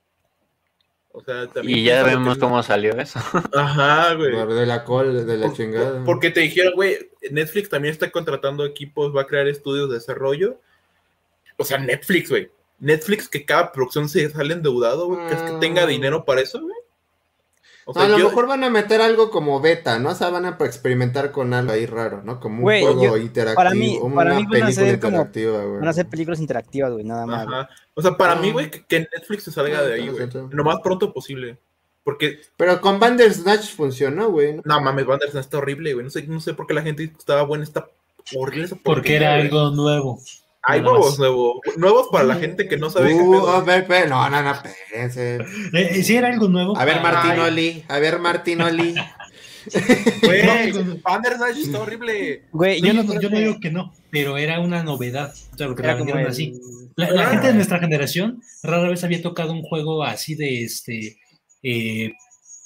O 1.12 1.22
sea, 1.24 1.48
también. 1.48 1.80
Y 1.80 1.84
ya 1.84 2.04
vemos 2.04 2.36
que- 2.36 2.40
cómo 2.42 2.62
salió 2.62 2.94
eso. 3.00 3.20
Ajá, 3.54 4.14
güey. 4.14 4.32
Por 4.32 4.54
De 4.54 4.66
la 4.66 4.84
col, 4.84 5.26
de 5.26 5.38
la 5.38 5.48
Por- 5.48 5.56
chingada. 5.56 6.04
Porque 6.06 6.30
te 6.30 6.42
dijeron, 6.42 6.74
güey, 6.76 6.98
Netflix 7.32 7.70
también 7.70 7.92
está 7.94 8.12
contratando 8.12 8.64
equipos, 8.66 9.16
va 9.16 9.22
a 9.22 9.28
crear 9.28 9.48
estudios 9.48 9.90
de 9.90 9.96
desarrollo. 9.96 10.60
O 11.58 11.66
sea, 11.66 11.78
Netflix, 11.80 12.30
güey. 12.30 12.50
Netflix 12.80 13.28
que 13.28 13.44
cada 13.44 13.72
producción 13.72 14.08
se 14.08 14.30
sale 14.30 14.54
endeudado, 14.54 15.08
güey. 15.08 15.26
¿Crees 15.28 15.42
que 15.44 15.58
tenga 15.60 15.84
Ah. 15.84 15.88
dinero 15.88 16.24
para 16.24 16.42
eso, 16.42 16.62
güey? 16.62 16.76
O 17.92 18.00
a 18.00 18.08
lo 18.08 18.18
yo- 18.20 18.30
mejor 18.30 18.48
van 18.48 18.64
a 18.64 18.70
meter 18.70 19.02
algo 19.02 19.30
como 19.32 19.60
beta, 19.62 19.98
¿no? 20.00 20.10
O 20.10 20.16
sea, 20.16 20.30
van 20.30 20.46
a 20.46 20.58
experimentar 20.62 21.32
con 21.32 21.54
algo 21.54 21.72
ahí 21.72 21.86
raro, 21.86 22.22
¿no? 22.24 22.40
Como 22.40 22.58
un 22.58 22.64
juego 22.64 23.04
yo- 23.04 23.18
interactivo, 23.18 23.56
para 23.56 23.72
mí- 23.72 23.98
una 24.02 24.16
para 24.16 24.30
mí 24.36 24.44
van 24.44 24.46
a 24.46 24.50
película 24.50 24.72
ser 24.72 25.00
como-. 25.00 25.30
Van 25.80 25.88
a 25.88 25.94
ser 25.94 26.08
películas 26.08 26.40
interactivas, 26.40 26.92
güey, 26.92 27.04
nada 27.04 27.26
más. 27.26 27.48
Ajá. 27.48 27.70
O 27.96 28.02
sea, 28.02 28.16
para 28.16 28.34
Ah. 28.34 28.36
mí, 28.36 28.52
güey, 28.52 28.70
que, 28.70 29.00
Netflix 29.00 29.44
se 29.44 29.52
salga 29.52 29.80
Ah, 29.80 29.84
de 29.84 29.94
ahí, 29.96 30.08
güey. 30.10 30.28
Lo 30.52 30.64
más 30.64 30.78
pronto 30.84 31.12
posible. 31.14 31.58
Porque, 32.04 32.40
Pero 32.58 32.80
con 32.82 33.00
Bandersnatch 33.00 33.76
funcionó, 33.76 34.30
güey. 34.30 34.54
¿no? 34.56 34.62
no 34.66 34.82
mames, 34.82 35.06
Bandersnatch 35.06 35.46
está 35.46 35.58
horrible, 35.58 35.94
güey. 35.94 36.04
No 36.04 36.10
sé, 36.10 36.24
no 36.28 36.40
sé 36.40 36.54
por 36.54 36.66
qué 36.66 36.74
la 36.74 36.82
gente 36.82 37.04
estaba 37.18 37.44
buena, 37.44 37.64
está 37.64 37.88
horrible 38.36 38.66
esa 38.66 38.76
Porque 38.84 39.16
era 39.16 39.36
algo 39.36 39.72
nuevo. 39.72 40.20
Hay 40.72 40.80
nada 40.82 40.92
nuevos, 40.94 41.20
nuevos. 41.20 41.60
Nuevos 41.78 42.08
para 42.12 42.24
la 42.26 42.36
gente 42.36 42.68
que 42.68 42.78
no 42.78 42.90
sabe 42.90 43.10
qué 43.10 43.16
Uh, 43.16 43.32
pedo. 43.32 43.50
a 43.50 43.62
ver, 43.62 43.86
pero, 43.88 44.10
no, 44.10 44.30
no, 44.30 44.42
no, 44.44 44.52
espérense. 44.52 45.36
Eh, 45.36 45.42
eh, 45.74 46.04
sí, 46.04 46.16
era 46.16 46.28
algo 46.30 46.48
nuevo. 46.48 46.78
A 46.78 46.86
ver, 46.86 47.02
Martinoli, 47.02 47.84
a 47.88 48.00
ver, 48.00 48.20
Martinoli. 48.20 48.96
Güey. 50.24 50.72
Bandersnatch 51.04 51.58
está 51.58 51.80
horrible. 51.82 52.44
Güey, 52.52 52.82
yo 52.82 52.94
no 52.94 53.20
yo 53.20 53.30
digo 53.30 53.60
que 53.60 53.70
no, 53.70 53.94
pero 54.10 54.38
era 54.38 54.60
una 54.60 54.84
novedad. 54.84 55.34
O 55.54 55.58
sea, 55.58 55.68
porque 55.68 55.82
era 55.84 55.92
la 55.92 55.98
vendieron 55.98 56.26
así. 56.26 56.54
La, 56.96 57.12
la 57.12 57.26
gente 57.28 57.48
de 57.48 57.54
nuestra 57.54 57.80
generación 57.80 58.42
rara 58.64 58.90
vez 58.90 59.04
había 59.04 59.22
tocado 59.22 59.52
un 59.54 59.62
juego 59.62 60.04
así 60.04 60.36
de 60.36 60.64
este. 60.64 61.18
eh, 61.62 62.14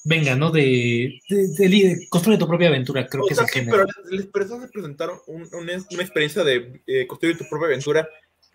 venga, 0.04 0.36
¿no? 0.36 0.52
De, 0.52 1.20
de, 1.30 1.48
de 1.48 1.70
li- 1.70 2.08
construye 2.10 2.38
tu 2.38 2.48
propia 2.48 2.68
aventura, 2.68 3.08
creo 3.08 3.24
O 3.24 3.28
que 3.28 3.36
sea, 3.36 3.46
es 3.46 3.56
el 3.56 3.64
sí, 3.66 3.70
pero 3.72 3.84
les, 3.86 4.12
les 4.12 4.26
prestas 4.28 4.64
a 4.64 4.68
presentar 4.68 5.10
un- 5.28 5.48
una, 5.54 5.74
una 5.92 6.04
experiencia 6.04 6.44
de 6.44 6.82
eh, 6.88 7.08
construir 7.08 7.38
tu 7.38 7.46
propia 7.50 7.68
aventura. 7.68 8.08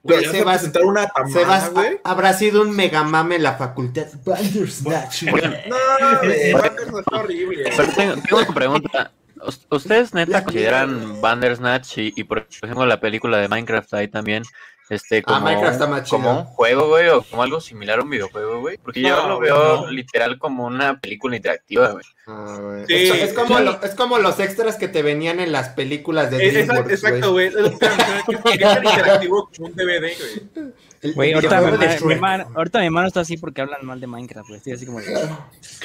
Pero 0.07 0.21
Sebas- 0.31 0.45
vas 0.45 0.57
a 0.57 0.59
presentar 0.59 0.85
una 0.85 1.01
Sebas, 1.33 1.33
tamada, 1.65 1.69
güey. 1.71 1.87
ha- 2.05 2.11
habrá 2.11 2.33
sido 2.33 2.63
un 2.63 2.75
megamame 2.77 3.37
en 3.37 3.43
la 3.43 3.57
facultad. 3.57 4.07
Bandersnatch. 4.25 5.23
No, 5.25 5.33
güey, 5.33 6.53
Bandersnatch 6.53 7.01
está 7.01 7.21
horrible. 7.21 7.65
Pero 7.77 7.93
tengo, 7.95 8.15
tengo 8.23 8.39
una 8.43 8.55
pregunta. 8.55 9.13
¿Us- 9.45 9.67
¿Ustedes 9.71 10.15
neta 10.15 10.45
consideran 10.45 11.21
Bandersnatch 11.21 11.99
y, 11.99 12.13
y, 12.17 12.25
por 12.25 12.47
ejemplo 12.63 12.87
la 12.87 13.01
película 13.01 13.39
de 13.39 13.49
Minecraft 13.49 13.95
ahí 13.95 14.09
también 14.09 14.43
este 14.91 15.23
como, 15.23 15.37
Ah, 15.37 15.41
Minecraft 15.41 15.73
está 15.75 15.87
más 15.87 16.09
como 16.09 16.29
chido. 16.31 16.39
un 16.41 16.45
juego, 16.47 16.89
güey, 16.89 17.09
o 17.09 17.23
como 17.23 17.43
algo 17.43 17.61
similar 17.61 17.99
a 17.99 18.03
un 18.03 18.11
videojuego, 18.11 18.61
güey? 18.61 18.79
Porque 18.79 19.01
yo 19.03 19.27
lo 19.29 19.39
veo 19.39 19.83
no. 19.83 19.91
literal 19.91 20.39
como 20.39 20.65
una 20.67 21.01
película 21.01 21.37
interactiva, 21.37 21.91
güey. 21.93 22.05
Ah. 22.27 22.83
Sí, 22.87 22.95
es, 22.95 23.11
es 23.31 23.33
como 23.35 23.59
sí. 23.59 23.65
lo- 23.65 23.83
es 23.83 23.95
como 23.95 24.19
los 24.19 24.39
extras 24.41 24.77
que 24.77 24.89
te 24.89 25.03
venían 25.03 25.41
en 25.41 25.53
las 25.53 25.71
películas 25.71 26.31
de 26.31 26.39
DreamWorks, 26.51 26.91
Exacto, 26.93 27.33
güey. 27.33 27.49
Es 27.49 27.55
es 27.57 27.73
interactivo 27.73 29.51
como 29.57 29.69
un 29.69 29.75
DVD, 29.75 30.13
güey. 30.55 30.73
El- 31.01 31.15
Güey, 31.15 31.31
el 31.31 31.37
ahorita, 31.37 31.61
mi, 31.61 32.15
de 32.15 32.21
mano- 32.21 32.49
ahorita 32.55 32.81
mi 32.81 32.91
mano 32.91 33.09
está 33.09 33.21
así 33.21 33.37
porque 33.37 33.61
hablan 33.61 33.85
mal 33.87 34.01
de 34.01 34.07
Minecraft, 34.07 34.49
güey. 34.49 34.59
Estoy 34.59 34.73
así 34.73 34.87
como. 34.87 34.99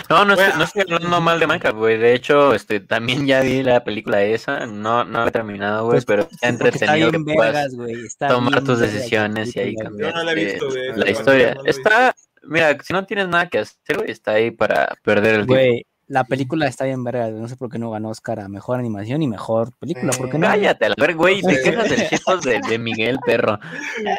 No, 0.10 0.26
no 0.26 0.34
estoy, 0.34 0.58
no 0.58 0.64
estoy 0.64 0.82
hablando 0.82 1.22
mal 1.22 1.40
de 1.40 1.48
Minecraft, 1.48 1.78
güey. 1.78 1.98
De 1.98 2.14
hecho, 2.16 2.54
este 2.54 2.80
también 2.80 3.28
ya 3.28 3.42
vi 3.42 3.62
la 3.64 3.84
película 3.84 4.24
esa. 4.24 4.66
No, 4.66 5.04
no 5.04 5.28
he 5.28 5.32
terminado, 5.32 5.84
güey, 5.86 5.96
Pues, 5.98 6.06
pero 6.06 6.28
está 6.32 6.48
entretenido 6.48 7.12
que 7.12 7.18
bien 7.20 7.36
puedas 7.38 7.54
vergas, 7.54 7.76
güey. 7.76 8.06
está 8.06 8.28
tomar 8.30 8.54
bien 8.54 8.66
tus 8.66 8.80
decisiones 8.80 9.56
y 9.56 9.60
ahí 9.60 9.76
cambiar 9.76 10.12
Yo 10.12 10.18
no 10.18 10.24
la 10.24 10.34
he 10.34 10.42
este, 10.42 10.52
visto, 10.54 10.70
güey, 10.70 10.96
la 10.98 11.10
historia. 11.12 11.54
no 11.56 11.64
la 11.64 11.70
Está, 11.70 12.16
mira, 12.44 12.78
si 12.84 12.94
no 12.94 13.06
tienes 13.06 13.28
nada 13.28 13.48
que 13.50 13.60
hacer, 13.60 13.98
güey, 13.98 14.12
está 14.12 14.32
ahí 14.32 14.52
para 14.52 14.96
perder 15.04 15.36
el 15.42 15.48
tiempo. 15.48 15.54
Güey, 15.54 15.86
la 16.14 16.24
película 16.26 16.68
está 16.68 16.86
bien 16.86 17.04
verga. 17.04 17.30
No 17.30 17.48
sé 17.48 17.56
por 17.56 17.70
qué 17.72 17.80
no 17.80 17.90
ganó 17.90 18.10
Oscar 18.10 18.40
a 18.40 18.48
mejor 18.48 18.78
animación 18.80 19.24
y 19.24 19.28
mejor 19.28 19.72
película. 19.80 20.12
¿Por 20.14 20.30
qué 20.30 20.38
no? 20.38 20.46
Cállate, 20.48 20.86
a 20.86 20.90
la 20.90 20.96
ver, 20.98 21.16
güey, 21.16 21.42
te 21.42 21.60
quejas 21.62 21.90
del 21.90 22.08
chetos 22.08 22.44
de, 22.44 22.62
de 22.70 22.78
Miguel, 22.78 23.18
perro. 23.26 23.60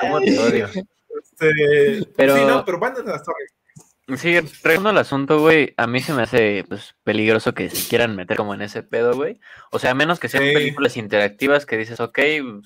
¿Cómo 0.01 0.21
te 0.21 0.37
odio? 0.39 0.67
Este, 0.67 2.07
Pero- 2.17 2.37
Sí, 2.37 2.43
no, 2.47 2.65
pero 2.65 2.79
Bandersnatch 2.81 3.17
está 3.21 3.31
horrible. 3.33 4.19
Sí, 4.19 4.39
regresando 4.63 4.91
al 4.91 4.99
asunto, 4.99 5.41
güey, 5.41 5.73
a 5.79 5.87
mí 5.87 6.01
se 6.01 6.13
me 6.13 6.23
hace 6.23 6.65
pues, 6.69 6.95
peligroso 7.05 7.55
que 7.55 7.71
se 7.71 7.89
quieran 7.89 8.15
meter 8.15 8.37
como 8.37 8.53
en 8.53 8.61
ese 8.61 8.83
pedo, 8.83 9.15
güey. 9.15 9.41
O 9.71 9.79
sea, 9.79 9.93
a 9.93 9.95
menos 9.95 10.21
que 10.21 10.29
sean 10.29 10.45
Sí. 10.45 10.53
películas 10.53 10.97
interactivas 10.99 11.65
que 11.65 11.79
dices, 11.79 12.01
ok, 12.01 12.19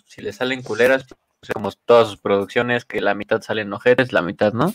si 0.07 0.21
le 0.23 0.33
salen 0.33 0.63
culeras, 0.63 1.05
pues, 1.07 1.53
como 1.55 1.71
todas 1.85 2.09
sus 2.09 2.17
producciones, 2.19 2.85
que 2.85 3.01
la 3.01 3.15
mitad 3.15 3.41
salen 3.43 3.73
ojetes, 3.73 4.13
la 4.13 4.23
mitad 4.23 4.53
no. 4.53 4.75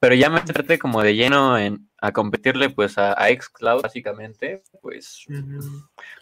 Pero 0.00 0.16
ya 0.16 0.28
meterte 0.30 0.80
como 0.80 1.02
de 1.02 1.14
lleno 1.14 1.56
en 1.56 1.88
a 2.02 2.12
competirle 2.12 2.68
pues 2.68 2.98
a, 2.98 3.12
a 3.12 3.28
Xcloud, 3.28 3.80
básicamente, 3.82 4.62
pues, 4.82 5.24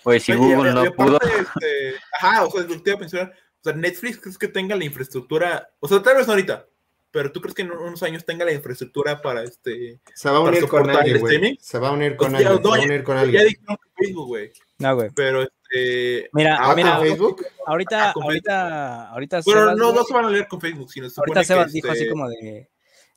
güey, 0.04 0.20
si 0.20 0.32
Oye, 0.32 0.40
Google 0.40 0.72
no 0.74 0.80
aparte, 0.80 0.94
pudo, 0.96 1.18
este, 1.22 1.94
ajá, 2.20 2.44
o 2.44 2.50
sea, 2.50 2.60
lo 2.62 2.68
que 2.68 2.78
te 2.80 2.90
iba 2.90 2.96
a 2.96 3.00
mencionar, 3.00 3.32
o 3.32 3.62
sea, 3.64 3.72
Netflix 3.72 4.18
crees 4.18 4.38
que 4.38 4.48
tenga 4.48 4.76
la 4.76 4.84
infraestructura, 4.84 5.70
o 5.80 5.88
sea, 5.88 6.02
tal 6.02 6.16
vez 6.18 6.26
no 6.26 6.34
ahorita, 6.34 6.66
pero 7.10 7.32
tú 7.32 7.40
crees 7.40 7.54
que 7.54 7.62
en 7.62 7.72
unos 7.72 8.02
años 8.02 8.24
tenga 8.24 8.44
la 8.44 8.52
infraestructura 8.52 9.20
para 9.20 9.42
este, 9.42 10.00
Se 10.14 10.30
va 10.30 10.36
a 10.36 10.40
unir 10.40 10.68
con 10.68 10.88
alguien, 10.88 11.16
el 11.16 11.20
güey. 11.20 11.34
streaming. 11.34 11.56
Se 11.60 11.78
va 11.80 11.88
a 11.88 11.92
unir 11.92 12.14
con 12.16 12.34
alguien. 12.36 12.52
Se 12.56 12.62
no, 12.62 12.70
va 12.70 12.76
a 12.76 12.78
ya- 12.78 12.84
unir 12.86 13.02
con 13.02 13.14
ya 13.16 13.20
alguien. 13.22 13.46
dijeron 13.48 13.76
que 13.76 14.04
Facebook, 14.04 14.26
güey, 14.28 14.52
No, 14.78 14.94
güey. 14.94 15.10
pero 15.16 15.42
este, 15.42 16.28
Mira, 16.32 16.56
Ah, 16.60 16.74
mira, 16.76 16.96
¿con 16.98 17.06
Facebook? 17.06 17.46
ahorita, 17.66 18.10
Ah, 18.10 18.12
con 18.12 18.22
ahorita, 18.24 19.08
ahorita 19.10 19.40
bueno, 19.44 19.60
Sebas, 19.60 19.76
no, 19.76 19.92
no 19.92 20.04
se 20.04 20.14
van 20.14 20.24
a 20.26 20.30
leer 20.30 20.46
con 20.46 20.60
Facebook, 20.60 20.92
sino 20.92 21.08
se 21.10 21.20
ahorita 21.20 21.42
Sebas 21.44 21.66
que, 21.66 21.72
dijo 21.72 21.88
este, 21.88 22.00
así 22.04 22.10
como 22.10 22.28
de 22.28 22.68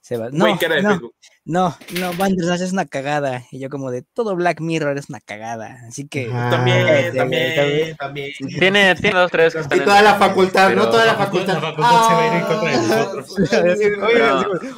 No, 0.10 0.46
de 0.58 0.82
no, 0.82 0.90
Facebook. 0.90 1.16
no, 1.46 1.78
no, 2.00 2.14
Bandersnatch 2.14 2.62
es 2.62 2.74
una 2.74 2.86
cagada. 2.86 3.44
Y 3.52 3.60
yo 3.60 3.70
como 3.70 3.90
de 3.90 4.02
todo 4.02 4.36
Black 4.36 4.60
Mirror 4.60 4.98
es 4.98 5.10
una 5.10 5.22
cagada. 5.22 5.80
Así 5.88 6.08
que... 6.08 6.30
Ajá. 6.30 6.50
También, 6.50 6.78
Ah, 6.88 7.12
también, 7.16 7.96
también. 7.98 8.32
Tiene, 8.60 8.96
tiene 8.96 9.18
dos, 9.20 9.32
tres 9.32 9.56
Y 9.74 9.80
toda 9.80 10.02
la 10.02 10.16
facultad, 10.16 10.74
¿no? 10.76 10.90
Toda 10.90 11.06
la 11.06 11.14
La 11.14 11.18
facultad. 11.20 11.62
facultad 11.62 12.08
se 12.08 12.14
va 12.14 12.22
a 12.22 12.28
ir 12.28 12.34
en 12.34 12.46
contra 12.48 12.72
de 12.72 12.78
nosotros. 12.88 13.40
Oye, 14.04 14.74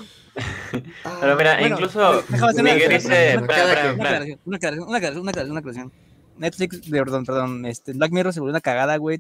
Pero 1.22 1.36
mira, 1.38 1.58
Bueno, 1.60 1.76
incluso 1.76 2.24
Miguel 2.62 2.90
dice, 2.90 3.38
una 3.38 3.46
aclaración, 3.46 4.40
Una 4.46 4.58
aclaración, 4.58 5.22
una 5.50 5.60
aclaración. 5.60 5.92
Netflix, 6.38 6.90
perdón, 6.90 7.26
perdón, 7.26 7.66
este, 7.66 7.94
Black 7.94 8.12
Mirror 8.12 8.34
se 8.34 8.42
volvió 8.42 8.52
una 8.52 8.60
cagada, 8.62 8.98
güey, 8.98 9.18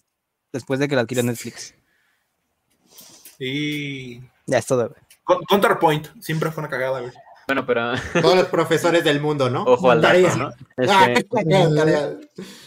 después 0.52 0.80
de 0.80 0.88
que 0.90 0.96
lo 0.96 1.02
adquirió 1.02 1.24
Netflix. 1.24 1.74
Y. 3.40 4.20
Ya 4.48 4.58
es 4.58 4.66
todo, 4.66 4.90
güey. 4.90 5.02
Con- 5.26 5.44
Counterpoint, 5.44 6.08
siempre 6.22 6.52
fue 6.52 6.62
una 6.62 6.70
cagada, 6.70 7.02
güey. 7.02 7.12
Bueno, 7.48 7.64
pero 7.64 7.92
Todos 8.24 8.36
los 8.38 8.48
profesores 8.48 9.04
del 9.04 9.22
mundo, 9.22 9.52
¿no? 9.52 9.64
ojo 9.66 9.92
al 9.92 10.02
dato. 10.02 10.36
¿no? 10.36 10.50
Ah, 10.90 11.10
Este. 11.12 12.18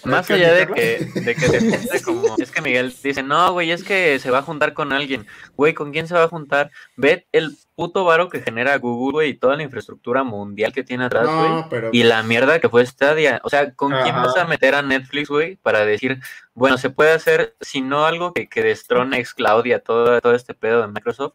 Más 0.04 0.26
¿Qué, 0.26 0.34
allá 0.34 0.52
de 0.54 0.66
que, 0.68 1.20
de 1.20 1.34
que 1.34 1.48
depende 1.48 2.02
como... 2.04 2.36
Es 2.38 2.52
que 2.52 2.62
Miguel 2.62 2.94
dice, 3.02 3.24
no, 3.24 3.52
güey, 3.52 3.72
es 3.72 3.82
que 3.82 4.20
se 4.20 4.30
va 4.30 4.38
a 4.38 4.42
juntar 4.42 4.74
con 4.74 4.92
alguien. 4.92 5.26
Güey, 5.56 5.74
¿con 5.74 5.90
quién 5.90 6.06
se 6.06 6.14
va 6.14 6.22
a 6.22 6.28
juntar? 6.28 6.70
Ve 6.96 7.26
el 7.32 7.56
puto 7.74 8.04
varo 8.04 8.28
que 8.28 8.40
genera 8.40 8.78
Google, 8.78 9.12
güey, 9.12 9.30
y 9.30 9.34
toda 9.34 9.56
la 9.56 9.64
infraestructura 9.64 10.22
mundial 10.22 10.72
que 10.72 10.84
tiene 10.84 11.06
atrás, 11.06 11.26
güey. 11.26 11.48
No, 11.50 11.66
pero. 11.68 11.90
Y 11.92 12.04
la 12.04 12.22
mierda 12.22 12.60
que 12.60 12.68
fue 12.68 12.86
Stadia. 12.86 13.40
O 13.42 13.50
sea, 13.50 13.72
¿con 13.74 13.90
quién 13.90 14.14
vas 14.14 14.36
a 14.36 14.44
meter 14.44 14.76
a 14.76 14.82
Netflix, 14.82 15.28
güey? 15.28 15.56
Para 15.56 15.84
decir, 15.84 16.20
bueno, 16.54 16.78
se 16.78 16.90
puede 16.90 17.10
hacer, 17.12 17.56
si 17.60 17.80
no 17.80 18.06
algo 18.06 18.32
que, 18.32 18.48
que 18.48 18.62
destrone 18.62 19.24
Xcloud 19.24 19.64
y 19.66 19.72
a 19.72 19.80
todo, 19.82 20.20
todo 20.20 20.34
este 20.34 20.54
pedo 20.54 20.82
de 20.82 20.86
Microsoft, 20.88 21.34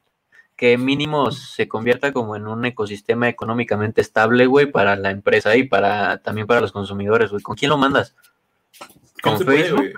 que 0.64 0.78
mínimo 0.78 1.30
se 1.30 1.68
convierta 1.68 2.14
como 2.14 2.38
en 2.38 2.47
un 2.47 2.64
ecosistema 2.64 3.28
económicamente 3.28 3.99
estable, 3.99 4.45
güey, 4.45 4.68
para 4.72 4.95
la 4.95 5.11
empresa 5.11 5.57
y 5.57 5.64
para 5.68 6.20
también 6.20 6.47
para 6.47 6.61
los 6.61 6.72
consumidores, 6.72 7.32
güey. 7.32 7.43
¿Con 7.43 7.57
quién 7.57 7.68
lo 7.70 7.78
mandas? 7.78 8.16
¿Con 9.22 9.43
puede, 9.43 9.64
Facebook? 9.66 9.93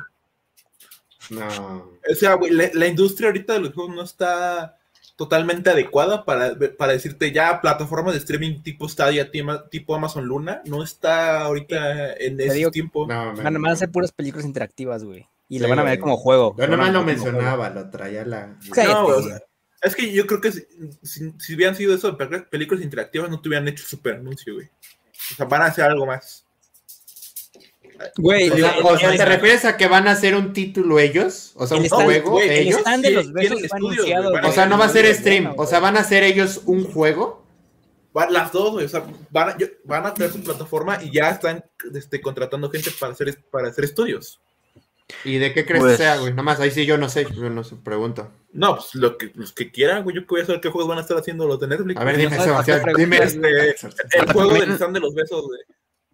No. 1.30 1.92
O 2.12 2.16
sea, 2.16 2.34
güey, 2.34 2.52
la, 2.52 2.70
la 2.74 2.88
industria 2.88 3.28
ahorita 3.28 3.54
de 3.54 3.60
los 3.60 3.74
juegos 3.76 3.96
no 3.96 4.02
está 4.02 4.78
totalmente 5.16 5.70
adecuada 5.70 6.26
para, 6.26 6.56
para 6.80 6.94
decirte 6.94 7.32
ya 7.32 7.62
plataformas 7.62 8.14
de 8.14 8.20
streaming 8.20 8.64
tipo 8.64 8.90
Stadia, 8.90 9.30
tipo 9.70 9.94
Amazon 9.96 10.26
Luna, 10.26 10.64
no 10.66 10.82
está 10.84 11.42
ahorita 11.42 12.14
en 12.14 12.40
ese 12.42 12.54
digo- 12.56 12.72
tiempo. 12.72 13.06
No, 13.08 13.36
Van, 13.36 13.54
van 13.54 13.68
a 13.68 13.72
hacer 13.74 13.92
puras 13.92 14.12
películas 14.12 14.48
interactivas, 14.48 15.04
güey. 15.04 15.28
Y 15.48 15.60
lo 15.60 15.66
Sí, 15.66 15.70
van 15.70 15.78
a 15.80 15.84
ver 15.84 16.00
como 16.00 16.18
juego. 16.18 16.56
Yo 16.58 16.66
Lo 16.66 16.72
nomás 16.76 16.92
lo 16.92 17.04
juego. 17.04 17.24
mencionaba, 17.24 17.70
lo 17.70 17.88
traía 17.92 18.26
la. 18.26 18.48
No, 18.48 19.04
güey, 19.04 19.20
o 19.20 19.22
sea, 19.22 19.40
es 19.82 19.96
que 19.96 20.12
yo 20.12 20.26
creo 20.26 20.42
que 20.42 20.52
si, 20.52 20.66
si- 21.04 21.34
si 21.40 21.56
hubieran 21.56 21.76
sido 21.76 21.94
eso 21.96 22.12
de 22.12 22.40
películas 22.42 22.84
interactivas, 22.84 23.30
no 23.30 23.40
te 23.42 23.50
hubieran 23.50 23.68
hecho 23.68 23.86
super 23.86 24.16
anuncio, 24.16 24.54
güey. 24.56 24.68
O 24.68 25.36
sea, 25.36 25.46
van 25.46 25.62
a 25.64 25.66
hacer 25.66 25.86
algo 25.86 26.06
más. 26.06 26.46
Güey, 28.18 28.50
O 28.50 28.58
sea, 28.58 28.78
el- 28.78 28.86
o 28.86 28.98
sea, 28.98 29.12
el- 29.12 29.18
¿te 29.18 29.26
refieres 29.26 29.64
a 29.66 29.78
que 29.78 29.88
van 29.88 30.08
a 30.08 30.12
hacer 30.12 30.36
un 30.36 30.52
título 30.54 31.00
ellos? 31.00 31.54
O 31.56 31.66
sea, 31.66 31.78
El 31.78 31.84
un 31.84 31.90
stand- 31.90 32.04
juego 32.04 32.32
güey, 32.32 32.50
el 32.50 32.68
ellos. 32.68 32.80
stand 32.82 33.04
de 33.04 33.12
los 33.12 33.32
besos 33.32 33.64
estudios, 33.64 33.94
anunciado. 33.94 34.30
güey, 34.32 34.42
van 34.42 34.52
O 34.52 34.54
sea, 34.54 34.66
no 34.66 34.78
va 34.78 34.86
a 34.86 34.90
ser 34.90 35.16
stream. 35.16 35.46
bueno, 35.46 35.62
O 35.64 35.66
sea, 35.66 35.80
van 35.80 35.96
a 35.98 36.02
hacer 36.02 36.24
ellos 36.24 36.62
un 36.66 36.84
juego. 36.92 37.46
Las 38.30 38.52
dos, 38.54 38.72
güey, 38.72 38.86
o 38.86 38.90
sea, 38.90 39.06
van 39.30 39.50
a, 39.50 39.58
van 39.84 40.06
a 40.06 40.14
crear 40.14 40.32
su 40.32 40.42
plataforma 40.42 41.00
y 41.04 41.12
ya 41.12 41.32
están 41.32 41.64
este, 41.94 42.22
contratando 42.22 42.70
gente 42.70 42.90
para 42.98 43.12
hacer, 43.12 43.44
para 43.52 43.68
hacer 43.70 43.84
estudios. 43.84 44.40
¿Y 45.24 45.38
de 45.38 45.54
qué 45.54 45.66
crees 45.66 45.82
Pues- 45.84 45.98
que 45.98 46.04
sea, 46.04 46.18
güey? 46.18 46.34
Nomás 46.34 46.60
ahí 46.60 46.72
sí 46.72 46.86
yo 46.86 46.98
no 46.98 47.10
sé, 47.10 47.28
yo 47.34 47.50
no 47.50 47.64
sé, 47.64 47.76
pregunto. 47.76 48.32
No, 48.54 48.76
pues 48.78 48.96
lo 48.96 49.18
que, 49.18 49.32
los 49.36 49.52
que 49.54 49.70
quieran, 49.72 50.04
güey, 50.04 50.16
yo 50.16 50.22
voy 50.28 50.42
a 50.42 50.46
saber 50.46 50.62
qué 50.62 50.70
juegos 50.70 50.90
van 50.90 50.98
a 50.98 51.02
estar 51.02 51.18
haciendo 51.18 51.48
los 51.48 51.60
de 51.60 51.68
Netflix. 51.68 52.00
A 52.00 52.04
ver, 52.04 52.16
güey. 52.16 52.26
dime, 52.26 52.38
no 52.38 52.44
Sebastián, 52.44 52.82
dime. 52.96 53.18
preguntas, 53.18 53.96
El 54.12 54.32
juego 54.34 54.54
del 54.54 54.72
stand 54.72 54.94
de 54.94 55.00
los 55.00 55.14
besos, 55.14 55.44
güey. 55.46 55.60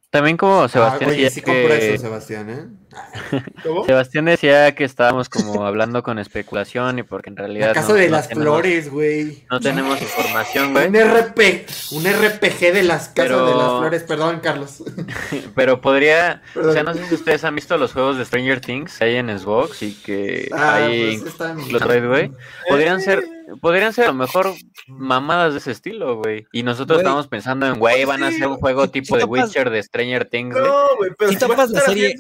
También 0.10 0.36
como 0.36 0.64
Ah, 0.64 0.68
Sebastián 0.70 1.10
oye, 1.12 1.24
decía 1.24 1.30
sí 1.36 1.42
compro 1.42 1.68
que... 1.70 1.94
eso, 1.94 2.02
Sebastián, 2.04 2.50
¿eh? 2.50 2.68
¿Cómo? 3.64 3.86
Sebastián 3.86 4.26
decía 4.26 4.74
que 4.76 4.84
estábamos 4.84 5.30
como 5.30 5.66
hablando 5.66 6.04
con 6.04 6.20
especulación 6.20 7.00
y 7.00 7.04
porque 7.04 7.30
en 7.30 7.38
realidad 7.38 7.74
casa 7.74 7.90
no- 7.90 7.94
de 7.96 8.06
no 8.08 8.12
las 8.18 8.28
tenemos- 8.30 8.44
flores, 8.44 8.92
güey. 8.92 9.44
No 9.50 9.60
tenemos 9.60 10.02
información, 10.02 10.74
güey. 10.74 10.88
Un 10.88 10.96
RP, 10.96 11.66
un 11.92 12.04
RPG 12.06 12.74
de 12.74 12.84
las 12.84 13.10
casas 13.10 13.14
Pero- 13.32 13.46
de 13.48 13.56
las 13.56 13.80
flores, 13.80 14.04
perdón, 14.04 14.40
Carlos. 14.42 14.84
Pero 15.56 15.82
podría, 15.82 16.42
o 16.56 16.72
sea, 16.72 16.84
no 16.84 16.94
sé 16.94 17.06
si 17.08 17.16
ustedes 17.16 17.44
han 17.44 17.56
visto 17.56 17.78
los 17.78 17.94
juegos 17.94 18.18
de 18.18 18.26
Stranger 18.26 18.62
Things 18.62 18.98
que 18.98 19.04
hay 19.06 19.16
en 19.16 19.38
Xbox 19.38 19.82
y 19.84 19.94
que 19.94 20.50
Ah, 20.52 20.76
hay 20.76 21.18
pues 21.18 21.32
están- 21.34 21.58
los 21.72 21.82
güey. 22.08 22.32
Podrían 22.68 23.00
Eh, 23.00 23.04
ser, 23.04 23.24
podrían 23.62 23.94
ser 23.94 24.06
a 24.06 24.08
lo 24.10 24.14
mejor 24.14 24.54
mamadas 24.88 25.54
de 25.54 25.60
ese 25.60 25.72
estilo, 25.72 26.18
güey. 26.18 26.46
Y 26.52 26.64
nosotros 26.64 27.00
estamos 27.00 27.28
pensando 27.28 27.66
en, 27.68 27.80
güey, 27.80 28.06
van 28.06 28.24
a 28.24 28.28
hacer 28.28 28.48
un 28.48 28.58
juego 28.58 28.90
tipo 28.90 29.18
de 29.18 29.24
Witcher 29.24 29.70
de 29.70 29.82
Stranger 29.84 30.26
Things, 30.26 30.54
güey. 30.54 30.66
No, 30.66 30.84
güey, 30.98 31.12
pero 31.18 31.30
Si 31.32 31.38
si 31.38 31.46
topas 31.46 31.70
la 31.72 31.82
serie, 31.82 32.16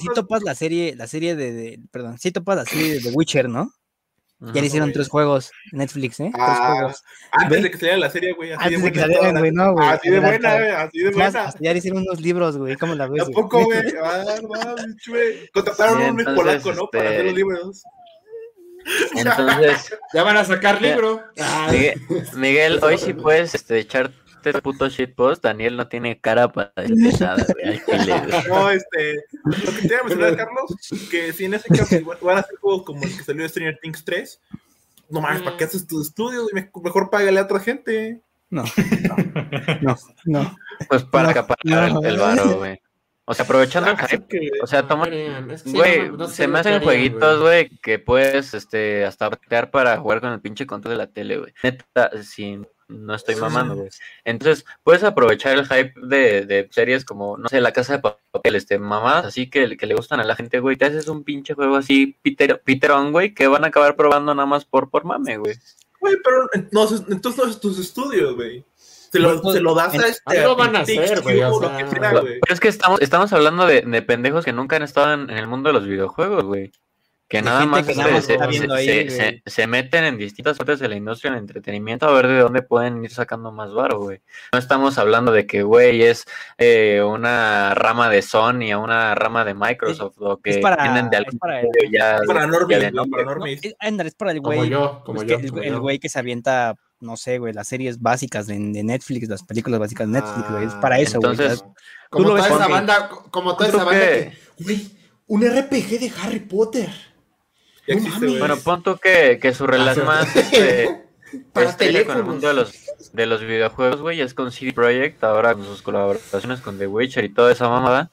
si 0.00 0.07
de 0.08 0.14
topas, 0.14 0.42
la 0.42 0.54
serie, 0.54 0.94
la 0.96 1.06
serie 1.06 1.36
de, 1.36 1.52
de- 1.52 1.80
perdón, 1.90 2.18
si 2.18 2.30
topas 2.32 2.56
la 2.56 2.64
serie 2.64 2.94
de 2.94 3.00
The 3.00 3.10
Witcher, 3.10 3.48
¿no? 3.48 3.70
Ya 4.40 4.50
Ajá. 4.50 4.60
le 4.60 4.66
hicieron 4.68 4.86
güey. 4.90 4.94
tres 4.94 5.08
juegos 5.08 5.50
Netflix, 5.72 6.20
¿eh? 6.20 6.30
Tres 6.32 6.44
Ah, 6.48 6.72
juegos. 6.76 7.02
Antes 7.32 7.62
de 7.64 7.70
que 7.72 7.76
saliera 7.76 7.98
la 7.98 8.08
serie, 8.10 8.32
güey. 8.34 8.52
Así 8.52 8.62
Antes 8.66 8.82
de 8.84 8.92
que 8.92 8.98
buena 9.00 9.00
salieran, 9.00 9.20
toda 9.22 9.32
la- 9.32 9.40
güey, 9.40 9.50
no, 9.52 9.72
güey. 9.72 9.88
Así 9.88 10.10
de 10.10 10.20
buena, 10.20 10.54
güey. 10.54 10.70
Así 10.70 10.98
de 10.98 11.04
más, 11.06 11.14
buena. 11.32 11.48
hasta 11.48 11.58
ya 11.60 11.72
le 11.72 11.78
hicieron 11.78 12.02
unos 12.02 12.20
libros, 12.20 12.56
güey. 12.56 12.76
¿Cómo 12.76 12.94
la 12.94 13.08
ves? 13.08 13.24
güey? 13.24 13.34
Tampoco, 13.34 13.64
güey. 13.64 13.82
Ah, 14.02 14.24
güey. 15.08 15.50
Contrataron 15.52 15.98
Sí, 15.98 16.04
a 16.04 16.12
un 16.30 16.36
polaco, 16.36 16.72
¿no? 16.72 16.86
Para 16.86 17.04
este, 17.04 17.14
hacer 17.14 17.24
los 17.24 17.34
libros. 17.34 17.82
Entonces, 19.16 19.90
Ya 20.14 20.22
van 20.22 20.36
a 20.36 20.44
sacar 20.44 20.80
Ya. 20.80 20.88
libro. 20.90 21.20
Ah, 21.40 21.68
Miguel, 21.72 22.00
Miguel, 22.34 22.78
hoy 22.82 22.96
sí 22.98 23.12
puedes 23.14 23.54
este, 23.54 23.78
echarte 23.80 24.14
el 24.54 24.62
puto 24.62 24.88
shitpost. 24.88 25.42
Daniel 25.44 25.76
no 25.76 25.88
tiene 25.88 26.20
cara 26.20 26.50
para 26.52 26.72
decir 26.76 27.20
nada, 27.20 27.44
güey. 27.54 27.80
No, 28.48 28.70
este. 28.70 29.24
Lo 29.44 29.72
que 29.72 29.82
te 29.82 29.86
iba 29.88 29.98
a 30.00 30.04
mencionar, 30.04 30.36
Carlos, 30.36 31.08
que 31.10 31.32
si 31.32 31.44
en 31.46 31.54
ese 31.54 31.68
caso 31.68 31.96
van 32.22 32.36
a 32.38 32.40
hacer 32.40 32.56
juegos 32.58 32.82
como 32.84 33.02
el 33.04 33.16
que 33.16 33.24
salió 33.24 33.42
de 33.42 33.48
Stranger 33.48 33.78
Things 33.82 34.04
3, 34.04 34.40
no 35.10 35.20
mames, 35.20 35.42
¿para 35.42 35.56
qué 35.56 35.64
haces 35.64 35.86
tus 35.86 36.08
estudios? 36.08 36.48
Mejor 36.52 37.10
págale 37.10 37.40
a 37.40 37.44
otra 37.44 37.60
gente. 37.60 38.20
No, 38.50 38.64
no, 39.82 39.96
no. 40.24 40.56
Pues 40.88 41.04
para 41.04 41.30
acaparar 41.30 41.92
no. 41.92 42.00
el, 42.00 42.06
el 42.06 42.18
varo, 42.18 42.56
güey. 42.58 42.80
O 43.30 43.34
sea, 43.34 43.44
aprovechando 43.44 43.90
el 43.90 43.96
Así 43.98 44.16
hype. 44.16 44.26
que- 44.26 44.50
O 44.62 44.66
sea, 44.66 44.88
toma, 44.88 45.06
es 45.06 45.62
que 45.62 45.70
güey, 45.72 46.08
no- 46.08 46.16
no 46.16 46.28
sé 46.28 46.34
se 46.36 46.48
me 46.48 46.60
hacen 46.60 46.82
jueguitos, 46.82 47.42
güey, 47.42 47.68
que 47.82 47.98
puedes, 47.98 48.54
este, 48.54 49.04
hasta 49.04 49.28
para 49.70 49.98
jugar 49.98 50.22
con 50.22 50.32
el 50.32 50.40
pinche 50.40 50.66
control 50.66 50.94
de 50.94 50.98
la 50.98 51.08
tele, 51.08 51.36
güey. 51.36 51.52
Neta, 51.62 52.10
si 52.22 52.58
no 52.88 53.14
estoy 53.14 53.36
mamando, 53.36 53.74
güey. 53.76 53.88
Entonces, 54.24 54.64
puedes 54.82 55.04
aprovechar 55.04 55.56
el 55.56 55.66
hype 55.66 55.92
de, 56.02 56.46
de 56.46 56.68
series 56.70 57.04
como, 57.04 57.36
no 57.36 57.48
sé, 57.48 57.60
La 57.60 57.72
Casa 57.72 57.94
de 57.94 57.98
Papel, 58.32 58.56
este, 58.56 58.78
mamadas 58.78 59.26
así 59.26 59.48
que, 59.50 59.76
que 59.76 59.86
le 59.86 59.94
gustan 59.94 60.20
a 60.20 60.24
la 60.24 60.34
gente, 60.36 60.60
güey. 60.60 60.76
Te 60.76 60.86
haces 60.86 61.08
un 61.08 61.22
pinche 61.24 61.54
juego 61.54 61.76
así, 61.76 62.18
Peter, 62.22 62.60
Peterón, 62.64 63.12
güey, 63.12 63.34
que 63.34 63.46
van 63.46 63.64
a 63.64 63.68
acabar 63.68 63.94
probando 63.96 64.34
nada 64.34 64.46
más 64.46 64.64
por, 64.64 64.90
por 64.90 65.04
mame, 65.04 65.36
güey. 65.38 65.54
Güey, 66.00 66.16
pero 66.24 66.48
entonces, 66.54 67.02
entonces 67.08 67.44
no 67.44 67.50
es 67.50 67.60
tus 67.60 67.78
estudios, 67.78 68.34
güey. 68.36 68.64
Se 68.74 69.18
lo, 69.18 69.40
Pues, 69.40 69.54
se 69.56 69.60
lo 69.62 69.74
das 69.74 69.94
en- 69.94 70.02
a 70.02 70.06
este. 70.08 70.38
algo 70.38 70.54
van 70.56 70.76
a 70.76 70.80
hacer, 70.80 71.22
güey, 71.22 71.42
o 71.42 71.60
lo 71.60 71.68
sea. 71.68 71.88
Pero 71.88 72.38
es 72.50 72.60
que 72.60 72.68
estamos, 72.68 73.00
estamos 73.00 73.32
hablando 73.32 73.66
de, 73.66 73.80
de 73.82 74.02
pendejos 74.02 74.44
que 74.44 74.52
nunca 74.52 74.76
han 74.76 74.82
estado 74.82 75.14
en, 75.14 75.30
en 75.30 75.38
el 75.38 75.46
mundo 75.46 75.70
de 75.70 75.72
los 75.72 75.86
videojuegos, 75.86 76.44
güey. 76.44 76.70
Que 77.28 77.38
De 77.38 77.42
nada 77.42 77.66
más, 77.66 77.86
que 77.86 77.92
se, 77.92 78.00
nada 78.00 78.12
más 78.12 78.24
se- 78.24 78.32
está 78.32 78.44
se- 78.46 78.50
viendo 78.50 78.74
ahí, 78.74 78.86
se- 78.86 79.04
güey. 79.04 79.10
se- 79.10 79.42
se 79.44 79.66
meten 79.66 80.04
en 80.04 80.16
distintas 80.16 80.56
partes 80.56 80.78
de 80.78 80.88
la 80.88 80.96
industria 80.96 81.30
del 81.32 81.40
entretenimiento 81.40 82.08
a 82.08 82.12
ver 82.12 82.26
de 82.26 82.38
dónde 82.38 82.62
pueden 82.62 83.04
ir 83.04 83.10
sacando 83.10 83.52
más 83.52 83.74
varo, 83.74 84.00
güey. 84.00 84.22
No 84.50 84.58
estamos 84.58 84.96
hablando 84.96 85.30
de 85.30 85.46
que, 85.46 85.62
güey, 85.62 86.02
es 86.04 86.24
eh, 86.56 87.02
una 87.06 87.74
rama 87.74 88.08
de 88.08 88.22
Sony 88.22 88.72
o 88.74 88.80
una 88.82 89.14
rama 89.14 89.44
de 89.44 89.52
Microsoft 89.52 90.14
o 90.20 90.38
que 90.40 90.50
Es 90.52 90.58
para, 90.58 90.82
tienen 90.82 91.10
de 91.10 91.18
es 91.18 91.24
algún 91.26 91.38
para 91.38 91.60
el, 91.60 91.66
ya, 91.92 92.18
Para 92.26 92.40
ya 92.40 92.46
güey, 92.46 92.92
nombre. 92.92 93.22
para 93.24 93.24
no, 93.24 93.34
normies. 93.34 93.60
es, 93.62 93.74
es 93.78 94.14
para 94.14 94.30
el 94.32 94.38
Como 94.40 94.56
güey. 94.56 94.70
yo, 94.70 95.02
como 95.04 95.16
pues, 95.16 95.28
yo. 95.28 95.36
que 95.36 95.44
el- 95.44 95.50
como 95.50 95.62
el 95.62 95.68
yo. 95.68 95.80
güey 95.80 95.98
que 95.98 96.08
se 96.08 96.18
avienta, 96.18 96.76
no 97.00 97.18
sé, 97.18 97.38
güey, 97.38 97.52
las 97.52 97.68
series 97.68 98.00
básicas 98.00 98.46
de, 98.46 98.54
de 98.58 98.82
Netflix, 98.82 99.28
las 99.28 99.42
películas 99.42 99.78
básicas 99.80 100.06
de 100.10 100.14
Netflix, 100.14 100.50
güey. 100.50 100.64
Es 100.64 100.72
para 100.76 100.98
eso, 100.98 101.20
güey. 101.20 101.32
entonces, 101.32 101.58
¿sabes? 101.58 101.74
Como 102.08 102.24
toda 102.28 102.42
ves 102.42 102.52
esa 102.52 102.68
banda, 102.68 103.10
como 103.30 103.54
toda 103.54 103.68
esa 103.68 103.84
banda 103.84 104.00
que, 104.00 104.32
güey, 104.60 104.90
un 105.26 105.42
RPG 105.42 105.98
de 106.00 106.10
Harry 106.22 106.40
Potter. 106.40 106.88
Ya 107.88 107.94
no 107.94 108.00
existe, 108.00 108.10
mames. 108.20 108.28
güey. 108.30 108.38
Bueno, 108.38 108.56
pon 108.58 108.82
tú 108.82 108.96
que, 108.98 109.38
que 109.40 109.52
su 109.54 109.66
relación 109.66 110.06
más 110.06 110.36
este, 110.36 111.04
Para 111.52 111.68
estrella 111.70 112.06
con 112.06 112.16
el 112.16 112.24
mundo 112.24 112.48
de 112.48 112.54
los, 112.54 112.72
de 113.12 113.26
los 113.26 113.40
videojuegos, 113.42 114.00
güey, 114.00 114.20
es 114.20 114.32
con 114.34 114.50
CD 114.52 114.72
Projekt, 114.72 115.22
ahora 115.24 115.54
con 115.54 115.64
sus 115.64 115.82
colaboraciones 115.82 116.60
con 116.60 116.78
The 116.78 116.86
Witcher 116.86 117.24
y 117.24 117.28
toda 117.34 117.52
esa 117.52 117.68
mamada. 117.68 118.10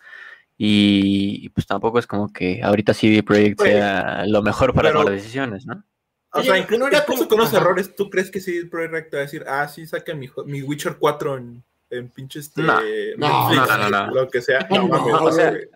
Y, 0.58 1.40
y, 1.44 1.50
pues 1.50 1.68
tampoco 1.68 2.00
es 2.00 2.08
como 2.08 2.32
que 2.32 2.62
ahorita 2.64 2.94
CD 2.94 3.24
Projekt 3.24 3.62
sea 3.62 4.26
lo 4.26 4.42
mejor 4.42 4.74
para 4.74 4.90
pero- 4.90 5.00
tomar 5.02 5.14
decisiones, 5.14 5.66
¿no? 5.66 5.84
O 6.32 6.40
Oye, 6.40 6.48
sea, 6.50 6.58
incluso, 6.58 6.80
no 6.82 6.88
era 6.88 7.00
incluso 7.00 7.28
como- 7.28 7.30
con 7.30 7.40
los 7.40 7.54
errores, 7.54 7.96
¿tú 7.96 8.10
crees 8.10 8.30
que 8.30 8.42
sí 8.42 8.66
Projekt 8.66 9.14
va 9.14 9.20
a 9.20 9.22
decir, 9.22 9.46
ah, 9.48 9.68
sí, 9.70 9.86
saca 9.88 10.14
mi, 10.14 10.30
mi 10.46 10.62
Witcher 10.64 10.98
4 11.00 11.38
en, 11.38 11.64
en 11.98 12.10
pinche 12.10 12.40
este, 12.40 12.62
No. 12.62 12.80
No, 13.18 13.50
Netflix, 13.50 13.68
no, 13.70 13.78
no, 13.78 13.90
no. 13.90 14.14
lo 14.14 14.30
que 14.30 14.42
sea? 14.42 14.68
Mames, 14.70 14.92
o 14.92 15.32
sea, 15.32 15.52
güey. 15.52 15.70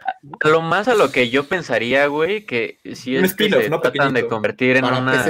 Lo 0.44 0.62
más 0.62 0.88
a 0.88 0.96
lo 0.96 1.12
que 1.12 1.30
yo 1.30 1.46
pensaría, 1.46 2.08
güey, 2.08 2.46
que 2.46 2.80
si 2.94 3.16
es 3.16 3.34
que 3.36 3.50
se 3.50 3.70
¿no? 3.70 3.80
tratan 3.82 4.14
de 4.14 4.28
convertir 4.28 4.78
en 4.78 4.84
Para 4.84 5.00
una... 5.00 5.26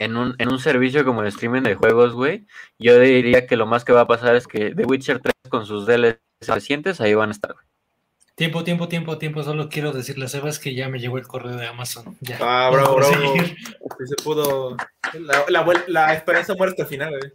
En 0.00 0.16
un, 0.16 0.36
en 0.38 0.52
un 0.52 0.60
servicio 0.60 1.04
como 1.04 1.22
el 1.22 1.26
streaming 1.26 1.62
de 1.62 1.74
juegos, 1.74 2.12
güey, 2.12 2.46
yo 2.78 3.00
diría 3.00 3.48
que 3.48 3.56
lo 3.56 3.66
más 3.66 3.84
que 3.84 3.92
va 3.92 4.02
a 4.02 4.06
pasar 4.06 4.36
es 4.36 4.46
que 4.46 4.72
The 4.72 4.84
Witcher 4.84 5.18
3 5.18 5.34
con 5.48 5.66
sus 5.66 5.86
DLC 5.86 6.20
recientes 6.46 7.00
ahí 7.00 7.14
van 7.14 7.30
a 7.30 7.32
estar, 7.32 7.52
güey. 7.52 7.64
Tiempo, 8.38 8.62
tiempo, 8.62 8.86
tiempo, 8.86 9.18
tiempo. 9.18 9.42
Solo 9.42 9.68
quiero 9.68 9.90
decirle 9.90 10.26
a 10.26 10.28
Sebas 10.28 10.60
que 10.60 10.72
ya 10.72 10.88
me 10.88 11.00
llegó 11.00 11.18
el 11.18 11.26
correo 11.26 11.56
de 11.56 11.66
Amazon. 11.66 12.16
Ya. 12.20 12.38
Ah, 12.40 12.70
bravo, 12.72 12.94
bravo. 12.94 13.34
se 13.34 14.14
pudo. 14.22 14.76
La, 15.14 15.44
la, 15.48 15.84
la 15.88 16.14
esperanza 16.14 16.54
muere 16.54 16.70
hasta 16.70 16.84
el 16.84 16.88
final, 16.88 17.10
güey. 17.10 17.32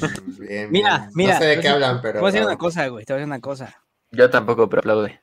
Mm, 0.00 0.38
Bien, 0.38 0.70
Mira, 0.70 0.98
bien. 0.98 1.10
mira, 1.14 1.34
No 1.34 1.38
sé 1.40 1.46
de 1.46 1.56
te 1.56 1.60
qué 1.62 1.68
voy 1.68 1.70
a- 1.70 1.74
hablan, 1.88 2.02
pero. 2.02 2.12
Te 2.14 2.20
voy 2.20 2.28
a 2.28 2.32
decir 2.32 2.46
una 2.46 2.56
cosa, 2.58 2.86
güey. 2.88 3.04
Te 3.04 3.12
voy 3.12 3.18
a 3.18 3.20
decir 3.20 3.28
una 3.32 3.40
cosa. 3.40 3.82
Yo 4.10 4.30
tampoco, 4.30 4.68
pero 4.68 4.80
aplaude. 4.80 5.20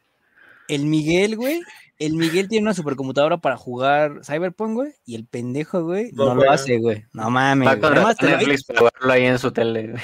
El 0.68 0.86
Miguel, 0.86 1.36
güey. 1.36 1.62
El 1.98 2.14
Miguel 2.16 2.50
tiene 2.50 2.64
una 2.64 2.74
supercomputadora 2.74 3.38
para 3.38 3.56
jugar 3.56 4.22
Cyberpunk, 4.26 4.74
güey. 4.74 4.94
Y 5.06 5.16
el 5.16 5.26
pendejo, 5.26 5.84
güey, 5.84 6.12
No 6.14 6.34
no, 6.34 6.36
lo 6.44 6.52
hace, 6.52 6.78
güey. 6.80 7.06
No 7.14 7.30
mames. 7.30 7.68
Va 7.68 7.80
con 7.80 7.94
Netflix 7.94 8.64
para 8.66 8.80
jugarlo 8.80 9.14
ahí 9.14 9.26
en 9.26 9.40
su 9.40 9.52
tele, 9.52 9.88
güey. 9.92 10.04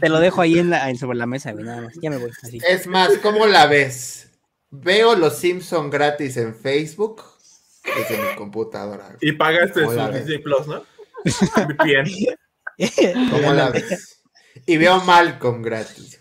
te 0.00 0.08
lo 0.08 0.20
dejo 0.20 0.40
ahí 0.42 0.58
en 0.58 0.70
la, 0.70 0.90
en- 0.90 0.98
sobre 0.98 1.16
la 1.18 1.26
mesa, 1.26 1.52
güey. 1.52 1.64
Nada 1.64 1.82
más. 1.82 1.94
Ya 2.02 2.10
me 2.10 2.18
voy. 2.18 2.30
Así. 2.42 2.58
Es 2.68 2.86
más, 2.86 3.16
¿cómo 3.22 3.46
la 3.46 3.66
ves? 3.66 4.30
Veo 4.70 5.14
los 5.16 5.36
Simpson 5.38 5.88
gratis 5.90 6.36
en 6.36 6.54
Facebook 6.54 7.22
desde 7.84 8.22
mi 8.22 8.34
computadora. 8.36 9.04
güey. 9.06 9.18
Y 9.20 9.32
pagaste 9.32 9.84
su. 9.84 9.90
Disney 10.12 10.38
Plus, 10.38 10.66
¿no? 10.66 10.82
VPN. 11.24 12.10
¿Cómo 13.30 13.52
la 13.52 13.70
ves? 13.70 14.22
Y 14.66 14.76
veo 14.76 15.00
Malcolm 15.02 15.62
gratis. 15.62 16.18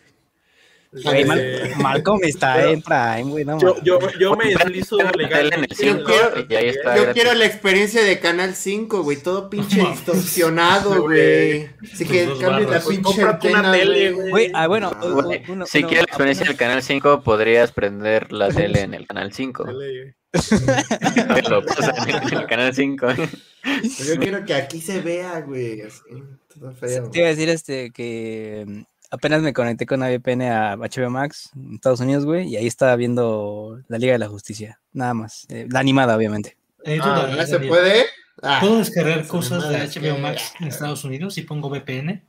Güey, 0.93 1.23
Mal- 1.23 1.39
Eh, 1.39 1.73
Malcolm 1.77 2.19
está 2.23 2.55
pero- 2.55 2.71
en 2.71 2.81
Prime, 2.81 3.23
güey. 3.31 3.45
No, 3.45 3.57
Yo, 3.61 3.81
yo, 3.81 3.97
yo 4.19 4.35
me 4.35 4.49
deslizo 4.53 4.99
en 4.99 5.07
el. 5.07 5.69
Yo 5.69 5.75
5 5.75 6.03
quiero- 6.03 6.35
está. 6.69 7.13
Yo 7.13 7.33
la 7.33 7.45
experiencia 7.45 8.03
de 8.03 8.19
Canal 8.19 8.55
5, 8.55 9.01
güey. 9.01 9.15
Todo 9.15 9.49
pinche 9.49 9.79
distorsionado, 9.89 10.93
Sí, 10.95 10.99
güey. 10.99 11.69
Así 11.93 12.05
que 12.05 12.25
Tus 12.25 12.39
dos 12.39 12.39
cambie 12.49 12.67
la. 12.67 12.81
Pues 12.81 12.97
pinche 12.97 13.21
antena, 13.23 13.71
tele, 13.71 14.11
güey. 14.11 14.51
ah, 14.53 14.67
bueno. 14.67 14.91
Ah, 14.93 15.05
uno- 15.47 15.65
si 15.65 15.81
quieres 15.83 15.99
la 16.07 16.11
experiencia 16.11 16.45
del 16.45 16.57
canal 16.57 16.83
5, 16.83 17.21
podrías 17.23 17.71
prender 17.71 18.33
la 18.33 18.49
tele 18.77 18.81
en 18.81 18.93
el 18.93 19.07
canal 19.07 19.31
5. 19.31 19.63
Dale, 19.63 20.15
Te 20.31 21.49
lo 21.49 21.65
pasan 21.65 22.09
en 22.09 22.37
el 22.37 22.45
canal 22.47 22.75
5. 22.75 23.07
Pues 23.63 24.07
Yo 24.07 24.17
quiero 24.19 24.43
que 24.43 24.55
aquí 24.55 24.81
se 24.81 24.99
vea, 24.99 25.39
güey. 25.39 25.83
Así, 25.83 26.01
feo. 26.73 27.09
Te 27.09 27.19
iba 27.19 27.27
a 27.27 27.31
decir 27.31 27.49
este 27.49 27.91
que 27.91 28.65
mm, 28.67 28.81
apenas 29.11 29.41
me 29.41 29.53
conecté 29.53 29.85
con 29.85 29.99
una 30.01 30.09
VPN 30.09 30.49
a 30.49 30.75
HBO 30.75 31.09
Max 31.09 31.49
en 31.55 31.75
Estados 31.75 31.99
Unidos, 31.99 32.25
güey, 32.25 32.47
y 32.47 32.57
ahí 32.57 32.67
estaba 32.67 32.95
viendo 32.95 33.79
la 33.87 33.97
Liga 33.97 34.13
de 34.13 34.19
la 34.19 34.27
Justicia, 34.27 34.79
nada 34.93 35.13
más. 35.13 35.45
Eh, 35.49 35.67
la 35.69 35.79
animada, 35.79 36.15
obviamente. 36.15 36.57
Eh, 36.83 36.97
tú 36.97 37.03
Ah, 37.09 37.15
también, 37.21 37.37
¿ya 37.37 37.47
se 37.47 37.59
puede? 37.59 38.05
Ah, 38.41 38.57
¿Puedo 38.61 38.77
descargar 38.79 39.27
cosas 39.27 39.69
de 39.69 39.75
HBO 39.77 40.15
que- 40.15 40.21
Max 40.21 40.53
en 40.59 40.67
Estados 40.67 41.03
Unidos 41.03 41.37
y 41.37 41.41
pongo 41.43 41.69
VPN? 41.69 42.25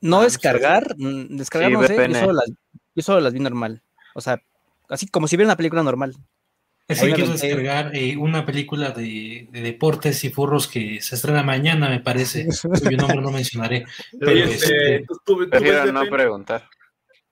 No 0.00 0.20
Ah, 0.20 0.24
descargar, 0.24 0.94
mm, 0.96 1.36
descargar 1.36 1.70
Sí, 1.70 1.74
no 1.76 1.82
sé, 1.86 1.96
yo 1.96 2.14
solo, 2.20 2.32
las, 2.34 2.50
yo 2.94 3.02
solo 3.02 3.20
las 3.20 3.32
vi 3.32 3.40
normal. 3.40 3.82
O 4.14 4.20
sea, 4.20 4.40
así 4.88 5.08
como 5.08 5.26
si 5.26 5.36
viera 5.36 5.48
una 5.48 5.56
película 5.56 5.82
normal. 5.82 6.14
Es 6.88 7.00
que 7.00 7.06
quiero 7.12 7.30
aventé. 7.30 7.46
descargar 7.48 7.96
eh, 7.96 8.16
una 8.16 8.46
película 8.46 8.90
de, 8.90 9.48
de 9.50 9.60
deportes 9.60 10.22
y 10.24 10.30
furros 10.30 10.68
que 10.68 11.00
se 11.00 11.16
estrena 11.16 11.42
mañana, 11.42 11.88
me 11.88 11.98
parece. 12.00 12.46
Cuyo 12.62 12.96
nombre 12.96 13.20
no 13.20 13.30
mencionaré. 13.32 13.84
Pero 14.20 14.30
este, 14.30 14.54
este, 14.96 15.04
¿tú, 15.06 15.14
tú, 15.24 15.36
tú 15.44 15.50
Prefiero 15.50 15.82
ves 15.84 15.92
no 15.92 16.06
preguntar. 16.06 16.68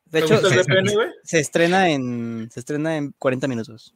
De 0.06 0.20
¿Te 0.20 0.26
hecho, 0.26 0.48
se, 0.48 0.56
VPN, 0.60 0.92
güey? 0.94 1.08
se 1.24 1.38
estrena 1.40 1.88
en 1.90 2.48
se 2.50 2.60
estrena 2.60 2.96
en 2.96 3.12
40 3.18 3.48
minutos. 3.48 3.94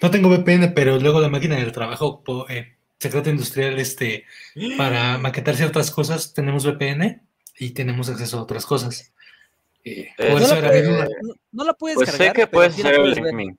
no 0.00 0.10
tengo 0.10 0.28
VPN, 0.30 0.72
pero 0.74 0.98
luego 0.98 1.20
la 1.20 1.28
máquina 1.28 1.56
del 1.56 1.72
trabajo, 1.72 2.22
eh, 2.48 2.76
secreto 2.98 3.28
industrial, 3.30 3.78
este, 3.78 4.24
para 4.78 5.18
maquetar 5.18 5.56
ciertas 5.56 5.90
cosas, 5.90 6.32
tenemos 6.32 6.64
VPN 6.66 7.20
y 7.58 7.70
tenemos 7.70 8.08
acceso 8.08 8.38
a 8.38 8.42
otras 8.42 8.64
cosas. 8.66 9.12
Eh, 9.84 10.08
Eh, 10.08 10.08
por 10.16 10.28
No 10.30 10.38
eso 10.38 10.54
la, 10.54 10.58
era 10.58 10.68
puedes, 10.68 10.88
mi 10.88 10.94
duda. 10.94 11.08
no- 11.22 11.34
no 11.52 11.64
la 11.64 11.72
puedes 11.74 11.96
Pues 11.96 12.10
sé 12.10 12.16
cargar, 12.18 12.36
que 12.36 12.46
pero 12.46 12.50
puedes 12.52 12.72
hacer 12.78 12.94
el 12.94 13.12
streaming. 13.12 13.52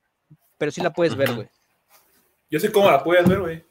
Pero 0.60 0.70
sí 0.72 0.82
la 0.82 0.93
puedes 0.93 1.16
ver, 1.16 1.34
güey. 1.34 1.47
Yo 2.51 2.60
sé 2.60 2.72
cómo 2.72 2.91
la 2.91 3.03
puedes 3.03 3.28
ver, 3.28 3.39
güey. 3.39 3.66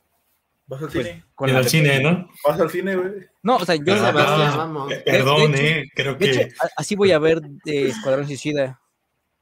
Vas 0.67 0.83
al 0.83 0.89
Pues, 0.91 1.07
cine. 1.07 1.25
con 1.35 1.53
la 1.53 1.59
al 1.61 1.69
cine, 1.69 2.01
¿no? 2.03 2.29
Vas 2.47 2.61
al 2.61 2.71
cine, 2.71 2.97
güey. 2.97 3.13
No, 3.43 3.57
o 3.57 3.65
sea, 3.65 3.75
yo 3.77 3.95
Ah, 3.95 3.97
la 3.97 4.13
verdad- 4.13 4.93
eh, 4.93 5.03
perdón, 5.07 5.53
de 5.53 5.59
hecho- 5.59 5.67
eh, 5.79 5.91
creo 5.95 6.15
De 6.15 6.31
que 6.31 6.53
así 6.77 6.95
voy 6.97 7.13
a 7.13 7.19
ver 7.19 7.41
de 7.41 7.89
Escuadrón 7.89 8.27
Suicida. 8.27 8.81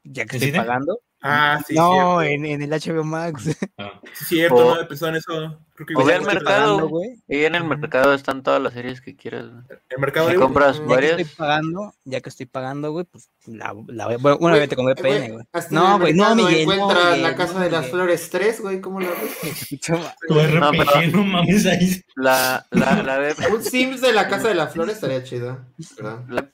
Ya 0.03 0.25
que 0.25 0.37
¿En 0.37 0.43
estoy 0.43 0.51
cine? 0.51 0.59
pagando. 0.59 0.99
Ah, 1.21 1.59
sí, 1.67 1.73
no, 1.75 1.91
cierto. 1.93 2.21
en, 2.21 2.45
en 2.45 2.61
el 2.61 2.69
HBO 2.69 3.03
Max. 3.03 3.57
ah, 3.77 3.99
Sí, 4.13 4.25
cierto, 4.25 4.55
O- 4.55 4.75
no 4.75 4.81
he 4.81 4.85
pensado 4.85 5.09
en 5.09 5.15
eso. 5.17 5.59
Creo 5.73 5.85
que 5.87 5.93
O 5.95 6.01
al 6.01 6.09
estoy 6.09 6.33
mercado. 6.35 6.43
pagando. 6.77 6.87
güey. 6.89 7.21
Y 7.27 7.43
en 7.45 7.53
el 7.53 7.63
mercado 7.63 8.13
están 8.15 8.41
todas 8.41 8.59
las 8.61 8.73
series 8.73 8.99
que 8.99 9.15
quieras. 9.15 9.45
güey. 9.51 9.63
El 9.89 9.99
mercado 9.99 10.25
Si 10.27 10.31
libre. 10.33 10.45
compras 10.45 10.75
Ya 10.77 10.81
Ya 10.81 10.87
que 10.87 10.93
varias, 10.95 11.19
estoy 11.19 11.35
pagando, 11.35 11.93
ya 12.03 12.21
que 12.21 12.29
estoy 12.29 12.45
pagando, 12.47 12.91
güey, 12.91 13.05
pues 13.05 13.29
la, 13.45 13.75
la 13.87 14.17
bueno, 14.17 14.37
Güey, 14.39 14.59
vete 14.59 14.75
con 14.75 14.85
VPN, 14.85 15.31
güey. 15.33 15.45
hasta 15.53 15.69
en 15.69 15.75
No, 15.75 15.95
el 15.95 16.01
güey, 16.01 16.13
no, 16.13 16.35
Miguel, 16.35 16.65
no, 16.67 16.73
encuentras 16.73 17.05
Miguel, 17.05 17.21
la 17.23 17.35
Casa 17.35 17.53
no, 17.53 17.59
de 17.59 17.69
las. 17.71 17.87
Flores 17.89 18.29
3, 18.31 18.61
güey, 18.61 18.81
¿cómo 18.81 18.99
la 19.01 19.09
ves? 19.09 19.79
No, 19.89 20.01
pero- 20.27 21.11
no 21.11 21.23
mames 21.23 21.65
ahí. 21.67 22.01
la, 22.15 22.65
la, 22.71 23.03
la, 23.03 23.17
ve- 23.19 23.35
Un 23.53 23.63
Sims 23.63 24.01
de 24.01 24.13
la 24.13 24.27
Casa 24.27 24.47
de 24.47 24.55
las 24.55 24.73
Flores 24.73 24.95
estaría 24.95 25.23
chido, 25.23 25.59
¿verdad? 25.97 26.19
la- 26.29 26.49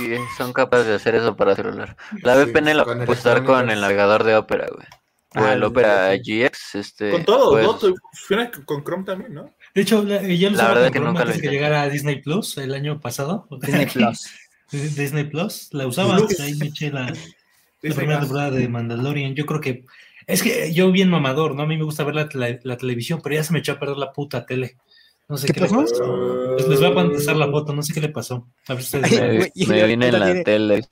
y 0.00 0.16
son 0.36 0.52
capaces 0.52 0.86
de 0.86 0.94
hacer 0.94 1.14
eso 1.14 1.36
para 1.36 1.54
celular. 1.56 1.96
La 2.22 2.34
Sí, 2.34 2.50
VPN 2.50 2.74
la 2.74 2.84
con 2.84 2.98
puedes 3.04 3.20
usar 3.20 3.44
con 3.44 3.44
electrónicos. 3.70 3.72
el 3.74 3.80
navegador 3.80 4.24
de 4.24 4.36
Opera, 4.36 4.66
güey. 4.74 4.86
O 5.34 5.40
Ah, 5.44 5.52
el 5.52 5.62
Opera 5.64 6.14
GX, 6.16 6.74
este. 6.76 7.10
Con 7.10 7.24
todo, 7.24 7.50
pues, 7.50 7.64
¿no? 7.64 7.74
Tú- 7.76 7.94
Funciona 8.12 8.50
con 8.64 8.82
Chrome 8.82 9.04
también, 9.04 9.34
¿no? 9.34 9.50
De 9.74 9.82
hecho, 9.82 10.02
la, 10.02 10.16
eh, 10.22 10.38
ya 10.38 10.48
lo 10.50 10.56
La 10.56 10.62
usaba 10.62 10.74
verdad 10.74 10.86
con 10.86 10.92
que 10.92 10.98
Chrome 10.98 11.08
nunca 11.10 11.24
lo 11.24 11.30
antes 11.30 11.40
que 11.42 11.46
intenté. 11.46 11.54
llegara 11.64 11.82
a 11.82 11.88
Disney 11.90 12.22
Plus 12.22 12.56
el 12.58 12.74
año 12.74 13.00
pasado. 13.00 13.46
Disney 13.60 13.86
Plus. 13.92 14.26
Disney 14.70 15.24
Plus, 15.24 15.68
la 15.72 15.86
usaba. 15.86 16.16
Ahí 16.40 16.54
me 16.54 16.66
eché 16.66 16.90
la, 16.90 17.12
la 17.82 17.94
primera 17.94 18.20
temporada 18.20 18.50
de 18.50 18.68
Mandalorian. 18.68 19.34
Yo 19.34 19.46
creo 19.46 19.60
que. 19.60 19.84
Es 20.26 20.42
que 20.42 20.72
yo 20.72 20.90
bien 20.90 21.08
mamador, 21.08 21.54
¿no? 21.54 21.62
A 21.62 21.66
mí 21.66 21.76
me 21.76 21.84
gusta 21.84 22.02
ver 22.02 22.16
la, 22.16 22.28
tele- 22.28 22.58
la 22.64 22.76
televisión, 22.76 23.20
pero 23.22 23.36
ya 23.36 23.44
se 23.44 23.52
me 23.52 23.60
echó 23.60 23.72
a 23.72 23.78
perder 23.78 23.96
la 23.98 24.12
puta 24.12 24.44
tele. 24.44 24.76
No 25.28 25.36
sé 25.36 25.46
¿Qué 25.48 25.54
qué, 25.54 25.60
le 25.60 25.66
pasó? 25.68 25.80
pasó. 25.82 26.56
Les, 26.68 26.80
voy 26.80 26.90
a 26.90 26.94
contestar 26.94 27.36
la 27.36 27.50
foto, 27.50 27.72
no 27.74 27.82
sé 27.82 27.92
qué 27.92 28.00
le 28.00 28.08
pasó. 28.10 28.46
A 28.68 28.74
ver 28.74 28.82
si 28.82 28.96
ustedes 28.98 29.20
Ay, 29.56 29.66
Me, 29.66 29.86
viene 29.86 30.08
en 30.08 30.18
la 30.20 30.26
tiene- 30.26 30.44
tele. 30.44 30.84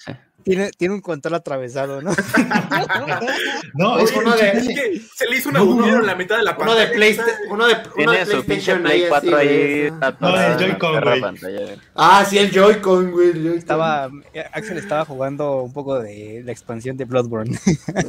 Tiene, 0.42 0.70
tiene 0.76 0.92
un 0.94 1.00
control 1.00 1.36
atravesado, 1.36 2.02
¿no? 2.02 2.10
No, 3.74 3.98
es 3.98 4.12
uno 4.12 4.34
de- 4.36 4.50
Es 4.50 4.68
que 4.68 5.00
se 5.16 5.26
le 5.28 5.36
hizo 5.36 5.48
un 5.48 5.54
No, 5.54 5.60
agujero 5.60 5.94
no. 5.96 6.00
en 6.00 6.06
la 6.06 6.14
mitad 6.14 6.36
de 6.36 6.42
la 6.42 6.52
Uno 6.58 6.74
de 6.74 6.82
pantalla. 6.82 6.92
PlayStation, 6.96 7.36
uno 7.50 7.66
de, 7.66 7.74
uno 7.74 8.12
de 8.12 8.18
Tiene 8.18 8.26
su 8.26 8.44
pinche 8.44 8.76
PlayStation 8.76 8.82
Play 8.82 9.02
ahí, 9.02 9.08
4 9.08 9.36
así, 9.36 9.48
ahí 9.48 9.92
No, 10.20 10.36
el 10.36 10.56
Joy-Con, 10.58 11.00
güey. 11.00 11.20
pantalla. 11.20 11.60
Ah, 11.94 12.24
sí, 12.28 12.38
el 12.38 12.50
Joy-Con, 12.50 13.10
güey. 13.12 13.32
Joy-Con. 13.32 13.58
Estaba, 13.58 14.10
Axel 14.52 14.78
estaba 14.78 15.04
jugando 15.06 15.62
un 15.62 15.72
poco 15.72 15.98
de 16.00 16.42
la 16.44 16.52
expansión 16.52 16.96
de 16.98 17.04
Bloodborne. 17.06 17.58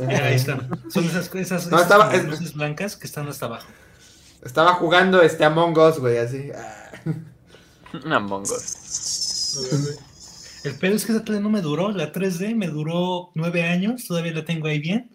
Mira, 0.07 0.25
ahí 0.25 0.35
están. 0.35 0.67
Son 0.89 1.05
esas, 1.05 1.33
esas, 1.33 1.67
No, 1.67 1.77
esas 1.77 1.81
estaba- 1.83 2.05
como 2.11 2.17
es- 2.17 2.25
luces 2.25 2.53
blancas 2.53 2.97
que 2.97 3.07
están 3.07 3.27
hasta 3.29 3.45
abajo. 3.45 3.67
Estaba 4.45 4.73
jugando 4.75 5.21
este 5.21 5.43
Among 5.43 5.77
Us, 5.77 5.99
güey, 5.99 6.17
así. 6.17 6.49
Ah. 6.55 6.91
Among 8.15 8.43
Us. 8.43 9.81
El 10.63 10.75
pedo 10.75 10.95
es 10.95 11.05
que 11.05 11.11
esa 11.11 11.23
tele 11.23 11.39
no 11.39 11.49
me 11.49 11.61
duró, 11.61 11.91
la 11.91 12.11
3D 12.11 12.55
me 12.55 12.67
duró 12.67 13.31
nueve 13.35 13.63
años, 13.63 14.05
todavía 14.07 14.33
la 14.33 14.45
tengo 14.45 14.67
ahí 14.67 14.79
bien. 14.79 15.11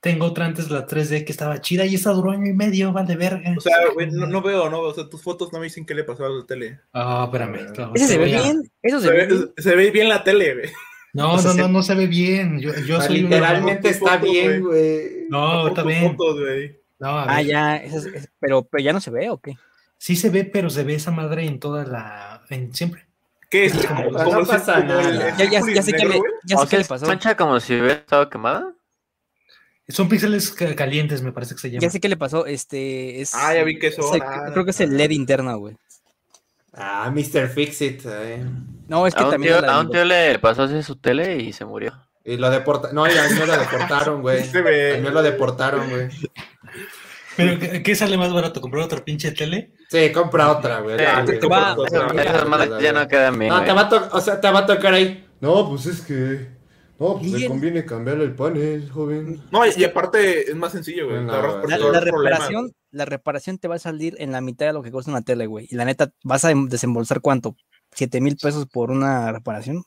Tengo 0.00 0.26
otra 0.26 0.46
antes 0.46 0.70
la 0.70 0.86
3D 0.86 1.24
que 1.24 1.32
estaba 1.32 1.60
chida 1.60 1.84
y 1.84 1.96
esa 1.96 2.12
duró 2.12 2.30
año 2.30 2.46
y 2.46 2.52
medio, 2.52 2.92
vale 2.92 3.16
verga. 3.16 3.54
O 3.56 3.60
sea, 3.60 3.76
güey, 3.92 4.10
no, 4.10 4.26
no 4.26 4.40
veo, 4.40 4.70
no 4.70 4.80
veo. 4.82 4.90
O 4.90 4.94
sea, 4.94 5.08
tus 5.08 5.22
fotos 5.22 5.52
no 5.52 5.58
me 5.58 5.64
dicen 5.64 5.84
qué 5.84 5.94
le 5.94 6.04
pasó 6.04 6.24
a 6.26 6.28
la 6.28 6.46
tele. 6.46 6.80
Ah, 6.92 7.24
espérame. 7.24 7.72
claro, 7.72 7.92
¿Ese 7.94 8.06
te 8.06 8.12
se 8.12 8.18
ve 8.18 8.24
bien? 8.26 8.70
¿Eso 8.82 9.00
se 9.00 9.06
Se 9.06 9.12
ve 9.12 9.26
bien? 9.26 9.52
se 9.56 9.76
ve 9.76 9.90
bien 9.90 10.08
la 10.08 10.22
tele, 10.22 10.54
güey. 10.54 10.70
No, 11.12 11.34
O 11.34 11.38
sea, 11.38 11.50
no, 11.50 11.54
se- 11.56 11.60
no, 11.62 11.68
no 11.68 11.82
se 11.82 11.94
ve 11.94 12.06
bien. 12.06 12.60
Yo, 12.60 12.72
yo 12.86 12.98
sea, 12.98 13.06
soy 13.08 13.22
literalmente 13.22 13.88
está 13.88 14.18
fotos, 14.18 14.30
bien, 14.30 14.60
güey. 14.62 15.08
No, 15.30 15.68
está 15.68 15.82
bien. 15.82 16.16
fotos, 16.16 16.40
güey. 16.40 16.78
No, 16.98 17.08
a 17.18 17.24
Ah, 17.36 17.42
ya, 17.42 17.76
ese 17.76 17.96
es- 17.98 18.06
es- 18.06 18.28
pero, 18.40 18.64
pero 18.64 18.82
ya 18.82 18.92
no 18.92 19.00
se 19.00 19.10
ve 19.10 19.28
o 19.30 19.38
qué? 19.38 19.56
Sí 19.98 20.16
se 20.16 20.30
ve, 20.30 20.44
pero 20.44 20.70
se 20.70 20.82
ve 20.84 20.94
esa 20.94 21.10
madre 21.10 21.46
en 21.46 21.58
toda 21.60 21.84
la. 21.84 22.42
En 22.50 22.74
siempre. 22.74 23.06
¿Qué 23.50 23.66
es? 23.66 23.74
No 23.74 24.12
Como 24.24 24.40
el- 24.40 24.46
pasa 24.46 24.80
nada. 24.80 25.36
Ya, 25.36 25.44
ya, 25.44 25.50
círculo 25.62 25.74
ya 25.74 25.82
sé 25.82 25.92
qué 25.92 26.04
le, 26.06 26.20
ya 26.44 26.56
sé 26.58 26.76
qué 26.78 26.84
pasó. 26.84 27.06
mancha 27.06 27.36
como 27.36 27.60
si 27.60 27.74
hubiera 27.74 27.94
estado 27.94 28.28
quemada. 28.28 28.72
Son 29.88 30.08
píxeles 30.08 30.50
ca- 30.50 30.74
calientes, 30.74 31.22
me 31.22 31.30
parece 31.32 31.54
que 31.54 31.60
se 31.60 31.70
llama. 31.70 31.80
Ya 31.82 31.90
sé 31.90 32.00
qué 32.00 32.08
le 32.08 32.16
pasó. 32.16 32.44
Este 32.46 33.20
es. 33.20 33.34
Ah, 33.34 33.54
ya 33.54 33.62
vi 33.62 33.78
que 33.78 33.92
son. 33.92 34.04
es 34.06 34.12
el- 34.14 34.22
Ah, 34.22 34.50
creo 34.52 34.64
que 34.64 34.72
es 34.72 34.80
el 34.80 34.96
LED 34.96 35.12
interno, 35.12 35.56
güey. 35.58 35.76
Ah, 36.72 37.10
Mr. 37.14 37.48
Fixit. 37.48 38.02
eh. 38.06 38.44
No, 38.88 39.06
es 39.06 39.14
que 39.14 39.22
A 39.22 39.30
también. 39.30 39.54
tío, 39.54 39.62
la- 39.62 39.74
a 39.76 39.80
un 39.80 39.90
tío 39.90 40.04
le 40.04 40.38
pasó 40.40 40.64
así 40.64 40.82
su 40.82 40.96
tele 40.96 41.36
y 41.38 41.52
se 41.52 41.64
murió. 41.64 41.92
Y 42.26 42.36
lo 42.36 42.50
deportaron. 42.50 42.94
No, 42.94 43.06
y 43.06 43.16
al 43.16 43.32
mío 43.32 43.46
lo 43.46 43.56
deportaron, 43.56 44.20
güey. 44.20 44.42
Al 44.42 45.00
mío 45.00 45.10
lo 45.10 45.22
deportaron, 45.22 45.88
güey. 45.88 46.08
Pero 47.36 47.82
¿qué, 47.82 47.94
sale 47.94 48.16
más 48.16 48.32
barato? 48.32 48.60
¿Comprar 48.60 48.84
otra 48.84 49.04
pinche 49.04 49.30
tele? 49.30 49.72
Sí, 49.88 50.10
compra 50.10 50.50
otra, 50.50 50.80
güey. 50.80 50.96
Ya 50.98 52.92
no 52.92 53.06
quedan 53.06 53.38
bien. 53.38 53.50
No, 53.50 53.62
te 53.62 53.72
va 53.72 53.82
a 53.82 53.88
tocar, 53.88 54.08
o 54.12 54.20
sea, 54.20 54.40
te 54.40 54.50
va 54.50 54.60
a 54.60 54.66
tocar 54.66 54.94
ahí. 54.94 55.24
No, 55.40 55.68
pues 55.68 55.86
es 55.86 56.00
que 56.00 56.48
No, 56.98 57.18
pues 57.18 57.30
le 57.32 57.46
conviene 57.46 57.84
cambiarle 57.84 58.24
el 58.24 58.34
panel, 58.34 58.90
joven. 58.90 59.42
No, 59.52 59.60
y, 59.66 59.84
aparte 59.84 60.50
es 60.50 60.56
más 60.56 60.72
sencillo, 60.72 61.08
güey. 61.10 61.22
No, 61.22 61.66
La, 61.66 61.78
la 61.78 62.00
reparación, 62.00 62.72
la 62.90 63.04
reparación 63.04 63.58
te 63.58 63.68
va 63.68 63.74
a 63.74 63.78
salir 63.78 64.16
en 64.18 64.32
la 64.32 64.40
mitad 64.40 64.66
de 64.66 64.72
lo 64.72 64.82
que 64.82 64.90
cuesta 64.90 65.10
una 65.10 65.22
tele, 65.22 65.46
güey. 65.46 65.68
Y 65.70 65.76
la 65.76 65.84
neta, 65.84 66.10
¿vas 66.24 66.44
a 66.46 66.50
em- 66.50 66.68
desembolsar 66.68 67.20
cuánto? 67.20 67.54
¿Siete 67.92 68.20
mil 68.20 68.36
pesos 68.36 68.66
por 68.66 68.90
una 68.90 69.30
reparación? 69.30 69.84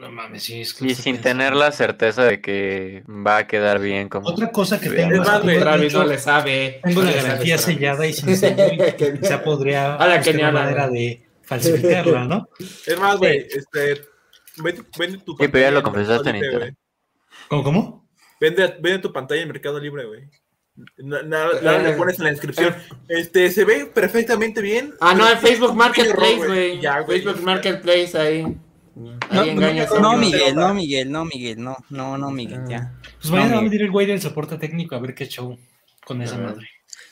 No 0.00 0.10
mames, 0.10 0.42
sí, 0.44 0.62
es 0.62 0.72
que 0.72 0.86
Y 0.86 0.94
sin 0.94 1.20
tener 1.20 1.54
la 1.54 1.72
certeza 1.72 2.24
de 2.24 2.40
que 2.40 3.04
va 3.06 3.36
a 3.36 3.46
quedar 3.46 3.78
bien 3.80 4.08
como... 4.08 4.28
Otra 4.28 4.50
cosa 4.50 4.80
que 4.80 4.88
tengo 4.88 5.12
es 5.22 5.28
más, 5.28 5.42
que 5.42 5.58
Travis 5.58 5.92
no 5.92 6.04
le 6.04 6.18
sabe. 6.18 6.80
Tengo 6.82 7.02
la 7.02 7.12
garantía 7.12 7.58
sellada 7.58 8.06
y 8.06 8.14
sin 8.14 8.26
quizá 9.20 9.42
podría 9.44 9.96
Ahora 9.96 10.22
que 10.22 10.32
manera 10.32 10.88
de 10.88 11.26
falsificarla, 11.42 12.24
¿no? 12.24 12.48
Es 12.58 12.98
más, 12.98 13.18
güey, 13.18 13.46
este. 13.50 14.00
Vende, 14.56 14.82
vende 14.98 15.18
tu 15.18 15.36
pero 15.36 15.58
ya 15.58 15.70
lo 15.70 15.78
en 15.78 15.84
confesaste 15.84 16.30
en 16.30 16.36
Mercado 16.36 16.52
Libre, 16.58 16.66
internet. 16.68 16.78
¿Cómo. 17.48 18.08
Vende, 18.40 18.76
vende 18.80 18.98
tu 19.00 19.12
pantalla 19.12 19.42
en 19.42 19.48
Mercado 19.48 19.78
Libre, 19.78 20.04
güey. 20.06 20.22
Na- 20.96 21.22
Nada 21.22 21.78
le 21.78 21.92
pones 21.92 22.18
en 22.18 22.24
la 22.24 22.30
descripción. 22.30 22.74
Este, 23.06 23.50
se 23.50 23.66
ve 23.66 23.84
perfectamente 23.84 24.62
bien. 24.62 24.94
Ah, 25.00 25.14
no, 25.14 25.28
en 25.28 25.38
Facebook 25.38 25.74
Marketplace, 25.74 26.32
error, 26.32 26.46
güey. 26.46 26.80
Ya, 26.80 27.00
güey. 27.00 27.20
Facebook 27.20 27.42
Marketplace 27.44 28.18
ahí. 28.18 28.56
No, 28.94 29.18
no. 30.00 30.16
Miguel, 30.18 30.54
no, 30.54 30.74
Miguel, 30.74 31.10
no, 31.10 31.24
Miguel, 31.24 31.62
no, 31.62 31.76
no, 31.90 32.18
no, 32.18 32.30
Miguel, 32.30 32.62
ya. 32.68 32.98
Pues 33.20 33.30
mañana 33.30 33.50
No, 33.50 33.54
va 33.56 33.60
a 33.60 33.64
venir 33.64 33.82
el 33.82 33.90
güey 33.90 34.06
del 34.06 34.20
soporte 34.20 34.58
técnico 34.58 34.94
a 34.94 35.00
ver 35.00 35.14
qué 35.14 35.26
show 35.26 35.56
con 36.04 36.20
esa 36.22 36.38
madre. 36.38 36.68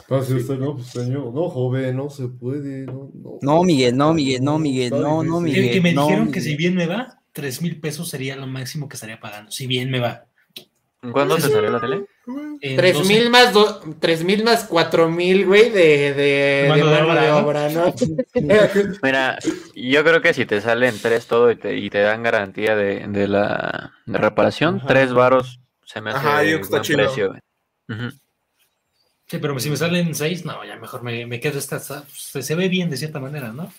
No, 0.08 0.22
si 0.22 0.34
usted 0.34 0.58
no, 0.58 0.74
pues 0.74 0.88
señor, 0.88 1.32
no, 1.34 1.48
joven, 1.50 1.96
no 1.96 2.08
se 2.08 2.28
puede, 2.28 2.86
no, 2.86 3.10
no. 3.14 3.38
No, 3.42 3.62
Miguel, 3.62 3.96
no, 3.96 4.14
Miguel, 4.14 4.42
no, 4.42 4.58
Miguel, 4.58 4.90
no, 4.90 5.22
no, 5.22 5.40
Miguel. 5.40 5.70
que 5.70 5.80
me 5.80 5.92
no, 5.92 6.06
dijeron 6.06 6.32
que 6.32 6.40
si 6.40 6.56
bien 6.56 6.74
me 6.74 6.86
va, 6.86 7.20
tres 7.32 7.62
mil 7.62 7.78
pesos 7.78 8.08
sería 8.08 8.34
lo 8.36 8.46
máximo 8.46 8.88
que 8.88 8.94
estaría 8.94 9.20
pagando. 9.20 9.50
Si 9.50 9.66
bien 9.66 9.90
me 9.90 10.00
va. 10.00 10.24
¿Cuándo 11.12 11.36
te 11.36 11.42
salió 11.42 11.70
la 11.70 11.80
tele? 11.80 12.06
Tres 12.60 12.94
12 12.98 13.08
mil 13.08 13.30
más, 13.30 13.52
do- 13.52 13.80
tres 14.00 14.24
mil 14.24 14.44
más 14.44 14.64
cuatro 14.64 15.08
mil, 15.08 15.46
güey, 15.46 15.70
de, 15.70 16.12
de, 16.12 16.14
de 16.14 16.66
Mano 16.68 16.86
de 16.90 17.02
mano 17.02 17.20
de 17.20 17.30
obra, 17.32 17.68
¿no? 17.70 17.94
Mira, 19.02 19.38
yo 19.74 20.04
creo 20.04 20.20
que 20.20 20.34
si 20.34 20.44
te 20.44 20.60
salen 20.60 20.98
tres 21.00 21.26
todo 21.26 21.50
y 21.50 21.56
te, 21.56 21.76
y 21.76 21.88
te 21.88 22.00
dan 22.00 22.22
garantía 22.22 22.76
de, 22.76 23.06
de 23.06 23.28
la 23.28 23.92
de 24.06 24.18
reparación, 24.18 24.76
Ajá. 24.78 24.86
tres 24.88 25.12
varos 25.12 25.60
se 25.84 26.00
me 26.00 26.10
hace 26.10 26.18
Ajá, 26.26 26.42
yo 26.44 26.58
buen 26.68 26.82
chido. 26.82 26.98
precio. 26.98 27.34
Sí, 29.26 29.38
pero 29.38 29.58
si 29.60 29.70
me 29.70 29.76
salen 29.76 30.14
seis, 30.14 30.44
no, 30.44 30.64
ya 30.64 30.76
mejor 30.76 31.02
me, 31.02 31.26
me 31.26 31.38
quedo 31.40 31.58
esta. 31.58 31.78
Se, 31.78 32.42
se 32.42 32.54
ve 32.54 32.68
bien 32.68 32.90
de 32.90 32.96
cierta 32.96 33.20
manera, 33.20 33.48
¿no? 33.52 33.72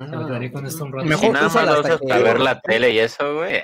Ah. 0.00 0.06
Me 0.06 0.26
quedaría 0.26 0.52
con 0.52 0.66
esto 0.66 0.84
un 0.84 0.92
rato. 0.92 1.04
Mejor 1.06 1.26
Si 1.26 1.32
nada 1.32 1.48
más 1.48 1.78
usas 1.80 2.00
para 2.00 2.18
ver 2.22 2.40
la 2.40 2.60
tele 2.60 2.90
y 2.90 2.98
eso, 2.98 3.34
güey. 3.36 3.62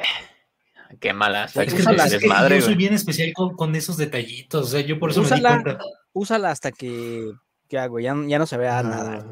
Qué 1.01 1.13
mala. 1.13 1.45
Es 1.45 1.57
Es 1.57 1.75
que, 1.75 1.81
Úsala, 1.83 2.07
es 2.07 2.17
que 2.19 2.29
yo 2.29 2.61
soy 2.63 2.75
bien 2.75 2.95
especial 2.95 3.33
con, 3.35 3.57
con 3.57 3.75
esos 3.75 3.97
detallitos. 3.97 4.67
O 4.67 4.69
sea, 4.69 4.81
yo 4.81 4.99
por 4.99 5.11
eso 5.11 5.21
me 5.21 5.27
Úsala. 5.27 5.57
di 5.57 5.63
cuenta. 5.63 5.85
Úsala 6.13 6.51
hasta 6.51 6.73
que, 6.73 7.33
que 7.69 7.79
hago, 7.79 7.99
ya, 8.01 8.15
ya 8.27 8.39
no 8.39 8.47
se 8.47 8.57
vea 8.57 8.83
nada. 8.83 9.25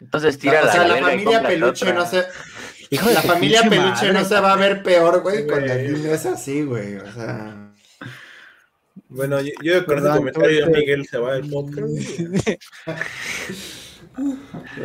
Entonces 0.00 0.38
tira 0.38 0.62
o 0.62 0.66
la 0.66 0.72
sea, 0.72 0.88
la 0.88 0.96
familia 0.96 1.42
peluche 1.42 1.84
otra. 1.86 1.98
no 1.98 2.06
se. 2.06 2.24
Hijo 2.90 3.08
de 3.08 3.14
La 3.14 3.22
familia 3.22 3.62
peluche 3.62 4.06
madre. 4.06 4.12
no 4.12 4.24
se 4.24 4.40
va 4.40 4.52
a 4.52 4.56
ver 4.56 4.82
peor, 4.82 5.22
güey, 5.22 5.46
con 5.46 5.66
las 5.66 5.76
Güey. 5.78 5.88
líneas 5.92 6.26
así, 6.26 6.62
güey. 6.62 6.96
O 6.96 7.12
sea. 7.12 7.72
Bueno, 9.08 9.40
yo, 9.40 9.52
yo 9.62 9.84
con 9.86 9.98
ese 9.98 10.08
comentario 10.08 10.66
que- 10.66 10.78
Miguel 10.78 11.06
se 11.06 11.18
va 11.18 11.34
del 11.34 11.48
podcast. 11.48 11.86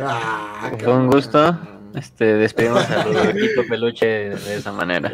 Ah, 0.00 0.72
Fue 0.78 0.92
un 0.96 1.06
gusto. 1.08 1.77
Este, 1.94 2.24
despedimos 2.34 2.88
al 2.90 3.14
Rodrigo 3.14 3.62
Peluche 3.68 4.06
de 4.06 4.56
esa 4.56 4.72
manera. 4.72 5.12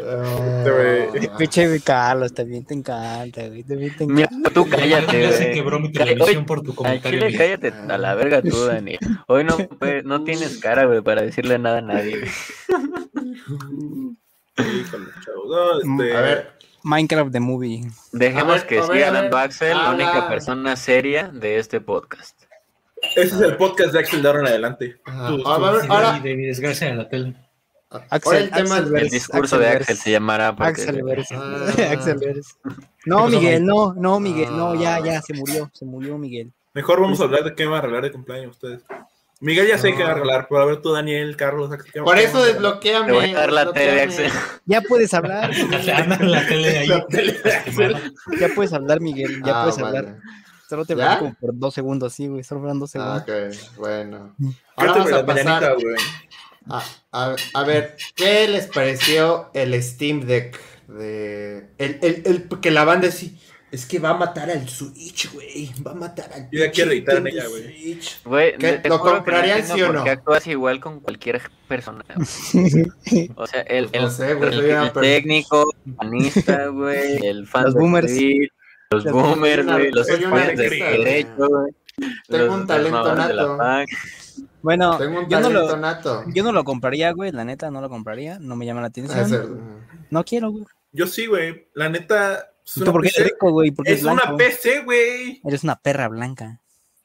Pinche 1.37 1.79
Carlos, 1.81 2.33
también 2.33 2.65
te 2.65 2.73
encanta, 2.73 3.47
güey. 3.47 3.63
También 3.63 3.95
te 3.95 4.05
Mira, 4.05 4.27
encanta. 4.29 4.49
tú 4.51 4.69
cállate, 4.69 5.21
Ya 5.21 5.31
se 5.31 5.51
quebró 5.51 5.79
mi 5.79 5.91
televisión 5.91 6.45
por 6.45 6.61
tu 6.61 6.75
comentario. 6.75 7.19
chile, 7.27 7.37
cállate 7.37 7.73
a 7.91 7.97
la 7.97 8.15
verga 8.15 8.41
tú, 8.41 8.65
Dani. 8.65 8.97
Hoy 9.27 9.43
no, 9.43 9.57
pues, 9.57 10.03
no 10.03 10.23
tienes 10.23 10.57
cara, 10.59 10.85
güey, 10.85 11.01
para 11.01 11.21
decirle 11.21 11.57
nada 11.59 11.79
a 11.79 11.81
nadie. 11.81 12.19
güey. 12.19 12.29
No, 14.57 15.79
este, 15.79 16.15
A 16.17 16.21
ver, 16.21 16.51
Minecraft 16.83 17.31
the 17.31 17.39
Movie. 17.39 17.81
Dejemos 18.13 18.57
ver, 18.59 18.67
que 18.67 18.81
siga 18.83 19.11
ver. 19.11 19.29
Baxel, 19.29 19.77
la 19.77 19.91
única 19.91 20.29
persona 20.29 20.75
seria 20.77 21.27
de 21.27 21.57
este 21.59 21.81
podcast. 21.81 22.44
Ese 23.15 23.35
es 23.35 23.41
el 23.41 23.57
podcast 23.57 23.91
de 23.93 23.99
Axel 23.99 24.21
de 24.21 24.27
ahora 24.27 24.39
en 24.41 24.47
adelante. 24.47 24.95
Tú- 25.05 25.47
A 25.47 25.59
ver, 25.71 25.81
Sí, 25.81 25.87
ahora, 25.89 26.19
de 26.19 26.35
mi 26.35 26.45
desgracia 26.45 26.87
de 26.87 26.95
la 26.95 27.09
tele. 27.09 27.35
ahora 27.89 28.39
el 28.39 28.49
tema 28.51 28.77
Axel 28.77 28.97
El 28.97 29.09
discurso 29.09 29.57
de 29.59 29.67
Axel 29.69 29.97
se 29.97 30.11
llamará. 30.11 30.55
porque- 30.55 30.69
Axel 30.69 31.03
Verse. 31.03 31.35
Ah. 31.35 31.67
Axel 31.91 32.17
Verse. 32.17 32.53
No, 33.05 33.27
Miguel, 33.27 33.65
no, 33.65 33.93
no, 33.93 34.19
Miguel, 34.19 34.49
no, 34.55 34.75
ya, 34.75 34.95
Ah. 34.95 34.99
ya, 34.99 35.21
se 35.21 35.33
murió, 35.33 35.69
se 35.73 35.85
murió 35.85 36.17
Miguel. 36.17 36.51
Mejor 36.73 36.99
vamos 37.01 37.21
a 37.21 37.23
hablar 37.23 37.43
de 37.43 37.55
qué 37.55 37.65
van 37.65 37.77
a 37.79 37.81
regalar 37.81 38.03
de 38.03 38.11
cumpleaños 38.11 38.51
ustedes. 38.51 38.81
Miguel 39.41 39.67
ya 39.67 39.77
sé 39.77 39.91
No. 39.91 39.97
qué 39.97 40.03
va 40.03 40.11
a 40.11 40.13
regalar, 40.15 40.47
pero 40.49 40.61
a 40.61 40.65
ver 40.65 40.81
tú, 40.81 40.91
Daniel, 40.93 41.35
Carlos. 41.35 41.71
Axel, 41.71 41.91
¿qué- 41.91 42.01
por 42.01 42.17
eso 42.17 42.43
desbloqueame. 42.43 43.05
Te 43.07 43.11
voy 43.11 43.31
a 43.31 43.35
dar 43.37 43.51
la 43.51 43.71
tele. 43.73 44.01
Axel. 44.01 44.31
Ya 44.65 44.81
puedes 44.81 45.13
hablar, 45.13 45.51
Anda 45.95 46.15
en 46.15 46.31
la 46.31 46.47
tele 46.47 46.77
ahí. 46.79 46.87
La 46.87 47.05
tele 47.07 47.33
de 47.33 47.53
Axel. 47.53 47.91
lastimada. 47.91 48.39
ya 48.39 48.47
puedes 48.55 48.73
hablar, 48.73 49.01
Miguel, 49.01 49.41
ya 49.43 49.59
Ah, 49.61 49.63
puedes 49.65 49.79
vale. 49.81 49.97
hablar. 49.99 50.17
Solo 50.69 50.85
te 50.85 50.95
veo 50.95 51.19
como 51.19 51.33
por 51.35 51.57
dos 51.57 51.73
segundos, 51.73 52.13
sí, 52.13 52.27
güey, 52.27 52.43
solo 52.43 52.61
fueron 52.61 52.79
dos 52.79 52.95
Ah, 52.95 53.23
segundos. 53.25 53.69
ok, 53.71 53.77
bueno. 53.77 54.35
Ahora 54.75 54.91
vamos 54.93 55.11
a 55.13 55.25
pasar 55.25 55.75
güey. 55.75 55.95
a, 56.69 56.83
a- 57.11 57.35
a 57.53 57.63
ver, 57.63 57.95
¿qué 58.15 58.47
les 58.47 58.67
pareció 58.67 59.49
el 59.53 59.81
Steam 59.83 60.21
Deck? 60.21 60.59
De, 60.87 61.69
el, 61.79 61.99
el, 62.01 62.21
el- 62.25 62.59
que 62.61 62.69
la 62.71 62.83
banda 62.85 63.09
sí, 63.11 63.39
es 63.71 63.85
que 63.87 63.97
va 63.99 64.11
a 64.11 64.13
matar 64.13 64.49
al 64.51 64.69
Switch, 64.69 65.31
güey. 65.33 65.71
Va 65.85 65.91
a 65.91 65.95
matar 65.95 66.31
al 66.31 66.47
Yo 66.51 66.59
ya 66.63 66.71
quiero 66.71 66.91
editar 66.91 67.17
en 67.17 67.27
ella, 67.27 67.45
güey. 67.47 67.99
¿Lo 68.87 68.99
comprarían, 68.99 69.59
entiendo 69.59 69.75
sí 69.75 69.81
o 69.81 69.93
no? 69.93 70.03
qué 70.03 70.11
actúas 70.11 70.45
igual 70.47 70.79
con 70.79 70.99
cualquier 70.99 71.41
persona. 71.67 72.03
güey. 72.53 73.31
O 73.35 73.47
sea, 73.47 73.61
el, 73.61 73.87
Pues 73.89 74.01
no 74.01 74.07
el- 74.09 74.13
sé, 74.13 74.33
güey, 74.35 74.53
el- 74.53 74.69
el 74.69 74.91
técnico, 74.93 75.73
el 75.85 75.93
panista, 75.95 76.67
güey, 76.67 77.25
el 77.25 77.47
fan 77.47 77.63
Los 77.65 77.73
boomers. 77.73 78.11
Madrid, 78.11 78.47
los 78.91 79.03
boomers, 79.05 79.65
güey, 79.65 79.91
los 79.91 80.07
fans 80.07 80.25
artista, 80.25 80.89
derecho, 80.89 81.47
güey. 81.47 81.71
Tengo 82.27 82.53
un 82.53 82.67
talento 82.67 83.15
de 83.15 83.15
nato. 83.15 83.57
Bueno, 84.61 84.97
Tengo 84.97 85.19
un 85.19 85.29
yo 85.29 85.39
no, 85.39 85.49
lo, 85.49 85.77
nato. 85.77 86.23
yo 86.33 86.43
no 86.43 86.51
lo 86.51 86.63
compraría, 86.63 87.11
güey, 87.11 87.31
la 87.31 87.45
neta, 87.45 87.69
no 87.69 87.81
lo 87.81 87.89
compraría, 87.89 88.39
no 88.39 88.55
me 88.55 88.65
llama 88.65 88.81
la 88.81 88.87
atención. 88.87 89.85
No 90.09 90.23
quiero, 90.23 90.51
güey. 90.51 90.65
Yo 90.91 91.07
sí, 91.07 91.25
güey. 91.27 91.67
La 91.73 91.89
neta. 91.89 92.51
Es 92.65 92.77
¿Y 92.77 92.79
una 92.79 92.85
tú 92.85 92.91
por 92.93 93.01
qué 93.03 93.09
PC. 93.09 93.21
eres 93.21 93.33
rico, 93.33 93.51
güey? 93.51 93.73
Es 93.83 93.99
es 93.99 94.03
una. 94.05 94.37
PC, 94.37 94.81
güey. 94.83 95.41
Eres 95.45 95.63
una 95.63 95.75
perra 95.75 96.07
blanca. 96.07 96.61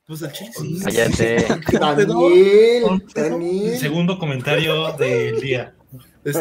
Pues 0.06 0.22
el 0.22 0.32
chile 0.32 0.52
sí. 0.56 0.80
Cállate. 0.82 1.46
Daniel, 1.78 3.04
Daniel. 3.14 3.78
Segundo 3.78 4.18
comentario 4.18 4.92
del 4.92 5.40
día. 5.40 5.74
Este. 6.24 6.38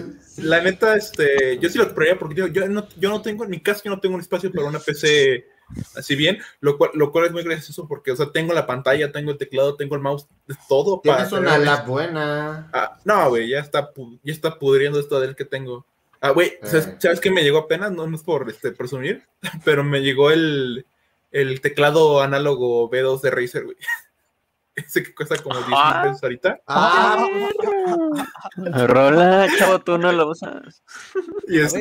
Daniel. 0.00 0.18
La 0.38 0.60
neta, 0.60 0.96
este. 0.96 1.58
Yo 1.58 1.68
sí 1.68 1.78
lo 1.78 1.86
compraría 1.86 2.18
porque 2.18 2.34
yo, 2.34 2.46
yo, 2.46 2.68
no, 2.68 2.88
yo 2.98 3.10
no 3.10 3.22
tengo, 3.22 3.44
en 3.44 3.50
mi 3.50 3.60
casa 3.60 3.82
yo 3.84 3.90
no 3.90 4.00
tengo 4.00 4.14
un 4.14 4.20
espacio 4.20 4.50
para 4.52 4.68
una 4.68 4.78
PC 4.78 5.46
así 5.96 6.14
bien, 6.16 6.38
lo 6.60 6.76
cual, 6.76 6.90
lo 6.94 7.12
cual 7.12 7.26
es 7.26 7.32
muy 7.32 7.42
gracioso 7.42 7.86
porque, 7.88 8.12
o 8.12 8.16
sea, 8.16 8.30
tengo 8.30 8.52
la 8.52 8.66
pantalla, 8.66 9.12
tengo 9.12 9.30
el 9.30 9.38
teclado, 9.38 9.76
tengo 9.76 9.94
el 9.94 10.02
mouse, 10.02 10.26
todo 10.68 11.00
para. 11.00 11.28
Tienes 11.28 11.32
una 11.32 11.58
lap 11.58 11.86
buena. 11.86 12.70
Ah, 12.72 12.98
no, 13.04 13.28
güey, 13.30 13.48
ya 13.48 13.60
está, 13.60 13.90
ya 14.22 14.32
está 14.32 14.58
pudriendo 14.58 15.00
esto 15.00 15.20
del 15.20 15.36
que 15.36 15.44
tengo. 15.44 15.86
Ah, 16.20 16.30
güey, 16.30 16.58
¿sabes, 16.62 16.86
Eh. 16.86 16.96
¿sabes 16.98 17.20
qué 17.20 17.30
me 17.30 17.42
llegó 17.42 17.58
apenas? 17.58 17.90
No, 17.90 18.06
no 18.06 18.16
es 18.16 18.22
por 18.22 18.48
este, 18.48 18.72
presumir, 18.72 19.22
pero 19.64 19.82
me 19.82 20.00
llegó 20.02 20.30
el, 20.30 20.86
el 21.30 21.60
teclado 21.60 22.22
análogo 22.22 22.90
B2 22.90 23.20
de 23.22 23.30
Razer, 23.30 23.64
güey. 23.64 23.76
Ese 24.74 25.02
que 25.02 25.14
cuesta 25.14 25.36
como 25.36 25.54
10 25.56 25.66
mil 25.68 25.76
Ah. 25.78 26.00
pesos 26.04 26.22
ahorita. 26.22 26.60
Ah, 26.66 27.26
Rola, 28.86 29.46
chavo, 29.58 29.80
tú 29.80 29.98
no 29.98 30.12
lo 30.12 30.30
usas. 30.30 30.82
Y 31.48 31.58
A 31.58 31.62
ver, 31.62 31.66
este. 31.66 31.80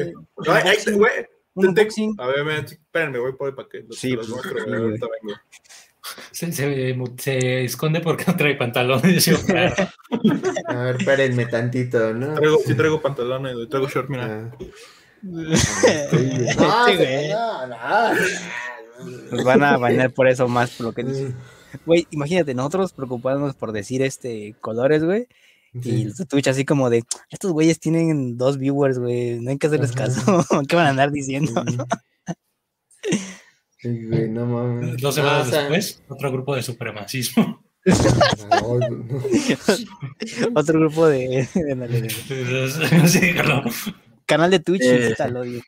este, 0.00 0.12
No, 0.12 0.52
ay, 0.52 0.76
güey. 0.94 1.12
Un 1.54 1.74
te- 1.74 1.82
unboxing. 1.82 2.14
A 2.18 2.26
ver, 2.28 2.44
me- 2.44 2.58
espérenme, 2.60 3.18
voy 3.18 3.32
por 3.34 3.48
el 3.48 3.54
paquete. 3.54 3.88
Sí, 3.90 4.12
los 4.12 4.28
pues, 4.30 4.44
muestro, 4.46 4.74
ahorita 4.84 5.06
vengo. 5.22 5.38
Se, 6.30 6.50
se- 6.52 6.96
se 7.18 7.64
esconde 7.64 8.00
porque 8.00 8.24
no 8.26 8.36
trae 8.36 8.54
pantalones. 8.56 9.24
Yo, 9.24 9.36
claro. 9.44 9.74
a 10.68 10.74
ver, 10.74 10.96
espérenme 10.96 11.46
tantito, 11.46 12.12
¿no? 12.14 12.34
Traigo, 12.34 12.58
sí 12.64 12.74
traigo 12.74 13.00
pantalones, 13.02 13.54
traigo 13.68 13.88
short, 13.88 14.08
mira. 14.08 14.50
Ah. 14.52 14.56
Sí, 15.22 16.56
no, 16.58 17.66
no, 17.66 18.14
no. 18.14 19.30
Nos 19.30 19.44
van 19.44 19.62
a 19.62 19.76
bañar 19.76 20.10
por 20.12 20.26
eso 20.28 20.48
más, 20.48 20.70
por 20.72 20.86
lo 20.86 20.92
que 20.92 21.04
dices. 21.04 21.32
Güey, 21.86 22.06
imagínate, 22.10 22.54
nosotros 22.54 22.92
preocupándonos 22.92 23.54
por 23.54 23.72
decir 23.72 24.02
este 24.02 24.54
colores, 24.60 25.02
güey. 25.04 25.26
Y 25.74 25.80
Sí. 25.82 26.04
de 26.04 26.26
Twitch 26.26 26.48
así 26.48 26.64
como 26.66 26.90
de, 26.90 27.02
estos 27.30 27.52
güeyes 27.52 27.80
tienen 27.80 28.36
dos 28.36 28.58
viewers, 28.58 28.98
güey, 28.98 29.40
no 29.40 29.50
hay 29.50 29.58
que 29.58 29.66
hacerles 29.68 29.92
Ajá. 29.96 30.04
caso. 30.04 30.44
¿Qué 30.68 30.76
van 30.76 30.86
a 30.86 30.90
andar 30.90 31.10
diciendo? 31.10 31.64
Sí, 33.78 34.06
güey, 34.06 34.28
no 34.28 34.46
mames. 34.46 34.96
Dos 35.00 35.14
semanas 35.14 35.46
Ah, 35.46 35.48
o 35.48 35.50
sea, 35.50 35.60
después, 35.62 36.02
otro 36.08 36.30
grupo 36.30 36.54
de 36.54 36.62
supremacismo. 36.62 37.64
no, 37.84 38.78
no. 38.90 39.22
Otro 40.54 40.78
grupo 40.78 41.06
de... 41.08 41.48
Canal 44.26 44.50
de 44.50 44.60
Twitch, 44.60 44.82
Eh, 44.84 45.06
instálalo, 45.08 45.42
digo. 45.42 45.62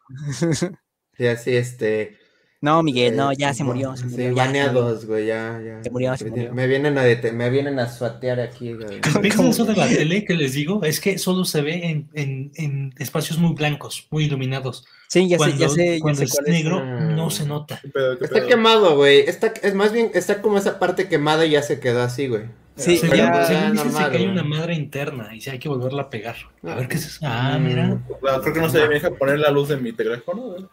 Sí, 1.16 1.26
así, 1.26 1.56
este. 1.56 2.16
No, 2.64 2.82
Miguel, 2.82 3.14
no, 3.14 3.30
ya 3.32 3.52
se 3.52 3.62
murió. 3.62 3.94
Se 3.94 4.08
Sí, 4.08 4.16
ya, 4.16 4.32
baneados, 4.32 5.04
güey, 5.04 5.26
ya, 5.26 5.60
ya. 5.62 5.82
Se 5.84 5.90
murió, 5.90 6.16
se 6.16 6.24
Me- 6.24 6.30
murió. 6.30 6.54
Me 6.54 6.66
vienen 6.66 6.96
a 6.96 7.04
dete- 7.04 7.30
me 7.32 7.50
vienen 7.50 7.78
a 7.78 7.88
suatear 7.90 8.40
aquí, 8.40 8.72
güey. 8.72 9.00
Eso 9.22 9.66
de 9.66 9.76
la 9.76 9.86
tele 9.86 10.24
que 10.24 10.32
les 10.32 10.54
digo, 10.54 10.82
es 10.82 10.98
que 10.98 11.18
solo 11.18 11.44
se 11.44 11.60
ve 11.60 11.84
en, 11.90 12.08
en- 12.14 12.52
en 12.56 12.94
espacios 12.98 13.38
muy 13.38 13.52
blancos, 13.54 14.06
muy 14.10 14.24
iluminados. 14.24 14.86
Sí, 15.08 15.28
ya 15.28 15.36
sé, 15.36 15.36
cuando 15.36 15.56
ya 15.58 15.68
sé, 15.68 15.94
ya 15.96 16.00
cuando 16.00 16.18
sé 16.20 16.24
es 16.24 16.30
cuál 16.32 16.46
es. 16.46 16.52
negro, 16.54 16.80
Mm. 16.82 17.14
no 17.16 17.28
se 17.28 17.44
nota. 17.44 17.78
¿Qué 17.82 17.88
pedo, 17.88 18.18
qué 18.18 18.24
Está 18.24 18.36
pedo? 18.38 18.48
quemado, 18.48 18.96
güey. 18.96 19.20
Está, 19.20 19.52
es 19.62 19.74
más 19.74 19.92
bien, 19.92 20.10
está 20.14 20.40
como 20.40 20.56
esa 20.56 20.78
parte 20.78 21.06
quemada 21.06 21.44
y 21.44 21.50
ya 21.50 21.62
se 21.62 21.78
quedó 21.80 22.02
así, 22.02 22.28
güey. 22.28 22.44
Sí, 22.76 22.96
según, 22.96 23.18
ya, 23.18 23.40
dice 23.40 23.68
normal, 23.74 24.10
que 24.10 24.16
hay 24.16 24.26
una 24.26 24.42
madre 24.42 24.74
interna 24.74 25.34
y 25.36 25.40
si 25.42 25.50
hay 25.50 25.58
que 25.58 25.68
volverla 25.68 26.02
a 26.02 26.10
pegar. 26.10 26.36
A 26.64 26.74
ver 26.76 26.88
qué 26.88 26.96
es 26.96 27.06
eso. 27.06 27.20
Ah, 27.22 27.58
Mm. 27.60 27.62
mira. 27.62 27.86
No, 27.88 28.00
creo 28.40 28.54
que 28.54 28.60
no 28.60 28.70
se 28.70 28.88
deja 28.88 29.10
poner 29.10 29.38
la 29.38 29.50
luz 29.50 29.68
de 29.68 29.76
mi 29.76 29.92
teléfono. 29.92 30.40
güey. 30.42 30.64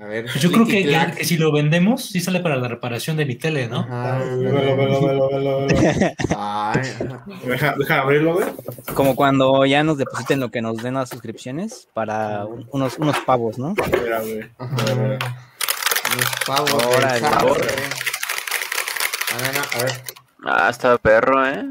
A 0.00 0.04
ver. 0.06 0.24
Pues 0.24 0.40
yo 0.40 0.50
creo 0.50 0.64
que, 0.66 0.82
clicky-clack. 0.82 1.16
que 1.16 1.24
si 1.24 1.36
lo 1.36 1.52
vendemos, 1.52 2.04
sí 2.06 2.20
sale 2.20 2.40
para 2.40 2.56
la 2.56 2.68
reparación 2.68 3.16
de 3.18 3.26
mi 3.26 3.34
tele, 3.36 3.68
¿no? 3.68 3.80
Ajá. 3.80 4.18
Velo, 4.24 4.76
velo, 4.76 4.76
velo, 4.76 5.28
velo, 5.30 5.66
velo. 5.66 5.66
Ay, 6.36 6.80
ajá. 6.80 7.24
Deja, 7.44 7.74
deja 7.78 8.00
abrirlo, 8.00 8.34
güey. 8.34 8.46
Como 8.94 9.14
cuando 9.14 9.66
ya 9.66 9.82
nos 9.84 9.98
depositen 9.98 10.40
lo 10.40 10.50
que 10.50 10.62
nos 10.62 10.78
den 10.78 10.94
las 10.94 11.10
suscripciones 11.10 11.86
para 11.92 12.46
un- 12.46 12.66
unos, 12.72 12.98
unos 12.98 13.18
pavos, 13.20 13.58
¿no? 13.58 13.74
Mira, 14.02 14.20
güey. 14.20 14.40
Los 16.16 16.30
pavos. 16.46 16.72
Órale, 16.72 17.20
sábado, 17.20 17.52
órale. 17.52 17.72
güey. 17.72 17.90
A 19.32 19.36
ver, 19.42 19.58
a 19.58 19.84
ver. 19.84 20.02
Ah, 20.44 20.68
está 20.70 20.96
perro, 20.98 21.46
¿eh? 21.46 21.66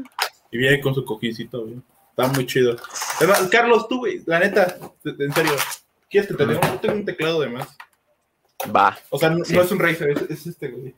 Y 0.52 0.58
viene 0.58 0.80
con 0.80 0.94
su 0.94 1.04
cojincito, 1.04 1.62
güey. 1.62 1.80
Está 2.10 2.28
muy 2.32 2.46
chido. 2.46 2.76
Además, 3.18 3.48
Carlos, 3.50 3.88
tú, 3.88 3.98
güey, 3.98 4.22
la 4.26 4.38
neta, 4.38 4.76
en 5.04 5.32
serio, 5.32 5.52
¿quieres 6.08 6.28
que 6.30 6.34
te 6.36 6.46
tenga? 6.46 6.60
Yo 6.60 6.78
tengo 6.80 6.94
un 6.94 7.04
teclado 7.04 7.40
de 7.40 7.48
más. 7.48 7.76
Va. 8.74 8.98
O 9.10 9.18
sea, 9.18 9.30
no, 9.30 9.44
Sí. 9.44 9.54
no 9.54 9.62
es 9.62 9.70
un 9.72 9.78
Razer, 9.78 10.10
es, 10.10 10.22
es 10.30 10.46
este, 10.46 10.68
güey. 10.68 10.94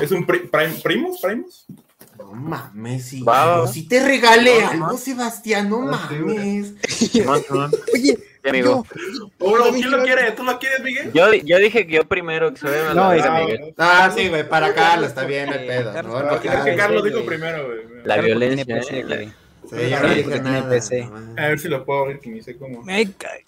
Es 0.00 0.10
un 0.10 0.26
pri- 0.26 0.48
Prime, 0.50 0.74
Primus, 0.82 1.20
Primus. 1.20 1.66
No 2.18 2.32
mames, 2.32 3.04
si, 3.08 3.22
Va, 3.22 3.44
va, 3.44 3.56
va. 3.60 3.66
si 3.68 3.86
te 3.86 4.02
regale 4.04 4.58
No, 4.62 4.68
algo, 4.70 4.86
no. 4.92 4.96
Sebastián, 4.98 5.68
no 5.68 5.90
Ah, 5.92 6.08
mames. 6.10 6.72
Oye, 7.94 8.18
amigo. 8.48 8.86
No, 9.38 9.72
¿quién 9.74 9.90
lo 9.90 10.02
quiere? 10.02 10.32
¿Tú 10.32 10.42
lo 10.44 10.58
quieres, 10.58 10.82
Miguel? 10.82 11.12
Yo, 11.12 11.32
yo 11.34 11.58
dije 11.58 11.86
que 11.86 11.92
yo 11.94 12.04
primero, 12.08 12.52
que 12.54 12.60
se 12.60 12.66
ve 12.68 12.82
No, 12.94 13.12
la 13.14 13.24
Ah, 13.24 13.40
Miguel. 13.40 13.74
Ah, 13.76 14.12
sí, 14.16 14.28
güey, 14.28 14.48
para 14.48 14.72
Carlos, 14.74 15.08
está 15.08 15.24
bien 15.24 15.52
el 15.52 15.66
pedo. 15.66 15.92
No, 16.02 16.22
no, 16.22 16.34
es 16.36 16.40
que 16.40 16.76
Carlos, 16.76 17.04
dijo 17.04 17.24
primero, 17.24 17.66
güey. 17.66 17.80
La 18.04 18.16
violencia, 18.18 18.64
tiene 18.64 18.80
PC, 18.80 18.98
¿eh? 19.24 19.32
Sí, 19.68 19.90
yo 19.90 20.00
no 20.00 20.14
dije 20.14 20.40
nada. 20.40 20.68
PC. 20.70 21.08
A 21.36 21.48
ver 21.48 21.58
si 21.58 21.68
lo 21.68 21.84
puedo 21.84 22.02
abrir, 22.02 22.20
que 22.20 22.30
ni 22.30 22.40
sé 22.42 22.56
cómo. 22.56 22.82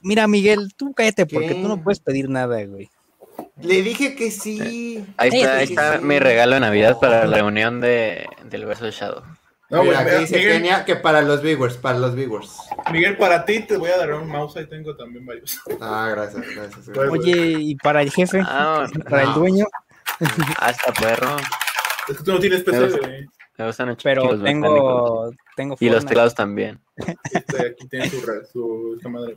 Mira, 0.03 0.27
Miguel, 0.27 0.75
tú 0.77 0.93
cállate 0.93 1.27
porque 1.27 1.49
¿Qué? 1.49 1.55
tú 1.55 1.69
no 1.69 1.81
puedes 1.83 2.01
pedir 2.01 2.29
nada, 2.29 2.63
güey. 2.65 2.91
Le 3.61 3.83
dije 3.83 4.15
que 4.15 4.31
sí. 4.31 5.05
Ahí 5.17 5.31
está, 5.33 5.57
ahí 5.57 5.65
está 5.65 5.99
sí. 5.99 6.05
mi 6.05 6.19
regalo 6.19 6.55
de 6.55 6.61
Navidad 6.61 6.99
para 7.01 7.27
la 7.27 7.37
reunión 7.37 7.81
de, 7.81 8.27
del 8.45 8.67
verso 8.67 8.85
de 8.85 8.93
Shadow. 8.93 9.23
No, 9.71 9.83
aquí 9.83 10.15
dice 10.21 10.37
Miguel, 10.37 10.53
Kenia 10.63 10.85
que 10.87 10.97
para 10.97 11.21
los 11.21 11.43
viewers, 11.43 11.77
para 11.77 11.99
los 11.99 12.15
viewers. 12.15 12.57
Miguel, 12.91 13.19
para 13.19 13.45
ti 13.45 13.61
te 13.61 13.77
voy 13.77 13.91
a 13.91 13.99
dar 13.99 14.15
un 14.15 14.27
mouse, 14.27 14.57
ahí 14.57 14.67
tengo 14.67 14.97
también 14.97 15.27
varios. 15.27 15.61
Ah, 15.81 16.09
gracias, 16.11 16.43
gracias. 16.43 16.87
Pues, 16.87 16.89
gracias. 16.89 17.11
Oye, 17.11 17.57
¿y 17.61 17.75
para 17.77 18.01
el 18.01 18.11
jefe? 18.11 18.41
Ah, 18.45 18.87
¿Para 19.11 19.25
el 19.25 19.35
dueño? 19.35 19.67
hasta 20.59 20.93
perro. 20.93 21.37
Es 22.09 22.17
que 22.17 22.25
tú 22.25 22.33
no 22.33 22.39
tienes 22.39 22.63
PC, 22.63 22.99
güey. 22.99 23.27
Me 23.59 23.67
gustan 23.67 23.89
los 23.89 24.03
Pero 24.03 24.41
tengo, 24.43 25.31
tengo 25.57 25.77
Y 25.81 25.91
los 25.91 26.07
teclados 26.07 26.35
también. 26.35 26.81
Este, 27.33 27.67
aquí 27.67 27.89
tiene 27.89 28.09
su, 28.09 28.21
su 28.53 28.95
esta 28.97 29.09
madre. 29.09 29.37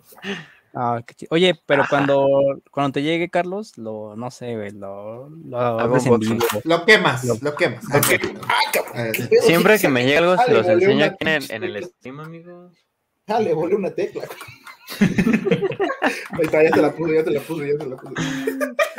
Ah, 0.73 1.01
qué 1.05 1.13
chido. 1.13 1.27
Oye, 1.31 1.59
pero 1.65 1.83
cuando, 1.89 2.27
cuando 2.71 2.93
te 2.93 3.03
llegue, 3.03 3.29
Carlos, 3.29 3.77
lo, 3.77 4.15
no 4.15 4.31
sé, 4.31 4.55
güey, 4.55 4.71
lo, 4.71 5.29
lo 5.29 5.57
abres 5.59 6.05
en 6.05 6.13
unboxing. 6.13 6.37
vivo. 6.37 6.61
Lo 6.63 6.85
quemas, 6.85 7.23
Lo- 7.25 7.37
lo 7.41 7.55
quemas. 7.55 7.83
Ah, 7.91 7.97
Ok. 7.99 8.85
A 8.95 9.03
ver. 9.03 9.15
Siempre 9.41 9.79
que 9.79 9.87
me 9.89 10.03
llegue 10.03 10.17
algo, 10.19 10.37
se 10.37 10.51
los 10.53 10.67
enseño 10.67 11.05
aquí 11.05 11.17
en 11.27 11.43
en 11.51 11.63
el 11.63 11.83
stream, 11.85 12.19
amigos. 12.21 12.73
Ah, 13.27 13.39
le 13.39 13.53
volé 13.53 13.75
una 13.75 13.91
tecla. 13.91 14.23
Ahí 15.01 16.41
está, 16.43 16.63
ya 16.63 16.71
te 16.71 16.81
la 16.81 16.91
puse, 16.91 17.15
ya 17.15 17.23
te 17.23 17.31
la 17.31 17.39
puse, 17.41 17.67
ya 17.71 17.77
te 17.77 17.85
la 17.85 17.95
puse. 17.95 18.13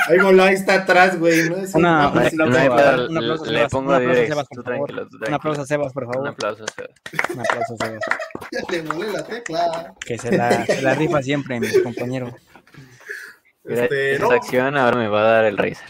Ahí 0.09 0.19
ahí 0.41 0.55
está 0.55 0.75
atrás, 0.75 1.19
güey. 1.19 1.49
¿no? 1.49 1.57
Es 1.57 1.75
Una- 1.75 2.09
un- 2.09 2.13
sí, 2.13 2.19
aplauso, 2.19 2.37
pedo, 2.37 3.09
un 3.09 3.17
aplauso, 3.19 3.45
le 3.45 3.57
Sebas, 3.59 3.71
pongo 3.71 3.89
un 3.91 3.95
aplauso, 3.95 4.13
directo, 4.15 4.35
Sebas, 4.35 4.49
por 4.49 4.65
favor. 4.65 4.91
Un 5.29 5.35
aplauso 5.35 5.63
a 5.63 5.67
Sebas, 5.67 5.93
por 5.93 6.05
Un 6.05 6.13
favor. 6.13 6.29
aplauso, 6.29 6.65
Sebas. 6.75 6.91
Un 7.35 7.41
aplauso 7.41 7.75
a 7.75 7.77
Sebas. 7.87 8.03
Ya 8.51 8.61
le 8.71 8.83
volé 8.83 9.13
la 9.13 9.25
tecla. 9.25 9.95
Que 10.05 10.19
se 10.19 10.37
la, 10.37 10.67
se 10.67 10.83
la 10.83 10.95
rifa 10.95 11.23
siempre, 11.23 11.61
mi 11.61 11.83
compañero. 11.83 12.35
Este, 13.65 14.15
esa 14.15 14.25
no, 14.25 14.31
acción 14.33 14.77
ahora 14.77 14.97
me 14.97 15.09
va 15.09 15.21
a 15.21 15.33
dar 15.35 15.45
el 15.45 15.57
Razer. 15.57 15.89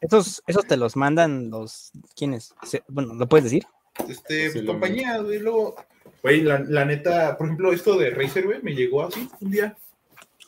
Esos, 0.00 0.42
esos 0.46 0.64
te 0.66 0.76
los 0.76 0.96
mandan 0.96 1.50
los. 1.50 1.90
¿Quiénes? 2.16 2.54
Bueno, 2.88 3.14
¿lo 3.14 3.28
puedes 3.28 3.44
decir? 3.44 3.64
este, 4.08 4.46
Sí, 4.46 4.52
pues, 4.52 4.64
lo 4.64 4.72
compañía, 4.72 5.18
güey, 5.18 5.38
luego. 5.40 5.74
Güey, 6.22 6.42
la, 6.42 6.60
la 6.60 6.84
neta, 6.84 7.36
por 7.36 7.46
ejemplo, 7.48 7.72
esto 7.72 7.96
de 7.98 8.10
Razer, 8.10 8.44
güey, 8.44 8.62
me 8.62 8.74
llegó 8.74 9.04
así 9.04 9.28
un 9.40 9.50
día. 9.50 9.76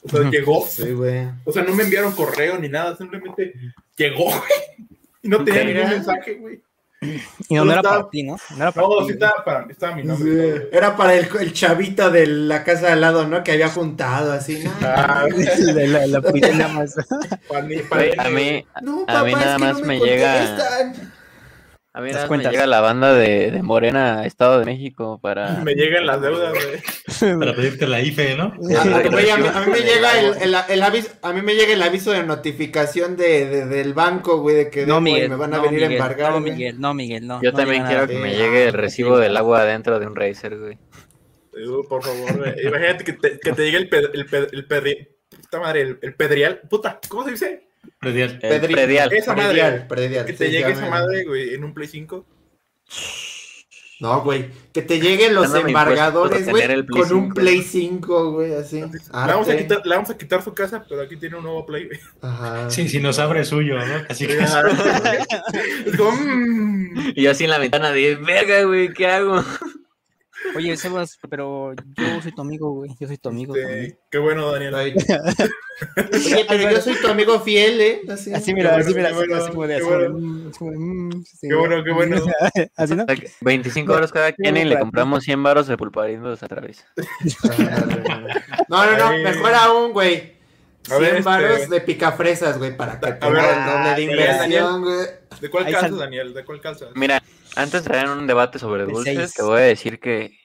O 0.05 0.09
sea, 0.09 0.31
llegó. 0.31 0.67
Sí, 0.69 0.93
güey. 0.93 1.27
O 1.45 1.53
sea, 1.53 1.63
no 1.63 1.75
me 1.75 1.83
enviaron 1.85 2.13
correo 2.13 2.59
ni 2.59 2.69
nada, 2.69 2.97
simplemente 2.97 3.55
llegó, 3.97 4.25
güey. 4.27 4.89
Y 5.23 5.29
no 5.29 5.43
tenía 5.43 5.65
ningún 5.65 5.91
mensaje, 5.91 6.35
güey. 6.35 6.61
Y 7.51 7.55
no, 7.55 7.65
era 7.65 7.77
estaba- 7.77 7.97
para 7.99 8.11
ti, 8.11 8.23
¿no? 8.23 8.37
No 8.51 8.57
era 8.57 8.73
para 8.73 8.87
No, 8.87 8.99
ti. 9.01 9.05
sí 9.07 9.13
estaba 9.13 9.45
para 9.45 9.67
estaba 9.71 9.97
mi 9.97 10.05
nombre. 10.05 10.69
Era 10.73 10.97
para 10.97 11.15
el, 11.15 11.29
el 11.41 11.53
chavito 11.53 12.11
de 12.11 12.27
la 12.27 12.65
casa 12.65 12.87
de 12.87 12.93
al 12.93 13.01
lado, 13.03 13.27
¿no? 13.27 13.43
Que 13.45 13.53
había 13.53 13.69
juntado 13.69 14.33
así. 14.33 14.63
No, 14.65 14.71
Ah, 14.83 15.27
la, 15.59 16.07
la, 16.07 16.21
más. 16.69 16.95
para 17.49 17.63
mí, 17.63 17.77
para 17.89 18.03
a 18.25 18.31
mí, 18.31 18.65
no 18.83 19.05
a 19.07 19.23
mí 19.25 19.33
nada 19.33 19.51
es 19.51 19.57
que 19.57 19.65
más 19.65 19.81
no 19.81 19.87
me 19.87 19.99
llega- 19.99 20.47
contestan. 20.47 21.13
A 21.97 22.01
mí 22.01 22.11
nada 22.11 22.27
me 22.29 22.39
llega 22.39 22.67
la 22.67 22.81
banda 22.81 23.15
de, 23.15 23.51
de 23.53 23.63
Morena, 23.63 24.27
Estado 24.27 24.59
de 24.59 24.65
México, 24.65 25.19
para... 25.23 25.61
me 25.65 25.75
llegan 25.75 26.05
las 26.07 26.21
deudas, 26.21 26.53
güey. 26.53 27.39
Para 27.39 27.55
pedirte 27.55 27.87
la 27.87 28.01
IFE, 28.03 28.37
¿no? 28.37 28.45
A, 28.77 28.83
a- 28.83 29.03
güey, 29.09 29.31
a 29.31 29.37
mí, 29.37 29.47
a 29.47 29.61
mí 29.61 29.71
me 29.73 29.81
llega 29.81 30.19
el, 30.19 30.27
el- 30.43 30.57
el 30.69 30.83
aviso, 30.83 31.11
a 31.23 31.33
mí 31.33 31.41
me 31.43 31.55
llega 31.55 31.73
el 31.73 31.83
aviso 31.83 32.11
de 32.11 32.25
notificación 32.25 33.17
de, 33.17 33.47
de- 33.47 33.67
del 33.67 33.95
banco, 33.95 34.41
güey, 34.41 34.57
de 34.57 34.71
que 34.71 34.85
No, 34.87 35.01
me 35.01 35.27
van 35.29 35.55
a 35.55 35.59
no, 35.59 35.63
venir 35.63 35.81
Miguel, 35.81 35.93
a 35.93 35.95
embargar. 35.95 36.33
No. 36.33 36.41
Miguel, 36.41 36.81
no, 36.81 36.95
Miguel, 36.95 37.27
no. 37.27 37.41
Yo 37.41 37.53
no 37.53 37.57
también 37.59 37.87
quiero 37.87 38.07
que 38.09 38.19
me 38.19 38.35
llegue 38.35 38.65
el 38.67 38.73
recibo 38.75 39.17
del 39.19 39.37
agua 39.37 39.65
dentro 39.65 39.99
de 40.01 40.07
un 40.07 40.17
Razer, 40.17 40.59
güey. 40.59 40.79
Uh, 41.53 41.87
por 41.89 42.03
favor, 42.03 42.37
güey. 42.37 42.67
Imagínate 42.67 43.05
que 43.05 43.13
te, 43.13 43.39
que 43.39 43.53
te 43.53 43.63
llegue 43.65 43.77
el, 43.79 43.89
ped, 43.89 44.05
el, 44.13 44.27
ped, 44.27 44.49
el 44.53 44.67
pedri- 44.69 45.09
puta 45.31 45.61
madre, 45.61 45.83
el, 45.83 45.99
el 46.03 46.15
pedrial. 46.17 46.61
Puta, 46.69 46.99
¿cómo 47.09 47.25
se 47.25 47.31
dice? 47.31 47.69
Predial. 48.05 48.39
El 48.43 48.63
Pedri- 48.63 48.73
predial. 48.73 49.13
Esa 49.13 49.35
madre. 49.35 49.49
Predial, 49.49 49.87
predial, 49.89 50.27
Que 50.27 50.33
te 50.35 50.47
sí, 50.47 50.53
llegue 50.53 50.73
esa 50.73 50.89
madre, 50.89 51.25
güey, 51.25 51.55
en 51.55 51.65
un 51.65 51.75
Play 51.75 51.89
5. 51.89 52.27
No, 54.01 54.23
güey, 54.23 54.51
que 54.73 54.83
te 54.83 55.01
lleguen 55.01 55.35
los 55.35 55.45
Dándome 55.53 55.71
embargadores, 55.71 56.49
güey, 56.49 56.85
con 56.87 57.13
un 57.13 57.23
5. 57.27 57.35
Play 57.35 57.63
5, 57.63 58.33
güey, 58.33 58.53
así. 58.55 58.81
Le 58.81 58.89
vamos, 59.13 59.49
a 59.49 59.57
quitar, 59.57 59.81
le 59.87 59.95
vamos 59.95 60.11
a 60.11 60.19
quitar 60.19 60.43
su 60.43 60.53
casa, 60.53 60.85
pero 60.89 61.01
aquí 61.03 61.17
tiene 61.17 61.37
un 61.37 61.45
nuevo 61.45 61.65
Play, 61.65 61.87
güey. 61.87 62.01
Ajá. 62.21 62.69
Sí, 62.71 62.89
si 62.89 62.99
nos 63.01 63.19
abre 63.21 63.45
suyo, 63.45 63.79
¿no? 63.79 64.03
Así 64.09 64.27
que 64.27 64.37
es 64.37 64.51
como. 65.97 66.13
Y 67.15 67.23
yo 67.23 67.31
así 67.31 67.45
en 67.45 67.51
la 67.51 67.59
ventana 67.59 67.93
de, 67.93 68.17
verga, 68.17 68.65
güey, 68.65 68.93
¿qué 68.93 69.07
hago? 69.07 69.43
Oye, 70.57 70.77
Sebas, 70.77 71.19
pero 71.29 71.73
yo 71.75 72.23
soy 72.23 72.33
tu 72.33 72.43
amigo, 72.43 72.71
güey. 72.73 72.91
Yo 73.01 73.07
soy 73.07 73.19
tu 73.19 73.29
amigo 73.29 73.57
Este, 73.57 73.99
qué 74.11 74.19
bueno, 74.19 74.53
Daniel. 74.53 74.75
Oye, 74.75 74.95
pero 76.49 76.71
yo 76.71 76.81
soy 76.81 76.95
tu 77.01 77.09
amigo 77.09 77.41
fiel, 77.41 77.81
¿eh? 77.81 78.01
Así. 78.09 78.33
Así, 78.33 78.55
mira, 78.55 78.77
así, 78.77 78.95
mira, 78.95 79.11
qué 79.11 79.35
así, 79.35 79.53
bueno, 79.53 79.69
qué 79.69 79.77
así 79.77 79.85
bueno. 79.85 80.51
así 80.51 81.49
Qué 81.49 81.55
bueno, 81.55 81.85
qué 81.85 81.93
bueno. 81.93 82.23
Así, 82.77 82.95
¿no? 82.95 83.07
25 83.41 83.93
euros 83.93 84.13
cada 84.13 84.33
quien 84.33 84.57
y 84.57 84.65
le 84.65 84.79
compramos 84.79 85.25
100 85.25 85.43
baros 85.43 85.67
de 85.67 85.77
pulparindos 85.77 86.43
a 86.43 86.49
través. 86.49 86.85
No, 88.69 88.85
no, 88.87 88.97
no, 88.97 89.19
mejor 89.19 89.55
aún, 89.55 89.93
güey. 89.93 90.35
A 90.91 90.99
ver, 90.99 91.23
100 91.23 91.43
este- 91.63 91.75
de 91.75 91.81
picafresas, 91.81 92.59
güey, 92.59 92.77
para 92.77 93.01
que 93.01 93.07
A 93.07 93.19
tenga 93.19 93.33
ver, 93.33 93.45
el 93.45 93.65
doble 93.65 93.77
de 93.77 93.89
Daniel, 93.91 94.11
inversión, 94.11 94.83
güey. 94.83 95.07
¿De 95.41 95.51
cuál 95.51 95.65
calzas, 95.65 95.81
sal- 95.83 95.99
Daniel? 95.99 96.35
¿De 96.35 96.45
cuál 96.45 96.61
calzas? 96.61 96.89
Mira, 96.95 97.23
antes 97.57 97.83
de 97.85 97.91
traer 97.91 98.09
un 98.11 98.27
debate 98.27 98.59
sobre 98.59 98.85
De 98.87 98.93
dulces, 98.93 99.17
seis. 99.17 99.35
te 99.35 99.43
voy 99.43 99.59
a 99.61 99.65
decir 99.65 99.99
que 100.01 100.39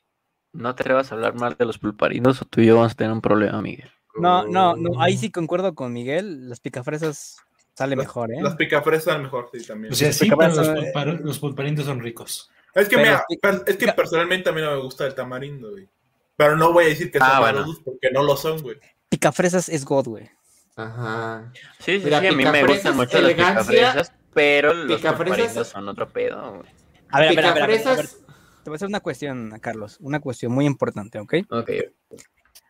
no 0.53 0.73
te 0.75 0.83
atrevas 0.83 1.11
a 1.11 1.15
hablar 1.15 1.35
mal 1.35 1.55
de 1.59 1.65
los 1.65 1.77
pulparindos 1.77 2.41
o 2.41 2.45
tú 2.45 2.61
y 2.61 2.67
yo 2.67 2.75
vamos 2.75 2.93
a 2.93 2.95
tener 2.95 3.11
un 3.11 3.21
problema, 3.21 3.61
Miguel. 3.61 3.91
No, 4.15 4.45
no, 4.47 4.75
no, 4.75 5.01
ahí 5.01 5.17
sí 5.17 5.29
concuerdo 5.31 5.75
con 5.75 5.93
Miguel. 5.93 6.49
Las 6.49 6.59
picafresas 6.59 7.37
sale 7.75 7.95
Las- 7.95 8.05
mejor, 8.05 8.31
¿eh? 8.33 8.41
Las 8.41 8.55
picafresas 8.55 9.19
mejor, 9.21 9.49
sí, 9.53 9.65
también. 9.65 9.93
O 9.93 9.95
sea, 9.95 10.11
sí, 10.11 10.29
pero 10.29 10.47
los, 10.53 10.67
pulpar- 10.69 11.19
los 11.21 11.39
pulparindos 11.39 11.85
son 11.85 11.99
ricos. 11.99 12.49
Es 12.73 12.87
que, 12.87 12.97
Pero 12.97 13.07
mira, 13.07 13.63
es 13.65 13.77
que 13.77 13.87
personalmente 13.93 14.49
a 14.49 14.53
mí 14.53 14.61
no 14.61 14.71
me 14.71 14.81
gusta 14.81 15.05
el 15.05 15.15
tamarindo, 15.15 15.71
güey. 15.71 15.87
Pero 16.35 16.55
no 16.55 16.71
voy 16.71 16.85
a 16.85 16.87
decir 16.89 17.11
que 17.11 17.17
Ah, 17.21 17.31
son 17.31 17.39
bueno. 17.41 17.59
malos 17.61 17.81
porque 17.83 18.09
no 18.11 18.23
lo 18.23 18.37
son, 18.37 18.61
güey. 18.61 18.77
Picafresas 19.09 19.69
es 19.69 19.85
God, 19.85 20.07
güey. 20.07 20.29
Ajá. 20.75 21.51
Sí, 21.79 21.99
sí, 21.99 22.01
Mira, 22.05 22.19
sí, 22.19 22.27
a 22.27 22.29
mí 22.31 22.35
me 22.37 22.43
picafresas, 22.43 22.75
gustan 22.75 22.95
mucho 22.95 23.21
las 23.21 23.31
elegancia, 23.31 23.65
picafresas, 23.71 24.13
pero 24.33 24.73
los 24.73 25.01
picafresas- 25.01 25.67
son 25.67 25.89
otro 25.89 26.09
pedo, 26.09 26.57
güey. 26.57 26.69
A 27.09 27.19
ver, 27.19 27.29
a 27.29 27.33
ver, 27.33 27.45
a 27.45 27.53
ver, 27.53 27.63
a 27.63 27.67
ver, 27.67 27.87
a 27.87 27.95
ver. 27.95 28.07
Te 28.07 28.69
voy 28.69 28.73
a 28.73 28.75
hacer 28.75 28.87
una 28.87 28.99
cuestión, 28.99 29.57
Carlos. 29.61 29.97
Una 29.99 30.19
cuestión 30.19 30.51
muy 30.51 30.65
importante, 30.65 31.19
¿ok? 31.19 31.33
Ok, 31.49 31.71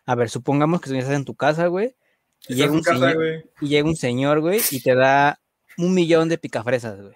A 0.06 0.16
ver, 0.16 0.30
supongamos 0.30 0.82
que 0.82 0.98
estás 0.98 1.14
en 1.16 1.26
tu 1.26 1.36
casa, 1.36 1.68
güey. 1.68 1.95
Y 2.48 2.56
llega, 2.56 2.72
un 2.72 2.82
casa, 2.82 2.98
señor, 2.99 3.16
güey. 3.16 3.44
y 3.61 3.68
llega 3.68 3.88
un 3.90 3.95
señor, 3.98 4.40
güey, 4.40 4.61
y 4.72 4.80
te 4.82 4.95
da 4.95 5.40
un 5.78 5.94
millón 5.94 6.30
de 6.30 6.38
picafresas, 6.38 7.02
güey. 7.02 7.16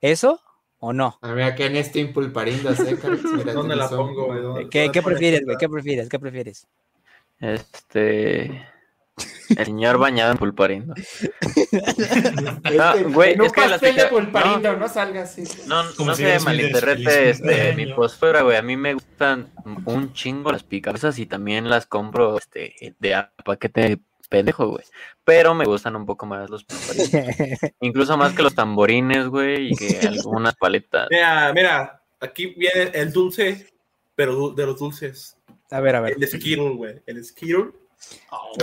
¿Eso 0.00 0.40
o 0.78 0.92
no? 0.94 1.18
Ah, 1.20 1.32
mira, 1.32 1.54
que 1.54 1.66
en 1.66 1.76
este 1.76 2.00
impulparindas, 2.00 2.80
eh, 2.80 2.96
Carlos, 3.00 3.20
mira, 3.44 3.52
¿Dónde 3.52 3.76
la 3.76 3.88
pongo, 3.90 4.26
güey? 4.26 4.40
¿Dónde- 4.40 4.68
¿Qué, 4.70 4.90
qué 4.90 5.02
prefieres, 5.02 5.44
güey? 5.44 5.56
¿Qué 5.58 5.68
prefieres? 5.68 6.08
¿Qué 6.08 6.18
prefieres? 6.18 6.66
Este. 7.40 8.66
El 9.56 9.64
señor 9.64 9.96
bañado 9.98 10.32
en 10.32 10.38
pulparindo. 10.38 10.94
Este, 11.56 12.78
Ah, 12.80 12.94
güey, 13.12 13.32
en 13.34 13.40
un 13.40 13.46
es 13.46 13.52
que 13.52 13.60
las 13.62 13.70
pastel 13.72 13.94
de 13.96 14.02
pica- 14.02 14.10
pulparindo, 14.10 14.76
no, 14.76 14.88
salga 14.88 15.22
así. 15.22 15.44
No, 15.66 15.82
no 15.84 16.14
si 16.14 16.22
se 16.22 16.38
malinterprete 16.40 17.30
este, 17.30 17.72
mi 17.74 17.92
postura, 17.94 18.42
güey. 18.42 18.56
A 18.56 18.62
mí 18.62 18.76
me 18.76 18.94
gustan 18.94 19.48
un 19.84 20.12
chingo 20.12 20.52
las 20.52 20.62
picafresas 20.64 21.18
y 21.18 21.26
también 21.26 21.70
las 21.70 21.86
compro 21.86 22.36
este, 22.38 22.74
de 22.98 23.26
paquete 23.44 23.98
pendejo, 24.28 24.68
güey. 24.68 24.84
Pero 25.24 25.54
me 25.54 25.64
gustan 25.64 25.96
un 25.96 26.04
poco 26.06 26.26
más 26.26 26.50
los 26.50 26.64
pulparindos. 26.64 27.60
Incluso 27.80 28.16
más 28.18 28.32
que 28.34 28.42
los 28.42 28.54
tamborines, 28.54 29.28
güey, 29.28 29.72
y 29.72 29.76
que 29.76 30.00
algunas 30.08 30.56
paletas. 30.56 31.06
Mira, 31.10 31.52
mira, 31.54 32.02
aquí 32.20 32.46
viene 32.56 32.90
el 32.94 33.12
dulce, 33.12 33.72
pero 34.14 34.50
de 34.50 34.66
los 34.66 34.78
dulces. 34.78 35.35
A 35.70 35.80
ver, 35.80 35.96
a 35.96 36.00
ver. 36.00 36.16
El 36.18 36.26
Skittle, 36.28 36.70
güey. 36.70 36.94
El 37.06 37.24
Skittle. 37.24 37.70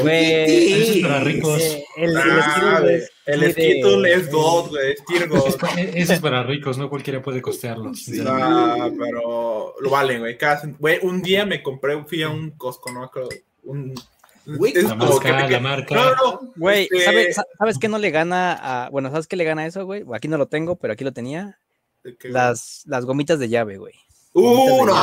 Güey, 0.02 0.74
Eso 0.82 0.92
es 0.94 1.02
para 1.02 1.20
ricos. 1.22 1.60
eh, 1.62 1.86
el, 1.98 2.10
el 2.12 2.18
Ah, 2.18 2.52
Skittle 2.52 2.80
güey, 2.82 2.96
es 2.96 3.12
el 3.26 3.52
Skittle 3.52 4.14
es 4.14 4.32
God, 4.32 4.70
güey. 4.70 4.92
Es, 4.92 5.30
God. 5.30 5.48
eso 5.96 6.14
es 6.14 6.20
para 6.20 6.44
ricos, 6.44 6.78
no 6.78 6.90
cualquiera 6.90 7.22
puede 7.22 7.42
costearlo. 7.42 7.92
Ah, 8.28 8.90
pero 8.98 9.76
lo 9.82 9.90
valen, 9.90 10.20
güey. 10.20 10.38
Güey, 10.80 11.00
un 11.02 11.22
día 11.22 11.46
me 11.46 11.64
compré, 11.64 12.04
fui 12.06 12.22
a 12.24 12.30
un 12.30 12.52
Costco, 12.52 12.92
¿no? 12.92 13.10
Un, 13.64 13.94
Güey, 14.46 14.74
La 14.74 14.90
que 14.90 14.96
marca, 14.98 15.46
me- 15.48 15.50
la 15.52 15.60
marca. 15.62 15.96
No, 15.96 16.16
no, 16.16 16.54
Güey, 16.58 16.84
este, 16.84 17.06
¿sabes, 17.06 17.36
sa- 17.36 17.46
¿sabes 17.58 17.78
qué 17.80 17.88
no 17.88 17.98
le 17.98 18.12
gana 18.12 18.86
a. 18.86 18.90
Bueno, 18.90 19.10
¿sabes 19.10 19.26
qué 19.26 19.38
le 19.38 19.46
gana 19.46 19.62
a 19.62 19.66
eso, 19.68 19.86
güey? 19.86 20.04
Aquí 20.14 20.28
no 20.28 20.38
lo 20.38 20.48
tengo, 20.48 20.76
pero 20.76 20.92
aquí 20.94 21.04
lo 21.06 21.14
tenía. 21.14 21.58
que- 22.20 22.28
Las, 22.28 22.84
las 22.86 23.06
gomitas 23.06 23.40
de 23.40 23.48
llave, 23.48 23.78
güey. 23.78 23.94
Uh, 24.36 24.86
no, 24.86 24.96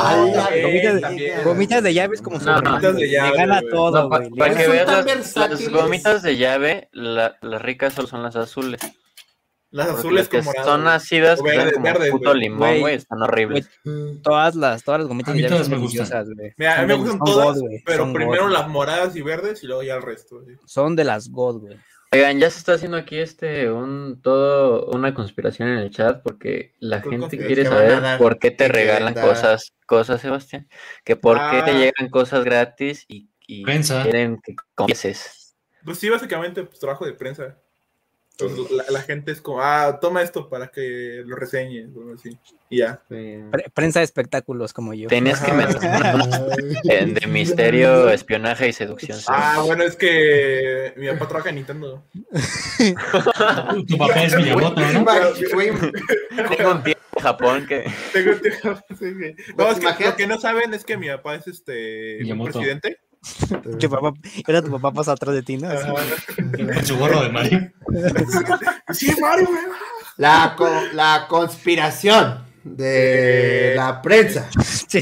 Gomitas 0.63 0.95
de- 0.95 1.01
también. 1.01 1.45
Gomitas 1.45 1.83
de 1.85 1.95
llave 1.95 2.15
es 2.17 2.23
como 2.23 2.39
No, 2.39 2.45
no, 2.45 2.51
hermano, 2.59 2.71
gomitas 2.81 2.97
de 2.97 3.11
llave, 3.11 3.31
Le 3.31 3.37
gana 3.37 3.61
güey. 3.61 3.71
todo, 3.73 4.03
No, 4.03 4.09
pa- 4.09 4.19
güey. 4.19 4.31
le 4.31 4.37
para 4.37 4.49
gana 4.55 4.59
que 4.61 4.65
son 4.67 4.73
veas 4.73 5.37
las, 5.37 5.51
las 5.51 5.69
gomitas 5.71 6.23
de 6.23 6.37
llave, 6.37 6.89
la- 6.93 7.37
las 7.41 7.63
ricas 7.63 7.95
solo 7.95 8.09
son 8.09 8.23
las 8.25 8.35
azules. 8.37 8.81
Las 9.73 9.87
Porque 9.87 9.99
azules 10.01 10.29
las 10.35 10.45
que 10.57 10.63
son 10.65 10.89
ácidas, 10.89 11.39
O 11.41 11.45
que 11.45 11.51
verde- 11.51 11.63
son 11.67 11.73
como 11.75 11.85
verdes, 11.85 12.11
puto 12.11 12.31
güey. 12.31 12.41
limón, 12.41 12.81
Güey, 12.81 12.95
están 12.97 13.23
horribles. 13.23 13.71
Todas 14.21 14.57
las, 14.57 14.83
todas 14.83 15.01
las 15.03 15.07
gomitas 15.09 15.33
de 15.33 15.43
llave 15.43 15.51
todas 15.55 15.67
son 15.69 15.77
me 15.79 15.83
gustan. 15.87 16.25
güey. 16.35 16.53
Mira, 16.57 16.73
a 16.73 16.75
mí 16.75 16.81
Son 16.81 16.87
me 16.89 16.95
gustan 16.95 17.19
son 17.19 17.27
todas, 17.27 17.61
God, 17.61 17.69
pero 17.87 17.99
son 18.03 18.13
primero 18.13 18.43
God. 18.47 18.53
las 18.53 18.69
moradas 18.69 19.15
y 19.15 19.23
verdes 19.23 19.63
y 19.63 19.69
luego 19.69 19.85
ya 19.85 19.95
el 19.95 20.03
resto. 20.03 20.43
Son 20.67 20.97
de 20.97 21.05
las 21.05 21.29
God, 21.31 21.61
güey. 21.61 21.77
Oigan, 22.13 22.41
ya 22.41 22.51
se 22.51 22.59
está 22.59 22.73
haciendo 22.73 22.97
aquí 22.97 23.19
este 23.19 23.71
un 23.71 24.21
todo 24.21 24.87
una 24.87 25.15
conspiración 25.15 25.69
en 25.69 25.79
el 25.79 25.91
chat 25.91 26.23
porque 26.25 26.75
la 26.81 27.03
¿Cuál 27.03 27.21
gente 27.21 27.39
quiere 27.39 27.63
¿Qué 27.63 27.69
van 27.69 27.79
a 27.79 28.01
saber 28.01 28.19
por 28.19 28.39
qué 28.41 28.51
te 28.51 28.65
¿Qué 28.65 28.73
quieren 28.73 28.89
regalan 28.89 29.15
dar? 29.15 29.29
cosas, 29.29 29.73
cosas, 29.87 30.21
Sebastián, 30.21 30.69
que 31.05 31.15
por 31.15 31.37
qué 31.51 31.63
te 31.63 31.71
Ah. 31.71 31.79
llegan 31.79 32.11
cosas 32.11 32.45
gratis 32.45 33.05
y, 33.07 33.29
quieren 33.47 34.41
que 34.43 34.57
confieses. 34.75 35.57
Pues 35.85 35.99
sí, 35.99 36.09
básicamente, 36.09 36.65
pues 36.65 36.81
trabajo 36.81 37.07
de 37.07 37.13
prensa. 37.13 37.57
Entonces, 38.39 38.71
la, 38.71 38.85
la 38.91 39.03
gente 39.03 39.33
es 39.33 39.41
como, 39.43 39.61
ah, 39.61 39.99
toma 40.01 40.23
esto 40.23 40.49
para 40.49 40.69
que 40.69 41.23
lo 41.27 41.37
reseñes, 41.37 41.89
o 41.95 42.01
algo 42.01 42.15
así. 42.15 42.39
Y 42.71 42.79
ya. 42.79 43.03
Pre- 43.09 43.51
prensa 43.75 43.99
de 44.01 44.05
espectáculos 44.07 44.73
como 44.73 44.95
yo. 44.95 45.09
Tenías 45.09 45.41
que 45.43 45.51
eh, 45.51 47.07
de 47.07 47.27
misterio, 47.27 48.09
espionaje 48.13 48.69
y 48.69 48.73
seducción. 48.73 49.19
Ah, 49.29 49.63
bueno, 49.67 49.83
es 49.85 49.95
que 49.97 50.95
mi 50.97 51.09
papá 51.09 51.29
trabaja 51.29 51.49
en 51.51 51.57
Nintendo. 51.57 52.03
Tu- 53.87 53.99
papá 53.99 54.23
es 54.23 54.35
Miyamoto, 54.37 54.81
¿no? 54.81 55.05
Tengo 56.57 56.71
un 56.73 56.83
tío 56.83 56.95
en 57.17 57.23
Japón 57.23 57.67
que 57.67 57.85
Tengo 58.13 58.33
un 58.33 58.41
tío- 58.41 58.83
sí, 58.99 59.15
sí. 59.15 59.53
No, 59.57 59.69
es 59.69 59.75
que 59.79 59.83
Imagínate. 59.83 60.05
lo 60.07 60.17
que 60.17 60.27
no 60.27 60.41
saben 60.41 60.73
es 60.75 60.85
que 60.85 60.97
mi 60.97 61.09
papá 61.09 61.35
es 61.37 61.47
este 61.47 62.19
Miyamoto. 62.23 62.53
presidente. 62.53 62.99
Que 63.79 63.89
papá, 63.89 64.13
era 64.47 64.63
tu 64.63 64.71
papá 64.71 64.93
pasa 64.93 65.13
atrás 65.13 65.35
de 65.35 65.43
ti, 65.43 65.57
¿no? 65.59 65.69
Con 65.69 66.85
su 66.87 66.97
gorro 66.97 67.23
de 67.23 67.29
Mario. 67.31 67.71
Sí, 68.93 69.13
Mario, 69.21 69.47
güey. 69.49 69.61
La, 70.17 70.55
co- 70.57 70.69
la 70.93 71.27
conspiración 71.29 72.45
de 72.65 73.73
la 73.77 74.03
prensa. 74.03 74.49
Sí. 74.89 74.99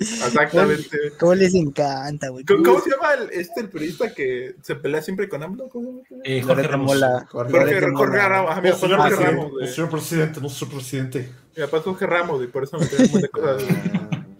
Exactamente. 0.00 0.98
¿Cómo 1.18 1.34
les 1.34 1.54
encanta, 1.54 2.28
güey? 2.30 2.44
¿Cómo, 2.44 2.62
cómo 2.64 2.80
se 2.80 2.90
llama 2.90 3.14
el, 3.14 3.30
este 3.30 3.60
el 3.60 3.68
periodista 3.68 4.12
que 4.14 4.56
se 4.62 4.74
pelea 4.76 5.02
siempre 5.02 5.28
con 5.28 5.42
AMLO? 5.42 5.68
Eh, 6.24 6.42
Jorge 6.42 6.62
Ramos. 6.64 6.98
Jorge, 7.28 7.52
Jorge 7.52 7.86
Mola. 7.88 8.28
Ramos. 8.28 8.54
Jorge 8.54 8.96
presidente, 8.96 9.24
Ramos, 9.24 9.50
güey. 9.52 9.68
señor 9.68 9.90
presidente, 9.90 10.40
nuestro 10.40 10.68
presidente. 10.68 11.30
Mi 11.56 11.62
papá 11.64 11.76
es 11.78 11.82
Jorge 11.84 12.06
Ramos, 12.06 12.42
y 12.42 12.46
por 12.48 12.64
eso 12.64 12.78
me 12.78 12.86
tengo 12.86 13.18
de 13.18 13.28
cosas. 13.28 13.62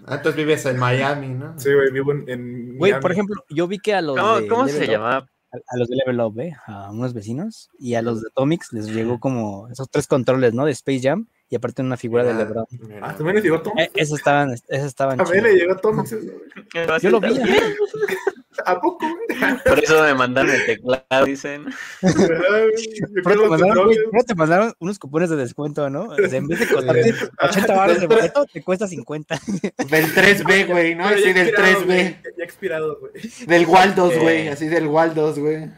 Ah, 0.06 0.16
entonces 0.16 0.36
vives 0.36 0.66
en 0.66 0.78
Miami, 0.78 1.28
¿no? 1.28 1.58
Sí, 1.58 1.72
güey, 1.72 1.90
vivo 1.90 2.12
en. 2.12 2.28
en 2.28 2.76
Güey, 2.78 2.92
Miami. 2.92 3.02
por 3.02 3.12
ejemplo, 3.12 3.44
yo 3.48 3.66
vi 3.66 3.78
que 3.78 3.94
a 3.94 4.00
los 4.02 4.16
¿Cómo, 4.18 4.40
de 4.40 4.46
cómo 4.48 4.64
Level 4.66 4.84
se 4.86 4.90
llamaba? 4.92 5.16
A, 5.52 5.56
a 5.56 5.76
los 5.78 5.88
de 5.88 5.96
Level 5.96 6.20
Up, 6.20 6.38
¿eh? 6.40 6.52
A 6.66 6.90
unos 6.90 7.14
vecinos. 7.14 7.70
Y 7.78 7.94
a 7.94 8.02
los 8.02 8.20
de 8.20 8.28
Atomics 8.30 8.72
les 8.72 8.86
llegó 8.88 9.18
como 9.20 9.68
esos 9.70 9.88
tres 9.90 10.06
controles, 10.06 10.52
¿no? 10.52 10.64
De 10.66 10.72
Space 10.72 11.00
Jam. 11.02 11.28
Y 11.48 11.56
aparte 11.56 11.82
una 11.82 11.96
figura 11.96 12.24
de 12.24 12.32
Mira, 12.32 12.44
LeBron. 12.44 12.66
mira. 12.70 13.00
Ah, 13.02 13.14
también 13.14 13.36
le 13.36 13.42
llegó 13.42 13.62
Tom. 13.62 13.78
Eh, 13.78 13.90
esos 13.94 14.18
estaban, 14.18 14.50
esos 14.52 14.86
estaban 14.86 15.20
A 15.20 15.24
mí 15.24 15.40
le 15.40 15.54
llegó 15.54 15.76
Tom. 15.76 16.04
Yo 17.02 17.10
lo 17.10 17.20
vi. 17.20 17.28
¿A 18.66 18.80
poco? 18.80 19.06
Por 19.64 19.78
eso 19.82 20.02
me 20.02 20.14
mandaron 20.14 20.50
el 20.50 20.64
teclado, 20.66 21.24
dicen. 21.26 21.66
Pero 23.24 23.42
te, 23.42 23.48
mandaron, 23.48 23.90
te 24.26 24.34
mandaron 24.34 24.72
unos 24.78 24.98
cupones 24.98 25.30
de 25.30 25.36
descuento, 25.36 25.88
¿no? 25.90 26.04
O 26.10 26.16
sea, 26.16 26.38
en 26.38 26.46
vez 26.48 26.60
de 26.60 26.68
costarte 26.68 27.14
80 27.40 27.74
baros 27.74 28.00
de 28.00 28.06
boleto, 28.06 28.46
te 28.46 28.62
cuesta 28.62 28.86
50. 28.86 29.34
Del 29.90 30.06
3B, 30.14 30.66
güey, 30.68 30.94
¿no? 30.94 31.10
Ya 31.10 31.16
del 31.34 31.48
expirado, 31.48 31.80
3B. 31.80 31.84
güey, 31.86 32.16
Ya 32.38 32.44
expirado, 32.44 32.98
güey. 33.00 33.12
Del 33.46 33.66
Waldos, 33.66 34.12
Eh. 34.14 34.18
güey. 34.18 34.48
Así 34.48 34.66
del 34.68 34.86
Waldos, 34.86 35.38
güey. 35.38 35.70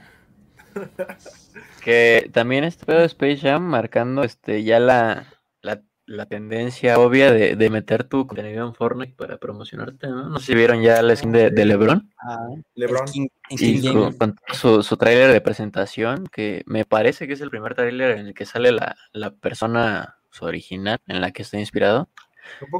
Que 1.83 2.29
también 2.33 2.65
este 2.65 2.85
pedo 2.85 2.99
de 3.01 3.07
Space 3.07 3.39
Jam 3.39 3.63
marcando 3.63 4.23
este 4.25 4.63
ya 4.65 4.79
la, 4.81 5.27
la, 5.63 5.83
la 6.07 6.27
tendencia 6.27 6.99
obvia 7.01 7.33
de, 7.33 7.57
de 7.57 7.71
meter 7.71 8.05
tu 8.05 8.27
contenido 8.27 8.65
en 8.67 8.75
Fortnite 8.75 9.15
para 9.17 9.39
promocionarte, 9.39 10.07
¿no? 10.09 10.29
No 10.29 10.39
sé 10.39 10.47
si 10.47 10.55
vieron 10.55 10.81
ya 10.81 11.03
la 11.03 11.17
skin 11.17 11.33
de, 11.33 11.51
de 11.51 11.65
LeBron 11.65 12.11
Ah, 12.19 12.47
LeBron. 12.77 13.03
el 13.09 13.13
King- 13.13 13.29
el 13.51 13.55
y 13.63 13.81
King 13.81 13.93
con, 13.93 14.03
James. 14.03 14.17
con 14.17 14.37
su, 14.53 14.83
su 14.85 14.97
tráiler 14.97 15.33
de 15.33 15.41
presentación, 15.41 16.27
que 16.29 16.63
me 16.67 16.85
parece 16.85 17.27
que 17.27 17.33
es 17.33 17.41
el 17.41 17.51
primer 17.51 17.75
tráiler 17.75 18.19
en 18.19 18.29
el 18.29 18.35
que 18.35 18.47
sale 18.47 18.71
la, 18.73 18.97
la 19.13 19.31
persona 19.33 20.17
su 20.31 20.45
original 20.45 20.99
en 21.09 21.21
la 21.21 21.33
que 21.33 21.43
está 21.43 21.59
inspirado. 21.59 22.09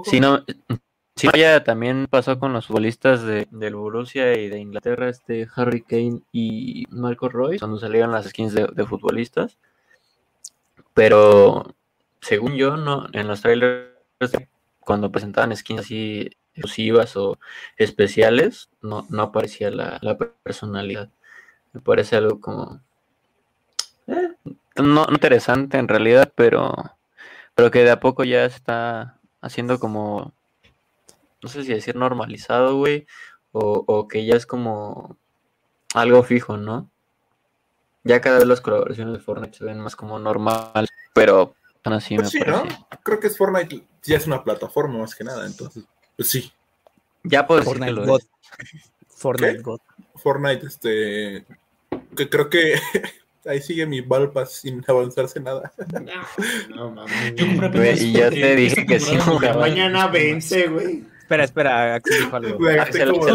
Si 0.05 0.21
no, 0.21 0.45
si 1.17 1.27
no, 1.27 1.33
ya 1.35 1.65
también 1.65 2.07
pasó 2.09 2.39
con 2.39 2.53
los 2.53 2.67
futbolistas 2.69 3.23
de, 3.25 3.49
del 3.51 3.75
Borussia 3.75 4.39
y 4.39 4.49
de 4.49 4.59
Inglaterra, 4.61 5.09
este 5.09 5.49
Harry 5.57 5.83
Kane 5.83 6.21
y 6.31 6.85
Marco 6.91 7.29
Royce, 7.29 7.59
cuando 7.59 7.79
salieron 7.79 8.13
las 8.13 8.27
skins 8.29 8.53
de, 8.55 8.69
de 8.73 8.87
futbolistas. 8.87 9.59
Pero 10.95 11.75
según 12.27 12.57
yo, 12.57 12.77
no, 12.77 13.07
en 13.13 13.29
los 13.29 13.41
trailers, 13.41 13.93
cuando 14.81 15.13
presentaban 15.13 15.57
skins 15.57 15.83
así 15.83 16.29
exclusivas 16.55 17.17
o 17.17 17.39
especiales, 17.77 18.69
no, 18.83 19.07
no 19.11 19.23
aparecía 19.23 19.71
la, 19.71 19.99
la 20.03 20.19
personalidad. 20.19 21.09
Me 21.73 21.81
parece 21.81 22.17
algo 22.17 22.41
como 22.41 22.81
eh, 24.09 24.31
no, 24.75 25.07
interesante 25.09 25.79
en 25.79 25.87
realidad, 25.87 26.33
pero 26.35 26.75
pero 27.55 27.71
que 27.71 27.85
de 27.85 27.91
a 27.93 28.01
poco 28.01 28.25
ya 28.25 28.45
está 28.45 29.21
haciendo 29.41 29.79
como, 29.79 30.35
no 31.43 31.49
sé 31.49 31.63
si 31.63 31.73
decir 31.73 31.95
normalizado, 31.95 32.77
güey, 32.77 33.07
o, 33.53 33.85
o 33.87 34.09
que 34.09 34.27
ya 34.27 34.35
es 34.35 34.47
como 34.47 35.17
algo 35.95 36.25
fijo, 36.25 36.57
¿no? 36.57 36.91
Ya 38.03 38.21
cada 38.21 38.39
vez 38.39 38.49
las 38.49 38.61
colaboraciones 38.61 39.15
de 39.15 39.21
Fortnite 39.21 39.59
se 39.59 39.65
ven 39.65 39.79
más 39.81 39.95
como 39.95 40.19
normal, 40.19 40.89
pero 41.15 41.55
así 41.93 42.17
Pues 42.17 42.33
me 42.35 42.41
sí, 42.41 42.47
¿no? 42.47 42.59
parece. 42.63 42.79
Creo 43.03 43.21
que 43.21 43.27
es 43.29 43.37
Fortnite, 43.37 43.85
ya 44.03 44.17
es 44.17 44.27
una 44.27 44.43
plataforma 44.43 44.99
más 44.99 45.15
que 45.15 45.25
nada, 45.25 45.47
entonces, 45.47 45.85
pues 46.17 46.29
sí. 46.29 46.53
Ya 47.23 47.47
puedo 47.47 47.61
decir 47.61 47.75
que 47.75 47.79
Fortnite 47.81 48.01
lo 48.07 48.13
God. 48.13 48.21
es. 48.21 48.93
Fortnite 49.09 49.57
¿Qué? 49.57 49.63
God. 49.63 49.81
Fortnite, 50.17 50.67
este, 50.67 51.45
que 52.17 52.29
creo 52.29 52.49
que 52.51 52.75
ahí 53.47 53.61
sigue 53.63 53.87
mi 53.87 54.01
Valpas 54.01 54.53
sin 54.53 54.85
avanzarse 54.87 55.41
nada. 55.41 55.73
No, 56.69 56.91
mames. 56.91 57.35
Güey, 57.35 57.59
apenas, 57.65 58.03
y 58.03 58.13
ya 58.13 58.31
te 58.31 58.57
dije 58.57 58.87
que 58.87 59.01
sí 59.01 59.17
Mañana 59.59 60.09
vence, 60.09 60.69
güey. 60.69 61.05
Espera, 61.27 61.43
espera, 61.45 61.95
Axel 61.97 62.21
dijo 62.21 62.37
algo. 62.37 62.59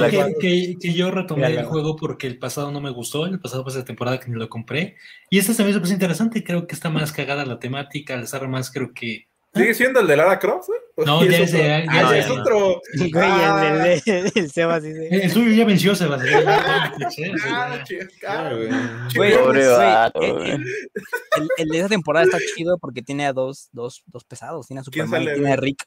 Que, 0.10 0.34
que- 0.40 0.76
que 0.80 0.94
yo 0.94 1.12
retomé 1.12 1.48
el 1.48 1.66
juego 1.66 1.98
porque 1.98 2.26
el 2.28 2.40
pasado 2.40 2.72
no 2.72 2.80
me 2.80 2.90
gustó, 2.90 3.26
el 3.26 3.40
pasado 3.42 3.64
fue 3.64 3.74
esa 3.74 3.84
temporada 3.84 4.18
que 4.18 4.30
ni 4.32 4.38
lo 4.40 4.48
compré. 4.48 4.96
Y 5.30 5.40
esta 5.40 5.54
se 5.54 5.62
me 5.66 5.72
hizo 5.72 5.80
pues 5.80 5.92
interesante, 5.92 6.42
creo 6.44 6.68
que 6.68 6.74
está 6.76 6.90
más 6.90 7.12
cagada 7.12 7.46
la 7.46 7.60
temática, 7.60 8.14
al 8.14 8.24
estar 8.24 8.48
más 8.48 8.72
creo 8.72 8.94
que 8.94 9.28
¿Sigue 9.54 9.74
siendo 9.74 10.00
el 10.00 10.08
de 10.08 10.16
Lara 10.16 10.40
Croft? 10.40 10.70
¿O 10.96 11.04
No, 11.04 11.26
ya 11.26 11.40
es 11.40 11.54
Ah, 11.54 11.84
ya 11.84 12.02
no. 12.04 12.14
es 12.14 12.30
otro. 12.30 12.82
Güey, 12.98 13.12
Ah. 13.14 13.86
el, 13.86 14.02
el, 14.06 14.32
el 14.34 14.50
Sebas 14.50 14.82
dice. 14.84 15.10
El 15.12 15.30
suyo 15.30 15.52
ya 15.52 15.66
venció, 15.66 15.94
de 21.70 21.78
esa 21.80 21.90
temporada 21.90 22.26
está 22.26 22.38
chido 22.56 22.78
porque 22.78 23.02
tiene 23.02 23.26
a 23.26 23.34
dos, 23.34 23.68
dos, 23.74 24.04
dos 24.06 24.24
pesados. 24.24 24.68
Tiene 24.68 24.82
a 24.82 24.84
¿Quién 24.84 25.06
Superman 25.08 25.24
y 25.24 25.34
tiene 25.34 25.52
a? 25.54 25.56
Rick. 25.58 25.84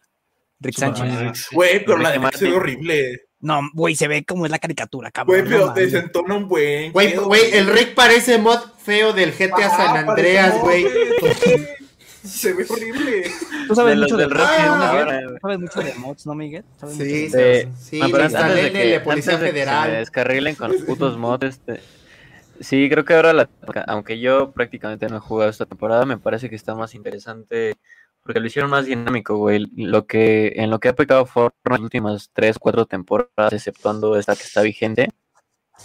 Rick 0.61 0.77
Sánchez. 0.79 1.05
Ah. 1.07 1.33
Güey, 1.53 1.85
pero 1.85 1.99
la 1.99 2.11
de 2.11 2.21
se 2.37 2.45
ve 2.47 2.53
horrible. 2.57 3.21
No, 3.41 3.61
güey, 3.75 3.95
se 3.95 4.09
ve 4.09 4.25
como 4.25 4.47
es 4.47 4.51
la 4.51 4.59
caricatura, 4.59 5.11
cabrón. 5.11 5.37
Güey, 5.41 5.43
no 5.43 5.49
pero 5.51 5.67
mames. 5.69 5.93
desentona 5.93 6.35
un 6.35 6.49
buen. 6.49 6.93
Güey, 6.93 7.15
güey, 7.17 7.53
el 7.53 7.67
Rick 7.67 7.95
parece 7.95 8.39
mod 8.39 8.59
feo 8.83 9.13
del 9.13 9.33
GTA 9.33 9.69
San 9.69 9.97
Ah, 9.97 10.05
Andreas, 10.11 10.55
parece 10.55 10.61
güey. 10.63 11.67
Se 12.25 12.55
ve 12.55 12.65
horrible. 12.67 13.31
Tú 13.69 13.75
sabes 13.75 13.97
De 13.97 14.01
mucho 14.03 14.17
de 14.17 14.23
del 14.27 14.33
¿no, 14.35 15.05
¿no? 15.05 15.29
Tú 15.33 15.39
sabes 15.43 15.59
mucho 15.59 15.81
de 15.83 15.95
mods, 15.97 16.27
¿no, 16.27 16.35
Miguel? 16.35 16.65
¿Sabes 16.79 16.95
mucho 16.97 17.05
Sí, 17.05 17.13
de- 17.13 17.29
sí, 17.29 17.37
De- 17.37 17.69
sí, 17.79 17.99
No, 18.01 18.09
pero 18.11 18.25
instalé 18.25 18.45
antes 18.53 18.65
el 18.67 18.73
de 18.73 18.79
de 18.79 18.85
que, 18.87 18.97
la 18.99 19.05
Policía 19.05 19.33
antes 19.35 19.41
de 19.45 19.53
que 19.53 19.59
se 19.61 19.65
Federal. 19.67 19.91
descarrilen 19.93 20.55
con 20.55 20.73
los 20.73 20.83
putos 20.83 21.19
mods, 21.19 21.45
este, 21.47 21.81
sí, 22.61 22.89
creo 22.91 23.05
que 23.05 23.13
ahora, 23.13 23.35
la- 23.35 23.51
aunque 23.89 24.19
yo 24.21 24.53
prácticamente 24.53 25.07
no 25.09 25.19
he 25.19 25.21
jugado 25.21 25.51
esta 25.51 25.67
temporada, 25.67 26.07
me 26.07 26.17
parece 26.17 26.49
que 26.49 26.57
está 26.57 26.75
más 26.75 26.95
interesante 26.95 27.75
porque 28.25 28.41
lo 28.41 28.47
hicieron 28.47 28.71
más 28.71 28.87
dinámico, 28.87 29.37
güey. 29.37 29.67
Lo 29.77 30.07
que, 30.07 30.55
en 30.57 30.71
lo 30.71 30.81
que 30.81 30.89
ha 30.89 30.95
pecado 30.95 31.27
Fortnite 31.27 31.71
las 31.71 31.81
últimas 31.81 32.31
3, 32.33 32.59
4 32.59 32.87
temporadas, 32.87 33.53
exceptuando 33.53 34.17
esta 34.19 34.35
que 34.35 34.43
está 34.43 34.63
vigente, 34.63 35.11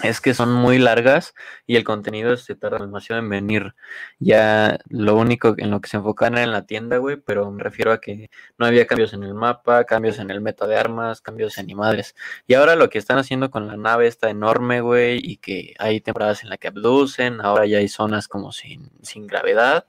es 0.03 0.21
que 0.21 0.33
son 0.33 0.53
muy 0.53 0.77
largas 0.77 1.33
y 1.65 1.75
el 1.75 1.83
contenido 1.83 2.37
se 2.37 2.55
tarda 2.55 2.77
demasiado 2.79 3.21
en 3.21 3.29
venir. 3.29 3.75
Ya 4.19 4.79
lo 4.87 5.15
único 5.17 5.55
en 5.57 5.71
lo 5.71 5.81
que 5.81 5.89
se 5.89 5.97
enfocan 5.97 6.33
era 6.33 6.43
en 6.43 6.51
la 6.51 6.65
tienda, 6.65 6.97
güey, 6.97 7.17
pero 7.17 7.49
me 7.51 7.63
refiero 7.63 7.91
a 7.91 7.99
que 7.99 8.29
no 8.57 8.65
había 8.65 8.87
cambios 8.87 9.13
en 9.13 9.23
el 9.23 9.33
mapa, 9.33 9.83
cambios 9.85 10.19
en 10.19 10.29
el 10.31 10.41
meta 10.41 10.67
de 10.67 10.77
armas, 10.77 11.21
cambios 11.21 11.57
en 11.57 11.67
ni 11.67 11.75
madres. 11.75 12.15
Y 12.47 12.53
ahora 12.53 12.75
lo 12.75 12.89
que 12.89 12.99
están 12.99 13.17
haciendo 13.17 13.51
con 13.51 13.67
la 13.67 13.77
nave 13.77 14.07
está 14.07 14.29
enorme, 14.29 14.81
güey, 14.81 15.19
y 15.21 15.37
que 15.37 15.73
hay 15.79 16.01
temporadas 16.01 16.43
en 16.43 16.49
las 16.49 16.59
que 16.59 16.69
abducen, 16.69 17.41
ahora 17.41 17.65
ya 17.65 17.79
hay 17.79 17.89
zonas 17.89 18.27
como 18.27 18.51
sin, 18.51 18.91
sin 19.01 19.27
gravedad. 19.27 19.87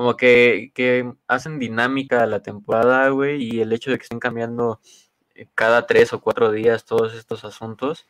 Como 0.00 0.16
que, 0.16 0.72
que 0.74 1.12
hacen 1.28 1.58
dinámica 1.58 2.24
la 2.24 2.40
temporada, 2.40 3.10
güey, 3.10 3.42
y 3.42 3.60
el 3.60 3.70
hecho 3.70 3.90
de 3.90 3.98
que 3.98 4.04
estén 4.04 4.18
cambiando 4.18 4.80
eh, 5.34 5.46
cada 5.54 5.86
tres 5.86 6.14
o 6.14 6.22
cuatro 6.22 6.50
días 6.50 6.86
todos 6.86 7.14
estos 7.14 7.44
asuntos, 7.44 8.06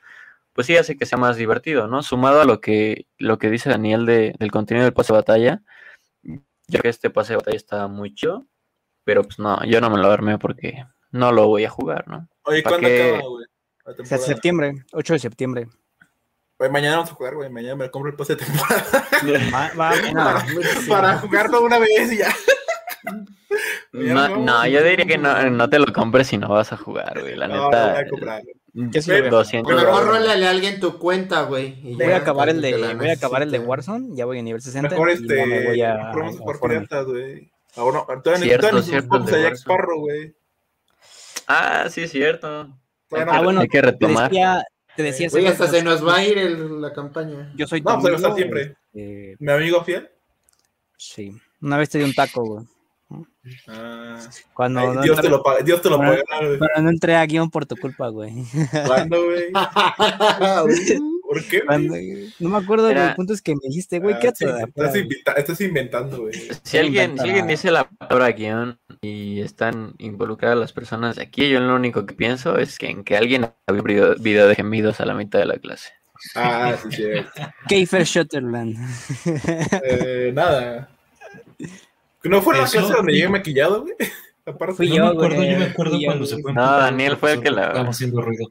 pues 0.52 0.68
sí 0.68 0.76
hace 0.76 0.96
que 0.96 1.04
sea 1.04 1.18
más 1.18 1.36
divertido, 1.36 1.88
¿no? 1.88 2.04
Sumado 2.04 2.42
a 2.42 2.44
lo 2.44 2.60
que, 2.60 3.08
lo 3.18 3.38
que 3.38 3.50
dice 3.50 3.70
Daniel 3.70 4.06
de, 4.06 4.36
del 4.38 4.52
contenido 4.52 4.84
del 4.84 4.94
pase 4.94 5.12
de 5.12 5.18
batalla, 5.18 5.62
yo 6.22 6.38
creo 6.68 6.82
que 6.82 6.88
este 6.90 7.10
pase 7.10 7.32
de 7.32 7.38
batalla 7.38 7.56
está 7.56 7.88
muy 7.88 8.14
chido, 8.14 8.46
pero 9.02 9.24
pues 9.24 9.40
no, 9.40 9.58
yo 9.64 9.80
no 9.80 9.90
me 9.90 9.98
lo 9.98 10.12
armé 10.12 10.38
porque 10.38 10.84
no 11.10 11.32
lo 11.32 11.48
voy 11.48 11.64
a 11.64 11.70
jugar, 11.70 12.06
¿no? 12.06 12.28
Oye, 12.44 12.62
¿Pa' 12.62 12.70
¿cuándo 12.70 12.86
qué? 12.86 13.02
acaba, 13.02 13.28
güey? 13.28 13.46
O 13.98 14.04
sea, 14.04 14.18
septiembre, 14.18 14.84
8 14.92 15.14
de 15.14 15.18
septiembre. 15.18 15.68
Güey, 16.61 16.70
mañana 16.70 16.97
vamos 16.97 17.11
a 17.11 17.15
jugar, 17.15 17.35
güey. 17.37 17.49
Mañana 17.49 17.74
me 17.74 17.91
compro 17.91 18.11
el 18.11 18.16
pase 18.19 18.37
de 18.37 18.45
temporada. 18.45 18.85
Buenísimo. 19.23 20.20
para 20.91 21.16
jugarlo 21.19 21.62
una 21.62 21.78
vez 21.78 22.12
y 22.12 22.19
ya. 22.19 22.28
No, 23.93 24.66
yo 24.66 24.85
diría 24.85 25.07
que 25.07 25.16
no, 25.16 25.49
no 25.49 25.70
te 25.70 25.78
lo 25.78 25.87
compres 25.91 26.27
si 26.27 26.37
no 26.37 26.49
vas 26.51 26.70
a 26.74 26.77
jugar, 26.77 27.19
güey, 27.19 27.35
la 27.35 27.49
No, 27.49 27.65
neta. 27.70 27.93
voy 27.93 28.01
a 28.03 28.09
comprar. 28.11 28.43
Lo 28.74 28.91
voy 28.91 29.27
a 29.27 29.31
200 29.31 29.74
Mejor 29.74 30.05
rólale 30.07 30.47
a 30.47 30.51
alguien 30.51 30.81
tu 30.81 30.99
cuenta, 30.99 31.45
güey. 31.45 31.78
y 31.82 31.95
Voy 31.95 32.09
ya, 32.09 32.16
a 32.16 32.19
acabar 32.19 32.51
el 32.51 32.57
para 32.61 32.77
de, 32.77 32.95
voy 32.95 33.09
a 33.09 33.12
acabar 33.15 33.43
el 33.43 33.51
de. 33.51 33.59
Warzone, 33.59 34.15
ya 34.15 34.27
voy 34.27 34.39
a 34.39 34.43
nivel 34.43 34.61
60. 34.61 34.91
Mejor 34.91 35.09
y 35.09 35.12
este. 35.15 35.47
me 35.47 35.66
voy 35.66 35.81
a, 35.81 35.97
compramos 36.12 36.41
a 36.43 36.45
por 36.45 36.61
piratas, 36.61 37.07
güey. 37.07 37.51
Ahora, 37.74 38.05
todavía 38.23 38.45
Cierto, 38.45 38.82
cierto, 38.82 39.16
a 39.16 39.27
Jack. 39.31 39.55
Sparrow, 39.55 39.99
güey. 40.01 40.35
Ah, 41.47 41.87
sí, 41.89 42.03
es 42.03 42.11
cierto. 42.12 42.69
Bueno, 43.09 43.32
Ah, 43.32 43.41
bueno, 43.41 43.61
Hay 43.62 43.69
que 43.69 43.81
retomar. 43.81 44.28
decía, 44.31 44.62
te 44.96 45.02
decía 45.02 45.30
Sebas, 45.30 45.52
hasta 45.52 45.68
se 45.68 45.82
nos 45.82 46.06
va 46.06 46.16
a 46.16 46.24
ir 46.24 46.38
el- 46.38 46.80
la 46.80 46.92
campaña. 46.92 47.52
Yo 47.56 47.66
soy 47.66 47.80
No, 47.80 47.98
pues, 48.00 48.02
tu 48.02 48.06
ahí 48.08 48.12
va 48.12 48.16
a 48.16 48.16
estar 48.16 48.32
amigo, 48.32 48.36
siempre. 48.36 48.76
este, 48.92 49.36
Mi 49.38 49.52
amigo 49.52 49.84
fiel. 49.84 50.08
sí. 50.96 51.32
Una 51.62 51.76
vez 51.76 51.90
te 51.90 51.98
di 51.98 52.04
un 52.04 52.14
taco, 52.14 52.42
güey. 52.42 52.66
Ah, 53.68 54.18
Cuando 54.54 54.80
ay, 54.80 54.86
no, 54.94 55.02
Dios, 55.02 55.20
te 55.20 55.28
lo 55.28 55.42
paga, 55.42 55.62
Dios 55.62 55.82
te 55.82 55.90
lo 55.90 55.96
güey. 55.98 56.22
cuando 56.58 56.82
no 56.82 56.88
entré 56.90 57.16
a 57.16 57.26
guion 57.26 57.50
por 57.50 57.66
tu 57.66 57.76
culpa, 57.76 58.08
güey. 58.08 58.32
¿Cuándo, 58.86 59.24
güey? 59.24 59.50
¿Por 61.31 61.44
qué, 61.47 61.61
güey? 61.61 62.32
No 62.40 62.48
me 62.48 62.59
acuerdo, 62.59 62.86
güey. 62.86 62.97
Era- 62.97 63.11
El 63.11 63.15
punto 63.15 63.32
es 63.35 63.40
que 63.40 63.55
me 63.55 63.61
dijiste, 63.62 64.01
güey, 64.01 64.16
Ah, 64.16 64.19
¿qué 64.20 64.28
sí, 64.35 64.44
te 64.44 64.51
estás, 64.65 64.97
invita- 64.97 65.32
estás 65.35 65.61
inventando, 65.61 66.23
güey. 66.23 66.32
Si 66.65 66.77
alguien, 66.77 67.16
si 67.20 67.31
dice 67.43 67.70
la 67.70 67.89
palabra 67.89 68.32
guion 68.32 68.81
y 69.01 69.40
están 69.40 69.94
involucradas 69.98 70.59
las 70.59 70.73
personas 70.73 71.15
de 71.15 71.23
aquí, 71.23 71.48
yo 71.48 71.61
lo 71.61 71.77
único 71.77 72.05
que 72.05 72.15
pienso 72.15 72.59
es 72.59 72.78
que 72.78 72.89
en 72.90 73.05
que 73.05 73.16
alguien 73.16 73.48
había 73.69 73.81
un 73.81 74.16
video, 74.20 74.48
de 74.48 74.55
gemidos 74.57 75.01
a 75.01 75.07
la 75.07 75.15
mitad 75.15 75.39
de 75.39 75.47
la 75.47 75.59
clase. 75.59 75.90
Ah, 76.35 76.74
sí, 76.82 76.97
sí. 76.97 77.05
Keifer 77.69 78.02
Shutterland. 78.02 78.77
Eh, 79.85 80.32
nada. 80.35 80.90
¿No 82.24 82.43
fue 82.43 82.57
la 82.57 82.65
Eso- 82.65 82.78
clase 82.78 82.93
donde 82.93 83.12
llegué 83.12 83.28
maquillado, 83.28 83.82
güey? 83.82 83.94
Aparte. 84.47 84.74
Fui 84.74 84.89
No 84.89 84.97
yo, 84.97 85.05
me 85.05 85.11
acuerdo, 85.11 85.36
güey, 85.36 85.52
yo 85.52 85.59
me 85.61 85.65
acuerdo 85.66 85.93
fui 85.93 86.02
yo, 86.02 86.07
cuando 86.09 86.27
se 86.27 86.39
fue. 86.43 86.52
No, 86.52 86.62
Daniel 86.78 87.16
fue 87.16 87.32
el 87.35 87.40
que 87.40 87.51
la- 87.52 87.66
Estábamos 87.69 87.94
haciendo 87.97 88.20
ruido. 88.20 88.48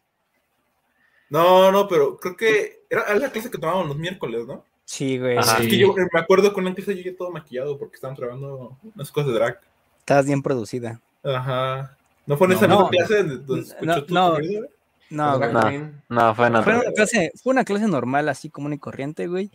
No, 1.30 1.72
no, 1.72 1.88
pero 1.88 2.18
creo 2.18 2.36
que 2.36 2.84
era 2.90 3.14
la 3.16 3.32
clase 3.32 3.52
que 3.52 3.58
tomábamos 3.58 3.88
los 3.90 3.98
miércoles, 3.98 4.48
¿no? 4.48 4.64
Sí, 4.86 5.20
güey. 5.20 5.38
Ajá. 5.38 5.58
Es 5.58 5.64
Sí. 5.66 5.70
que 5.70 5.78
yo 5.78 5.94
me 5.94 6.20
acuerdo 6.20 6.52
en 6.52 6.60
una 6.66 6.74
clase 6.76 6.96
llegué 6.96 7.12
todo 7.12 7.30
maquillado 7.32 7.78
porque 7.78 7.96
estaban 7.96 8.16
grabando 8.18 8.78
unas 8.96 9.12
cosas 9.12 9.28
de 9.30 9.34
drag. 9.36 9.60
Estabas 10.00 10.26
bien 10.26 10.42
producida. 10.42 11.00
Ajá. 11.24 11.96
¿No 12.26 12.38
fue 12.38 12.48
en 12.48 12.52
No, 12.52 12.58
esa 12.58 12.68
misma 12.68 12.84
no. 12.84 12.90
clase 12.90 13.24
donde 13.24 13.62
escuchó 13.62 13.86
No, 13.86 14.04
tu 14.06 14.14
no. 14.14 14.30
No, 15.12 15.38
güey. 15.38 15.50
No. 15.50 15.92
No, 16.10 16.36
fue 16.36 16.48
en 16.48 16.54
Fue 16.54 16.60
otra. 16.60 16.80
una 16.82 16.92
clase, 16.94 17.32
fue 17.42 17.52
una 17.52 17.64
clase 17.64 17.88
normal, 17.88 18.30
así 18.30 18.50
común 18.50 18.74
y 18.74 18.78
corriente, 18.80 19.28
güey. 19.28 19.52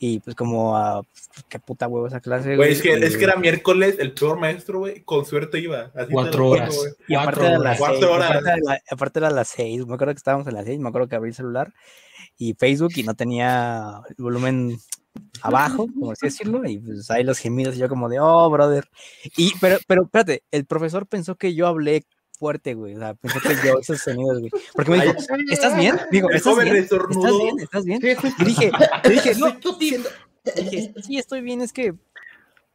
Y 0.00 0.20
pues 0.20 0.36
como 0.36 0.76
a 0.76 1.02
qué 1.48 1.58
puta 1.58 1.88
huevo 1.88 2.06
esa 2.06 2.20
clase, 2.20 2.54
Güey, 2.54 2.70
es 2.72 2.80
que, 2.82 2.96
y- 2.96 3.02
es 3.02 3.16
que 3.16 3.24
era 3.24 3.34
miércoles, 3.36 3.96
el 3.98 4.12
peor 4.12 4.38
maestro, 4.38 4.78
güey, 4.78 5.02
con 5.02 5.24
suerte 5.26 5.58
iba. 5.58 5.90
Así 5.94 6.12
Cuatro 6.12 6.48
horas. 6.50 6.78
Y 7.08 7.14
aparte 7.16 7.40
Cuatro 7.40 7.46
era 7.46 7.58
las 7.58 7.78
seis, 7.78 7.88
Cuatro 7.88 8.12
horas. 8.12 8.30
aparte, 8.30 8.60
la- 8.62 8.80
aparte 8.90 9.18
era 9.18 9.30
las 9.30 9.48
seis, 9.48 9.86
me 9.86 9.94
acuerdo 9.94 10.14
que 10.14 10.18
estábamos 10.18 10.46
en 10.46 10.54
las 10.54 10.64
seis, 10.66 10.78
me 10.78 10.88
acuerdo 10.88 11.08
que 11.08 11.16
abrí 11.16 11.30
el 11.30 11.34
celular 11.34 11.72
y 12.36 12.54
Facebook 12.54 12.92
y 12.94 13.02
no 13.02 13.14
tenía 13.14 14.00
el 14.08 14.22
volumen 14.22 14.78
abajo, 15.42 15.88
así 16.12 16.26
decirlo, 16.26 16.64
y 16.64 16.78
pues 16.78 17.10
ahí 17.10 17.24
los 17.24 17.38
gemidos 17.38 17.74
y 17.74 17.78
yo 17.80 17.88
como 17.88 18.08
de, 18.08 18.20
oh, 18.20 18.48
brother. 18.50 18.88
Y, 19.36 19.52
pero, 19.60 19.78
pero 19.88 20.04
espérate, 20.04 20.44
el 20.52 20.64
profesor 20.64 21.08
pensó 21.08 21.34
que 21.34 21.54
yo 21.56 21.66
hablé 21.66 22.04
fuerte, 22.38 22.74
güey, 22.74 22.94
o 22.94 22.98
sea, 22.98 23.14
pensó 23.14 23.40
que 23.40 23.56
yo 23.66 23.78
esos 23.80 23.98
sonidos, 24.00 24.38
güey, 24.40 24.50
porque 24.74 24.90
me 24.92 25.00
dijo, 25.00 25.14
¿estás 25.50 25.76
bien? 25.76 25.98
Digo, 26.10 26.30
¿estás 26.30 26.56
bien? 26.58 26.76
¿Estás 26.76 27.04
bien? 27.38 27.58
¿Estás 27.60 27.84
bien? 27.84 28.00
Y 28.38 28.44
dije, 28.44 28.72
y 29.04 29.08
dije, 29.10 29.34
no, 29.36 29.56
dije, 30.56 30.94
sí, 31.02 31.18
estoy 31.18 31.40
bien, 31.40 31.60
es 31.60 31.72
que, 31.72 31.94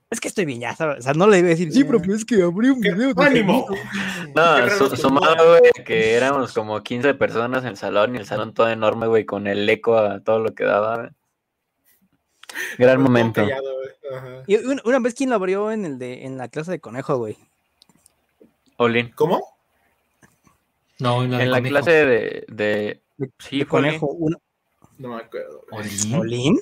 es 0.10 0.19
que 0.19 0.27
estoy 0.27 0.45
bien, 0.45 0.60
ya, 0.60 0.76
¿sabes? 0.76 0.99
O 0.99 1.02
sea, 1.02 1.14
no 1.14 1.27
le 1.27 1.40
iba 1.40 1.48
a 1.48 1.49
decir, 1.52 1.72
sí, 1.72 1.84
profe, 1.84 2.14
es 2.14 2.26
que 2.26 2.41
abrí 2.44 2.69
un 2.69 2.80
video. 2.81 3.14
de 3.14 3.23
¡Ánimo! 3.23 3.65
gemidos". 3.68 4.35
No, 4.35 4.69
su- 4.90 4.95
sumado, 4.98 5.57
güey, 5.57 5.72
que 5.85 6.14
éramos 6.14 6.53
como 6.53 6.81
15 6.84 7.14
personas 7.15 7.64
en 7.64 7.69
el 7.69 7.77
salón 7.77 8.15
y 8.15 8.19
el 8.19 8.26
salón 8.26 8.53
todo 8.53 8.69
enorme, 8.69 9.07
güey, 9.07 9.26
con 9.26 9.48
el 9.48 9.68
eco 9.69 9.98
a 9.98 10.19
todo 10.19 10.40
lo 10.40 10.53
que 10.53 10.65
daba. 10.65 10.98
güey. 10.98 11.10
Gran 12.77 13.02
momento. 13.02 13.41
callado, 13.41 13.73
güey. 13.73 14.15
Ajá. 14.15 14.44
Y 14.45 14.56
una, 14.57 14.81
una 14.85 14.99
vez, 14.99 15.15
¿quién 15.15 15.30
lo 15.31 15.35
abrió 15.38 15.72
en, 15.72 15.85
el 15.85 15.98
de, 15.98 16.26
en 16.26 16.38
la 16.38 16.48
clase 16.49 16.69
de 16.72 16.80
conejo, 16.80 17.18
güey? 17.18 17.38
Olin. 18.77 19.11
¿Cómo? 19.15 19.53
No, 20.99 21.24
en 21.24 21.32
la, 21.32 21.38
de 21.38 21.44
En 21.44 21.52
la 21.52 21.57
conejo. 21.57 21.74
clase 21.76 21.91
de. 22.06 22.45
de... 22.49 23.02
Sí, 23.40 23.60
de 23.60 23.65
conejo, 23.65 24.07
uno, 24.07 24.38
No 24.98 25.10
me 25.10 25.15
acuerdo. 25.22 25.64
güey. 25.72 25.88
¿Olin? 25.88 26.15
¿Olin? 26.15 26.60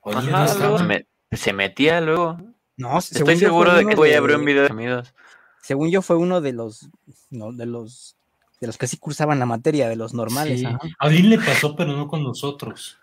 Olin 0.00 0.18
Ajá, 0.18 0.30
no 0.30 0.36
luego 0.38 0.52
estaba. 0.52 0.78
se, 0.78 0.84
me- 0.84 1.06
se 1.32 1.52
metía 1.52 2.00
luego. 2.00 2.38
No, 2.76 2.98
Estoy 2.98 3.36
seguro 3.36 3.74
de 3.74 3.84
que 3.86 3.94
voy 3.96 4.12
a 4.12 4.18
abrir 4.18 4.36
un 4.36 4.44
video 4.44 4.62
de 4.62 4.70
amigos. 4.70 5.14
Según 5.62 5.90
yo 5.90 6.00
fue 6.02 6.16
uno 6.16 6.40
de 6.40 6.52
los, 6.52 6.88
no, 7.30 7.52
de 7.52 7.66
los, 7.66 8.16
de 8.60 8.68
los 8.68 8.78
que 8.78 8.86
sí 8.86 8.96
cursaban 8.96 9.38
la 9.40 9.46
materia, 9.46 9.88
de 9.88 9.96
los 9.96 10.14
normales. 10.14 10.60
Sí. 10.60 10.66
Ajá. 10.66 10.78
A 10.98 11.06
Olin 11.08 11.28
le 11.30 11.38
pasó, 11.38 11.74
pero 11.76 11.92
no 11.94 12.06
con 12.08 12.22
nosotros. 12.22 12.98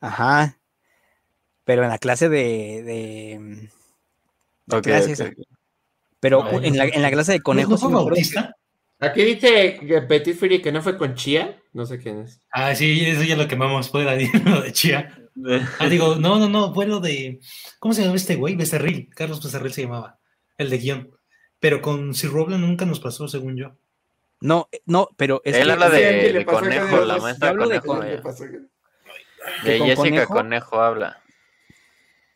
Ajá. 0.00 0.58
Pero 1.64 1.82
en 1.84 1.90
la 1.90 1.98
clase 1.98 2.28
de, 2.28 2.82
de 2.82 3.70
ok. 4.76 4.86
Pero 6.20 6.48
en 6.62 6.76
la, 6.76 6.84
en 6.86 7.02
la 7.02 7.10
clase 7.10 7.32
de 7.32 7.38
¿No 7.38 7.44
conejos. 7.44 7.80
fue 7.80 7.92
Bautista? 7.92 8.56
Aquí 9.00 9.22
dice 9.24 9.78
Petit 10.08 10.36
Fury 10.36 10.60
que 10.60 10.72
no 10.72 10.82
fue 10.82 10.98
con 10.98 11.14
Chía. 11.14 11.60
No 11.72 11.86
sé 11.86 11.98
quién 11.98 12.20
es. 12.22 12.40
Ah, 12.50 12.74
sí, 12.74 13.04
eso 13.06 13.22
ya 13.22 13.36
lo 13.36 13.46
quemamos, 13.46 13.90
fue 13.90 14.02
lo 14.04 14.10
de 14.62 14.72
Chía. 14.72 15.14
Ah, 15.78 15.88
digo, 15.88 16.16
no, 16.16 16.38
no, 16.38 16.48
no, 16.48 16.74
fue 16.74 16.86
lo 16.86 16.98
de. 16.98 17.38
¿Cómo 17.78 17.94
se 17.94 18.02
llama 18.02 18.16
este 18.16 18.34
güey? 18.34 18.56
Becerril. 18.56 19.08
Carlos 19.14 19.42
Becerril 19.42 19.72
se 19.72 19.82
llamaba. 19.82 20.18
El 20.56 20.68
de 20.70 20.78
guion. 20.78 21.10
Pero 21.60 21.80
con 21.80 22.12
Sir 22.14 22.30
Roblan 22.30 22.60
nunca 22.60 22.84
nos 22.86 22.98
pasó, 23.00 23.28
según 23.28 23.56
yo. 23.56 23.76
No, 24.40 24.68
no, 24.86 25.08
pero 25.16 25.40
es 25.44 25.56
Él 25.56 25.66
que- 25.66 25.72
habla 25.72 25.88
de, 25.90 25.96
¿a 26.06 26.10
quién 26.20 26.32
le 26.32 26.38
de 26.40 26.44
pasó 26.44 26.58
conejo, 26.60 27.04
la 27.04 27.18
maestra 27.18 27.48
hablo 27.50 27.68
de 27.68 27.80
conejo. 27.80 28.00
conejo. 28.00 28.10
¿Qué 28.10 28.16
de- 28.16 28.22
pasó? 28.22 28.44
De 29.64 29.78
con 29.78 29.86
Jessica 29.88 30.02
conejo. 30.26 30.34
Conejo 30.34 30.80
habla. 30.80 31.22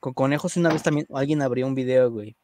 con 0.00 0.12
conejos 0.14 0.56
una 0.56 0.70
vez 0.70 0.82
también 0.82 1.06
alguien 1.14 1.42
abrió 1.42 1.66
un 1.66 1.74
video, 1.74 2.10
güey. 2.10 2.36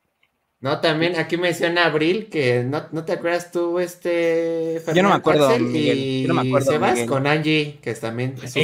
No, 0.61 0.81
también 0.81 1.15
aquí 1.17 1.37
menciona 1.37 1.87
Abril 1.87 2.27
que 2.29 2.65
no, 2.65 2.83
no 2.91 3.05
te 3.05 3.13
acuerdas 3.13 3.53
tú, 3.53 3.79
este. 3.79 4.83
Yo 4.93 5.03
no 5.05 5.11
me 5.11 5.15
acuerdo, 5.15 5.57
Miguel, 5.59 5.99
Y 5.99 6.23
yo 6.23 6.29
no 6.35 6.43
me 6.43 6.49
acuerdo, 6.49 6.73
Sebas 6.73 6.93
Miguel. 6.95 7.09
con 7.09 7.27
Angie, 7.29 7.79
que 7.81 7.91
es 7.93 8.01
también 8.01 8.35
es 8.43 8.55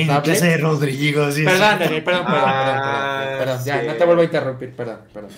de 0.41 0.57
Rodrigo, 0.57 1.31
sí. 1.31 1.45
Perdón, 1.45 1.73
sí. 1.79 1.85
Daniel, 1.85 2.03
perdón, 2.03 2.25
perdón, 2.27 2.43
Ah, 2.47 2.65
perdón, 2.65 3.39
perdón, 3.39 3.39
perdón, 3.39 3.65
ya, 3.65 3.81
sí. 3.81 3.87
no 3.87 3.95
te 3.95 4.05
vuelvo 4.05 4.23
a 4.23 4.25
interrumpir, 4.25 4.73
perdón, 4.73 4.99
perdón. 5.12 5.31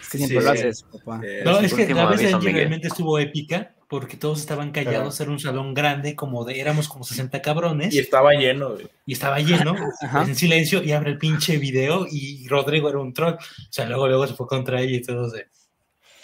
Es 0.00 0.08
que 0.08 0.18
siempre 0.18 0.38
Sí, 0.38 0.44
lo 0.44 0.50
haces, 0.52 0.82
papá. 0.84 1.20
Eh, 1.24 1.42
No, 1.44 1.58
es 1.58 1.74
que 1.74 1.92
la 1.94 2.06
vez 2.06 2.20
de 2.20 2.26
Angie 2.26 2.38
Miguel. 2.38 2.54
realmente 2.54 2.86
estuvo 2.86 3.18
épica 3.18 3.72
porque 3.88 4.16
todos 4.16 4.38
estaban 4.40 4.70
callados, 4.70 5.20
era 5.20 5.30
un 5.32 5.40
salón 5.40 5.74
grande, 5.74 6.14
como 6.14 6.44
de, 6.44 6.60
éramos 6.60 6.86
como 6.88 7.02
60 7.04 7.42
cabrones, 7.42 7.92
Y 7.92 7.98
estaba 7.98 8.32
lleno, 8.34 8.74
güey. 8.74 8.86
y 9.04 9.12
estaba 9.14 9.40
lleno, 9.40 9.74
Ajá. 10.00 10.22
en 10.22 10.34
silencio, 10.36 10.80
y 10.82 10.92
abre 10.92 11.10
el 11.10 11.18
pinche 11.18 11.58
video, 11.58 12.06
y 12.10 12.46
Rodrigo 12.48 12.88
era 12.88 12.98
un 13.00 13.12
troll. 13.12 13.34
O 13.34 13.38
sea, 13.68 13.84
luego, 13.86 14.06
luego 14.06 14.26
se 14.28 14.34
fue 14.34 14.46
contra 14.46 14.80
ella 14.80 14.96
y 14.96 15.02
todo. 15.02 15.28
de- 15.28 15.46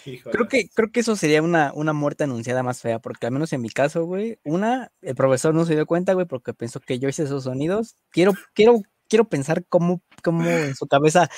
Híjole. 0.05 0.33
Creo 0.33 0.47
que, 0.47 0.69
creo 0.69 0.91
que 0.91 1.01
eso 1.01 1.15
sería 1.15 1.41
una, 1.41 1.71
una 1.73 1.93
muerte 1.93 2.23
anunciada 2.23 2.63
más 2.63 2.81
fea, 2.81 2.99
porque 2.99 3.25
al 3.27 3.33
menos 3.33 3.51
en 3.53 3.61
mi 3.61 3.69
caso, 3.69 4.05
güey, 4.05 4.39
una, 4.43 4.91
el 5.01 5.15
profesor 5.15 5.53
no 5.53 5.65
se 5.65 5.75
dio 5.75 5.85
cuenta, 5.85 6.13
güey, 6.13 6.25
porque 6.25 6.53
pensó 6.53 6.79
que 6.79 6.99
yo 6.99 7.09
hice 7.09 7.23
esos 7.23 7.43
sonidos. 7.43 7.95
Quiero, 8.09 8.33
quiero, 8.53 8.81
quiero 9.09 9.25
pensar 9.27 9.65
cómo, 9.67 10.01
cómo 10.23 10.45
en 10.45 10.75
su 10.75 10.87
cabeza, 10.87 11.29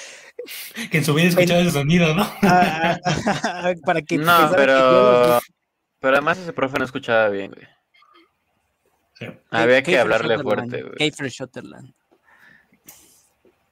Que 0.92 1.00
en 1.00 1.06
su 1.06 1.14
vida 1.14 1.28
escuchaba 1.30 1.62
ese 1.62 1.72
sonido, 1.72 2.14
¿no? 2.14 2.24
ah, 2.44 2.98
ah, 3.06 3.74
para 3.86 4.02
que 4.02 4.18
No, 4.18 4.26
pensara 4.26 4.50
que 4.50 4.56
yo- 4.56 4.56
pero. 4.58 5.40
Pero 6.00 6.16
además 6.16 6.40
ese 6.40 6.52
profe 6.54 6.80
no 6.80 6.86
escuchaba 6.86 7.30
bien, 7.30 7.52
güey. 7.52 7.68
Sí. 9.20 9.28
Había 9.52 9.78
que 9.84 9.92
Kiefer 9.92 10.00
hablarle 10.02 10.40
fuerte, 10.40 10.82
güey. 10.82 10.96
Kiefer 10.96 11.32
Sutherland. 11.32 11.94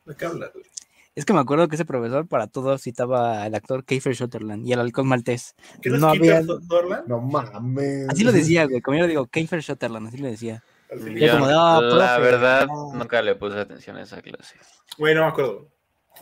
¿De 0.05 0.15
qué 0.15 0.25
hablas, 0.25 0.53
güey? 0.53 0.65
Es 1.15 1.25
que 1.25 1.33
me 1.33 1.39
acuerdo 1.39 1.67
que 1.67 1.75
ese 1.75 1.85
profesor 1.85 2.27
para 2.27 2.47
todo 2.47 2.77
citaba 2.77 3.43
al 3.43 3.53
actor 3.55 3.83
Kiefer 3.83 4.15
Sutherland 4.15 4.65
y 4.65 4.73
al 4.73 4.79
halcón 4.79 5.07
maltés. 5.07 5.53
¿Qué 5.81 5.89
No 5.89 6.09
había- 6.09 6.41
Sutherland? 6.43 7.07
No 7.07 7.19
mames. 7.19 8.07
Así 8.09 8.23
lo 8.23 8.31
decía, 8.31 8.65
güey, 8.65 8.81
como 8.81 8.95
yo 8.97 9.03
lo 9.03 9.07
digo, 9.09 9.25
Kiefer 9.27 9.61
Sutherland, 9.63 10.07
así 10.07 10.17
lo 10.17 10.27
decía. 10.27 10.63
Yo, 10.91 11.31
como 11.33 11.45
"Ah, 11.45 11.79
la 11.81 12.15
profe, 12.15 12.31
verdad, 12.31 12.67
no". 12.67 12.93
nunca 12.93 13.21
le 13.21 13.35
puse 13.35 13.59
atención 13.59 13.97
a 13.97 14.03
esa 14.03 14.21
clase. 14.21 14.55
Güey, 14.97 15.13
no 15.13 15.21
me 15.21 15.27
acuerdo. 15.27 15.67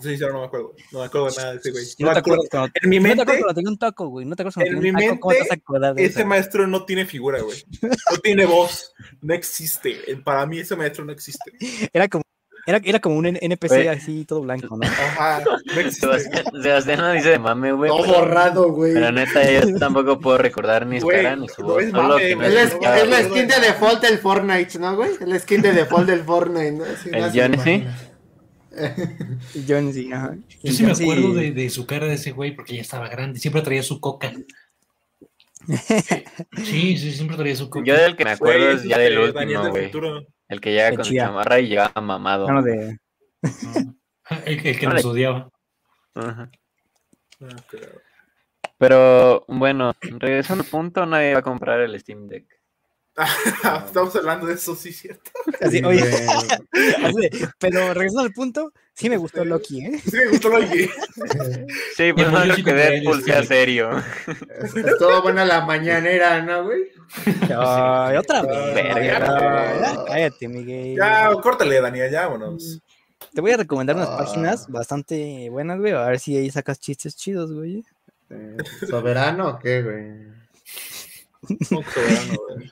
Sincero, 0.02 0.34
no 0.34 0.42
me 0.42 0.46
acuerdo. 0.48 0.76
No 0.92 1.00
me 1.00 1.06
acuerdo 1.06 1.28
de 1.30 1.36
nada 1.38 1.52
de 1.54 1.58
ese 1.60 1.72
güey. 1.72 1.84
No 1.86 1.92
No 2.00 2.08
me 2.08 2.14
te 2.14 2.20
acuerdo. 2.20 2.44
cuando, 2.52 2.72
En 2.84 2.90
mi 2.90 2.98
no 2.98 3.02
te 3.04 3.08
mente, 3.08 3.22
acuerdas 3.22 3.42
cuando 3.44 3.56
tenía 3.56 3.72
un 3.72 3.78
taco, 3.80 4.08
güey. 4.10 4.26
No 4.26 4.36
te 4.36 4.42
acuerdas 4.44 4.54
cuando 4.56 4.72
En 4.72 4.78
tenía 4.78 4.92
un 4.92 4.96
mi 4.98 5.06
taco. 5.08 5.20
¿Cómo 5.22 5.34
te 5.34 5.40
vas 5.40 5.48
a 5.48 5.54
mente, 5.54 5.64
acordar 5.64 5.96
de 5.96 6.06
ese 6.06 6.20
eso? 6.20 6.28
maestro 6.28 6.68
no 6.68 6.86
tiene 6.86 7.06
figura, 7.06 7.42
güey. 7.42 7.64
No 7.82 8.18
tiene 8.22 8.46
voz. 8.46 8.94
No 9.22 9.34
existe. 9.34 9.96
Para 10.24 10.46
mí 10.46 10.60
ese 10.60 10.76
maestro 10.76 11.06
no 11.06 11.12
existe. 11.14 11.52
Era 11.94 12.08
como, 12.10 12.24
era, 12.68 12.80
era 12.84 13.00
como 13.00 13.16
un 13.16 13.26
NPC 13.26 13.88
así 13.90 14.26
todo 14.26 14.42
blanco, 14.42 14.78
¿no? 14.78 14.86
Ajá. 14.88 15.42
Sebastián, 15.90 17.00
no 17.00 17.12
dice 17.14 17.30
de 17.32 17.40
mame, 17.40 17.72
güey. 17.72 17.90
No 17.90 17.98
pero- 18.02 18.14
borrado, 18.20 18.72
güey. 18.72 18.94
Pero 18.94 19.12
neta, 19.12 19.52
yo 19.52 19.80
tampoco 19.80 20.20
puedo 20.20 20.38
recordar 20.38 20.86
ni 20.86 21.00
su 21.02 21.08
cara 21.08 21.36
ni 21.36 21.48
su 21.50 21.62
no 21.64 21.68
voz. 21.70 21.84
es 21.84 21.94
mame, 21.94 22.18
que 22.28 22.36
no 22.36 22.44
Es 22.46 22.76
güey. 22.76 22.90
la, 23.10 23.20
es 23.20 23.28
skin 23.28 23.48
de 23.48 23.60
default 23.60 24.02
del 24.04 24.18
Fortnite, 24.20 24.80
¿no, 24.80 24.96
güey? 24.96 25.12
Es 25.20 25.22
la 25.28 25.40
skin 25.40 25.62
de 25.64 25.74
default 25.74 26.08
del 26.08 26.24
Fortnite, 26.24 26.72
¿no? 26.74 26.84
Sí, 27.02 27.10
El 27.12 27.32
Johnny, 27.32 27.58
sí. 27.64 27.86
John 29.68 29.92
sí, 29.92 30.12
ajá. 30.14 30.36
Yo 30.62 30.72
sí 30.72 30.84
me 30.84 30.94
Sí. 30.94 31.04
acuerdo 31.04 31.34
de, 31.34 31.52
de 31.52 31.70
su 31.72 31.88
cara 31.88 32.06
de 32.06 32.14
ese 32.14 32.32
güey 32.32 32.56
porque 32.56 32.76
ya 32.76 32.82
estaba 32.82 33.08
grande, 33.10 33.40
siempre 33.40 33.64
traía 33.64 33.82
su 33.82 34.00
coca. 34.00 34.32
Sí, 36.64 36.98
sí, 36.98 37.12
siempre 37.12 37.36
traía 37.38 37.56
su 37.56 37.70
coca. 37.70 37.86
Yo 37.86 37.96
del 37.96 38.16
que 38.16 38.24
me 38.24 38.32
acuerdo 38.32 38.66
Güey, 38.66 38.76
es 38.78 38.84
ya 38.84 38.98
del 38.98 39.18
último, 39.20 39.70
güey. 39.70 39.86
futuro. 39.86 40.26
El 40.48 40.62
que 40.62 40.72
llega 40.72 40.92
De 40.92 40.96
con 40.96 41.06
su 41.06 41.14
chamarra 41.14 41.60
y 41.60 41.68
llegaba 41.68 42.02
mamado. 42.02 42.48
De. 42.62 42.98
El, 44.46 44.66
el 44.66 44.80
que 44.80 44.88
Órale. 44.88 45.02
nos 45.02 45.06
odiaba. 45.06 45.50
Ajá. 46.16 46.52
No 47.40 47.56
creo. 47.70 48.02
Pero 48.78 49.46
bueno, 49.48 49.94
regresando 50.02 50.64
al 50.64 50.70
punto, 50.70 51.06
nadie 51.06 51.34
va 51.34 51.40
a 51.40 51.44
comprar 51.44 51.80
el 51.82 52.00
Steam 52.00 52.28
Deck. 52.28 52.46
Estamos 53.86 54.16
hablando 54.16 54.46
de 54.46 54.54
eso, 54.54 54.76
sí, 54.76 54.92
cierto. 54.94 55.32
Así, 55.60 55.84
oye, 55.84 56.02
Güey. 56.02 56.12
así 57.04 57.22
de, 57.22 57.50
pero 57.58 57.94
regresando 57.94 58.22
al 58.22 58.34
punto, 58.34 58.72
sí 58.98 59.10
me 59.10 59.18
gustó 59.18 59.46
Loki, 59.46 59.86
¿eh? 59.86 60.02
Sí, 60.04 60.18
me 60.18 60.28
gustó 60.28 60.50
lo 60.50 60.60
que. 60.60 60.90
Sí, 61.96 62.14
pues 62.14 62.32
no 62.32 62.42
creo 62.42 62.56
que 62.66 62.74
Deadpool 62.74 63.24
sea 63.24 63.44
serio. 63.44 63.92
Estuvo 64.76 65.22
buena 65.22 65.46
la 65.46 65.66
mañanera, 65.66 66.42
¿no, 66.42 66.64
güey? 66.66 66.82
Ay, 67.56 68.18
otra 68.18 68.42
vez. 68.42 68.74
Verga. 68.76 70.04
Cállate, 70.08 70.48
Miguel. 70.48 70.96
Ya, 70.98 71.32
córtale, 71.42 71.80
Daniel, 71.80 72.12
ya, 72.12 72.28
vámonos. 72.28 72.82
Te 73.34 73.42
voy 73.42 73.52
a 73.52 73.58
recomendar 73.58 73.96
unas 73.96 74.10
Ah. 74.10 74.18
páginas 74.18 74.68
bastante 74.68 75.50
buenas, 75.50 75.80
güey. 75.80 75.94
A 75.94 76.06
ver 76.06 76.20
si 76.20 76.36
ahí 76.38 76.50
sacas 76.50 76.80
chistes 76.80 77.16
chidos, 77.16 77.52
güey. 77.54 77.84
¿Soberano 78.90 79.48
o 79.50 79.60
qué, 79.60 79.82
güey? 79.84 80.38
Un 81.50 81.84
soberano, 81.86 82.34
güey. 82.50 82.72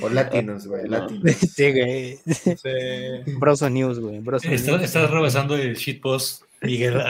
O 0.00 0.08
latinos, 0.08 0.66
güey, 0.66 0.88
latinos. 0.88 1.22
Sí, 1.54 1.70
güey. 1.72 2.18
Sí. 2.26 3.32
Broso 3.38 3.68
News, 3.68 3.98
güey. 4.00 4.22
Estás, 4.42 4.82
estás 4.82 5.10
rebasando 5.10 5.56
el 5.56 5.74
shitpost, 5.74 6.44
Miguel. 6.62 7.02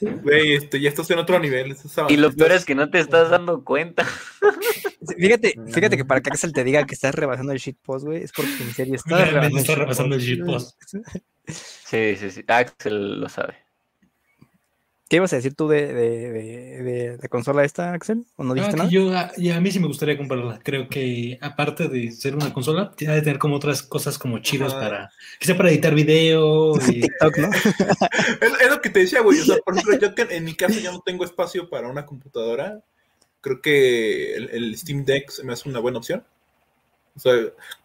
Güey, 0.00 0.54
este, 0.54 0.80
ya 0.80 0.88
estás 0.90 1.10
en 1.10 1.18
otro 1.18 1.38
nivel. 1.38 1.70
estás- 1.72 2.10
Y 2.10 2.16
lo 2.16 2.32
peor 2.32 2.52
es 2.52 2.64
que 2.64 2.74
no 2.74 2.90
te 2.90 3.00
estás 3.00 3.30
dando 3.30 3.64
cuenta. 3.64 4.04
Fíjate, 5.16 5.54
fíjate 5.72 5.96
que 5.96 6.04
para 6.04 6.20
que 6.20 6.30
Axel 6.30 6.52
te 6.52 6.64
diga 6.64 6.84
que 6.86 6.94
estás 6.94 7.14
rebasando 7.14 7.52
el 7.52 7.58
shitpost, 7.58 8.04
güey, 8.04 8.22
es 8.24 8.32
porque 8.32 8.50
en 8.62 8.74
serio 8.74 8.94
estás 8.96 9.30
Realmente 9.30 9.74
rebasando 9.74 9.74
rebasando 9.74 10.16
el 10.16 10.22
shitpost. 10.22 10.76
Sí, 11.50 12.14
sí, 12.16 12.30
sí. 12.30 12.44
Axel 12.46 13.22
lo 13.22 13.28
sabe. 13.30 13.54
¿Qué 15.08 15.16
ibas 15.16 15.32
a 15.32 15.36
decir 15.36 15.54
tú 15.54 15.68
de, 15.68 15.86
de, 15.94 16.30
de, 16.32 16.82
de 16.82 17.18
la 17.20 17.28
consola 17.28 17.64
esta, 17.64 17.94
Axel? 17.94 18.26
¿O 18.36 18.44
no 18.44 18.54
Ah, 18.54 18.54
dijiste 18.54 18.76
que 18.76 18.76
nada? 18.76 18.90
yo, 18.90 19.16
a, 19.16 19.32
y 19.36 19.50
a 19.50 19.60
mí 19.60 19.70
sí 19.70 19.80
me 19.80 19.86
gustaría 19.86 20.18
comprarla. 20.18 20.60
Creo 20.62 20.88
que 20.90 21.38
aparte 21.40 21.88
de 21.88 22.12
ser 22.12 22.34
una 22.36 22.52
consola, 22.52 22.92
tiene 22.94 23.14
de 23.14 23.22
tener 23.22 23.38
como 23.38 23.56
otras 23.56 23.82
cosas 23.82 24.18
como 24.18 24.40
chidas 24.40 24.74
para, 24.74 25.10
que 25.40 25.46
sea 25.46 25.56
para 25.56 25.70
editar 25.70 25.94
video 25.94 26.74
y 26.88 27.00
TikTok, 27.00 27.38
¿no? 27.38 27.50
Es, 28.40 28.52
es 28.60 28.70
lo 28.70 28.80
que 28.82 28.90
te 28.90 29.00
decía, 29.00 29.22
güey. 29.22 29.40
O 29.40 29.44
sea, 29.44 29.56
por 29.64 29.74
ejemplo, 29.74 29.98
yo 30.00 30.14
que 30.14 30.22
en 30.36 30.44
mi 30.44 30.54
casa 30.54 30.78
yo 30.80 30.92
no 30.92 31.00
tengo 31.00 31.24
espacio 31.24 31.70
para 31.70 31.88
una 31.88 32.04
computadora. 32.04 32.82
Creo 33.40 33.62
que 33.62 34.34
el, 34.34 34.50
el 34.50 34.76
Steam 34.76 35.04
Deck 35.06 35.30
se 35.30 35.44
me 35.44 35.52
hace 35.54 35.68
una 35.68 35.78
buena 35.78 35.98
opción. 35.98 36.24
O 37.16 37.20
sea, 37.20 37.32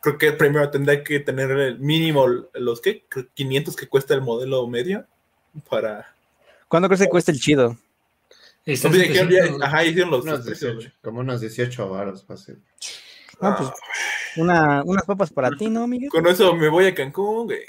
creo 0.01 0.17
que 0.17 0.31
primero 0.33 0.69
tendré 0.71 1.03
que 1.03 1.19
tener 1.21 1.51
el 1.51 1.79
mínimo 1.79 2.27
los 2.53 2.81
que 2.81 3.05
500 3.33 3.75
que 3.75 3.87
cuesta 3.87 4.13
el 4.13 4.21
modelo 4.21 4.67
medio 4.67 5.05
para. 5.69 6.12
¿Cuándo 6.73 6.89
crees 6.89 7.01
que 7.01 7.09
cuesta 7.09 7.31
el 7.31 7.39
chido? 7.39 7.77
está 8.65 8.91
700. 8.91 9.61
ajá, 9.61 9.85
hicieron 9.85 10.09
los 10.09 10.23
Unos 10.23 10.39
los 10.39 10.45
precios, 10.47 10.77
18, 10.79 10.97
como 11.03 11.19
unos 11.19 11.39
18 11.39 11.87
varos, 11.87 12.25
fácil. 12.25 12.63
No, 13.39 13.55
pues, 13.55 13.69
una, 14.37 14.81
unas 14.83 15.03
papas 15.03 15.31
para 15.31 15.51
ti, 15.51 15.69
¿no, 15.69 15.85
Miguel? 15.85 16.09
Con 16.09 16.25
eso 16.25 16.55
me 16.55 16.69
voy 16.69 16.87
a 16.87 16.95
Cancún, 16.95 17.45
güey. 17.45 17.59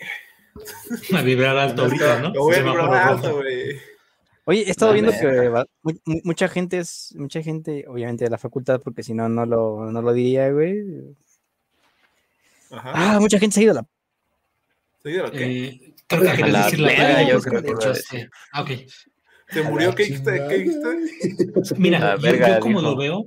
a 1.14 1.20
vibrar 1.20 1.54
alto 1.54 1.82
ahorita, 1.82 2.20
¿no? 2.20 2.30
Me 2.30 2.38
voy 2.38 2.54
a 2.54 2.62
rojo. 2.62 2.94
alto, 2.94 3.34
güey. 3.34 3.78
Oye, 4.46 4.62
he 4.62 4.70
estado 4.70 4.94
La 4.94 5.00
viendo 5.02 5.12
que 5.12 5.64
mucha 6.24 6.48
gente 6.48 6.78
es, 6.78 7.14
mucha 7.14 7.42
gente, 7.42 7.84
obviamente 7.86 8.24
de 8.24 8.30
la 8.30 8.38
facultad, 8.38 8.80
porque 8.80 9.02
si 9.02 9.12
no, 9.12 9.28
no 9.28 9.44
lo, 9.44 9.92
no 9.92 10.00
lo 10.00 10.14
diría, 10.14 10.50
güey. 10.50 10.82
Ajá. 12.70 12.92
Ah, 12.94 13.20
mucha 13.20 13.38
gente 13.38 13.52
se 13.52 13.60
ha 13.60 13.64
ido 13.64 13.72
a 13.72 13.74
la... 13.74 13.86
¿Sí, 15.02 15.12
de 15.12 15.18
lo 15.18 15.30
que? 15.30 15.64
Eh, 15.66 15.93
creo 16.06 16.22
que 16.22 16.36
querías 16.36 16.52
la 16.52 16.64
decir 16.64 16.80
la 16.80 17.28
yo 17.28 17.40
creo 17.40 17.62
que 17.62 17.70
hecho, 17.70 17.94
sí. 17.94 18.26
Ah, 18.52 18.62
ok. 18.62 18.70
¿Se 19.48 19.60
A 19.60 19.70
murió? 19.70 19.94
¿Qué 19.94 20.04
dijiste? 20.04 20.66
Mira, 21.76 22.16
yo, 22.16 22.34
yo 22.34 22.60
como 22.60 22.80
lo 22.80 22.96
veo, 22.96 23.26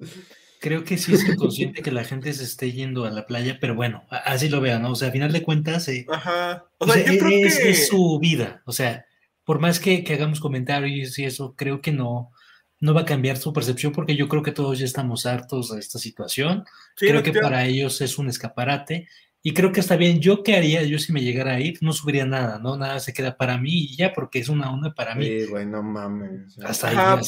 creo 0.59 0.83
que 0.83 0.97
sí 0.97 1.13
es 1.13 1.27
inconsciente 1.27 1.81
que 1.81 1.91
la 1.91 2.03
gente 2.03 2.33
se 2.33 2.43
esté 2.43 2.71
yendo 2.71 3.05
a 3.05 3.11
la 3.11 3.25
playa, 3.25 3.57
pero 3.61 3.75
bueno, 3.75 4.03
así 4.09 4.49
lo 4.49 4.61
veo, 4.61 4.79
¿no? 4.79 4.91
O 4.91 4.95
sea, 4.95 5.09
a 5.09 5.11
final 5.11 5.31
de 5.31 5.43
cuentas, 5.43 5.87
eh, 5.87 6.05
Ajá. 6.09 6.65
O 6.79 6.85
o 6.85 6.87
sea, 6.87 7.03
sea, 7.03 7.13
yo 7.13 7.19
creo 7.19 7.47
es, 7.47 7.59
que. 7.59 7.69
es 7.69 7.87
su 7.87 8.19
vida. 8.19 8.61
O 8.65 8.71
sea, 8.71 9.05
por 9.43 9.59
más 9.59 9.79
que, 9.79 10.03
que 10.03 10.13
hagamos 10.13 10.39
comentarios 10.39 11.17
y 11.19 11.25
eso, 11.25 11.55
creo 11.55 11.81
que 11.81 11.91
no, 11.91 12.31
no 12.79 12.93
va 12.93 13.01
a 13.01 13.05
cambiar 13.05 13.37
su 13.37 13.53
percepción 13.53 13.91
porque 13.91 14.15
yo 14.15 14.27
creo 14.27 14.43
que 14.43 14.51
todos 14.51 14.77
ya 14.79 14.85
estamos 14.85 15.25
hartos 15.25 15.71
de 15.71 15.79
esta 15.79 15.99
situación. 15.99 16.65
Sí, 16.95 17.07
creo 17.07 17.23
que 17.23 17.31
tío. 17.31 17.41
para 17.41 17.65
ellos 17.65 18.01
es 18.01 18.17
un 18.17 18.27
escaparate. 18.27 19.07
Y 19.47 19.53
creo 19.53 19.71
que 19.71 19.79
está 19.79 19.95
bien. 19.95 20.19
Yo 20.19 20.43
qué 20.43 20.57
haría, 20.57 20.83
yo 20.83 20.99
si 20.99 21.13
me 21.13 21.21
llegara 21.21 21.53
a 21.53 21.59
ir, 21.61 21.77
no 21.79 21.93
subiría 21.93 22.25
nada, 22.25 22.59
¿no? 22.59 22.75
Nada 22.75 22.99
se 22.99 23.13
queda 23.13 23.37
para 23.37 23.57
mí 23.57 23.71
y 23.71 23.95
ya, 23.95 24.11
porque 24.11 24.39
es 24.39 24.49
una 24.49 24.69
onda 24.73 24.93
para 24.93 25.15
mí. 25.15 25.23
Sí, 25.23 25.45
güey, 25.45 25.65
no 25.65 25.81
mames. 25.81 26.59
Hasta 26.59 26.89
ahí. 26.89 26.95
Ajá. 26.97 27.21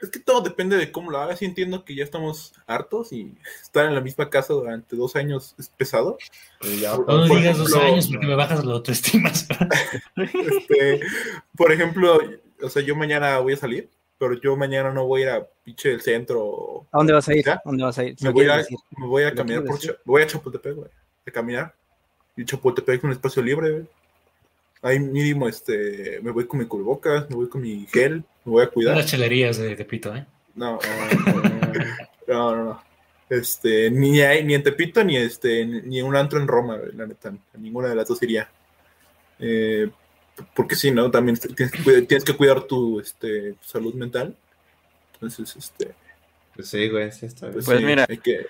Es 0.00 0.08
que 0.08 0.20
todo 0.20 0.40
depende 0.40 0.78
de 0.78 0.90
cómo 0.90 1.10
lo 1.10 1.18
hagas. 1.18 1.42
Y 1.42 1.44
entiendo 1.44 1.84
que 1.84 1.94
ya 1.94 2.02
estamos 2.02 2.54
hartos 2.66 3.12
y 3.12 3.34
estar 3.62 3.84
en 3.84 3.94
la 3.94 4.00
misma 4.00 4.30
casa 4.30 4.54
durante 4.54 4.96
dos 4.96 5.16
años 5.16 5.54
es 5.58 5.68
pesado. 5.68 6.16
ya, 6.80 6.92
No 6.92 7.04
por 7.04 7.28
digas 7.28 7.58
dos 7.58 7.76
años 7.76 8.08
porque 8.08 8.26
me 8.26 8.36
bajas 8.36 8.64
la 8.64 8.72
autoestima. 8.72 9.30
Este, 10.16 11.00
por 11.58 11.72
ejemplo, 11.72 12.20
o 12.62 12.70
sea, 12.70 12.80
yo 12.80 12.96
mañana 12.96 13.38
voy 13.40 13.52
a 13.52 13.58
salir, 13.58 13.90
pero 14.16 14.32
yo 14.40 14.56
mañana 14.56 14.94
no 14.94 15.04
voy 15.04 15.24
a 15.24 15.24
ir 15.24 15.30
a 15.30 15.46
pinche 15.62 15.92
el 15.92 16.00
centro. 16.00 16.86
¿A 16.90 16.96
dónde 16.96 17.12
vas 17.12 17.28
a 17.28 17.34
ir? 17.34 17.50
¿A 17.50 17.60
dónde 17.62 17.84
vas 17.84 17.98
a 17.98 18.04
ir? 18.04 18.16
Me 18.22 18.30
voy, 18.30 18.46
a, 18.46 18.64
me 18.96 19.06
voy 19.06 19.24
a 19.24 19.28
¿Lo 19.28 19.36
caminar 19.36 19.64
quieres 19.64 19.86
por 19.86 20.00
voy 20.06 20.22
a 20.22 20.26
Chapultepec, 20.26 20.74
güey. 20.74 20.90
Caminar. 21.32 21.74
Y 22.36 22.44
Chapultepec 22.44 22.98
es 22.98 23.04
un 23.04 23.12
espacio 23.12 23.42
libre, 23.42 23.70
güey. 23.70 23.86
Ahí 24.82 24.98
mínimo, 24.98 25.46
este, 25.46 26.20
me 26.22 26.30
voy 26.30 26.46
con 26.46 26.58
mi 26.58 26.66
cubrebocas, 26.66 27.28
me 27.28 27.36
voy 27.36 27.48
con 27.48 27.60
mi 27.60 27.86
gel, 27.92 28.24
me 28.44 28.52
voy 28.52 28.64
a 28.64 28.68
cuidar. 28.68 28.96
Las 28.96 29.06
chelerías 29.06 29.58
de, 29.58 29.76
de 29.76 29.84
Pito, 29.84 30.14
¿eh? 30.14 30.24
No, 30.54 30.78
no, 32.26 32.54
no, 32.54 32.64
no. 32.64 32.82
Este, 33.28 33.90
ni, 33.90 34.20
hay, 34.20 34.42
ni 34.44 34.54
en 34.54 34.62
Tepito, 34.62 35.04
ni 35.04 35.16
este, 35.16 35.64
ni 35.64 36.02
un 36.02 36.16
antro 36.16 36.40
en 36.40 36.48
Roma, 36.48 36.78
la 36.94 37.06
neta. 37.06 37.32
Ninguna 37.58 37.88
de 37.88 37.94
las 37.94 38.08
dos 38.08 38.22
iría. 38.22 38.50
Eh, 39.38 39.88
porque 40.54 40.74
sí, 40.74 40.90
¿no? 40.90 41.10
También 41.10 41.36
tienes 41.36 41.70
que, 41.70 41.82
cuidar, 41.82 42.02
tienes 42.02 42.24
que 42.24 42.36
cuidar 42.36 42.62
tu 42.62 42.98
este, 42.98 43.54
salud 43.60 43.94
mental. 43.94 44.34
Entonces, 45.14 45.54
este. 45.54 45.94
Pues 46.56 46.68
sí, 46.68 46.88
güey, 46.88 47.12
sí 47.12 47.26
está 47.26 47.46
bien. 47.48 47.62
Pues 47.64 47.78
sí, 47.78 47.84
mira. 47.84 48.06
hay 48.08 48.18
que- 48.18 48.46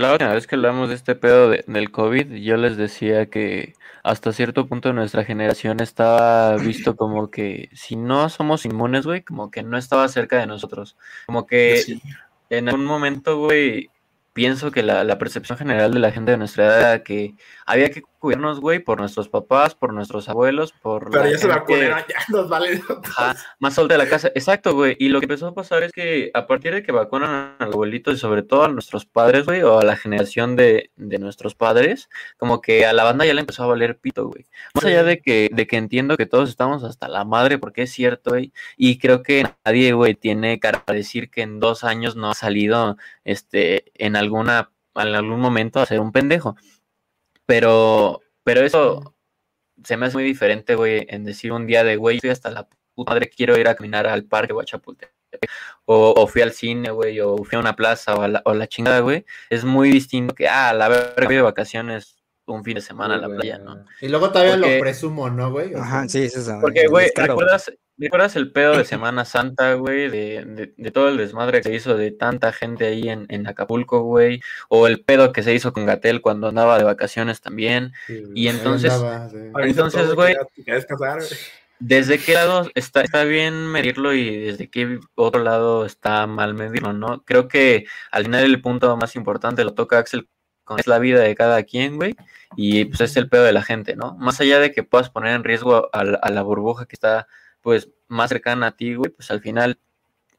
La 0.00 0.12
última 0.12 0.32
vez 0.32 0.46
que 0.46 0.54
hablamos 0.54 0.88
de 0.88 0.94
este 0.94 1.14
pedo 1.14 1.50
de- 1.50 1.62
del 1.66 1.90
COVID, 1.90 2.32
yo 2.36 2.56
les 2.56 2.76
decía 2.76 3.26
que 3.26 3.74
hasta 4.02 4.32
cierto 4.32 4.66
punto 4.66 4.92
nuestra 4.94 5.24
generación 5.24 5.80
estaba 5.80 6.56
visto 6.56 6.96
como 6.96 7.30
que 7.30 7.68
si 7.74 7.96
no 7.96 8.28
somos 8.30 8.64
inmunes, 8.64 9.04
güey, 9.04 9.22
como 9.22 9.50
que 9.50 9.62
no 9.62 9.76
estaba 9.76 10.08
cerca 10.08 10.38
de 10.38 10.46
nosotros. 10.46 10.96
Como 11.26 11.46
que 11.46 11.76
sí. 11.78 12.00
en 12.48 12.68
algún 12.70 12.86
momento, 12.86 13.36
güey, 13.38 13.90
pienso 14.32 14.70
que 14.70 14.82
la, 14.82 15.04
la 15.04 15.18
percepción 15.18 15.58
general 15.58 15.92
de 15.92 15.98
la 16.00 16.12
gente 16.12 16.30
de 16.30 16.38
nuestra 16.38 16.64
edad 16.64 16.78
era 16.80 17.02
que 17.02 17.34
había 17.66 17.90
que 17.90 18.02
cuidarnos, 18.20 18.60
güey, 18.60 18.78
por 18.78 19.00
nuestros 19.00 19.28
papás, 19.28 19.74
por 19.74 19.92
nuestros 19.92 20.28
abuelos, 20.28 20.72
por 20.72 21.10
Pero 21.10 21.24
ya 21.24 21.38
se 21.38 21.48
gente- 21.48 21.58
vacunaron, 21.58 21.98
ya 22.08 22.16
nos 22.28 22.48
vale. 22.48 22.80
Ajá, 23.04 23.34
más 23.58 23.74
solta 23.74 23.94
de 23.94 23.98
la 23.98 24.08
casa. 24.08 24.28
Exacto, 24.34 24.74
güey. 24.74 24.94
Y 25.00 25.08
lo 25.08 25.18
que 25.18 25.24
empezó 25.24 25.48
a 25.48 25.54
pasar 25.54 25.82
es 25.82 25.90
que 25.92 26.30
a 26.34 26.46
partir 26.46 26.72
de 26.74 26.82
que 26.84 26.92
vacunan 26.92 27.56
a 27.58 27.64
los 27.64 27.74
abuelitos 27.74 28.14
y 28.14 28.18
sobre 28.18 28.42
todo 28.42 28.64
a 28.64 28.68
nuestros 28.68 29.06
padres, 29.06 29.46
güey, 29.46 29.62
o 29.62 29.78
a 29.80 29.84
la 29.84 29.96
generación 29.96 30.54
de, 30.54 30.92
de 30.96 31.18
nuestros 31.18 31.54
padres, 31.56 32.08
como 32.36 32.60
que 32.60 32.86
a 32.86 32.92
la 32.92 33.04
banda 33.04 33.24
ya 33.24 33.34
le 33.34 33.40
empezó 33.40 33.64
a 33.64 33.68
valer 33.68 33.98
pito, 33.98 34.26
güey. 34.28 34.44
Más 34.74 34.84
allá 34.84 35.02
de 35.02 35.20
que, 35.20 35.48
de 35.52 35.66
que 35.66 35.76
entiendo 35.78 36.16
que 36.16 36.26
todos 36.26 36.48
estamos 36.50 36.84
hasta 36.84 37.08
la 37.08 37.24
madre, 37.24 37.58
porque 37.58 37.82
es 37.82 37.90
cierto, 37.92 38.30
güey. 38.30 38.52
Y 38.76 38.98
creo 38.98 39.22
que 39.22 39.44
nadie, 39.64 39.94
güey, 39.94 40.14
tiene 40.14 40.60
cara 40.60 40.84
para 40.84 40.96
decir 40.96 41.30
que 41.30 41.42
en 41.42 41.58
dos 41.58 41.82
años 41.84 42.16
no 42.16 42.30
ha 42.30 42.34
salido, 42.34 42.96
este, 43.24 43.84
en 43.94 44.14
alguna, 44.16 44.70
en 44.94 45.14
algún 45.14 45.40
momento 45.40 45.80
a 45.80 45.86
ser 45.86 46.00
un 46.00 46.12
pendejo. 46.12 46.56
Pero, 47.50 48.20
pero 48.44 48.60
eso 48.60 49.16
se 49.82 49.96
me 49.96 50.06
hace 50.06 50.14
muy 50.14 50.22
diferente, 50.22 50.76
güey, 50.76 51.04
en 51.08 51.24
decir 51.24 51.50
un 51.50 51.66
día 51.66 51.82
de, 51.82 51.96
güey, 51.96 52.16
estoy 52.16 52.30
hasta 52.30 52.48
la 52.48 52.68
puta 52.94 53.10
madre, 53.12 53.28
quiero 53.28 53.58
ir 53.58 53.66
a 53.66 53.74
caminar 53.74 54.06
al 54.06 54.22
parque 54.22 54.52
o 54.52 54.60
a 54.60 54.64
Chapultepec. 54.64 55.12
O, 55.84 56.28
fui 56.28 56.42
al 56.42 56.52
cine, 56.52 56.92
güey, 56.92 57.18
o 57.18 57.38
fui 57.38 57.56
a 57.56 57.58
una 57.58 57.74
plaza 57.74 58.14
o 58.14 58.22
a 58.22 58.28
la, 58.28 58.42
o 58.44 58.54
la 58.54 58.68
chingada, 58.68 59.00
güey. 59.00 59.24
Es 59.48 59.64
muy 59.64 59.90
distinto 59.90 60.32
que, 60.32 60.46
ah, 60.46 60.72
la 60.72 60.88
verga, 60.88 61.26
voy 61.26 61.34
de 61.34 61.42
vacaciones 61.42 62.19
un 62.52 62.64
fin 62.64 62.74
de 62.74 62.80
semana 62.80 63.14
a 63.14 63.18
la 63.18 63.26
Sí, 63.28 63.34
playa. 63.34 63.58
¿no? 63.58 63.84
Y 64.00 64.08
luego 64.08 64.30
todavía 64.30 64.54
Porque- 64.56 64.76
lo 64.76 64.80
presumo, 64.82 65.30
¿no, 65.30 65.50
güey? 65.50 65.68
O 65.74 65.78
sea, 65.78 65.82
Ajá, 65.82 66.08
sí, 66.08 66.24
es 66.24 66.36
eso. 66.36 66.58
Porque, 66.60 66.86
güey, 66.88 67.10
¿recuerdas, 67.14 67.72
¿recuerdas 67.98 68.36
el 68.36 68.52
pedo 68.52 68.76
de 68.76 68.84
Semana 68.84 69.24
Santa, 69.24 69.74
güey? 69.74 70.08
De, 70.10 70.44
de, 70.44 70.72
de 70.76 70.90
todo 70.90 71.08
el 71.08 71.16
desmadre 71.16 71.58
que 71.62 71.68
se 71.68 71.74
hizo 71.74 71.96
de 71.96 72.10
tanta 72.10 72.52
gente 72.52 72.86
ahí 72.86 73.08
en, 73.08 73.26
en 73.28 73.46
Acapulco, 73.46 74.02
güey. 74.02 74.40
O 74.68 74.86
el 74.86 75.02
pedo 75.02 75.32
que 75.32 75.42
se 75.42 75.54
hizo 75.54 75.72
con 75.72 75.86
Gatel 75.86 76.20
cuando 76.20 76.48
andaba 76.48 76.78
de 76.78 76.84
vacaciones 76.84 77.40
también. 77.40 77.92
sí, 78.06 78.22
y 78.34 78.48
entonces- 78.48 78.92
andaba, 78.92 79.28
sí. 79.30 79.36
Entonces, 79.62 80.14
güey. 80.14 80.34
¿Desde 81.82 82.18
qué 82.18 82.34
lado 82.34 82.68
está, 82.74 83.00
está 83.00 83.24
bien 83.24 83.66
medirlo 83.66 84.12
y 84.12 84.36
desde 84.44 84.68
qué 84.68 84.98
otro 85.14 85.42
lado 85.42 85.86
está 85.86 86.26
mal 86.26 86.52
medirlo, 86.52 86.92
no? 86.92 87.22
Creo 87.24 87.48
que 87.48 87.86
al 88.10 88.24
final 88.24 88.44
el 88.44 88.60
punto 88.60 88.94
más 88.98 89.16
importante 89.16 89.64
lo 89.64 89.72
toca 89.72 89.98
Axel 89.98 90.28
es 90.78 90.86
la 90.86 90.98
vida 90.98 91.20
de 91.20 91.34
cada 91.34 91.62
quien, 91.62 91.96
güey, 91.96 92.14
y 92.56 92.84
pues 92.86 93.00
es 93.00 93.16
el 93.16 93.28
pedo 93.28 93.44
de 93.44 93.52
la 93.52 93.62
gente, 93.62 93.96
¿no? 93.96 94.14
Más 94.18 94.40
allá 94.40 94.58
de 94.60 94.72
que 94.72 94.82
puedas 94.82 95.10
poner 95.10 95.34
en 95.34 95.44
riesgo 95.44 95.88
a, 95.92 96.04
la- 96.04 96.18
a 96.18 96.30
la 96.30 96.42
burbuja 96.42 96.86
que 96.86 96.94
está, 96.96 97.26
pues, 97.60 97.88
más 98.08 98.28
cercana 98.30 98.68
a 98.68 98.70
ti, 98.76 98.94
güey, 98.94 99.10
pues 99.10 99.30
al 99.30 99.40
final 99.40 99.78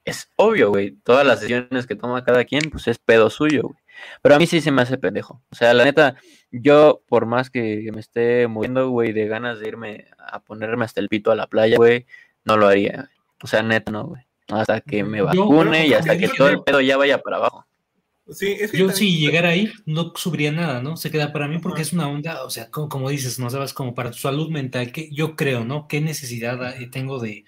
es 0.06 0.30
obvio, 0.36 0.70
güey, 0.70 0.92
todas 1.04 1.26
las 1.26 1.40
decisiones 1.42 1.86
que 1.88 1.96
toma 1.96 2.24
cada 2.24 2.44
quien, 2.46 2.70
pues 2.72 2.88
es 2.88 2.98
pedo 2.98 3.30
suyo, 3.30 3.62
güey. 3.64 3.76
Pero 4.24 4.34
a 4.36 4.40
mí 4.40 4.48
sí 4.48 4.62
se 4.62 4.72
me 4.72 4.82
hace 4.82 4.98
pendejo. 4.98 5.44
O 5.52 5.56
sea, 5.56 5.76
la 5.76 5.84
neta, 5.84 6.16
yo, 6.52 7.04
por 7.08 7.28
más 7.28 7.52
que 7.52 7.88
me 7.94 8.00
esté 8.00 8.48
muriendo, 8.48 8.90
güey, 8.90 9.12
de 9.14 9.28
ganas 9.28 9.60
de 9.60 9.68
irme 9.68 10.08
a 10.18 10.40
ponerme 10.40 10.86
hasta 10.86 11.00
el 11.02 11.08
pito 11.08 11.32
a 11.32 11.36
la 11.36 11.46
playa, 11.46 11.78
güey, 11.78 12.08
no 12.44 12.58
lo 12.58 12.66
haría. 12.68 13.12
O 13.44 13.48
sea, 13.48 13.62
neta, 13.62 13.92
no, 13.92 14.06
güey. 14.08 14.24
Hasta 14.50 14.82
que 14.82 15.04
me 15.04 15.22
vacune 15.22 15.86
y 15.88 15.94
hasta 15.94 16.18
que 16.18 16.28
todo 16.36 16.48
el 16.50 16.64
pedo 16.64 16.82
ya 16.82 16.98
vaya 16.98 17.20
para 17.20 17.38
abajo. 17.38 17.66
Sí, 18.32 18.56
es 18.60 18.72
que 18.72 18.78
Yo 18.78 18.90
si 18.90 19.18
llegara 19.20 19.50
a 19.50 19.56
ir, 19.56 19.74
no 19.86 20.14
subiría 20.16 20.52
nada, 20.52 20.82
¿no? 20.82 20.96
Se 20.98 21.12
queda 21.12 21.32
para 21.34 21.48
mí 21.48 21.60
porque 21.60 21.82
es 21.82 21.94
una 21.94 22.08
onda, 22.08 22.44
o 22.44 22.50
sea, 22.50 22.70
como, 22.70 22.88
como 22.90 23.10
dices, 23.10 23.40
no 23.40 23.50
sabes, 23.50 23.74
como 23.74 23.94
para 23.94 24.12
tu 24.12 24.18
salud 24.18 24.50
mental, 24.50 24.92
que 24.92 25.10
yo 25.12 25.36
creo, 25.36 25.66
¿no? 25.66 25.88
¿Qué 25.88 26.02
necesidad 26.02 26.82
eh, 26.82 26.88
tengo 26.92 27.20
de, 27.20 27.44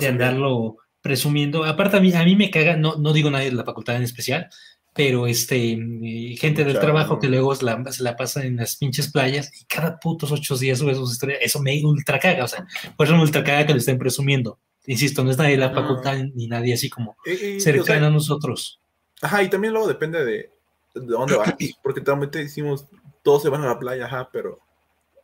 de 0.00 0.06
andarlo 0.08 0.76
presumiendo? 1.00 1.64
Aparte, 1.64 1.96
a 1.96 2.00
mí, 2.00 2.12
a 2.12 2.24
mí 2.24 2.36
me 2.36 2.50
caga, 2.50 2.76
no, 2.76 2.96
no 2.96 3.12
digo 3.12 3.30
nadie 3.30 3.50
de 3.50 3.56
la 3.56 3.64
facultad 3.64 3.96
en 3.96 4.02
especial, 4.02 4.48
pero 4.92 5.26
este, 5.26 5.72
eh, 5.72 6.36
gente 6.36 6.64
del 6.64 6.74
Mucha- 6.74 6.80
trabajo 6.86 7.18
que 7.18 7.28
luego 7.28 7.54
se 7.54 7.64
la, 7.64 7.82
se 7.92 8.02
la 8.02 8.16
pasa 8.16 8.44
en 8.44 8.56
las 8.56 8.76
pinches 8.76 9.10
playas 9.10 9.50
y 9.60 9.64
cada 9.66 9.98
putos 9.98 10.30
ocho 10.32 10.56
días 10.56 10.78
sube 10.78 10.94
sus 10.94 11.12
historias, 11.12 11.40
eso 11.42 11.60
me 11.60 11.80
ultra 11.84 12.18
caga, 12.18 12.44
o 12.44 12.48
sea, 12.48 12.66
por 12.96 13.06
eso 13.06 13.16
me 13.16 13.22
ultra 13.22 13.42
caga 13.44 13.66
que 13.66 13.72
lo 13.72 13.78
estén 13.78 13.98
presumiendo. 13.98 14.58
Insisto, 14.86 15.24
no 15.24 15.30
es 15.30 15.38
nadie 15.38 15.52
de 15.52 15.56
la 15.58 15.70
No. 15.70 15.80
facultad 15.80 16.18
ni 16.34 16.46
nadie 16.46 16.74
así 16.74 16.90
como 16.90 17.16
y, 17.24 17.56
o 17.56 17.60
cercano 17.60 17.84
sea, 17.86 18.06
a 18.06 18.10
nosotros. 18.10 18.80
Ajá, 19.24 19.42
y 19.42 19.48
también 19.48 19.72
luego 19.72 19.88
depende 19.88 20.24
de, 20.24 20.50
de 20.94 21.06
dónde 21.06 21.36
vas. 21.36 21.54
Porque 21.82 22.00
también 22.00 22.30
te 22.30 22.40
decimos, 22.40 22.86
todos 23.22 23.42
se 23.42 23.48
van 23.48 23.62
a 23.62 23.66
la 23.66 23.78
playa, 23.78 24.06
ajá, 24.06 24.28
pero. 24.32 24.60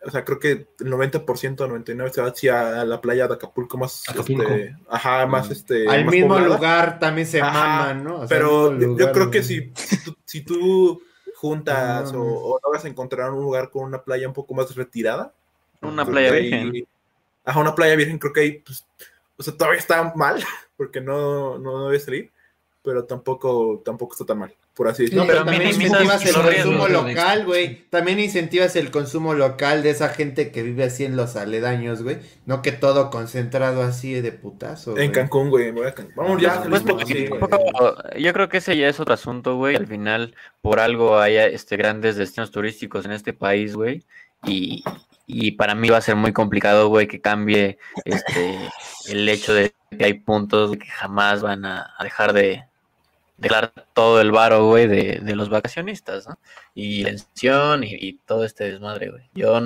O 0.02 0.10
sea, 0.10 0.24
creo 0.24 0.38
que 0.38 0.50
el 0.78 0.90
90%, 0.90 1.22
99% 1.26 2.10
se 2.10 2.22
va 2.22 2.28
hacia 2.28 2.84
la 2.86 3.02
playa 3.02 3.28
de 3.28 3.34
Acapulco 3.34 3.76
más. 3.76 4.08
Acapulco. 4.08 4.42
Este, 4.50 4.74
ajá, 4.88 5.26
más 5.26 5.50
este. 5.50 5.86
Al 5.86 6.06
más 6.06 6.14
mismo 6.14 6.28
poblada. 6.28 6.56
lugar 6.56 6.98
también 6.98 7.26
se 7.26 7.42
Ajá, 7.42 7.52
maman, 7.52 8.04
¿no? 8.04 8.14
O 8.16 8.26
sea, 8.26 8.28
Pero 8.28 8.78
yo- 8.96 9.12
creo 9.12 9.30
que 9.30 9.42
si, 9.42 9.70
si 9.74 10.02
tú, 10.02 10.16
si 10.24 10.40
tú 10.40 11.02
juntas 11.34 12.12
No 12.14 12.22
o, 12.22 12.54
o 12.54 12.60
logras 12.64 12.84
encontrar 12.86 13.30
un 13.30 13.40
lugar 13.42 13.68
con 13.70 13.84
una 13.84 14.02
playa 14.02 14.26
un 14.26 14.32
poco 14.32 14.54
más 14.54 14.74
retirada. 14.74 15.34
Una 15.82 16.06
playa 16.06 16.32
virgen. 16.32 16.86
Ajá, 17.44 17.60
una 17.60 17.74
playa 17.74 17.94
virgen, 17.96 18.18
creo 18.18 18.32
que 18.32 18.40
ahí, 18.40 18.52
pues, 18.58 18.86
o 19.36 19.42
sea, 19.42 19.54
todavía 19.54 19.80
está 19.80 20.12
mal, 20.14 20.42
porque 20.78 21.00
no, 21.02 21.58
no 21.58 21.86
debe 21.86 22.00
salir, 22.00 22.30
pero 22.82 23.04
tampoco, 23.04 23.82
tampoco 23.84 24.14
está 24.14 24.24
tan 24.24 24.38
mal, 24.38 24.54
por 24.74 24.88
así 24.88 25.02
No, 25.12 25.24
decirlo. 25.24 25.26
pero 25.26 25.44
pero 25.44 25.44
también 25.44 25.68
incentivas 25.70 26.24
el 26.24 26.34
consumo 26.34 26.88
local, 26.88 27.44
güey. 27.44 27.84
También 27.90 28.20
incentivas 28.20 28.76
el 28.76 28.90
consumo 28.90 29.34
local 29.34 29.82
de 29.82 29.90
esa 29.90 30.08
gente 30.08 30.50
que 30.50 30.62
vive 30.62 30.84
así 30.84 31.04
en 31.04 31.16
los 31.16 31.36
aledaños, 31.36 32.02
güey. 32.02 32.18
No 32.46 32.62
que 32.62 32.72
todo 32.72 33.10
concentrado 33.10 33.82
así 33.82 34.14
de 34.14 34.32
putazo. 34.32 34.96
En. 34.96 35.12
Cancún, 35.12 35.50
güey. 35.50 35.72
Vamos 36.16 36.40
ya, 36.40 36.62
Pues, 36.62 36.82
pues, 36.82 37.06
sí, 37.06 37.28
yo 38.18 38.32
creo 38.32 38.48
que 38.48 38.58
ese 38.58 38.76
ya 38.76 38.88
es 38.88 38.98
otro 38.98 39.12
asunto, 39.12 39.56
güey. 39.56 39.76
Al 39.76 39.86
final, 39.86 40.34
por 40.62 40.80
algo 40.80 41.18
hay 41.18 41.36
este, 41.36 41.76
grandes 41.76 42.16
destinos 42.16 42.50
turísticos 42.50 43.04
en 43.04 43.12
este 43.12 43.34
país, 43.34 43.74
güey. 43.76 44.04
Y, 44.46 44.82
y 45.26 45.52
para 45.52 45.74
mí 45.74 45.90
va 45.90 45.98
a 45.98 46.02
ser 46.02 46.16
muy 46.16 46.32
complicado, 46.32 46.88
güey, 46.88 47.06
que 47.06 47.20
cambie 47.20 47.76
este, 48.06 48.58
el 49.08 49.28
hecho 49.28 49.52
de 49.52 49.74
que 49.96 50.04
hay 50.04 50.14
puntos 50.14 50.72
que 50.78 50.86
jamás 50.86 51.42
van 51.42 51.66
a 51.66 51.94
dejar 52.02 52.32
de 52.32 52.69
dejar 53.40 53.72
todo 53.94 54.20
el 54.20 54.30
varo, 54.30 54.66
güey, 54.66 54.86
de, 54.86 55.20
de 55.22 55.34
los 55.36 55.48
vacacionistas, 55.48 56.28
¿no? 56.28 56.38
Y 56.74 57.02
la 57.02 57.08
pensión 57.10 57.82
y, 57.84 57.94
y 57.94 58.12
todo 58.26 58.44
este 58.44 58.64
desmadre, 58.70 59.10
güey. 59.10 59.28
Yo 59.34 59.58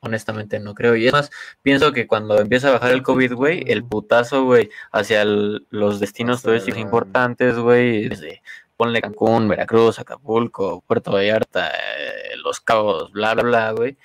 honestamente 0.00 0.58
no 0.58 0.74
creo. 0.74 0.96
Y 0.96 1.06
es 1.06 1.12
más, 1.12 1.30
pienso 1.62 1.92
que 1.92 2.06
cuando 2.06 2.38
empieza 2.38 2.68
a 2.68 2.72
bajar 2.72 2.90
el 2.90 3.02
COVID, 3.02 3.32
güey, 3.34 3.64
el 3.68 3.84
putazo, 3.84 4.44
güey, 4.44 4.68
hacia 4.90 5.22
el- 5.22 5.66
los 5.70 6.00
destinos 6.00 6.42
turísticos 6.42 6.80
importantes, 6.80 7.56
güey, 7.56 8.08
desde 8.08 8.42
ponle 8.76 9.00
Cancún, 9.00 9.46
Veracruz, 9.46 10.00
Acapulco, 10.00 10.82
Puerto 10.86 11.12
Vallarta, 11.12 11.70
eh, 11.70 12.36
Los 12.42 12.60
Cabos, 12.60 13.12
bla, 13.12 13.34
bla, 13.34 13.42
bla, 13.44 13.70
güey, 13.72 13.96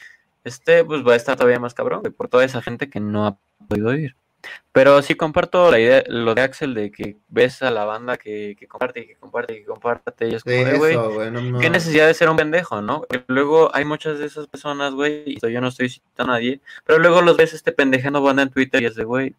este, 0.43 0.85
pues 0.85 1.05
va 1.05 1.13
a 1.13 1.15
estar 1.15 1.35
todavía 1.35 1.59
más 1.59 1.73
cabrón, 1.73 2.01
güey, 2.01 2.13
por 2.13 2.27
toda 2.27 2.45
esa 2.45 2.61
gente 2.61 2.87
que 2.89 2.99
no 2.99 3.25
ha 3.25 3.37
podido 3.67 3.95
ir. 3.95 4.15
Pero 4.71 5.01
sí 5.01 5.15
comparto 5.15 5.71
la 5.71 5.79
idea, 5.79 6.03
lo 6.07 6.35
de 6.35 6.41
Axel, 6.41 6.73
de 6.75 6.91
que 6.91 7.17
ves 7.29 7.63
a 7.63 7.71
la 7.71 7.85
banda 7.85 8.17
que, 8.17 8.55
que 8.59 8.67
comparte 8.67 8.99
y 9.01 9.07
que 9.07 9.15
comparte 9.15 9.53
y 9.53 9.59
que 9.61 9.65
comparte, 9.65 10.27
y 10.29 10.35
es 10.35 10.43
como 10.43 10.77
güey. 10.77 10.95
No, 11.31 11.41
no. 11.41 11.59
¿Qué 11.59 11.69
necesidad 11.71 12.05
de 12.05 12.13
ser 12.13 12.29
un 12.29 12.37
pendejo, 12.37 12.81
no? 12.81 12.99
Porque 13.01 13.23
luego 13.27 13.73
hay 13.75 13.85
muchas 13.85 14.19
de 14.19 14.27
esas 14.27 14.45
personas, 14.47 14.93
güey, 14.93 15.23
y 15.25 15.39
yo 15.51 15.61
no 15.61 15.69
estoy 15.69 15.89
citando 15.89 16.33
a 16.33 16.35
nadie, 16.35 16.61
pero 16.85 16.99
luego 16.99 17.21
los 17.21 17.35
ves 17.37 17.53
este 17.53 17.71
pendejando 17.71 18.21
banda 18.21 18.43
en 18.43 18.49
Twitter 18.49 18.83
y 18.83 18.85
es 18.85 18.95
de, 18.95 19.03
güey, 19.03 19.33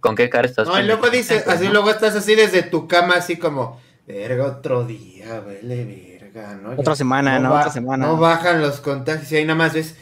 ¿con 0.00 0.14
qué 0.14 0.28
cara 0.28 0.46
estás? 0.46 0.68
No, 0.68 0.78
y 0.78 0.82
luego 0.84 1.08
dices, 1.08 1.46
así 1.48 1.66
no? 1.66 1.72
luego 1.72 1.90
estás 1.90 2.14
así 2.14 2.34
desde 2.34 2.62
tu 2.62 2.86
cama, 2.86 3.14
así 3.14 3.38
como, 3.38 3.80
verga, 4.06 4.44
otro 4.46 4.84
día, 4.84 5.40
vele, 5.40 6.18
verga, 6.20 6.54
¿no? 6.56 6.74
Otra 6.76 6.94
semana, 6.94 7.38
¿no? 7.38 7.50
ba- 7.50 7.60
Otra 7.60 7.72
semana. 7.72 8.06
No 8.06 8.16
bajan 8.18 8.60
los 8.60 8.80
contagios 8.80 9.32
y 9.32 9.36
ahí 9.36 9.44
nada 9.44 9.56
más 9.56 9.72
ves, 9.72 9.96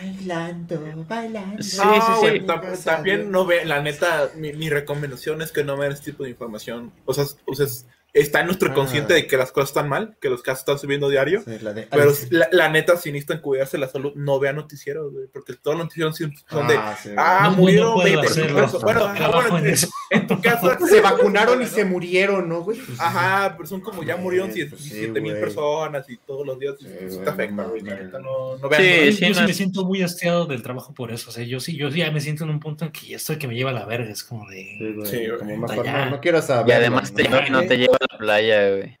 bailando, 0.00 1.04
bailando. 1.08 1.62
Sí, 1.62 1.78
No, 1.78 2.20
sí, 2.20 2.40
sí. 2.76 2.84
también 2.84 3.30
no 3.30 3.44
ve, 3.46 3.64
la 3.64 3.82
neta, 3.82 4.30
mi, 4.36 4.52
mi 4.52 4.70
recomendación 4.70 5.42
es 5.42 5.52
que 5.52 5.64
no 5.64 5.76
vean 5.76 5.92
este 5.92 6.12
tipo 6.12 6.24
de 6.24 6.30
información. 6.30 6.92
O 7.04 7.14
sea, 7.14 7.24
o 7.46 7.54
sea, 7.54 7.66
está 8.12 8.40
en 8.40 8.46
nuestro 8.46 8.70
Ah. 8.70 8.74
consciente 8.74 9.14
de 9.14 9.26
que 9.26 9.36
las 9.36 9.52
cosas 9.52 9.70
están 9.70 9.88
mal, 9.88 10.16
que 10.20 10.28
los 10.28 10.42
casos 10.42 10.60
están 10.60 10.78
subiendo 10.78 11.08
diario. 11.08 11.42
Sí, 11.44 11.58
la 11.60 11.72
de- 11.72 11.82
Pero 11.90 12.12
la, 12.30 12.48
la 12.52 12.68
neta, 12.68 12.96
si 12.96 13.12
necesitan 13.12 13.40
cuidarse 13.40 13.78
la 13.78 13.88
salud, 13.88 14.12
no 14.16 14.38
vean 14.40 14.56
noticieros, 14.56 15.12
güey. 15.12 15.26
Porque 15.32 15.54
todos 15.54 15.76
los 15.76 15.86
noticieros 15.86 16.16
son 16.48 16.66
de. 16.68 16.76
Ah, 16.76 16.96
sí, 17.00 17.10
Ah, 17.16 17.48
No, 17.50 17.56
murieron 17.56 17.86
no 17.88 17.94
puedo 17.94 18.04
20 18.06 18.26
hacerlo. 18.26 18.56
personas. 18.56 18.82
Bueno, 18.84 19.04
ah, 19.06 19.30
bueno, 19.34 19.58
en 19.58 19.66
en, 19.66 19.72
eso. 19.74 19.88
tu 20.28 20.40
casa. 20.40 20.78
se 20.88 21.00
vacunaron 21.00 21.62
y 21.62 21.66
se 21.66 21.84
murieron, 21.84 22.48
¿no, 22.48 22.62
güey? 22.62 22.78
Ajá, 22.98 23.54
pero 23.56 23.68
son 23.68 23.80
como 23.80 24.02
ya 24.02 24.16
murieron 24.16 24.52
Sí, 24.52 24.64
pues 24.64 24.80
sí, 24.82 24.90
17 24.90 25.20
mil 25.20 25.34
personas 25.34 26.08
y 26.10 26.16
todos 26.18 26.46
los 26.46 26.58
días. 26.58 26.74
Sí, 26.80 26.86
Sí, 26.86 27.06
güey, 27.14 27.24
te 27.24 27.30
afecta, 27.30 27.62
no 27.62 27.68
güey. 27.68 27.80
La 27.82 27.94
neta, 27.96 28.18
no, 28.18 28.56
no 28.58 28.68
vean. 28.68 28.82
Sí, 28.82 28.88
Yo, 29.06 29.12
sí, 29.12 29.28
yo 29.28 29.34
sí 29.34 29.40
no. 29.40 29.46
me 29.46 29.54
siento 29.54 29.84
muy 29.84 30.02
hastiado 30.02 30.46
del 30.46 30.62
trabajo 30.62 30.92
por 30.94 31.12
eso. 31.12 31.30
O 31.30 31.32
sea, 31.32 31.44
yo 31.44 31.60
sí, 31.60 31.76
yo 31.76 31.90
sí 31.90 31.98
ya 31.98 32.10
me 32.10 32.20
siento 32.20 32.44
en 32.44 32.50
un 32.50 32.60
punto 32.60 32.84
en 32.84 32.90
que 32.92 33.06
ya 33.06 33.16
estoy 33.16 33.36
que 33.36 33.46
me 33.48 33.54
lleva 33.54 33.70
a 33.70 33.74
la 33.74 33.84
verga. 33.86 34.10
Es 34.10 34.24
como 34.24 34.48
de. 34.48 34.96
Sí, 35.04 35.26
güey, 35.26 35.38
como 35.38 35.56
mejor 35.56 35.86
no, 35.86 36.10
no 36.10 36.20
quiero 36.20 36.42
saber. 36.42 36.68
Y 36.68 36.72
además 36.72 37.12
te 37.14 37.22
lleva 37.22 37.46
y 37.46 37.50
no 37.50 37.62
te 37.62 37.76
lleva 37.78 37.96
la 38.10 38.18
playa, 38.18 38.70
güey. 38.76 38.98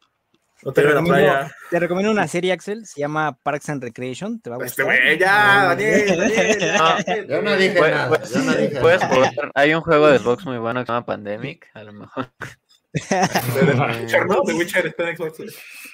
No 0.62 0.72
te 0.72 0.82
vean 0.82 0.94
la 0.94 1.00
Recomiendo- 1.00 1.32
playa. 1.32 1.54
Te 1.70 1.78
recomiendo 1.80 2.12
una 2.12 2.28
serie, 2.28 2.52
Axel, 2.52 2.84
se 2.84 3.00
llama 3.00 3.38
Parks 3.42 3.70
and 3.70 3.82
Recreation, 3.82 4.40
te 4.40 4.50
va 4.50 4.56
a 4.56 4.64
Este 4.66 4.82
gustar. 4.82 5.02
güey, 5.02 5.18
ya, 5.18 5.64
Daniel, 5.74 6.18
Daniel. 6.18 6.58
No, 6.78 7.26
Yo 7.28 7.42
no 7.42 7.56
dije 7.56 7.76
Puedes- 7.78 7.94
nada. 7.94 8.22
Yo 8.24 8.38
no 8.40 8.52
dije 8.54 8.80
puedes 8.80 9.00
nada. 9.00 9.32
Hay 9.54 9.72
un 9.74 9.80
juego 9.80 10.08
de 10.08 10.18
Xbox 10.18 10.44
muy 10.44 10.58
bueno 10.58 10.80
que 10.80 10.86
se 10.86 10.92
llama 10.92 11.06
Pandemic, 11.06 11.70
a 11.74 11.82
lo 11.84 11.92
mejor. 11.94 12.28
De 12.92 14.00
Witcher, 14.00 14.26
¿no? 14.26 14.42
De 14.44 14.54
Witcher 14.54 14.86
está 14.86 15.10
en 15.10 15.16
Xbox. 15.16 15.36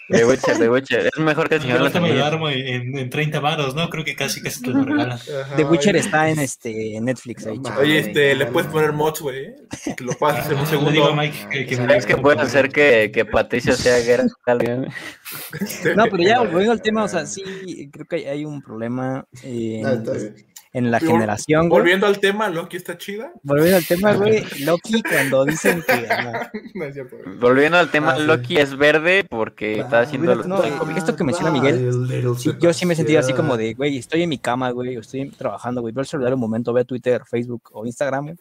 The 0.08 0.24
Witcher, 0.24 0.58
The 0.58 0.70
Witcher. 0.70 1.06
Es 1.12 1.18
mejor 1.18 1.48
que 1.48 1.56
el 1.56 1.62
Señor 1.62 1.90
de 1.90 2.00
Yo 2.00 2.14
los 2.14 2.22
armo 2.22 2.48
en, 2.48 2.96
en 2.96 3.10
30 3.10 3.40
varos, 3.40 3.74
¿no? 3.74 3.90
Creo 3.90 4.04
que 4.04 4.14
casi 4.14 4.40
casi 4.40 4.62
te 4.62 4.70
lo 4.70 4.84
regalan. 4.84 5.18
The 5.56 5.64
Witcher 5.64 5.94
oye. 5.94 6.04
está 6.04 6.30
en 6.30 6.38
este 6.38 6.98
Netflix 7.00 7.46
ahí, 7.46 7.58
mames. 7.58 7.78
Oye, 7.78 7.98
este, 7.98 8.34
le 8.34 8.46
puedes 8.46 8.70
poner 8.70 8.92
mods, 8.92 9.20
güey. 9.20 9.54
Que 9.96 10.04
lo 10.04 10.12
pasas 10.14 10.46
en 10.50 10.58
un 10.58 10.64
Le 10.84 10.92
digo 10.92 11.04
a 11.04 11.08
segundo. 11.08 11.14
Mike 11.14 11.48
que, 11.50 11.66
que 11.66 11.76
me 11.76 11.86
¿Sabes 11.86 12.06
que 12.06 12.16
puedes 12.16 12.40
hacer 12.40 12.70
que, 12.70 13.10
que 13.12 13.24
Patricio 13.24 13.74
sea 13.74 13.98
güey? 14.04 14.88
No, 15.96 16.04
pero 16.04 16.22
ya 16.22 16.40
volviendo 16.40 16.72
al 16.72 16.82
tema, 16.82 17.04
o 17.04 17.08
sea, 17.08 17.26
sí, 17.26 17.90
creo 17.92 18.06
que 18.06 18.28
hay 18.28 18.44
un 18.44 18.62
problema 18.62 19.26
eh, 19.42 19.82
Ah, 19.84 19.94
está 19.94 20.12
bien. 20.12 20.46
En 20.76 20.90
la 20.90 21.00
generación, 21.00 21.70
güey. 21.70 21.80
Volviendo 21.80 22.06
al 22.06 22.20
tema, 22.20 22.50
Loki 22.50 22.76
está 22.76 22.98
chida. 22.98 23.32
Volviendo 23.42 23.78
al 23.78 23.86
tema, 23.86 24.12
güey, 24.12 24.44
Loki 24.66 25.02
cuando 25.02 25.46
dicen 25.46 25.82
que... 25.86 26.06
No 26.74 26.92
cierto. 26.92 27.16
Volviendo 27.40 27.78
al 27.78 27.90
tema, 27.90 28.12
Ah, 28.12 28.16
sí. 28.18 28.24
Loki 28.24 28.56
es 28.58 28.76
verde 28.76 29.24
porque 29.28 29.80
está 29.80 30.00
haciendo... 30.00 30.36
mira, 30.36 30.46
no, 30.46 30.62
esto 30.94 31.16
que 31.16 31.24
menciona 31.24 31.50
Miguel, 31.50 31.90
sí, 32.36 32.52
yo 32.60 32.74
sí 32.74 32.84
me 32.84 32.92
he 32.92 32.96
sentido 32.96 33.20
así 33.20 33.32
como 33.32 33.56
de, 33.56 33.72
güey, 33.72 33.96
estoy 33.96 34.22
en 34.24 34.28
mi 34.28 34.36
cama, 34.36 34.70
güey, 34.70 34.96
estoy 34.96 35.30
trabajando, 35.30 35.80
güey, 35.80 35.94
veo 35.94 36.02
el 36.02 36.06
celular 36.06 36.34
un 36.34 36.40
momento, 36.40 36.74
veo 36.74 36.84
Twitter, 36.84 37.22
Facebook 37.24 37.70
o 37.72 37.86
Instagram, 37.86 38.24
güey, 38.26 38.36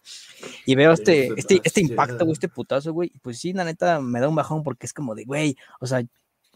y 0.66 0.76
veo 0.76 0.91
este, 0.91 1.32
este, 1.38 1.62
este 1.64 1.80
impacto, 1.80 2.26
güey, 2.26 2.34
este 2.34 2.49
putazo, 2.49 2.91
güey, 2.91 3.12
y 3.14 3.20
pues 3.20 3.40
sí, 3.40 3.53
la 3.53 3.64
neta, 3.64 4.02
me 4.02 4.20
da 4.20 4.28
un 4.28 4.36
bajón 4.36 4.62
porque 4.62 4.86
es 4.86 4.94
como 4.94 5.16
de, 5.16 5.24
güey, 5.24 5.56
o 5.80 5.88
sea, 5.88 6.03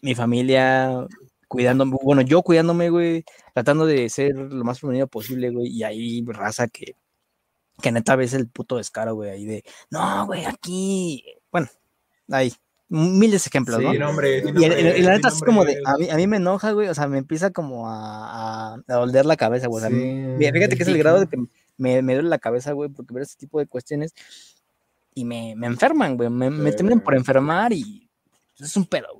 mi 0.01 0.13
familia 0.13 1.07
cuidándome, 1.49 1.97
bueno, 2.01 2.21
yo 2.21 2.41
cuidándome, 2.43 2.89
güey, 2.89 3.25
tratando 3.53 3.85
de 3.85 4.07
ser 4.09 4.33
lo 4.37 4.63
más 4.63 4.79
femenino 4.79 5.07
posible, 5.07 5.49
güey, 5.49 5.67
y 5.67 5.83
ahí 5.83 6.23
raza 6.25 6.69
que, 6.69 6.95
que 7.81 7.91
neta 7.91 8.15
ves 8.15 8.33
el 8.33 8.47
puto 8.47 8.77
descaro, 8.77 9.15
güey, 9.15 9.31
ahí 9.31 9.45
de, 9.45 9.63
no, 9.89 10.25
güey, 10.27 10.45
aquí, 10.45 11.25
bueno, 11.51 11.67
hay 12.29 12.53
miles 12.87 13.43
de 13.43 13.47
ejemplos, 13.49 13.81
¿no? 13.81 13.91
Sí, 13.91 13.97
no, 13.99 14.09
hombre. 14.09 14.41
sí, 14.41 14.47
Y, 14.47 14.63
el- 14.63 14.69
nombre, 14.71 14.97
y 14.99 15.01
la 15.01 15.11
neta 15.11 15.27
es 15.27 15.39
como 15.41 15.65
de, 15.65 15.81
nombre. 15.81 15.91
a 15.91 15.97
mí, 15.97 16.09
a 16.11 16.15
mí 16.15 16.27
me 16.27 16.37
enoja, 16.37 16.71
güey, 16.71 16.87
o 16.87 16.93
sea, 16.95 17.07
me 17.07 17.17
empieza 17.17 17.51
como 17.51 17.89
a, 17.89 18.73
a, 18.73 18.77
a 18.87 18.93
doler 18.95 19.25
la 19.25 19.35
cabeza, 19.35 19.67
güey. 19.67 19.83
o 19.83 19.87
sea, 19.87 19.89
Sí, 19.95 19.95
mira, 20.05 20.51
fíjate 20.53 20.77
que 20.77 20.83
es 20.83 20.89
el 20.89 20.97
grado 20.97 21.19
de 21.19 21.27
que 21.27 21.37
me, 21.77 22.01
me 22.01 22.13
duele 22.13 22.29
la 22.29 22.39
cabeza, 22.39 22.71
güey, 22.73 22.89
porque 22.89 23.13
ver 23.13 23.23
este 23.23 23.37
tipo 23.39 23.59
de 23.59 23.65
cuestiones 23.67 24.13
y 25.15 25.25
me, 25.25 25.55
me 25.55 25.67
enferman, 25.67 26.15
güey, 26.15 26.29
me, 26.29 26.49
me 26.49 26.71
Sí. 26.71 26.77
terminan 26.77 27.01
por 27.01 27.15
enfermar 27.15 27.73
y 27.73 28.07
es 28.59 28.77
un 28.77 28.85
pedo, 28.85 29.07
güey. 29.15 29.18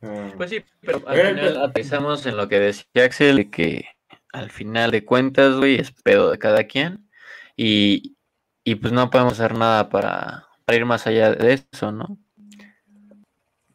Pues 0.00 0.50
sí, 0.50 0.62
pero 0.82 0.98
al 1.06 1.14
Pero- 1.16 1.28
final 1.30 1.62
aterrizamos 1.64 2.26
en 2.26 2.36
lo 2.36 2.48
que 2.48 2.60
decía 2.60 3.04
Axel, 3.04 3.36
de 3.36 3.50
que 3.50 3.86
al 4.32 4.50
final 4.50 4.90
de 4.90 5.04
cuentas, 5.04 5.56
güey, 5.56 5.76
es 5.76 5.90
pedo 6.02 6.30
de 6.30 6.38
cada 6.38 6.64
quien. 6.64 7.08
Y, 7.56 8.16
y 8.64 8.74
pues 8.76 8.92
no 8.92 9.08
podemos 9.10 9.32
hacer 9.34 9.56
nada 9.56 9.88
para, 9.88 10.46
para 10.64 10.76
ir 10.76 10.84
más 10.84 11.06
allá 11.06 11.32
de 11.32 11.62
eso, 11.72 11.90
¿no? 11.92 12.18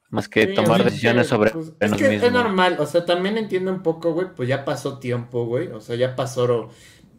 Más 0.09 0.27
que 0.27 0.47
Sí, 0.47 0.53
tomar 0.53 0.83
decisiones 0.83 1.27
sobre 1.27 1.51
pues, 1.51 1.71
es 1.79 2.31
normal, 2.33 2.75
o 2.79 2.85
sea, 2.85 3.05
también 3.05 3.37
entiendo 3.37 3.71
un 3.71 3.81
poco, 3.81 4.13
güey, 4.13 4.27
pues 4.35 4.49
ya 4.49 4.65
pasó 4.65 4.99
tiempo, 4.99 5.45
güey, 5.45 5.69
o 5.69 5.79
sea, 5.79 5.95
ya 5.95 6.17
pasó, 6.17 6.69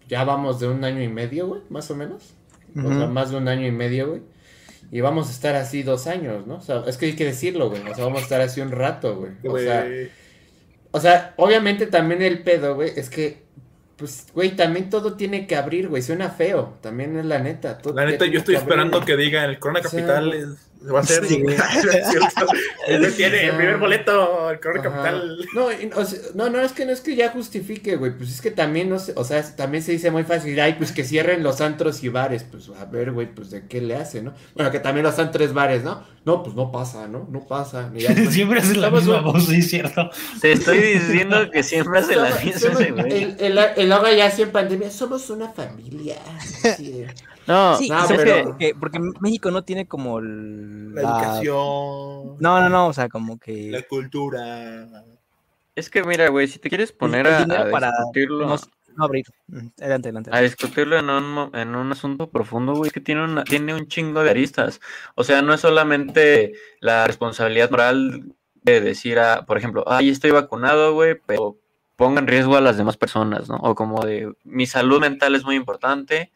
ya 0.08 0.24
vamos 0.24 0.60
de 0.60 0.68
un 0.68 0.84
año 0.84 1.02
y 1.02 1.08
medio, 1.08 1.46
güey, 1.48 1.62
más 1.70 1.90
o 1.90 1.96
menos, 1.96 2.34
o 2.76 2.88
sea, 2.88 3.06
más 3.06 3.30
de 3.30 3.38
un 3.38 3.48
año 3.48 3.66
y 3.66 3.72
medio, 3.72 4.10
güey, 4.10 4.22
y 4.92 5.00
vamos 5.00 5.28
a 5.28 5.32
estar 5.32 5.56
así 5.56 5.82
dos 5.82 6.06
años, 6.06 6.46
¿no? 6.46 6.56
O 6.56 6.60
sea, 6.60 6.84
es 6.86 6.96
que 6.98 7.06
hay 7.06 7.16
que 7.16 7.24
decirlo, 7.24 7.68
güey, 7.70 7.82
o 7.82 7.94
sea, 7.94 8.04
vamos 8.04 8.20
a 8.20 8.22
estar 8.22 8.40
así 8.40 8.60
un 8.60 8.70
rato, 8.70 9.16
güey, 9.16 9.32
o 9.44 9.50
Güey. 9.50 9.64
sea, 9.64 9.86
o 10.92 11.00
sea, 11.00 11.34
obviamente 11.38 11.86
también 11.86 12.22
el 12.22 12.42
pedo, 12.44 12.74
güey, 12.76 12.92
es 12.94 13.08
que, 13.10 13.42
pues, 13.96 14.26
güey, 14.34 14.50
también 14.54 14.90
todo 14.90 15.14
tiene 15.14 15.46
que 15.46 15.56
abrir, 15.56 15.88
güey, 15.88 16.02
suena 16.02 16.28
feo, 16.30 16.76
también 16.82 17.16
es 17.18 17.24
la 17.24 17.38
neta. 17.38 17.78
todo 17.78 17.94
La 17.94 18.04
neta, 18.04 18.26
yo 18.26 18.38
estoy 18.40 18.54
que 18.54 18.60
abrir. 18.60 18.72
esperando 18.72 19.04
que 19.04 19.16
digan 19.16 19.48
el 19.50 19.58
Corona 19.58 19.80
O 19.80 19.82
sea, 19.88 19.90
Capital 20.00 20.32
es- 20.34 20.48
va 20.90 20.98
a 20.98 21.02
hacer. 21.02 21.26
Sí, 21.26 21.36
cierto. 21.46 22.46
Él 22.88 23.14
tiene 23.16 23.44
el 23.48 23.56
primer 23.56 23.76
boleto, 23.78 24.50
el 24.50 24.56
Ajá. 24.56 24.60
Capital. 24.60 25.38
No, 25.54 25.70
y- 25.70 25.90
o 25.94 26.04
sea, 26.04 26.18
no, 26.34 26.50
no, 26.50 26.60
es 26.60 26.72
que 26.72 26.84
no 26.86 26.92
es 26.92 27.00
que 27.00 27.14
ya 27.16 27.30
justifique, 27.30 27.96
güey. 27.96 28.16
Pues 28.16 28.30
es 28.30 28.40
que 28.40 28.50
también, 28.50 28.88
no 28.88 28.98
sé, 28.98 29.12
o 29.16 29.24
sea, 29.24 29.42
también 29.56 29.82
se 29.82 29.92
dice 29.92 30.10
muy 30.10 30.24
fácil, 30.24 30.58
ay, 30.60 30.74
pues 30.74 30.92
que 30.92 31.04
cierren 31.04 31.42
los 31.42 31.60
antros 31.60 32.02
y 32.02 32.08
bares. 32.08 32.44
Pues 32.44 32.68
a 32.78 32.84
ver, 32.86 33.12
güey, 33.12 33.32
pues 33.32 33.50
de 33.50 33.66
qué 33.66 33.80
le 33.80 33.96
hace, 33.96 34.22
¿no? 34.22 34.32
Bueno, 34.54 34.70
que 34.70 34.80
también 34.80 35.04
los 35.04 35.18
antros 35.18 35.50
y 35.50 35.52
bares, 35.52 35.82
¿no? 35.84 36.02
No, 36.24 36.42
pues 36.42 36.54
no 36.54 36.70
pasa, 36.70 37.08
¿no? 37.08 37.26
No 37.30 37.46
pasa. 37.46 37.90
Ni 37.92 38.00
ya- 38.00 38.14
Siempre 38.30 38.60
es 38.60 38.76
la 38.76 38.90
misma 38.90 39.18
un- 39.18 39.24
voz, 39.24 39.46
sí, 39.46 39.60
cierto. 39.62 40.10
Te 40.40 40.52
estoy 40.52 40.78
diciendo 40.78 41.50
que 41.50 41.62
siempre 41.62 41.98
hace 41.98 42.16
la 42.16 42.30
misma 42.36 42.70
güey. 42.94 43.22
el, 43.22 43.36
el, 43.40 43.58
el 43.76 43.92
Oga 43.92 44.12
ya 44.12 44.28
en 44.28 44.50
pandemia, 44.50 44.90
somos 44.90 45.28
una 45.30 45.48
familia. 45.52 46.16
Sí. 46.76 47.04
No, 47.46 47.76
Sí, 47.76 47.88
no, 47.88 48.04
pero- 48.08 48.56
que- 48.58 48.74
porque 48.74 48.98
México 49.20 49.50
no 49.50 49.62
tiene 49.64 49.86
como 49.86 50.18
el- 50.18 50.94
La 50.94 51.00
educación. 51.02 52.36
No, 52.38 52.60
no, 52.60 52.68
no, 52.68 52.86
o 52.88 52.92
sea, 52.92 53.08
como 53.08 53.38
que... 53.38 53.70
La 53.70 53.82
cultura. 53.82 54.86
es 55.74 55.88
que 55.90 56.04
mira, 56.04 56.28
güey, 56.28 56.46
si 56.48 56.58
te 56.58 56.68
quieres 56.68 56.92
poner 56.92 57.26
a, 57.26 57.40
dinero 57.40 57.68
a 57.68 57.70
para 57.70 57.88
discutirlo... 57.90 58.46
no, 58.46 58.56
no 58.96 59.04
abrir. 59.04 59.24
Mm, 59.48 59.68
Adelante, 59.80 60.08
adelante. 60.10 60.30
a 60.32 60.40
discutirlo 60.40 60.98
en 60.98 61.08
un, 61.08 61.30
mo- 61.32 61.50
en 61.54 61.74
un 61.74 61.90
asunto 61.92 62.28
profundo, 62.28 62.74
güey, 62.74 62.90
que 62.90 63.00
tiene, 63.00 63.24
una, 63.24 63.42
tiene 63.44 63.74
un 63.74 63.88
chingo 63.88 64.22
de 64.22 64.30
aristas. 64.30 64.80
O 65.14 65.24
sea, 65.24 65.40
no 65.42 65.54
es 65.54 65.60
solamente 65.60 66.52
la 66.80 67.06
responsabilidad 67.06 67.70
moral 67.70 68.34
de 68.62 68.80
decir, 68.82 69.18
a, 69.18 69.46
por 69.46 69.56
ejemplo, 69.58 69.82
ay, 69.86 70.10
estoy 70.10 70.30
vacunado, 70.30 70.92
güey, 70.94 71.16
pero 71.26 71.56
ponga 71.96 72.20
en 72.20 72.26
riesgo 72.26 72.56
a 72.56 72.60
las 72.60 72.76
demás 72.76 72.96
personas, 72.98 73.48
¿no? 73.48 73.56
O 73.56 73.74
como 73.74 74.04
de, 74.04 74.30
mi 74.44 74.66
salud 74.66 75.00
mental 75.00 75.34
es 75.34 75.44
muy 75.44 75.56
importante, 75.56 76.30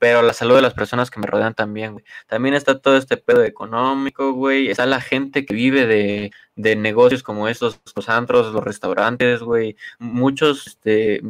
pero 0.00 0.22
la 0.22 0.32
salud 0.32 0.56
de 0.56 0.62
las 0.62 0.72
personas 0.72 1.10
que 1.10 1.20
me 1.20 1.26
rodean 1.26 1.54
también, 1.54 1.92
güey. 1.92 2.04
También 2.26 2.54
está 2.54 2.80
todo 2.80 2.96
este 2.96 3.18
pedo 3.18 3.44
económico, 3.44 4.32
güey. 4.32 4.68
Está 4.70 4.86
la 4.86 5.02
gente 5.02 5.44
que 5.44 5.54
vive 5.54 5.86
de, 5.86 6.32
de 6.56 6.74
negocios 6.74 7.22
como 7.22 7.48
estos, 7.48 7.80
los 7.94 8.08
antros, 8.08 8.52
los 8.54 8.64
restaurantes, 8.64 9.42
güey. 9.42 9.76
Muchos, 9.98 10.66
este, 10.66 11.20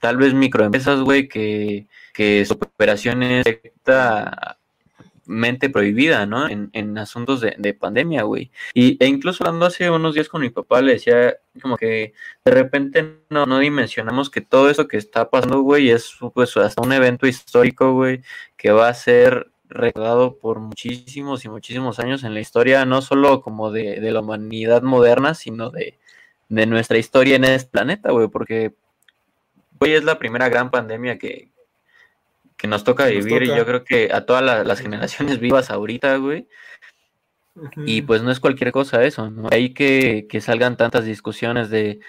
tal 0.00 0.16
vez 0.16 0.34
microempresas, 0.34 1.00
güey, 1.02 1.28
que, 1.28 1.86
que 2.12 2.44
su 2.44 2.54
operación 2.54 3.22
es 3.22 3.46
directamente 5.28 5.68
prohibida, 5.68 6.26
¿no? 6.26 6.48
En, 6.48 6.70
en 6.72 6.96
asuntos 6.98 7.40
de, 7.40 7.54
de 7.58 7.74
pandemia, 7.74 8.22
güey. 8.22 8.50
Y, 8.74 8.96
e 9.02 9.06
incluso 9.06 9.44
hablando 9.44 9.66
hace 9.66 9.90
unos 9.90 10.14
días 10.14 10.28
con 10.28 10.40
mi 10.40 10.50
papá, 10.50 10.80
le 10.80 10.94
decía 10.94 11.36
como 11.60 11.76
que 11.76 12.14
de 12.44 12.50
repente 12.50 13.18
no, 13.28 13.46
no 13.46 13.58
dimensionamos 13.58 14.30
que 14.30 14.40
todo 14.40 14.70
eso 14.70 14.88
que 14.88 14.96
está 14.96 15.30
pasando, 15.30 15.60
güey, 15.60 15.90
es 15.90 16.16
pues 16.34 16.56
hasta 16.56 16.82
un 16.82 16.92
evento 16.92 17.26
histórico, 17.26 17.92
güey, 17.92 18.22
que 18.56 18.70
va 18.72 18.88
a 18.88 18.94
ser 18.94 19.50
recordado 19.68 20.38
por 20.38 20.60
muchísimos 20.60 21.44
y 21.44 21.48
muchísimos 21.50 21.98
años 21.98 22.24
en 22.24 22.32
la 22.32 22.40
historia, 22.40 22.86
no 22.86 23.02
solo 23.02 23.42
como 23.42 23.70
de, 23.70 24.00
de 24.00 24.12
la 24.12 24.20
humanidad 24.20 24.82
moderna, 24.82 25.34
sino 25.34 25.70
de, 25.70 25.98
de 26.48 26.66
nuestra 26.66 26.96
historia 26.96 27.36
en 27.36 27.44
este 27.44 27.70
planeta, 27.70 28.10
güey, 28.12 28.28
porque 28.28 28.72
hoy 29.78 29.92
es 29.92 30.04
la 30.04 30.18
primera 30.18 30.48
gran 30.48 30.70
pandemia 30.70 31.18
que, 31.18 31.50
que 32.58 32.66
nos 32.68 32.84
toca 32.84 33.04
Nos 33.04 33.12
vivir 33.24 33.42
y 33.44 33.46
toca. 33.46 33.56
yo 33.58 33.64
creo 33.64 33.84
que 33.84 34.10
a 34.12 34.26
todas 34.26 34.42
la- 34.42 34.64
las 34.64 34.80
generaciones 34.80 35.38
vivas 35.40 35.70
ahorita, 35.70 36.16
güey, 36.16 36.46
y 37.86 38.02
pues 38.02 38.22
no 38.22 38.30
es 38.30 38.38
cualquier 38.40 38.70
cosa 38.72 39.02
eso, 39.04 39.30
¿no? 39.30 39.48
Hay 39.50 39.72
que, 39.72 40.26
que 40.28 40.40
salgan 40.40 40.76
tantas 40.76 41.04
discusiones 41.06 41.70
de 41.70 42.00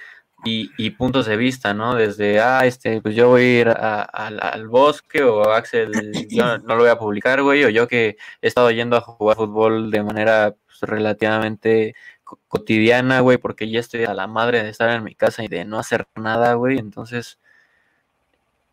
y, 0.46 0.72
y 0.78 0.92
puntos 0.92 1.26
de 1.26 1.36
vista, 1.38 1.74
¿no? 1.74 1.96
Desde, 1.96 2.40
ah, 2.40 2.66
este, 2.66 3.02
pues 3.02 3.14
yo 3.16 3.28
voy 3.30 3.42
a 3.42 3.60
ir 3.62 3.70
a- 3.70 4.02
al- 4.04 4.40
al 4.42 4.68
bosque 4.68 5.22
o 5.24 5.52
Axel, 5.52 6.12
yo 6.30 6.58
no 6.60 6.76
lo 6.76 6.82
voy 6.84 6.90
a 6.90 6.98
publicar, 7.00 7.42
güey, 7.42 7.64
o 7.66 7.70
yo 7.70 7.88
que 7.88 8.18
he 8.42 8.48
estado 8.48 8.72
yendo 8.72 8.96
a 8.96 9.02
jugar 9.02 9.38
fútbol 9.38 9.92
de 9.92 10.02
manera 10.04 10.56
pues, 10.66 10.82
relativamente 10.82 11.94
co- 12.24 12.40
cotidiana, 12.48 13.20
güey, 13.20 13.38
porque 13.38 13.70
ya 13.70 13.80
estoy 13.82 14.06
a 14.06 14.14
la 14.14 14.28
madre 14.28 14.64
de 14.64 14.70
estar 14.70 14.90
en 14.92 15.04
mi 15.04 15.14
casa 15.16 15.44
y 15.44 15.48
de 15.48 15.66
no 15.66 15.78
hacer 15.80 16.08
nada, 16.16 16.54
güey, 16.54 16.78
entonces, 16.78 17.38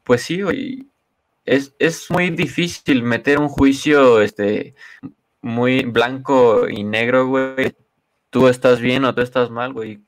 pues 0.05 0.23
sí, 0.23 0.43
güey, 0.43 0.86
es, 1.47 1.74
es 1.78 2.10
muy 2.10 2.31
difícil 2.31 3.02
meter 3.02 3.39
un 3.39 3.48
juicio, 3.48 4.20
este, 4.20 4.74
muy 5.40 5.85
blanco 5.85 6.68
y 6.68 6.85
negro, 6.85 7.27
güey. 7.28 7.74
Tú 8.31 8.48
estás 8.48 8.81
bien 8.81 9.05
o 9.05 9.14
tú 9.14 9.23
estás 9.23 9.51
mal, 9.51 9.73
güey. 9.73 10.01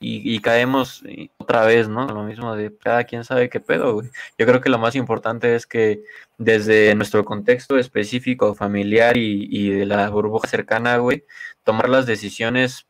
Y, 0.00 0.34
y 0.34 0.40
caemos 0.40 1.02
otra 1.38 1.64
vez, 1.64 1.88
¿no? 1.88 2.06
Lo 2.06 2.22
mismo 2.22 2.54
de 2.56 2.76
cada 2.76 3.04
quien 3.04 3.24
sabe 3.24 3.50
qué 3.50 3.60
pedo, 3.60 3.94
güey. 3.94 4.10
Yo 4.38 4.46
creo 4.46 4.60
que 4.60 4.70
lo 4.70 4.78
más 4.78 4.94
importante 4.94 5.54
es 5.54 5.66
que 5.66 6.02
desde 6.38 6.94
nuestro 6.94 7.24
contexto 7.24 7.78
específico, 7.78 8.54
familiar 8.54 9.16
y, 9.16 9.48
y 9.50 9.70
de 9.70 9.86
la 9.86 10.08
burbuja 10.08 10.48
cercana, 10.48 10.96
güey, 10.98 11.24
tomar 11.64 11.88
las 11.88 12.06
decisiones 12.06 12.86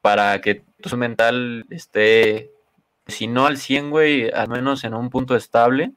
para 0.00 0.40
que 0.40 0.62
tu 0.80 0.96
mental 0.96 1.66
esté, 1.70 2.52
si 3.06 3.26
no 3.26 3.46
al 3.46 3.58
100, 3.58 3.90
güey, 3.90 4.30
al 4.30 4.48
menos 4.48 4.84
en 4.84 4.94
un 4.94 5.10
punto 5.10 5.34
estable, 5.36 5.92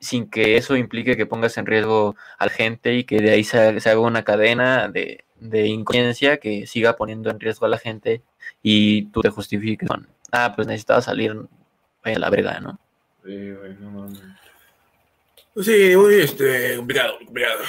sin 0.00 0.30
que 0.30 0.56
eso 0.56 0.76
implique 0.76 1.16
que 1.16 1.26
pongas 1.26 1.56
en 1.58 1.66
riesgo 1.66 2.16
a 2.38 2.46
la 2.46 2.52
gente 2.52 2.94
y 2.94 3.04
que 3.04 3.20
de 3.20 3.30
ahí 3.30 3.44
se, 3.44 3.80
se 3.80 3.90
haga 3.90 4.00
una 4.00 4.24
cadena 4.24 4.88
de, 4.88 5.24
de 5.40 5.66
inconsciencia 5.66 6.38
que 6.38 6.66
siga 6.66 6.96
poniendo 6.96 7.30
en 7.30 7.40
riesgo 7.40 7.66
a 7.66 7.68
la 7.70 7.78
gente 7.78 8.22
y 8.62 9.06
tú 9.06 9.20
te 9.20 9.30
justifiques 9.30 9.88
con, 9.88 10.08
ah, 10.32 10.52
pues 10.54 10.66
necesitaba 10.66 11.02
salir 11.02 11.36
a 12.02 12.10
la 12.10 12.30
verga, 12.30 12.60
¿no? 12.60 12.78
Sí, 13.24 13.50
güey, 13.52 13.74
no 13.80 13.90
mames. 13.90 14.20
Sí, 15.60 15.96
muy 15.96 16.14
este, 16.14 16.76
complicado, 16.76 17.18
complicado. 17.18 17.60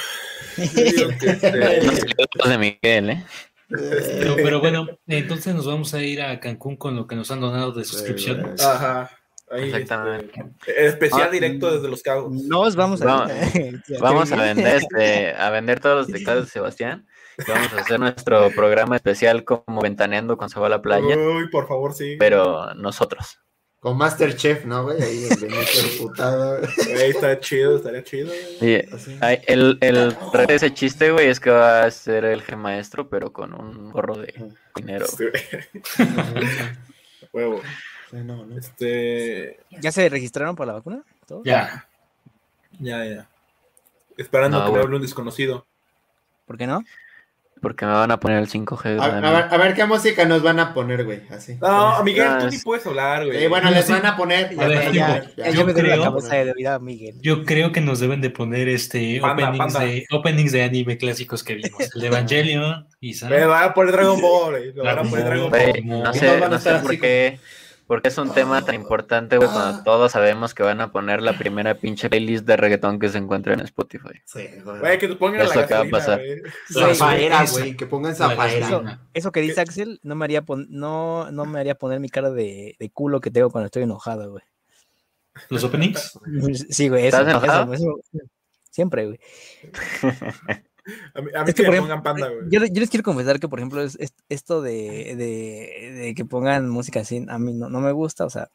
Yo 0.58 0.84
digo 0.84 1.10
que, 1.20 1.30
este, 1.30 1.82
No 1.86 1.92
sé, 1.92 2.06
los 2.36 2.50
de 2.50 2.58
Miguel, 2.58 3.10
¿eh? 3.10 3.26
Pero, 3.70 4.36
pero 4.36 4.60
bueno, 4.60 4.88
entonces 5.08 5.54
nos 5.54 5.68
vamos 5.68 5.94
a 5.94 6.02
ir 6.02 6.22
a 6.22 6.40
Cancún 6.40 6.76
con 6.76 6.96
lo 6.96 7.08
que 7.08 7.16
nos 7.16 7.30
han 7.30 7.40
donado 7.40 7.72
de 7.72 7.86
suscripción. 7.86 8.56
Ajá. 8.60 9.12
Ahí, 9.52 9.64
Exactamente. 9.66 10.44
este, 10.60 10.86
especial 10.86 11.28
Ah, 11.28 11.32
directo 11.32 11.72
desde 11.74 11.88
Los 11.90 12.04
Cabos. 12.04 12.32
Nos 12.32 12.76
vamos 12.76 13.02
a 13.02 13.06
Vamos- 13.06 13.32
Vamos 14.00 14.32
a 14.32 14.36
vender 14.36 14.78
este, 14.84 15.34
a 15.34 15.50
vender 15.50 15.80
todos 15.80 16.08
los 16.08 16.16
teclados 16.16 16.46
de 16.46 16.52
Sebastián. 16.52 17.08
y 17.38 17.50
Vamos 17.50 17.74
a 17.74 17.82
hacer 17.82 18.00
nuestro 18.00 18.52
programa 18.52 18.96
especial 18.96 19.44
como 19.44 19.82
ventaneando 19.82 20.38
cuando 20.38 20.54
se 20.54 20.60
va 20.60 20.68
a 20.68 20.70
la 20.70 20.82
playa, 20.82 21.18
Uy, 21.18 21.50
por 21.50 21.68
favor, 21.68 21.94
sí. 21.94 22.16
pero 22.20 22.74
nosotros. 22.76 23.40
Con 23.80 23.96
Masterchef, 23.98 24.66
¿no, 24.66 24.84
güey? 24.84 25.02
Ahí 25.02 25.30
putado. 26.00 26.60
Está 26.62 27.40
chido, 27.40 27.78
estaría 27.78 28.04
chido. 28.04 28.30
Sí, 28.60 28.82
ay, 29.22 29.40
el, 29.48 29.78
el 29.80 30.16
de 30.48 30.54
ese 30.56 30.74
chiste, 30.74 31.12
güey, 31.12 31.28
es 31.30 31.40
que 31.40 31.50
va 31.50 31.84
a 31.84 31.90
ser 31.92 32.26
el 32.26 32.44
G 32.44 32.58
maestro, 32.58 33.08
pero 33.10 33.32
con 33.32 33.54
un 33.54 33.90
gorro 33.90 34.16
de 34.18 34.34
dinero. 34.76 35.06
Este, 35.06 35.70
huevo. 37.32 37.62
No, 38.12 38.46
no. 38.46 38.58
Este. 38.58 39.60
¿Ya 39.82 39.92
se 39.92 40.08
registraron 40.10 40.56
para 40.56 40.68
la 40.68 40.74
vacuna? 40.80 41.04
¿Todos? 41.28 41.44
Ya. 41.46 41.88
Ya, 42.80 43.06
ya. 43.06 43.28
Esperando 44.18 44.60
No, 44.60 44.66
que 44.66 44.72
me 44.74 44.80
hable 44.80 44.96
un 44.98 45.02
desconocido. 45.02 45.66
¿Por 46.46 46.58
qué 46.58 46.68
no? 46.68 46.84
Porque 47.62 47.86
me 47.86 47.92
van 47.92 48.10
a 48.10 48.20
poner 48.22 48.38
el 48.40 48.48
5G. 48.48 49.02
A, 49.02 49.20
ver, 49.20 49.26
a 49.54 49.58
ver 49.58 49.74
qué 49.74 49.84
música 49.84 50.24
nos 50.24 50.42
van 50.42 50.62
a 50.62 50.74
poner, 50.74 51.04
güey. 51.04 51.24
Así. 51.30 51.56
No, 51.62 52.02
Miguel, 52.06 52.26
Ah, 52.30 52.38
tú 52.40 52.48
ni 52.48 52.56
es- 52.56 52.64
puedes 52.64 52.86
hablar, 52.88 53.26
güey. 53.26 53.44
Eh, 53.44 53.48
bueno, 53.50 53.70
No, 53.70 53.76
les 53.76 53.86
sí. 53.86 53.92
van 53.92 54.06
a 54.06 54.16
poner. 54.16 54.56
Ya, 54.56 54.64
A 54.64 54.68
ver, 54.70 54.78
ya, 54.78 54.90
digo, 54.92 54.94
ya, 54.94 55.24
ya. 55.24 55.44
Ya 55.44 55.52
yo 55.52 55.68
la 55.68 55.74
creo- 55.74 56.74
de 56.74 56.80
Miguel. 56.80 57.16
Yo 57.22 57.44
creo 57.44 57.74
que 57.74 57.82
nos 57.82 58.00
deben 58.00 58.22
de 58.22 58.30
poner 58.30 58.70
este 58.70 59.20
Panda, 59.20 59.50
openings, 59.50 59.74
panda. 59.74 59.80
De, 59.90 60.06
openings 60.10 60.52
de 60.54 60.64
anime 60.64 60.98
clásicos 60.98 61.44
que 61.44 61.56
vimos. 61.56 61.96
El 61.96 62.04
Evangelion, 62.06 62.88
Isa. 63.02 63.28
Me 63.28 63.46
van 63.46 63.64
a 63.66 63.74
poner 63.74 63.92
Dragon 63.92 64.22
Ball, 64.22 64.52
güey. 64.52 64.74
Me 64.74 64.82
van 64.82 65.00
a 65.00 65.04
poner 65.04 65.26
Dragon 65.26 65.52
Ball. 65.52 65.82
No 65.86 66.12
Y 66.12 66.18
sé, 66.18 66.28
todos 66.28 66.40
van 66.40 66.44
a 66.54 66.56
no 66.56 66.60
sé 66.62 66.70
estar 66.70 66.82
por 66.82 66.98
qué, 66.98 67.40
porque 67.90 68.10
es 68.10 68.18
un 68.20 68.32
tema 68.32 68.64
tan 68.64 68.76
importante, 68.76 69.38
güey, 69.38 69.50
Ah. 69.50 69.54
cuando 69.54 69.84
todos 69.84 70.12
sabemos 70.12 70.54
que 70.54 70.62
van 70.62 70.80
a 70.80 70.92
poner 70.92 71.24
la 71.24 71.36
primera 71.40 71.74
pinche 71.74 72.08
playlist 72.08 72.46
de 72.46 72.56
reggaetón 72.56 73.00
que 73.00 73.10
se 73.10 73.18
encuentra 73.18 73.56
en 73.56 73.62
Spotify. 73.62 74.22
Sí, 74.26 74.48
güey. 74.64 74.80
Güey, 74.80 75.00
que 75.00 75.08
te 75.08 75.16
pongan 75.16 75.42
Eso 75.42 75.56
la 75.56 75.62
acaba 75.66 75.84
de 75.86 75.90
gasolina, 75.90 76.42
pasar. 76.72 76.96
Zafaera, 76.96 77.44
eso. 77.44 77.58
güey. 77.60 77.76
Que 77.76 77.88
pongan 77.88 78.12
La 78.12 78.16
zafaera. 78.16 78.60
gasolina. 78.60 79.10
Eso 79.16 79.32
que 79.32 79.42
dice 79.42 79.62
Axel 79.62 80.00
no 80.04 80.14
me 80.14 80.26
haría 80.26 80.44
pon- 80.44 80.68
no, 80.70 81.32
no 81.32 81.46
me 81.46 81.60
haría 81.60 81.74
poner 81.74 82.00
mi 82.00 82.10
cara 82.10 82.30
de, 82.30 82.76
de 82.80 82.90
culo 82.92 83.20
que 83.22 83.32
tengo 83.32 83.50
cuando 83.50 83.66
estoy 83.66 83.82
enojado, 83.84 84.32
güey. 84.32 84.44
Los 85.50 85.64
openings. 85.64 86.20
Sí, 86.70 86.90
güey, 86.90 87.08
eso, 87.08 87.18
¿Estás 87.18 87.34
enojado? 87.36 87.74
eso- 87.74 88.00
eso- 88.14 88.24
Siempre, 88.70 89.08
güey. 89.08 89.20
A 91.14 91.22
mí, 91.22 91.32
a 91.34 91.44
mí 91.44 91.50
Es 91.50 91.56
que, 91.56 91.62
que 91.62 91.66
por 91.66 91.76
ejemplo, 91.76 91.96
pongan 91.96 92.04
panda, 92.04 92.28
güey. 92.28 92.42
Yo, 92.50 92.60
yo 92.66 92.80
les 92.80 92.90
quiero 92.90 93.04
confesar 93.04 93.40
que, 93.40 93.48
por 93.48 93.60
ejemplo, 93.60 93.82
es, 93.82 93.96
es- 94.00 94.14
esto 94.30 94.62
de, 94.62 95.16
de, 95.16 95.92
de 95.94 96.14
que 96.16 96.26
pongan 96.26 96.70
música 96.70 97.02
así, 97.02 97.26
a 97.28 97.40
mí 97.40 97.54
no, 97.54 97.70
no 97.70 97.80
me 97.80 97.92
gusta, 97.92 98.26
o 98.26 98.30
sea. 98.30 98.50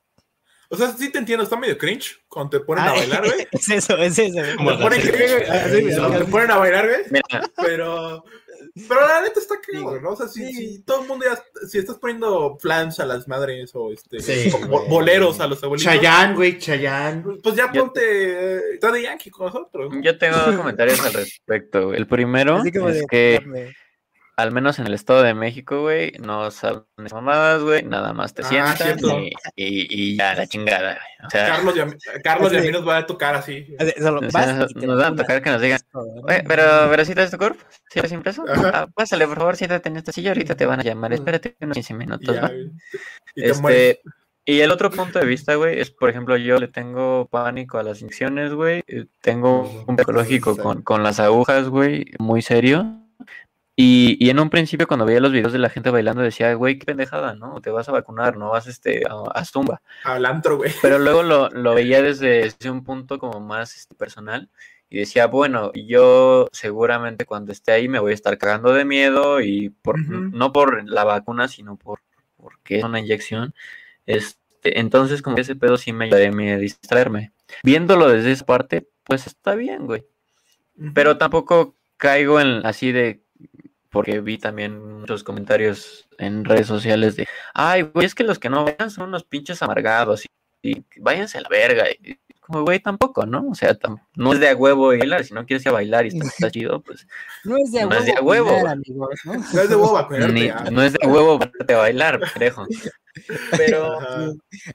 O 0.70 0.76
sea, 0.76 0.92
sí 0.92 1.10
te 1.10 1.18
entiendo, 1.18 1.44
está 1.44 1.56
medio 1.56 1.76
cringe 1.78 2.24
cuando 2.26 2.50
te 2.58 2.60
ponen 2.60 2.84
a 2.84 2.88
ah, 2.88 2.92
bailar, 2.92 3.24
güey. 3.24 3.46
Es 3.52 3.68
eso, 3.68 3.96
es 3.98 4.18
eso. 4.18 4.40
Como 4.56 4.76
Te 4.76 4.82
ponen 4.82 5.00
te 5.02 6.52
a 6.52 6.56
bailar, 6.56 6.88
güey. 6.88 7.22
Pero, 7.56 8.24
pero 8.88 9.06
la 9.06 9.22
neta 9.22 9.38
está 9.40 9.54
cagado. 9.60 10.00
¿no? 10.00 10.10
O 10.10 10.16
sea, 10.16 10.26
si, 10.28 10.44
Sí. 10.46 10.52
si 10.54 10.78
todo 10.82 11.02
el 11.02 11.08
mundo 11.08 11.24
ya, 11.26 11.40
si 11.68 11.78
estás 11.78 11.96
poniendo 11.98 12.56
flans 12.60 12.98
a 13.00 13.06
las 13.06 13.28
madres 13.28 13.70
o 13.74 13.92
este, 13.92 14.20
Sí, 14.20 14.50
o 14.54 14.58
bo- 14.66 14.78
güey. 14.78 14.88
boleros 14.90 15.38
a 15.40 15.46
los 15.46 15.62
abuelitos, 15.62 15.92
Chayán, 15.92 16.34
güey, 16.34 16.58
Chayán. 16.58 17.38
pues 17.42 17.54
ya 17.54 17.70
ponte, 17.70 18.00
eh, 18.02 18.60
está 18.74 18.90
de 18.90 19.02
Yankee 19.02 19.30
con 19.30 19.46
nosotros. 19.46 19.94
¿no? 19.94 20.00
yo 20.02 20.18
tengo 20.18 20.36
dos 20.38 20.56
comentarios 20.74 21.00
al 21.04 21.12
respecto. 21.12 21.94
El 21.94 22.06
primero 22.08 22.58
es 22.58 22.64
de- 22.72 23.06
que, 23.08 23.72
al 24.36 24.50
menos 24.52 24.78
en 24.78 24.86
el 24.86 24.94
Estado 24.94 25.22
de 25.22 25.32
México, 25.34 25.82
güey, 25.82 26.12
no 26.20 26.50
saben 26.50 26.82
mamadas, 27.12 27.62
güey, 27.62 27.84
nada 27.84 28.12
más 28.12 28.34
te 28.34 28.42
Ah, 28.42 28.46
sientas 28.48 28.78
cierto. 28.78 29.18
y, 29.20 29.30
y- 29.54 29.86
y 30.12 30.16
ya, 30.16 30.34
la 30.34 30.46
chingada, 30.46 30.94
güey. 30.94 31.26
O 31.26 31.30
sea, 31.30 31.46
Carlos, 31.46 31.76
y 31.76 31.80
a 31.80 31.86
mí, 31.86 31.92
Carlos 32.22 32.52
y 32.52 32.56
a 32.56 32.60
mí 32.60 32.70
nos 32.70 32.86
va 32.88 32.96
a 32.98 33.06
tocar 33.06 33.34
así. 33.36 33.66
o 33.78 33.84
sea, 33.84 34.10
vas 34.32 34.74
te 34.74 34.86
nos 34.86 34.98
van 34.98 35.12
a 35.12 35.16
tocar 35.16 35.42
que 35.42 35.50
nos 35.50 35.60
digan. 35.60 35.78
Oye, 35.94 36.42
pero, 36.48 36.64
pero 36.90 37.04
si 37.04 37.14
traes 37.14 37.30
tu 37.30 37.38
cuerpo, 37.38 37.62
si 37.90 37.98
eres 38.00 38.12
impreso, 38.12 38.44
ah, 38.48 38.88
pásale, 38.94 39.26
por 39.26 39.36
favor, 39.38 39.56
siéntate 39.56 39.88
en 39.88 39.96
esta 39.98 40.10
silla, 40.12 40.30
ahorita 40.30 40.56
te 40.56 40.66
van 40.66 40.80
a 40.80 40.82
llamar, 40.82 41.10
Mm. 41.12 41.14
espérate 41.14 41.56
unos 41.60 41.74
15 41.74 41.92
Y, 41.92 41.96
minutos, 41.96 42.34
ya, 42.34 42.40
güey. 42.48 42.70
Y 43.36 43.42
te. 43.42 43.50
Este, 43.50 44.00
y 44.46 44.60
el 44.60 44.70
otro 44.72 44.90
punto 44.90 45.18
de 45.20 45.24
vista, 45.24 45.54
güey, 45.54 45.80
es, 45.80 45.90
por 45.90 46.10
ejemplo, 46.10 46.36
yo 46.36 46.58
le 46.58 46.68
tengo 46.68 47.28
pánico 47.30 47.78
a 47.78 47.82
las 47.82 48.00
inyecciones, 48.02 48.52
güey, 48.52 48.82
eh, 48.88 49.06
tengo 49.22 49.84
un 49.86 49.96
psicológico 49.96 50.56
con, 50.56 50.82
con 50.82 51.02
las 51.02 51.18
agujas, 51.20 51.68
güey, 51.68 52.06
muy 52.18 52.42
serio. 52.42 53.00
Y, 53.76 54.16
y 54.24 54.30
en 54.30 54.38
un 54.38 54.50
principio, 54.50 54.86
cuando 54.86 55.04
veía 55.04 55.20
los 55.20 55.32
videos 55.32 55.52
de 55.52 55.58
la 55.58 55.68
gente 55.68 55.90
bailando, 55.90 56.22
decía, 56.22 56.54
güey, 56.54 56.78
qué 56.78 56.86
pendejada, 56.86 57.34
¿no? 57.34 57.60
Te 57.60 57.70
vas 57.70 57.88
a 57.88 57.92
vacunar, 57.92 58.36
no 58.36 58.50
vas 58.50 58.68
este, 58.68 59.02
a, 59.08 59.14
a 59.34 59.44
zumba. 59.44 59.82
Al 60.04 60.26
antro, 60.26 60.56
güey. 60.56 60.72
Pero 60.80 60.98
luego 60.98 61.22
lo, 61.22 61.48
lo 61.50 61.74
veía 61.74 62.00
desde, 62.00 62.42
desde 62.42 62.70
un 62.70 62.84
punto 62.84 63.18
como 63.18 63.40
más 63.40 63.76
este, 63.76 63.94
personal 63.96 64.48
y 64.88 64.98
decía, 64.98 65.26
bueno, 65.26 65.72
yo 65.74 66.48
seguramente 66.52 67.24
cuando 67.24 67.50
esté 67.50 67.72
ahí 67.72 67.88
me 67.88 67.98
voy 67.98 68.12
a 68.12 68.14
estar 68.14 68.38
cagando 68.38 68.72
de 68.72 68.84
miedo 68.84 69.40
y 69.40 69.70
por, 69.70 69.98
no 69.98 70.52
por 70.52 70.88
la 70.88 71.02
vacuna, 71.02 71.48
sino 71.48 71.76
por 71.76 72.00
porque 72.44 72.78
es 72.78 72.84
una 72.84 73.00
inyección. 73.00 73.54
Este, 74.04 74.78
entonces, 74.78 75.22
como 75.22 75.34
que 75.34 75.42
ese 75.42 75.56
pedo 75.56 75.78
sí 75.78 75.92
me 75.92 76.04
ayudaría 76.04 76.28
a 76.28 76.32
mí 76.32 76.50
a 76.50 76.58
distraerme. 76.58 77.32
Viéndolo 77.62 78.08
desde 78.08 78.32
esa 78.32 78.44
parte, 78.44 78.86
pues 79.02 79.26
está 79.26 79.54
bien, 79.54 79.86
güey. 79.86 80.04
Pero 80.92 81.16
tampoco 81.16 81.74
caigo 81.96 82.38
en 82.38 82.66
así 82.66 82.92
de 82.92 83.23
porque 83.94 84.20
vi 84.20 84.36
también 84.36 85.00
muchos 85.00 85.24
comentarios 85.24 86.06
en 86.18 86.44
redes 86.44 86.66
sociales 86.66 87.16
de 87.16 87.26
ay, 87.54 87.80
güey, 87.82 88.04
es 88.04 88.14
que 88.14 88.24
los 88.24 88.38
que 88.38 88.50
no 88.50 88.64
vayan 88.64 88.90
son 88.90 89.08
unos 89.08 89.24
pinches 89.24 89.62
amargados 89.62 90.26
y, 90.26 90.28
y 90.70 90.84
váyanse 91.00 91.38
a 91.38 91.40
la 91.40 91.48
verga. 91.48 91.84
Y, 91.90 92.18
como 92.40 92.62
güey, 92.62 92.78
tampoco, 92.78 93.24
¿no? 93.24 93.48
O 93.48 93.54
sea, 93.54 93.72
tam- 93.78 94.02
no 94.16 94.34
es 94.34 94.38
de 94.40 94.50
a 94.50 94.54
huevo 94.54 94.88
bailar, 94.88 95.24
si 95.24 95.32
no 95.32 95.46
quieres 95.46 95.64
ir 95.64 95.70
a 95.70 95.72
bailar 95.72 96.04
y 96.04 96.08
está, 96.08 96.26
está 96.26 96.50
chido, 96.50 96.82
pues 96.82 97.06
No 97.42 97.56
es 97.56 97.72
de 97.72 97.80
a 97.80 97.86
no 97.86 97.94
es 97.96 98.04
de 98.04 98.12
a 98.12 98.20
huevo, 98.20 98.50
huevo, 98.50 98.60
güey. 98.60 98.72
amigos, 98.72 99.20
¿no? 99.24 99.32
No 99.32 99.40
es 99.62 99.68
de 99.70 99.76
huevo 99.76 100.08
ni- 100.30 100.48
ah. 100.50 100.66
no 100.70 100.82
es 100.82 100.92
de 100.92 100.98
a 101.02 101.08
huevo 101.08 101.40
a 101.42 101.72
bailar, 101.78 102.20
pendejo. 102.34 102.66
Pero 103.56 103.98
Ajá. 103.98 104.26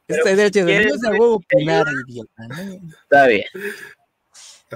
Este 0.08 0.36
derecho 0.36 0.66
¿quieres 0.66 0.88
no 0.88 0.96
es 0.96 1.02
de 1.02 1.08
a 1.10 1.12
huevo 1.12 1.42
te 1.48 1.56
opinar, 1.58 1.86
idiota. 2.08 2.48
¿no? 2.48 2.90
está 3.04 3.28
bien. 3.28 3.46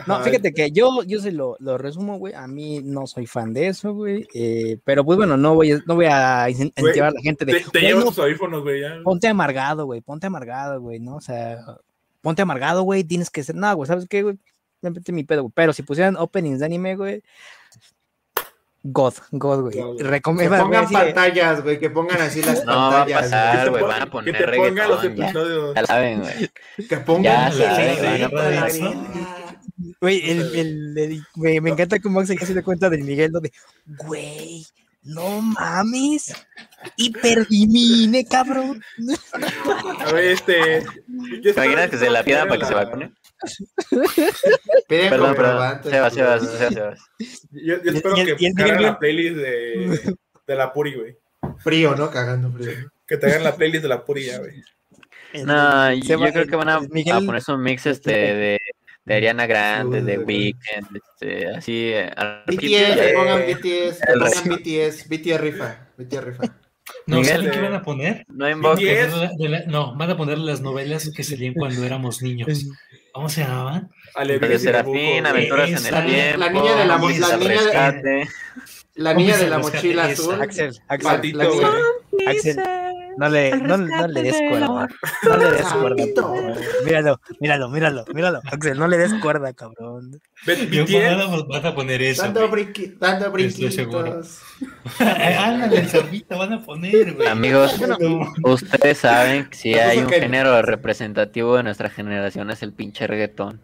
No, 0.07 0.19
fíjate 0.21 0.53
que 0.53 0.71
yo, 0.71 1.03
yo 1.03 1.19
se 1.19 1.31
lo, 1.31 1.55
lo 1.59 1.77
resumo, 1.77 2.17
güey. 2.17 2.33
A 2.33 2.47
mí 2.47 2.81
no 2.83 3.05
soy 3.07 3.27
fan 3.27 3.53
de 3.53 3.67
eso, 3.67 3.93
güey. 3.93 4.27
eh, 4.33 4.77
pero 4.83 5.03
pues 5.05 5.17
bueno, 5.17 5.37
no 5.37 5.55
voy, 5.55 5.71
a- 5.73 5.83
no 5.85 5.95
voy 5.95 6.05
a 6.09 6.49
incentivar 6.49 7.09
a 7.09 7.11
la 7.11 7.21
gente 7.21 7.45
de. 7.45 7.53
Te, 7.53 7.59
te 7.59 7.69
"Güey, 7.71 7.83
llevas 7.87 8.05
tus 8.05 8.19
audífonos, 8.19 8.63
güey, 8.63 8.81
ya. 8.81 8.95
ponte 9.03 9.27
amargado, 9.27 9.85
güey. 9.85 10.01
Ponte 10.01 10.27
amargado, 10.27 10.81
güey, 10.81 10.99
¿no? 10.99 11.15
O 11.17 11.21
sea, 11.21 11.57
ponte 12.21 12.41
amargado, 12.41 12.83
güey. 12.83 13.03
Tienes 13.03 13.29
que 13.29 13.43
ser. 13.43 13.55
No, 13.55 13.75
güey, 13.75 13.87
¿sabes 13.87 14.07
qué, 14.09 14.23
güey? 14.23 14.37
Mi 15.07 15.23
pedo, 15.23 15.43
güey. 15.43 15.51
Pero 15.55 15.71
si 15.73 15.83
pusieran 15.83 16.17
openings 16.17 16.59
de 16.59 16.65
anime, 16.65 16.95
güey. 16.95 17.23
God, 18.85 19.13
God, 19.31 19.61
güey. 19.61 19.73
Que 19.97 20.09
pongan 20.59 20.89
pantallas, 20.91 21.63
güey. 21.63 21.79
Que 21.79 21.89
pongan 21.89 22.21
así 22.21 22.41
las 22.41 22.65
No 22.65 22.73
va 22.73 22.87
a 22.87 22.91
pantallas. 23.05 23.21
pasar, 23.21 23.69
güey, 23.69 23.83
van 23.83 24.01
a 24.01 24.05
poner 24.09 24.35
Que 24.37 24.43
te 24.43 24.51
pongan 24.57 24.89
los 24.89 25.01
reggaetón, 25.01 25.15
ya. 25.15 25.25
episodios. 25.29 25.75
Ya 25.75 25.85
saben, 25.85 26.19
güey. 26.19 26.87
Que 26.89 26.97
pongan. 26.97 27.23
Ya 27.23 27.51
Sí, 27.51 27.61
saben, 27.61 27.95
sí, 27.95 28.01
van 28.03 28.13
a 28.13 28.17
sí, 28.17 28.35
poner 28.35 28.71
sí. 28.71 29.42
Güey, 30.01 30.29
el, 30.29 30.41
el, 30.55 30.97
el- 30.97 31.23
güey, 31.35 31.59
me 31.61 31.71
encanta 31.71 31.99
cómo 31.99 32.19
Axel 32.19 32.39
ya 32.39 32.45
se 32.45 32.53
da 32.53 32.61
cuenta 32.63 32.89
del 32.89 33.03
Miguel, 33.03 33.31
donde, 33.31 33.51
güey, 33.85 34.65
no 35.03 35.41
mames, 35.41 36.33
hiperdimine, 36.97 38.25
cabrón. 38.25 38.81
A 40.05 40.11
ver, 40.13 40.25
este. 40.25 40.83
yo 41.41 41.53
¿Te 41.53 41.65
imaginas 41.65 41.89
que 41.89 41.97
se 41.97 42.09
la 42.09 42.23
pidan 42.23 42.47
para 42.47 42.59
que 42.59 42.65
se 42.65 42.73
vacune? 42.73 43.11
Piden 44.87 45.09
Perdón, 45.09 45.35
perdón. 45.35 45.35
comprobantes. 45.35 45.91
Sebas, 45.91 46.13
Sebas, 46.13 46.43
güey. 46.45 46.57
Sebas, 46.57 46.73
Sebas. 46.73 46.99
Yo, 47.51 47.83
yo 47.83 47.91
espero 47.91 48.17
Y 48.17 48.19
el- 48.21 48.35
que 48.37 48.45
y 48.47 48.53
te 48.53 48.63
hagan 48.63 48.81
la 48.83 48.99
playlist 48.99 49.35
de, 49.37 50.15
de 50.47 50.55
la 50.55 50.71
Puri, 50.73 50.95
güey. 50.95 51.17
Frío, 51.59 51.95
¿no? 51.95 52.09
Cagando 52.09 52.51
frío. 52.51 52.89
Que 53.05 53.17
te 53.17 53.25
hagan 53.27 53.43
la 53.43 53.55
playlist 53.55 53.83
de 53.83 53.89
la 53.89 54.05
Puri 54.05 54.25
ya, 54.25 54.39
güey. 54.39 54.61
No, 55.45 55.91
yo 55.93 56.03
Seba- 56.05 56.31
creo 56.31 56.47
que 56.47 56.55
van 56.55 56.69
a, 56.69 56.79
Miguel- 56.79 57.15
a 57.17 57.21
ponerse 57.21 57.51
un 57.51 57.61
mix 57.63 57.85
este 57.87 58.11
de, 58.11 58.59
de 59.05 59.13
Ariana 59.15 59.45
Grande, 59.47 60.01
de 60.01 60.17
Uy. 60.19 60.23
Weekend, 60.25 60.87
este, 60.95 61.47
así. 61.49 61.89
eh, 61.93 62.11
BTS, 62.47 62.95
que 62.99 63.13
pongan 63.15 63.41
BTS, 63.41 63.99
pongan 64.07 64.57
BTS, 64.57 65.09
BTS 65.09 65.37
rifa, 65.41 65.87
BTS 65.97 66.23
rifa. 66.23 66.43
No, 67.07 67.17
Miguel, 67.17 67.35
¿saben 67.35 67.51
qué 67.51 67.57
eh, 67.57 67.61
van 67.61 67.73
a 67.75 67.81
poner? 67.81 68.25
No 68.27 68.49
invoques. 68.49 69.11
De 69.37 69.63
no, 69.67 69.95
van 69.95 70.09
a 70.11 70.17
poner 70.17 70.37
las 70.37 70.61
novelas 70.61 71.09
que 71.15 71.23
salían 71.23 71.53
cuando 71.53 71.83
éramos 71.83 72.21
niños. 72.21 72.65
¿Cómo 73.13 73.29
se 73.29 73.41
llamaban? 73.41 73.89
Ale, 74.15 74.33
De 74.33 74.39
Vives 74.39 74.61
y 74.61 74.65
Serafín, 74.65 75.25
Aventuras 75.25 75.69
Esa, 75.69 75.87
en 75.87 75.93
la 75.93 75.99
el 75.99 76.05
niña- 76.07 76.23
Tiempo. 76.23 76.39
la 76.39 76.49
niña 76.49 76.71
de 76.71 76.85
la 76.85 76.85
la 76.85 77.37
niña 77.37 77.91
de-. 78.01 78.27
La 78.95 79.13
niña 79.13 79.37
de 79.37 79.49
la 79.49 79.57
mochila 79.59 80.05
azul. 80.05 80.41
Axel, 80.41 80.79
Axel. 80.87 81.41
Axel, 82.27 82.59
no 83.17 83.29
le, 83.29 83.57
no, 83.57 83.77
no 83.77 84.07
le 84.07 84.23
des 84.23 84.35
cuerda. 84.49 84.87
No 85.23 85.37
le 85.37 85.51
des 85.51 85.65
cuerda. 85.65 86.03
Cabrón. 86.15 86.55
Míralo, 86.85 87.19
míralo, 87.39 87.69
míralo, 87.69 88.05
míralo. 88.13 88.41
Axel, 88.51 88.77
no 88.77 88.87
le 88.87 88.97
des 88.97 89.13
cuerda, 89.15 89.53
cabrón. 89.53 90.19
Yo, 90.71 90.85
van, 91.47 91.65
a, 91.65 91.75
poner 91.75 92.01
eso. 92.01 92.23
Dando, 92.23 92.49
brinqui- 92.49 92.97
dando 92.99 93.31
brinquitos. 93.31 94.41
Ándale, 94.99 95.79
el 95.79 96.25
van 96.29 96.53
a 96.53 96.61
poner, 96.61 97.13
güey. 97.13 97.27
Amigos, 97.27 97.79
No. 97.79 98.31
ustedes 98.43 98.97
saben 98.97 99.49
que 99.49 99.57
si 99.57 99.73
hay 99.75 99.99
un 99.99 100.09
género 100.09 100.61
representativo 100.61 101.57
de 101.57 101.63
nuestra 101.63 101.89
generación 101.89 102.49
es 102.51 102.63
el 102.63 102.73
pinche 102.73 103.07
reggaetón. 103.07 103.61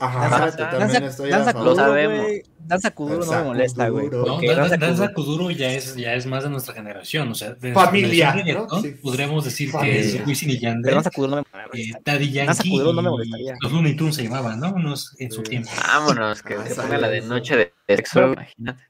Ajá, 0.00 0.20
Danza- 0.20 0.36
fíjate, 0.38 0.62
también 0.62 0.80
Danza, 0.80 1.06
estoy 1.06 1.32
a 1.32 1.36
danza 1.36 1.52
favor. 1.52 1.66
Lo 1.66 1.72
kuduro, 1.74 1.86
sabemos. 1.88 2.20
güey. 2.26 2.42
Danza 2.66 2.90
kuduro 2.90 3.18
no 3.18 3.24
me 3.24 3.30
Danza 3.30 3.44
molesta, 3.44 3.88
güey. 3.88 4.08
No, 4.10 4.40
danza 4.56 4.76
Danza 4.76 5.12
kuduro. 5.12 5.50
Ya 5.50 5.70
es, 5.72 5.94
ya 5.96 6.14
es 6.14 6.26
más 6.26 6.42
de 6.44 6.50
nuestra 6.50 6.74
generación, 6.74 7.28
o 7.30 7.34
sea, 7.34 7.54
de 7.54 7.72
Familia, 7.72 8.34
¿no? 8.54 8.68
Sí. 8.80 8.90
Podríamos 9.02 9.44
decir 9.44 9.70
que 9.72 10.00
es 10.00 10.26
Wisin 10.26 10.50
y 10.50 10.58
Yandel, 10.58 10.82
Pero 10.82 10.94
danza 10.96 11.10
kuduro 11.10 11.36
no 11.36 11.36
me 11.36 11.42
eh, 11.42 11.66
molesta. 11.68 11.98
Daddy 12.04 12.32
Danza 12.32 12.52
Yankee 12.62 12.70
Kuduro 12.70 12.92
no 12.92 13.02
me 13.02 13.08
y 13.08 13.12
molestaría. 13.12 13.54
los 13.62 13.72
Looney 13.72 13.96
Tunes 13.96 14.14
se 14.16 14.22
llamaban, 14.24 14.58
¿no? 14.60 14.72
Unos 14.72 15.14
en 15.18 15.30
su 15.30 15.42
Sí. 15.42 15.50
tiempo. 15.50 15.70
Vámonos, 15.86 16.42
que 16.42 16.54
Ah, 16.54 16.66
se 16.66 16.74
ponga 16.74 16.98
la 16.98 17.08
de 17.08 17.20
noche 17.20 17.56
de 17.56 17.72
sexo, 17.86 18.32
imagínate. 18.32 18.82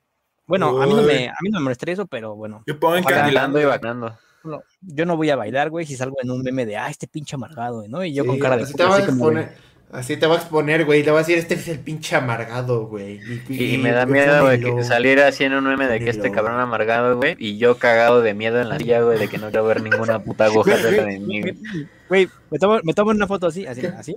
Bueno, 0.47 0.81
a 0.82 0.86
mí 0.86 0.93
no 0.94 1.02
me, 1.02 1.28
a 1.28 1.35
mí 1.43 1.48
no 1.51 1.59
me 1.59 1.64
molestaría 1.64 1.94
eso, 1.94 2.06
pero 2.06 2.35
bueno. 2.36 2.62
Yo 2.66 2.78
pongo 2.78 2.98
y 2.98 3.02
bailando. 3.02 4.18
No, 4.44 4.62
yo 4.82 5.06
no 5.06 5.16
voy 5.16 5.31
a 5.31 5.36
bailar, 5.36 5.70
güey, 5.70 5.86
si 5.86 5.97
salgo 5.97 6.16
en 6.22 6.31
un 6.31 6.43
meme 6.43 6.66
de, 6.66 6.76
ah, 6.76 6.90
este 6.90 7.06
pinche 7.09 7.35
amargado, 7.35 7.78
güey, 7.78 7.89
¿no? 7.89 8.05
Y 8.05 8.12
yo 8.12 8.24
Sí, 8.24 8.28
con 8.28 8.39
cara 8.39 8.59
de 8.59 8.66
puto, 8.66 8.86
así 8.93 9.06
como. 9.06 9.31
Así 9.93 10.16
te 10.16 10.27
va 10.27 10.35
a 10.35 10.39
exponer, 10.39 10.85
güey. 10.85 11.05
Te 11.05 11.11
va 11.11 11.19
a 11.19 11.23
decir, 11.23 11.39
este 11.39 11.55
es 11.55 11.69
el 11.69 11.78
pinche 11.78 12.16
amargado, 12.16 12.86
güey. 12.86 13.20
Y, 13.48 13.74
y 13.74 13.78
me 13.78 13.93
da 13.93 14.06
miedo, 14.06 14.43
güey, 14.43 14.61
que 14.61 14.82
salir 14.82 15.20
así 15.20 15.44
en 15.44 15.55
un 15.55 15.65
meme 15.65 15.86
de 15.86 16.01
que 16.01 16.11
este 16.11 16.32
cabrón 16.32 16.59
amargado, 16.59 17.16
güey, 17.16 17.36
y 17.39 17.59
yo 17.59 17.78
cagado 17.78 18.20
de 18.20 18.35
miedo 18.35 18.61
en 18.61 18.69
la 18.69 18.78
silla, 18.78 19.02
güey, 19.02 19.19
de 19.19 19.28
que 19.28 19.39
no 19.39 19.51
quiero 19.51 19.66
ver 19.66 19.82
ninguna 19.82 20.19
puta 20.19 20.47
aguja 20.47 20.77
cerca 20.78 21.05
de 21.05 21.20
mí. 21.20 21.43
güey. 21.43 21.56
Güey, 22.09 22.28
me 22.51 22.59
tomo, 22.59 22.81
me 22.82 22.93
tomo 22.93 23.11
una 23.12 23.27
foto 23.28 23.47
así, 23.47 23.66
así, 23.66 23.86
así. 23.86 24.16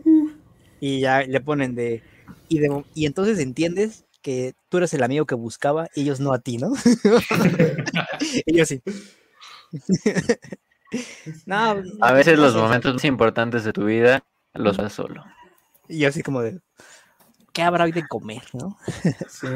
Y 0.79 1.01
ya 1.01 1.21
le 1.21 1.41
ponen 1.41 1.75
de 1.75 2.01
y, 2.49 2.59
de. 2.59 2.83
y 2.93 3.05
entonces 3.05 3.39
entiendes 3.39 4.05
que 4.21 4.55
tú 4.69 4.77
eres 4.77 4.93
el 4.93 5.03
amigo 5.03 5.25
que 5.25 5.35
buscaba, 5.35 5.87
ellos 5.95 6.19
no 6.19 6.33
a 6.33 6.39
ti, 6.39 6.57
¿no? 6.57 6.73
ellos 8.45 8.67
sí. 8.67 8.81
no, 11.45 11.83
A 12.01 12.13
veces 12.13 12.37
los 12.39 12.55
momentos 12.55 12.93
más 12.93 13.05
importantes 13.05 13.63
de 13.63 13.73
tu 13.73 13.85
vida 13.85 14.23
los 14.53 14.77
vas 14.77 14.93
solo. 14.93 15.23
Y 15.89 15.99
yo 15.99 16.09
así 16.09 16.21
como 16.23 16.41
de. 16.41 16.59
¿Qué 17.53 17.61
habrá 17.63 17.85
hoy 17.85 17.91
de 17.91 18.07
comer, 18.07 18.43
no? 18.53 18.77
Sí. 19.29 19.47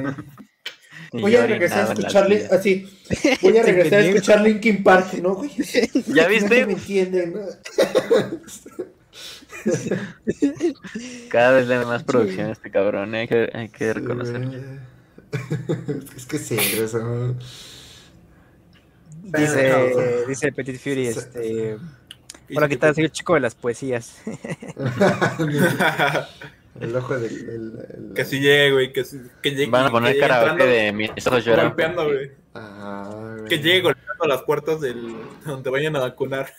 Y 1.13 1.21
Voy 1.21 1.35
a 1.35 1.45
regresar 1.47 1.87
a 1.87 1.89
orinaba 1.89 1.93
en 1.93 2.01
la 2.01 2.07
escuchar, 2.07 2.29
Lin- 2.29 2.41
silla. 2.41 2.55
así, 2.55 3.37
voy 3.41 3.57
a 3.57 3.63
regresar 3.71 3.99
a 3.99 4.05
escuchar 4.05 4.41
Linkin 4.41 4.83
Park, 4.83 5.13
¿no, 5.15 5.35
güey? 5.35 5.49
¿Ya 6.07 6.23
No 6.23 6.29
viste? 6.29 6.65
me 6.65 6.73
entienden, 6.73 7.33
¿no? 7.33 7.41
Cada 11.29 11.51
vez 11.53 11.67
le 11.67 11.75
da 11.75 11.85
más 11.85 12.03
producción 12.03 12.47
a 12.47 12.51
este 12.51 12.71
cabrón, 12.71 13.13
eh, 13.15 13.19
hay 13.21 13.27
que, 13.27 13.49
hay 13.53 13.69
que 13.69 13.93
reconocerlo. 13.93 14.51
Es 16.15 16.25
que 16.25 16.37
sí, 16.37 16.57
eso. 16.59 17.35
Dice, 19.23 20.25
dice 20.27 20.51
Petit 20.51 20.79
Fury, 20.79 21.07
este. 21.07 21.77
Hola, 22.55 22.67
¿qué 22.67 22.77
tal? 22.77 22.93
Soy 22.95 23.05
el 23.05 23.11
chico 23.11 23.33
de 23.35 23.39
las 23.39 23.55
poesías. 23.55 24.21
El 26.79 26.95
ojo 26.95 27.19
del. 27.19 27.31
el- 27.31 27.79
el- 28.09 28.13
Que 28.15 28.23
sí 28.25 28.39
llegue, 28.39 28.71
güey. 28.71 28.93
Que, 28.93 29.03
que 29.43 29.51
llegue. 29.51 29.69
Van 29.69 29.83
a 29.83 29.87
que 29.87 29.91
poner 29.91 30.17
karaoke 30.19 30.63
de 30.65 30.93
mis 30.93 31.27
ojos 31.27 31.43
lloran. 31.45 31.65
por 31.65 31.75
Golpeando, 31.75 32.05
güey. 32.05 32.31
Ah. 32.55 33.35
Que 33.47 33.57
llegue 33.57 33.81
golpeando 33.81 34.25
las 34.25 34.41
puertas 34.43 34.79
del 34.79 35.15
donde 35.45 35.69
vayan 35.69 35.95
a 35.97 35.99
vacunar. 35.99 36.51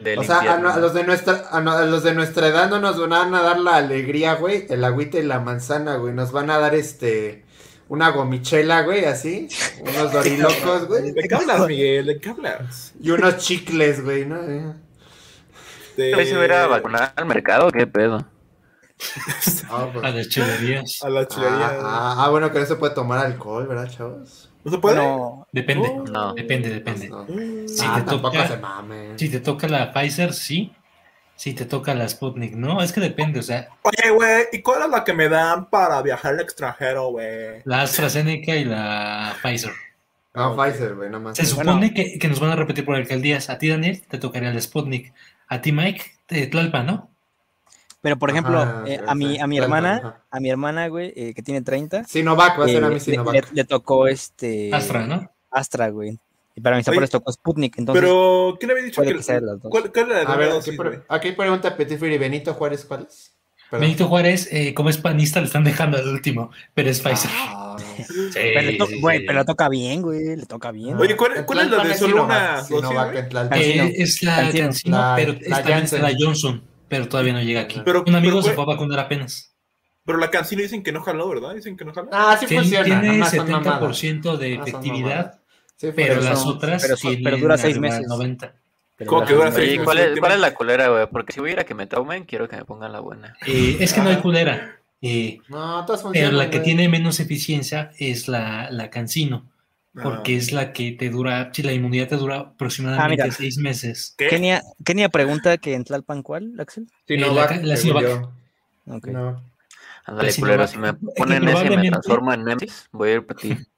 Del 0.00 0.18
O 0.18 0.22
sea, 0.22 0.36
a, 0.36 0.38
infierno. 0.44 0.68
no- 0.68 0.74
a 0.74 0.78
los 0.78 0.94
de 0.94 1.04
nuestra, 1.04 1.48
a, 1.50 1.60
no- 1.60 1.72
a 1.72 1.84
los 1.86 2.04
de 2.04 2.14
nuestra 2.14 2.46
edad 2.48 2.68
no 2.70 2.78
nos 2.78 2.98
van 3.08 3.34
a 3.34 3.42
dar 3.42 3.58
la 3.58 3.76
alegría, 3.76 4.34
güey, 4.34 4.66
el 4.68 4.84
agüita 4.84 5.18
y 5.18 5.22
la 5.22 5.40
manzana, 5.40 5.96
güey. 5.96 6.12
Nos 6.14 6.30
van 6.30 6.50
a 6.50 6.58
dar 6.58 6.74
este 6.74 7.44
una 7.88 8.10
gomichela, 8.10 8.82
güey, 8.82 9.06
así, 9.06 9.48
unos 9.80 10.12
dorilocos, 10.12 10.86
güey, 10.88 11.10
¿De 11.12 11.22
qué 11.28 11.34
hablas, 11.34 11.66
Miguel? 11.66 12.06
¿De 12.06 12.18
qué 12.20 12.28
hablas? 12.30 12.92
y 13.02 13.10
unos 13.10 13.38
chicles, 13.38 14.02
güey, 14.04 14.24
¿no? 14.24 14.36
De... 15.96 16.14
¿Hoy 16.14 16.26
se 16.26 16.34
va 16.36 16.42
a 16.42 16.44
ir 16.44 16.52
a 16.52 16.66
vacunar 16.66 17.12
al 17.16 17.26
mercado? 17.26 17.70
¿Qué 17.70 17.86
pedo? 17.86 18.26
Ah, 19.68 19.88
pues. 19.92 20.04
A 20.04 20.10
las 20.10 20.28
chulerías. 20.28 21.02
A 21.02 21.08
la 21.08 21.26
chulería. 21.26 21.66
Ah, 21.66 21.80
ah, 21.82 22.14
ah, 22.24 22.28
bueno, 22.30 22.52
que 22.52 22.60
no 22.60 22.66
se 22.66 22.76
puede 22.76 22.94
tomar 22.94 23.24
alcohol, 23.24 23.66
¿verdad, 23.66 23.88
chavos? 23.90 24.50
¿No 24.62 24.70
se 24.70 24.78
puede? 24.78 24.96
Bueno, 24.96 25.46
Depende. 25.50 25.88
Oh. 25.92 26.04
No. 26.06 26.34
Depende, 26.34 26.68
depende. 26.68 27.08
No. 27.08 27.26
Si 27.26 27.84
Ah, 27.84 27.96
te 27.96 28.02
tampoco 28.10 28.36
toca- 28.36 28.48
se 28.48 28.56
mamen. 28.58 29.18
Si 29.18 29.28
te 29.28 29.40
toca 29.40 29.66
la 29.66 29.92
Pfizer, 29.92 30.32
sí. 30.32 30.72
Si 31.34 31.54
te 31.54 31.64
toca 31.64 31.94
la 31.94 32.08
Sputnik, 32.08 32.54
no. 32.54 32.80
Es 32.80 32.92
que 32.92 33.00
depende, 33.00 33.40
o 33.40 33.42
sea, 33.42 33.68
Oye, 33.82 34.10
güey, 34.10 34.44
¿y 34.52 34.62
cuál 34.62 34.82
es 34.82 34.88
la 34.90 35.02
que 35.02 35.14
me 35.14 35.28
dan 35.28 35.68
para 35.68 36.00
viajar 36.02 36.34
al 36.34 36.40
extranjero, 36.40 37.08
güey? 37.10 37.62
la 37.64 37.82
AstraZeneca 37.82 38.54
y 38.54 38.64
la 38.66 39.34
Pfizer. 39.42 39.72
No, 40.34 40.56
Pfizer, 40.56 40.94
güey, 40.94 41.10
nada 41.10 41.22
más. 41.22 41.36
Se 41.36 41.44
supone 41.44 41.92
que, 41.92 42.18
que 42.18 42.28
nos 42.28 42.40
van 42.40 42.50
a 42.50 42.56
repetir 42.56 42.84
por 42.84 42.96
alcaldías. 42.96 43.50
A 43.50 43.58
ti, 43.58 43.68
Daniel, 43.68 44.02
te 44.08 44.18
tocaría 44.18 44.50
el 44.50 44.60
Sputnik. 44.62 45.12
A 45.48 45.60
ti, 45.60 45.72
Mike, 45.72 46.02
de 46.28 46.46
Tlalpan, 46.46 46.86
¿no? 46.86 47.08
pero 48.00 48.18
por 48.18 48.30
ejemplo, 48.30 48.58
Ajá, 48.58 48.82
eh, 48.88 49.00
a 49.06 49.14
mi, 49.14 49.38
a 49.38 49.46
mi 49.46 49.58
hermana, 49.58 49.96
ajá. 49.98 50.22
a 50.28 50.40
mi 50.40 50.50
hermana, 50.50 50.88
güey, 50.88 51.12
eh, 51.14 51.34
que 51.34 51.42
tiene 51.42 51.62
30, 51.62 52.02
Sinovac, 52.02 52.58
va 52.58 52.64
a 52.64 52.68
ser 52.68 52.82
a 52.82 52.86
eh, 52.86 52.90
mí 52.90 52.94
le, 52.94 53.00
Sinovac. 53.00 53.32
le- 53.34 53.44
le 53.52 53.64
tocó 53.64 54.08
este 54.08 54.74
Astra, 54.74 55.06
¿no? 55.06 55.30
Astra, 55.52 55.88
güey. 55.90 56.18
Y 56.56 56.60
para 56.60 56.76
mis 56.78 56.88
abuelos 56.88 57.10
tocó 57.10 57.30
Sputnik, 57.30 57.78
entonces 57.78 58.02
Pero, 58.02 58.56
¿quién 58.58 58.72
había 58.72 58.82
dicho 58.82 58.96
puede 59.02 59.12
que... 59.12 59.18
que 59.18 59.22
sea 59.22 59.36
de 59.36 59.42
las 59.46 59.62
dos. 59.62 59.70
¿Cuál, 59.70 59.92
cuál 59.92 60.10
era 60.10 60.24
la 60.24 60.30
A 60.32 60.36
ver, 60.36 60.48
dosis, 60.50 60.68
aquí, 60.70 60.76
pre- 60.78 60.88
güey? 60.88 61.00
aquí 61.08 61.30
pregunta 61.32 61.76
Petit 61.76 61.96
Fury, 61.98 62.18
Benito 62.18 62.54
Juárez, 62.54 62.84
¿cuál 62.86 63.06
es? 63.08 63.36
Perdón. 63.70 63.82
Benito 63.86 64.08
Juárez, 64.08 64.48
eh, 64.52 64.74
como 64.74 64.88
es 64.90 64.98
panista, 64.98 65.38
le 65.38 65.46
están 65.46 65.62
dejando 65.62 65.96
al 65.96 66.08
último, 66.08 66.50
pero 66.74 66.90
es 66.90 67.00
Pfizer. 67.00 67.30
Ah, 67.32 67.76
Sí, 67.96 68.28
Pero 68.32 68.62
le, 68.62 68.72
to- 68.78 68.86
sí, 68.86 69.00
güey, 69.00 69.18
sí. 69.20 69.24
pero 69.26 69.38
le 69.40 69.44
toca 69.44 69.68
bien, 69.68 70.02
güey, 70.02 70.36
le 70.36 70.46
toca 70.46 70.70
bien. 70.72 70.96
Oye, 70.98 71.16
¿cuál, 71.16 71.32
es 71.36 71.70
la 71.70 71.84
de 71.84 71.94
solo 71.94 72.24
una. 72.24 72.60
Eh, 73.54 73.94
es 73.98 74.22
la 74.22 74.50
Cancino. 74.52 74.96
La- 74.96 75.14
pero 75.16 75.34
la 75.46 75.60
la 75.60 76.16
Johnson, 76.18 76.62
pero 76.88 77.08
todavía 77.08 77.32
no 77.32 77.42
llega 77.42 77.62
aquí. 77.62 77.80
Pero- 77.84 78.04
Un 78.06 78.14
amigo 78.14 78.40
pero, 78.40 78.48
se 78.48 78.52
fue 78.54 78.64
a 78.64 78.66
vacunar 78.66 78.98
apenas. 79.00 79.54
Pero 80.04 80.18
la 80.18 80.30
cancino 80.30 80.62
dicen 80.62 80.82
que 80.82 80.90
no 80.90 81.00
jaló, 81.00 81.28
¿verdad? 81.28 81.54
Dicen 81.54 81.76
que 81.76 81.84
no 81.84 81.92
jaló. 81.94 82.08
Ah, 82.12 82.36
sí 82.38 82.46
Tiene, 82.46 82.62
funciona. 82.64 82.84
tiene 82.84 83.06
nomás 83.12 83.30
son 83.30 83.48
mamadas. 83.50 84.02
70% 84.02 84.36
de 84.36 84.56
Ah, 84.58 84.62
efectividad, 84.66 85.38
pero 85.94 86.20
las 86.20 86.42
son- 86.42 86.56
otras 86.56 86.82
pero 86.82 86.96
son- 86.96 87.16
pero 87.22 87.36
dura 87.38 87.56
seis 87.56 87.78
meses. 87.78 88.06
90. 88.08 88.54
Pero 88.96 89.08
¿Cómo 89.08 89.20
la- 89.22 89.26
que 89.28 89.34
dura 89.34 89.52
seis 89.52 89.70
meses? 89.70 89.84
¿cuál 89.84 89.98
es, 89.98 90.04
tiene- 90.06 90.20
¿cuál 90.20 90.32
es 90.32 90.40
la 90.40 90.54
culera, 90.54 90.88
güey? 90.88 91.06
Porque 91.06 91.32
si 91.32 91.40
voy 91.40 91.50
a 91.50 91.52
ir 91.54 91.60
a 91.60 91.64
que 91.64 91.74
me 91.74 91.86
tomen, 91.86 92.24
quiero 92.24 92.48
que 92.48 92.56
me 92.56 92.64
pongan 92.64 92.92
la 92.92 92.98
buena. 93.00 93.36
Eh, 93.46 93.76
es 93.78 93.92
que 93.92 94.00
no 94.00 94.08
hay 94.10 94.16
culera. 94.16 94.80
Eh, 95.02 95.38
No, 95.48 95.84
todas 95.84 96.02
funcionan. 96.02 96.30
pero 96.30 96.42
la 96.42 96.50
que 96.50 96.60
tiene 96.60 96.88
menos 96.88 97.20
eficiencia 97.20 97.90
es 97.98 98.28
la, 98.28 98.70
la 98.70 98.88
Cancino, 98.90 99.50
porque 100.02 100.34
Ah. 100.34 100.38
es 100.38 100.52
la 100.52 100.72
que 100.72 100.92
te 100.92 101.10
dura, 101.10 101.50
si 101.52 101.62
la 101.62 101.72
inmunidad 101.72 102.08
te 102.08 102.16
dura 102.16 102.38
aproximadamente 102.38 103.22
Ah, 103.22 103.24
mira. 103.26 103.30
seis 103.36 103.58
meses. 103.58 104.14
¿Qué? 104.16 104.28
Kenia, 104.28 104.62
Kenia 104.84 105.08
pregunta 105.08 105.58
que 105.58 105.74
en 105.74 105.84
Tlalpan, 105.84 106.22
¿cuál, 106.22 106.54
Axel? 106.58 106.86
Sinovac, 107.06 107.50
Eh, 107.52 107.56
la- 107.56 107.62
la 107.66 107.76
según 107.76 108.00
Sinovac. 108.02 108.32
yo. 108.86 108.94
Ok. 108.96 109.06
No. 109.08 109.52
No 110.08 110.18
culero, 110.38 110.66
si 110.66 110.78
me 110.78 110.92
que 110.92 110.98
ponen 111.16 111.36
ese 111.36 111.42
y 111.42 111.44
me 111.46 111.50
probablemente- 111.52 111.90
transformo 111.90 112.32
en 112.34 112.44
Nemesis, 112.44 112.88
voy 112.90 113.10
a 113.10 113.12
ir 113.14 113.26
por 113.26 113.36
ti. 113.36 113.50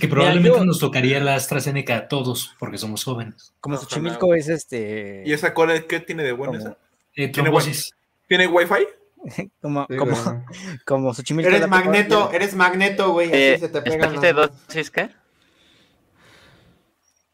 Que 0.00 0.06
probablemente 0.06 0.56
yo- 0.56 0.64
nos 0.64 0.78
tocaría 0.78 1.18
la 1.18 1.34
AstraZeneca 1.34 1.96
a 1.96 2.06
todos, 2.08 2.54
porque 2.60 2.78
somos 2.78 3.02
jóvenes. 3.02 3.52
Como. 3.60 3.76
Xochimilco 3.76 4.32
es 4.36 4.48
este. 4.48 5.24
¿Y 5.26 5.32
esa 5.32 5.52
cuál 5.52 5.72
es? 5.72 5.84
¿Qué 5.86 5.98
tiene 5.98 6.22
de 6.22 6.30
bueno 6.30 6.52
¿Cómo? 6.52 6.62
esa? 6.64 6.70
Eh, 6.70 7.26
¿Tiene 7.28 7.32
trombosis. 7.32 7.90
¿Tiene 8.28 8.46
wifi? 8.46 8.86
Como, 9.60 9.86
Sí, 9.88 9.96
como, 9.96 10.12
güey. 10.12 10.38
como 10.86 11.14
Xochimilco. 11.14 11.50
Eres 11.50 11.68
magneto, 11.68 12.32
eres 12.32 12.54
magneto, 12.54 13.12
güey. 13.12 13.28
Así 13.28 13.36
Eh, 13.36 13.58
se 13.60 13.68
te 13.68 13.82
pegan 13.82 14.00
¿Escogiste 14.00 14.32
los... 14.32 14.66
dosis 14.66 14.90
qué? 14.90 15.10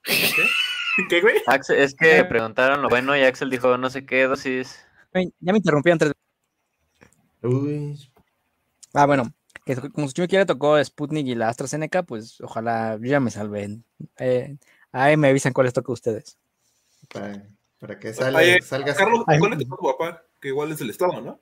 ¿Qué, 1.09 1.21
güey? 1.21 1.37
Axel, 1.47 1.79
es 1.79 1.95
que 1.95 2.25
preguntaron 2.25 2.83
lo 2.83 2.89
bueno 2.89 3.17
y 3.17 3.23
Axel 3.23 3.51
dijo 3.51 3.77
no 3.77 3.91
sé 3.91 4.07
qué 4.07 4.25
dosis. 4.25 4.81
Ya 5.13 5.53
me 5.53 5.59
interrumpieron 5.59 5.99
tres 5.99 6.13
Uy. 7.43 8.11
Ah, 8.93 9.07
bueno, 9.07 9.33
que 9.65 9.77
como 9.77 10.09
si 10.09 10.21
me 10.21 10.29
quiera 10.29 10.47
tocó 10.47 10.83
Sputnik 10.83 11.27
y 11.27 11.35
la 11.35 11.49
AstraZeneca, 11.49 12.03
pues 12.03 12.41
ojalá 12.41 12.97
yo 13.01 13.11
ya 13.11 13.21
me 13.21 13.31
salven. 13.31 13.85
Eh, 14.19 14.57
ahí 14.93 15.17
me 15.17 15.29
avisan 15.29 15.53
cuál 15.53 15.67
les 15.67 15.75
toca 15.75 15.93
a 15.93 15.95
ustedes. 15.95 16.39
Para, 17.13 17.47
para 17.79 17.99
que 17.99 18.13
salga, 18.15 18.41
Oye, 18.41 18.63
salgas. 18.63 18.97
Carlos. 18.97 19.25
¿cuál 19.39 19.53
es 19.53 19.59
tu 19.59 19.69
papá? 19.69 20.23
Que 20.41 20.49
igual 20.49 20.73
es 20.73 20.79
del 20.79 20.91
Estado, 20.91 21.21
¿no? 21.21 21.41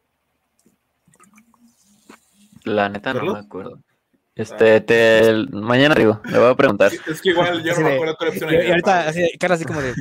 La 2.65 2.89
neta 2.89 3.13
no 3.13 3.21
¿Carlos? 3.21 3.35
me 3.35 3.41
acuerdo. 3.41 3.79
Este, 4.35 4.81
te, 4.81 5.47
mañana 5.53 5.95
digo, 5.95 6.21
le 6.29 6.39
voy 6.39 6.51
a 6.51 6.55
preguntar. 6.57 6.91
Sí, 6.91 6.99
Es 7.07 7.21
que 7.23 7.31
igual 7.31 7.63
yo 7.63 7.73
Así 7.73 7.83
no 7.83 7.89
me 7.89 7.95
acuerdo 7.95 8.17
cuál 8.19 8.31
opción 8.31 8.51
Y, 8.53 8.67
ahorita, 8.71 9.09
así, 9.09 9.39
cara 9.39 9.55
así 9.55 9.65
como 9.65 9.81
de, 9.81 9.95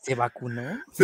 ¿se 0.00 0.14
vacunó? 0.14 0.62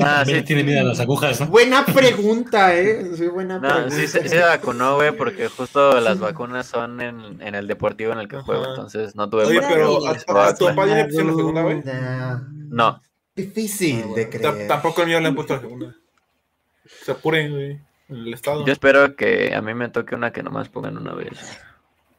Ah, 0.00 0.18
también 0.22 0.38
sí. 0.40 0.44
tiene 0.44 0.62
miedo 0.62 0.80
a 0.80 0.84
las 0.84 1.00
agujas, 1.00 1.40
¿no? 1.40 1.46
Buena 1.48 1.84
pregunta, 1.84 2.76
¿eh? 2.78 3.10
Sí, 3.16 3.26
buena 3.26 3.58
No, 3.58 3.68
pregunta. 3.68 3.96
sí, 3.96 4.06
se- 4.06 4.22
sí 4.22 4.28
se 4.28 4.40
vacunó, 4.40 4.96
güey, 4.96 5.16
porque 5.16 5.48
justo 5.48 6.00
las 6.00 6.20
vacunas 6.20 6.66
son 6.66 7.00
en, 7.00 7.42
en 7.42 7.54
el 7.56 7.66
deportivo 7.66 8.12
en 8.12 8.18
el 8.20 8.28
que 8.28 8.36
juego, 8.38 8.66
entonces 8.68 9.16
no 9.16 9.28
tuve 9.28 9.46
Oye, 9.46 9.60
problema. 9.60 9.74
pero 9.74 10.06
¿a, 10.06 10.44
a- 10.44 10.48
a 10.48 10.54
tu 10.54 10.66
papá 10.66 10.86
ya 10.86 10.94
le 10.96 11.04
pusieron 11.06 11.26
la 11.28 11.34
segunda, 11.34 11.62
güey? 11.62 11.82
No, 12.70 13.00
Difícil 13.34 14.14
de 14.14 14.28
creer. 14.28 14.68
Tampoco 14.68 15.00
el 15.02 15.08
mío 15.08 15.18
le 15.20 15.28
han 15.28 15.34
puesto 15.34 15.54
la 15.54 15.60
segunda. 15.60 15.94
Se 16.84 17.10
apuren, 17.12 17.50
güey. 17.50 17.80
En 18.12 18.18
el 18.26 18.34
Estado. 18.34 18.64
yo 18.66 18.72
espero 18.72 19.16
que 19.16 19.54
a 19.54 19.60
mí 19.62 19.74
me 19.74 19.88
toque 19.88 20.14
una 20.14 20.32
que 20.32 20.42
nomás 20.42 20.68
pongan 20.68 20.96
una 20.98 21.14
vez. 21.14 21.30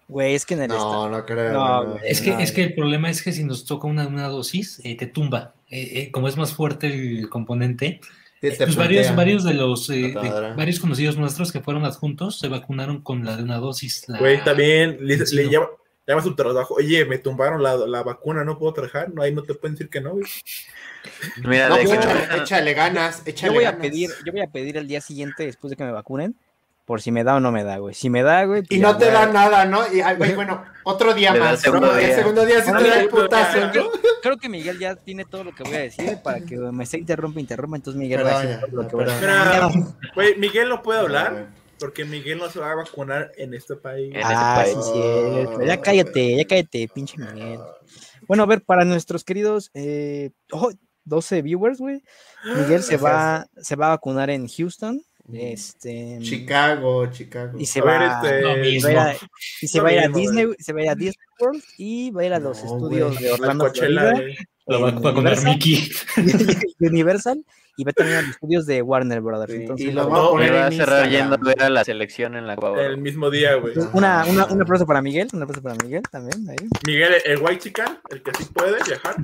Güey, 0.07 0.35
es 0.35 0.45
que 0.45 0.53
en 0.55 0.63
el 0.63 0.67
No, 0.67 0.75
estado. 0.75 1.09
no 1.09 1.25
creo. 1.25 1.53
No, 1.53 1.83
no. 1.83 1.89
güey. 1.91 2.01
Es 2.05 2.21
que, 2.21 2.31
No, 2.31 2.39
es 2.39 2.51
que 2.51 2.63
el 2.63 2.73
problema 2.75 3.09
es 3.09 3.21
que 3.23 3.31
si 3.31 3.43
nos 3.43 3.65
toca 3.65 3.87
una, 3.87 4.07
una 4.07 4.27
dosis, 4.27 4.81
eh, 4.83 4.95
te 4.97 5.07
tumba. 5.07 5.53
Eh, 5.69 6.01
eh, 6.01 6.11
como 6.11 6.27
es 6.27 6.37
más 6.37 6.53
fuerte 6.53 6.87
el 6.87 7.29
componente, 7.29 7.99
pues 8.41 8.75
varios, 8.75 9.15
varios 9.15 9.43
de 9.45 9.53
los 9.53 9.89
eh, 9.89 10.13
de 10.21 10.53
varios 10.57 10.79
conocidos 10.79 11.17
nuestros 11.17 11.51
que 11.53 11.61
fueron 11.61 11.85
adjuntos 11.85 12.39
se 12.39 12.49
vacunaron 12.49 13.01
con 13.01 13.23
la 13.23 13.37
de 13.37 13.43
una 13.43 13.57
dosis. 13.57 14.03
la- 14.09 14.19
Güey, 14.19 14.43
también 14.43 14.97
le, 14.99 15.17
le 15.17 15.49
llama, 15.49 15.67
llama 16.07 16.21
a 16.21 16.23
su 16.23 16.35
trabajo. 16.35 16.75
Oye, 16.75 17.05
me 17.05 17.17
tumbaron 17.17 17.61
la, 17.63 17.75
la 17.77 18.03
vacuna, 18.03 18.43
no 18.43 18.57
puedo 18.59 18.73
trabajar. 18.73 19.11
No, 19.13 19.21
ahí 19.21 19.33
no 19.33 19.43
te 19.43 19.53
pueden 19.53 19.75
decir 19.75 19.89
que 19.89 20.01
no, 20.01 20.11
güey. 20.11 20.25
Mira, 21.45 21.69
No, 21.69 21.75
pues, 21.75 21.91
échale, 21.91 22.37
échale 22.41 22.73
ganas, 22.73 23.21
échale 23.25 23.51
Yo 23.51 23.55
voy 23.55 23.65
a 23.65 23.71
ganas. 23.71 23.81
pedir, 23.87 24.09
yo 24.25 24.31
voy 24.31 24.41
a 24.41 24.47
pedir 24.47 24.77
el 24.77 24.87
día 24.87 25.01
siguiente 25.01 25.45
después 25.45 25.69
de 25.71 25.75
que 25.77 25.83
me 25.83 25.91
vacunen, 25.91 26.35
por 26.85 27.01
si 27.01 27.11
me 27.11 27.23
da 27.23 27.35
o 27.35 27.39
no 27.39 27.51
me 27.51 27.63
da, 27.63 27.77
güey. 27.77 27.93
Si 27.95 28.09
me 28.09 28.23
da, 28.23 28.43
güey. 28.45 28.61
pues 28.63 28.71
Y 28.77 28.81
ya, 28.81 28.91
no 28.91 28.97
te 28.97 29.09
da 29.11 29.25
nada, 29.27 29.65
¿no? 29.65 29.81
Y 29.93 30.01
güey, 30.17 30.35
bueno, 30.35 30.63
otro 30.83 31.13
día 31.13 31.33
más. 31.33 31.51
el 31.53 31.57
segundo 31.59 31.87
¿no? 31.87 31.97
El 31.97 32.05
día. 32.05 32.15
segundo 32.15 32.45
día 32.45 32.61
sí 32.63 32.71
te 32.77 32.87
da 32.87 32.99
el 33.01 33.07
putazo, 33.09 33.59
¿no? 33.61 33.71
Creo, 33.71 33.91
creo 34.21 34.37
que 34.37 34.49
Miguel 34.49 34.79
ya 34.79 34.95
tiene 34.95 35.23
todo 35.25 35.45
lo 35.45 35.55
que 35.55 35.63
voy 35.63 35.75
a 35.75 35.79
decir 35.79 36.17
para 36.23 36.41
que 36.41 36.57
me 36.57 36.85
se 36.85 36.97
interrumpa, 36.97 37.39
interrumpa. 37.39 37.77
Entonces 37.77 37.97
Miguel 37.99 38.25
va 38.25 38.39
a 38.39 38.41
decir 38.45 38.59
ya, 38.59 38.65
todo 38.67 38.75
lo 38.75 38.83
ya, 38.83 38.89
que 38.89 38.95
voy 38.95 39.05
a 39.05 39.07
decir. 39.07 39.27
perdón. 39.29 39.95
Ya, 40.03 40.13
Güey, 40.13 40.35
Miguel 40.37 40.69
no 40.69 40.83
puede 40.83 40.99
hablar 40.99 41.47
porque 41.83 42.05
Miguel 42.05 42.37
no 42.37 42.49
se 42.49 42.59
va 42.61 42.71
a 42.71 42.75
vacunar 42.75 43.33
en 43.35 43.53
este 43.53 43.75
país. 43.75 44.09
En 44.15 44.21
ese 44.21 44.25
Ah, 44.33 44.63
sí, 44.65 44.73
país. 44.73 44.85
cierto. 44.93 45.65
Ya 45.65 45.81
cállate, 45.81 46.37
ya 46.37 46.45
cállate, 46.45 46.87
pinche 46.95 47.17
Miguel. 47.17 47.59
Bueno, 48.25 48.43
a 48.43 48.45
ver, 48.45 48.61
para 48.61 48.85
nuestros 48.85 49.25
queridos 49.25 49.69
eh, 49.73 50.29
oh, 50.53 50.71
12 51.03 51.41
viewers, 51.41 51.79
güey. 51.79 52.01
Miguel 52.55 52.83
se 52.83 52.95
va, 52.95 53.47
se 53.57 53.75
va 53.75 53.87
a 53.87 53.89
vacunar 53.89 54.29
en 54.29 54.47
Houston. 54.47 55.01
Este, 55.33 56.19
Chicago, 56.21 57.05
Chicago. 57.07 57.59
y 57.59 57.65
se 57.65 57.79
A 57.81 57.83
ver, 57.83 57.99
va, 58.01 58.21
este, 58.23 58.41
Lo 58.41 58.47
va 58.47 58.53
a 58.53 58.57
ir 58.59 58.97
a- 58.97 59.17
y 59.61 59.67
se 59.67 59.77
Lo 59.79 59.83
va 59.83 59.89
a 59.89 59.93
ir 59.93 59.99
a 59.99 60.07
mismo, 60.07 60.19
Disney, 60.19 60.55
se 60.59 60.71
va 60.73 60.79
a 60.79 60.83
ir 60.83 60.89
a 60.89 60.95
Disney 60.95 61.27
World 61.41 61.63
y 61.77 62.11
va 62.11 62.21
a 62.21 62.25
ir 62.27 62.33
a 62.33 62.39
los 62.39 62.63
No, 62.63 62.73
estudios 62.73 63.11
güey. 63.11 63.23
de 63.23 63.29
la 63.29 63.33
Orlando, 63.35 63.63
Coachella, 63.65 63.99
Florida, 64.01 64.11
güey. 64.21 64.37
La 64.67 64.77
va 64.77 64.87
a 64.87 64.91
vacunar 64.99 65.43
Mickey. 65.43 65.89
Universal 66.79 67.43
y 67.75 67.83
va 67.83 67.91
también 67.91 68.19
a 68.19 68.21
los 68.21 68.31
estudios 68.31 68.65
de 68.65 68.81
Warner 68.81 69.21
Brothers. 69.21 69.51
Sí, 69.51 69.61
Entonces, 69.61 69.87
y 69.87 69.91
lo 69.91 70.07
voy 70.07 70.19
a 70.19 70.29
poner 70.29 70.53
va 70.53 70.67
a 70.67 70.71
cerrar 70.71 71.09
yendo 71.09 71.35
a 71.35 71.37
ver 71.37 71.63
a 71.63 71.69
la 71.69 71.83
selección 71.83 72.35
en 72.35 72.47
la 72.47 72.55
Cuba. 72.55 72.81
El 72.81 72.97
mismo 72.97 73.29
día, 73.29 73.55
güey. 73.55 73.73
una, 73.93 74.25
una, 74.25 74.45
un 74.45 74.61
aplauso 74.61 74.85
para 74.85 75.01
Miguel, 75.01 75.27
un 75.33 75.41
aplauso 75.41 75.61
para 75.61 75.75
Miguel 75.83 76.03
también. 76.11 76.49
Ahí. 76.49 76.57
Miguel, 76.85 77.13
el 77.25 77.39
white 77.39 77.59
chican, 77.59 77.99
el 78.09 78.21
que 78.21 78.31
sí 78.37 78.45
puede 78.53 78.77
viajar. 78.83 79.15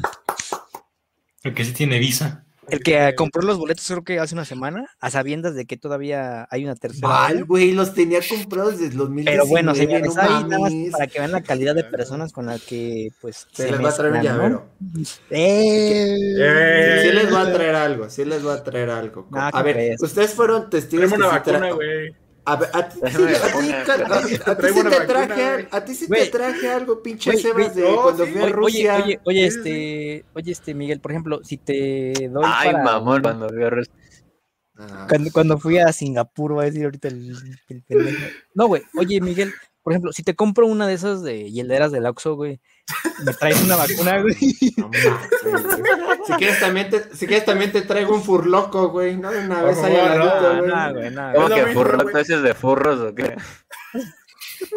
El 1.43 1.53
que 1.53 1.63
sí 1.63 1.73
tiene 1.73 1.99
visa. 1.99 2.45
El 2.71 2.79
que 2.81 3.13
compró 3.15 3.41
los 3.41 3.57
boletos 3.57 3.85
creo 3.87 4.03
que 4.03 4.19
hace 4.19 4.35
una 4.35 4.45
semana, 4.45 4.87
a 4.99 5.09
sabiendas 5.09 5.55
de 5.55 5.65
que 5.65 5.77
todavía 5.77 6.47
hay 6.51 6.63
una 6.65 6.75
tercera. 6.75 7.07
Mal, 7.07 7.45
güey, 7.45 7.71
los 7.73 7.93
tenía 7.93 8.19
comprados 8.27 8.79
desde 8.79 8.95
2019. 8.97 9.31
Pero 9.31 9.47
bueno, 9.47 9.75
señores, 9.75 10.15
no 10.15 10.21
ahí 10.21 10.43
nada 10.45 10.59
más 10.59 10.73
para 10.91 11.07
que 11.07 11.19
vean 11.19 11.31
la 11.31 11.41
calidad 11.41 11.75
de 11.75 11.83
personas 11.83 12.31
con 12.31 12.45
la 12.45 12.57
que 12.59 13.09
pues 13.21 13.47
Se 13.51 13.71
les 13.71 13.83
va 13.83 13.89
a 13.89 13.95
traer 13.95 14.13
un 14.13 14.21
llavero. 14.21 14.65
¡Eh! 15.29 16.15
Eh, 16.39 16.99
Sí 17.03 17.11
les 17.11 17.33
va 17.33 17.41
a 17.41 17.53
traer 17.53 17.75
algo, 17.75 18.09
sí 18.09 18.25
les 18.25 18.45
va 18.45 18.53
a 18.55 18.63
traer 18.63 18.89
algo. 18.89 19.27
A 19.33 19.51
¿qué 19.51 19.63
ver, 19.63 19.75
crees? 19.75 20.01
ustedes 20.01 20.33
fueron 20.33 20.69
testigos 20.69 21.11
una 21.11 21.27
vacuna, 21.27 21.71
güey. 21.71 22.13
A 22.51 22.79
a 22.79 22.89
ti, 22.89 22.99
sí, 22.99 23.23
a 23.23 23.45
a 23.45 24.17
a 24.51 24.57
te 24.57 25.05
traje, 25.05 25.67
a 25.71 25.85
ti 25.85 25.93
sí 25.95 26.07
te 26.07 26.25
traje 26.27 26.69
algo, 26.69 27.01
pinche 27.03 27.35
Sebas, 27.37 27.75
de 27.75 27.83
cuando 28.01 28.25
sí. 28.25 28.31
fui 28.31 28.41
a 28.41 28.43
Oye, 28.45 28.51
Rusia. 28.53 28.95
oye, 29.03 29.19
oye, 29.25 29.45
este, 29.45 30.25
oye, 30.33 30.51
este, 30.51 30.73
Miguel, 30.73 30.99
por 30.99 31.11
ejemplo, 31.11 31.41
si 31.43 31.57
te 31.57 32.29
doy 32.31 32.43
Ay, 32.45 32.71
para- 32.71 32.83
mamón, 32.83 33.21
cuando 33.21 33.47
vio 33.49 33.69
res- 33.69 33.91
Ah, 34.81 35.07
Cuando, 35.09 35.29
cuando 35.33 35.57
fui 35.59 35.77
a 35.77 35.91
Singapur, 35.91 36.53
voy 36.53 36.63
a 36.63 36.65
decir 36.67 36.85
ahorita 36.85 37.09
el, 37.09 37.35
el 37.67 37.83
pendejo. 37.83 38.17
No, 38.53 38.67
güey. 38.67 38.81
Oye, 38.97 39.19
Miguel, 39.19 39.53
por 39.83 39.91
ejemplo, 39.91 40.13
si 40.13 40.23
te 40.23 40.35
compro 40.35 40.67
una 40.67 40.87
de 40.87 40.93
esas 40.93 41.21
de 41.21 41.51
hieleras 41.51 41.91
del 41.91 42.05
Oxxo, 42.05 42.35
güey, 42.35 42.61
me 43.23 43.33
traes 43.33 43.61
una 43.63 43.75
vacuna, 43.75 44.21
güey. 44.21 44.35
no 44.77 44.91
si 46.25 46.33
quieres 46.33 46.59
también 46.59 46.89
te, 46.89 47.15
si 47.15 47.27
quieres 47.27 47.45
también 47.45 47.71
te 47.71 47.81
traigo 47.81 48.13
un 48.15 48.23
furloco, 48.23 48.89
güey, 48.89 49.17
no 49.17 49.31
de 49.31 49.39
una 49.45 49.59
Por 49.61 49.69
vez 49.69 49.83
ahí 49.83 49.93
no, 49.93 50.01
güey. 50.01 50.69
No, 50.69 50.93
güey, 50.93 51.11
no, 51.11 51.33
¿Cómo 51.33 51.47
Es 51.47 51.53
que 51.53 51.73
güey. 51.73 51.73
¿Tú 52.11 52.17
dices 52.17 52.41
de 52.43 52.53
furros 52.53 52.99
o 52.99 53.15
qué? 53.15 53.35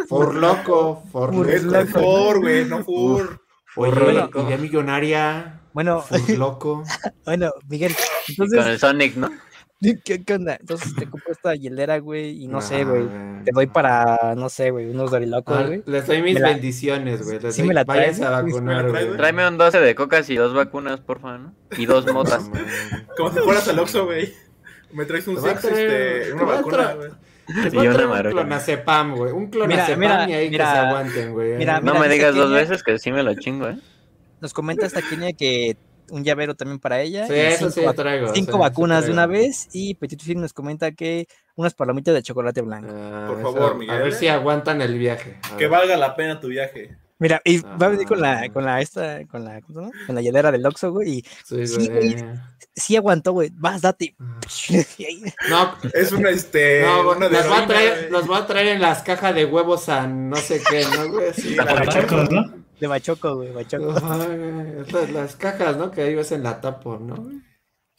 Furloco, 0.08 1.02
furloco. 1.10 1.48
Es 1.48 1.64
con 1.64 1.88
for, 1.88 2.40
güey, 2.40 2.64
no 2.64 2.84
fur. 2.84 3.40
Oye, 3.76 3.92
Furloco. 3.92 4.42
idea 4.42 4.58
millonaria, 4.58 5.60
Bueno, 5.72 6.02
furloco. 6.08 6.84
bueno, 7.24 7.50
Miguel, 7.68 7.94
Y 8.28 8.36
con 8.36 8.46
entonces, 8.46 8.72
el 8.72 8.78
Sonic, 8.78 9.16
¿no? 9.16 9.30
¿qué, 10.04 10.22
qué 10.24 10.34
onda? 10.34 10.56
Entonces 10.60 10.94
te 10.94 11.06
compro 11.08 11.32
esta 11.32 11.54
hielera, 11.54 11.98
güey, 11.98 12.42
y 12.42 12.48
no 12.48 12.60
sé, 12.60 12.84
güey. 12.84 13.04
Te 13.44 13.50
doy 13.52 13.66
para, 13.66 14.34
no 14.36 14.48
sé, 14.48 14.70
güey, 14.70 14.88
unos 14.90 15.10
dorilocos, 15.10 15.56
Ah, 15.58 15.64
güey. 15.66 15.82
les 15.86 16.06
doy 16.06 16.22
mis 16.22 16.38
la- 16.40 16.48
bendiciones, 16.50 17.22
güey. 17.24 17.40
les 17.40 17.54
Sí 17.54 17.62
doy- 17.62 17.68
me 17.68 17.74
la 17.74 17.84
traes, 17.84 18.20
a 18.20 18.30
vacunar, 18.30 18.62
¿Me 18.62 18.74
la 18.74 18.88
traes, 18.88 19.06
güey. 19.06 19.16
Tráeme 19.18 19.48
un 19.48 19.58
12 19.58 19.80
de 19.80 19.94
cocas 19.94 20.30
y 20.30 20.36
dos 20.36 20.54
vacunas, 20.54 21.00
porfa, 21.00 21.38
¿no? 21.38 21.52
Y 21.76 21.86
dos 21.86 22.10
motas. 22.12 22.48
No. 22.48 22.60
Como 23.16 23.30
si 23.32 23.38
fueras 23.40 23.68
al 23.68 23.78
Oxxo, 23.80 24.04
güey. 24.06 24.32
Me 24.92 25.04
traes 25.04 25.26
un 25.26 25.36
traer- 25.36 25.56
este, 25.56 26.26
te 26.26 26.32
una 26.34 26.44
vacuna, 26.44 26.94
güey. 26.94 27.08
A 27.08 27.80
una 27.94 28.16
un 28.20 28.30
clonazepam, 28.30 29.16
güey. 29.16 29.32
Un 29.32 29.50
clonazepam 29.50 29.98
mira, 29.98 30.28
y 30.30 30.32
ahí 30.32 30.50
mira. 30.50 30.64
que 30.66 30.70
se 30.70 30.78
aguanten, 30.78 31.32
güey. 31.32 31.56
Mira, 31.56 31.80
No 31.80 31.98
me 31.98 32.08
digas 32.08 32.34
dos 32.34 32.50
veces 32.52 32.82
que 32.82 32.98
sí 32.98 33.10
me 33.10 33.22
lo 33.22 33.34
chingo, 33.34 33.68
¿eh? 33.68 33.78
Nos 34.40 34.52
comenta 34.54 34.86
esta 34.86 35.02
Kenia 35.02 35.32
que 35.32 35.76
un 36.10 36.24
llavero 36.24 36.54
también 36.54 36.78
para 36.78 37.00
ella. 37.00 37.26
Sí, 37.26 37.34
eso 37.34 37.70
sí 37.70 37.80
cinco 37.80 37.92
vac- 37.92 37.96
traigo. 37.96 38.34
Cinco 38.34 38.52
sí, 38.52 38.58
vacunas 38.58 39.00
sí 39.00 39.06
de 39.06 39.12
una 39.12 39.26
vez 39.26 39.68
y 39.72 39.94
Petit 39.94 40.20
Film 40.22 40.40
nos 40.40 40.52
comenta 40.52 40.92
que 40.92 41.26
unas 41.56 41.74
palomitas 41.74 42.14
de 42.14 42.22
chocolate 42.22 42.60
blanco. 42.62 42.88
Ah, 42.94 43.26
Por 43.28 43.40
eso, 43.40 43.52
favor, 43.52 43.72
A 43.72 43.74
Miguel, 43.76 43.98
ver 43.98 44.08
¿eh? 44.08 44.12
si 44.12 44.28
aguantan 44.28 44.80
el 44.82 44.98
viaje. 44.98 45.38
a 45.42 45.56
Que 45.56 45.64
ver. 45.64 45.70
valga 45.70 45.96
la 45.96 46.14
pena 46.16 46.38
tu 46.40 46.48
viaje. 46.48 46.96
Mira, 47.18 47.40
y 47.44 47.58
va 47.60 47.86
a 47.86 47.88
venir 47.90 48.06
con 48.08 48.20
la, 48.20 48.40
Ah. 48.40 48.48
con 48.52 48.64
la 48.64 48.80
esta, 48.80 49.24
con 49.28 49.44
la, 49.44 49.60
¿cómo 49.60 49.74
se 49.74 49.80
llama? 49.86 49.92
Con 50.06 50.14
la 50.16 50.22
hielera 50.22 50.50
del 50.50 50.66
Oxxo, 50.66 50.90
güey, 50.90 51.18
y 51.18 51.24
Sí, 51.44 51.66
Sí, 51.68 51.88
güey. 51.88 52.16
sí 52.74 52.96
aguantó, 52.96 53.30
güey, 53.32 53.50
vas, 53.54 53.80
date. 53.82 54.16
No, 55.48 55.76
Es 55.94 56.10
una, 56.12 56.30
este, 56.30 56.82
no, 56.82 57.10
una 57.12 57.28
de 57.28 57.36
nos 57.38 57.50
va, 57.50 57.58
a 57.62 57.66
traer, 57.66 57.98
güey. 57.98 58.10
nos 58.10 58.30
va 58.30 58.38
a 58.38 58.46
traer 58.46 58.66
en 58.68 58.80
las 58.80 59.02
cajas 59.02 59.34
de 59.34 59.44
huevos 59.44 59.88
a 59.88 60.06
no 60.06 60.34
sé 60.36 60.60
qué, 60.68 60.84
¿no, 60.96 61.10
güey? 61.12 61.32
Sí, 61.34 61.54
la 61.54 61.64
la- 61.64 62.26
¿no? 62.30 62.61
De 62.82 62.88
bachoco, 62.88 63.36
güey, 63.36 63.52
güey, 63.52 63.64
las, 64.90 65.10
las 65.12 65.36
cajas, 65.36 65.76
¿no? 65.76 65.92
Que 65.92 66.02
ahí 66.02 66.16
ves 66.16 66.32
en 66.32 66.42
la 66.42 66.60
tapo, 66.60 66.98
¿no? 66.98 67.30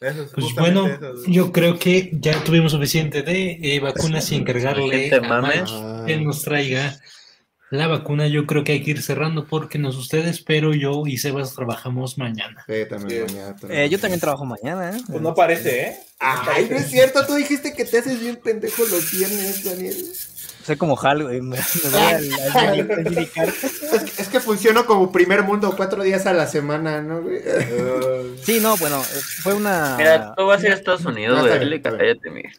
Esas, 0.02 0.32
Pues 0.34 0.44
justamente 0.48 0.98
bueno, 0.98 1.24
yo 1.28 1.54
creo 1.54 1.80
que 1.80 2.10
ya 2.20 2.44
tuvimos 2.44 2.74
suficiente 2.74 3.22
de 3.22 3.60
eh, 3.62 3.80
vacunas 3.80 4.30
y 4.34 4.36
encargarle 4.36 5.10
a. 5.16 5.42
Mike 5.42 5.64
Ah. 5.72 6.04
que 6.06 6.18
nos 6.18 6.42
traiga 6.42 7.00
la 7.70 7.88
vacuna. 7.88 8.28
Yo 8.28 8.46
creo 8.46 8.66
que 8.66 8.74
hay 8.74 8.84
que 8.84 8.92
ir 8.92 9.02
cerrando 9.02 9.48
porque 9.48 9.80
no 9.80 9.88
ustedes, 9.88 10.42
pero 10.42 10.74
yo 10.74 11.04
y 11.08 11.18
Sebas 11.18 11.56
trabajamos 11.56 12.18
mañana. 12.18 12.66
Sí, 12.68 12.84
también 12.90 13.30
Sí. 13.30 13.36
mañana, 13.36 13.56
Eh, 13.70 13.88
yo 13.90 13.98
también 14.00 14.20
trabajo 14.20 14.44
mañana, 14.44 14.98
¿eh? 14.98 15.02
Pues 15.08 15.22
no 15.22 15.34
parece, 15.34 15.82
¿eh? 15.82 15.98
Ay, 16.20 16.68
no 16.70 16.76
es 16.76 16.92
cierto, 16.92 17.26
tú 17.26 17.36
dijiste 17.36 17.72
que 17.72 17.86
te 17.86 18.00
haces 18.00 18.20
bien 18.20 18.36
pendejo 18.44 18.84
los 18.84 19.10
viernes, 19.14 19.64
Daniel. 19.64 19.96
Soy 20.66 20.78
como 20.78 20.98
Hal, 21.02 21.24
güey, 21.24 21.42
me, 21.42 21.58
me 21.58 21.90
voy 21.92 22.02
al, 22.02 22.34
al, 22.34 22.58
al. 22.58 23.18
Es, 23.94 24.04
que- 24.04 24.22
es 24.22 24.28
que 24.30 24.40
funciono 24.40 24.86
como 24.86 25.12
primer 25.12 25.44
mundo, 25.44 25.74
cuatro 25.76 26.02
días 26.04 26.26
a 26.26 26.34
la 26.34 26.48
semana, 26.48 27.02
¿no, 27.02 27.22
güey? 27.22 27.38
Uh, 27.38 28.38
Sí, 28.44 28.60
no, 28.62 28.78
bueno, 28.78 29.02
eh, 29.02 29.20
fue 29.42 29.54
una, 29.54 29.96
Mira, 29.98 30.34
tú 30.36 30.46
vas 30.46 30.64
a 30.64 30.68
ir 30.68 30.72
a 30.74 30.76
Estados 30.76 31.04
Unidos, 31.06 31.38
No, 31.38 31.48
güey. 31.48 31.82
cállate, 31.82 32.30
Miguel. 32.30 32.52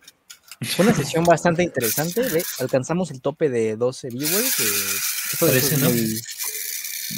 fue 0.77 0.85
una 0.87 0.95
sesión 0.95 1.25
bastante 1.25 1.63
interesante, 1.63 2.21
¿ve? 2.29 2.45
Alcanzamos 2.61 3.11
el 3.11 3.21
tope 3.21 3.49
de 3.49 3.77
12 3.77 4.09
viewers. 4.11 4.61
eh, 4.61 4.65
eso- 5.33 5.47
Parece, 5.47 5.75
es 5.75 5.81
¿no? 5.81 5.89
muy, 5.91 6.23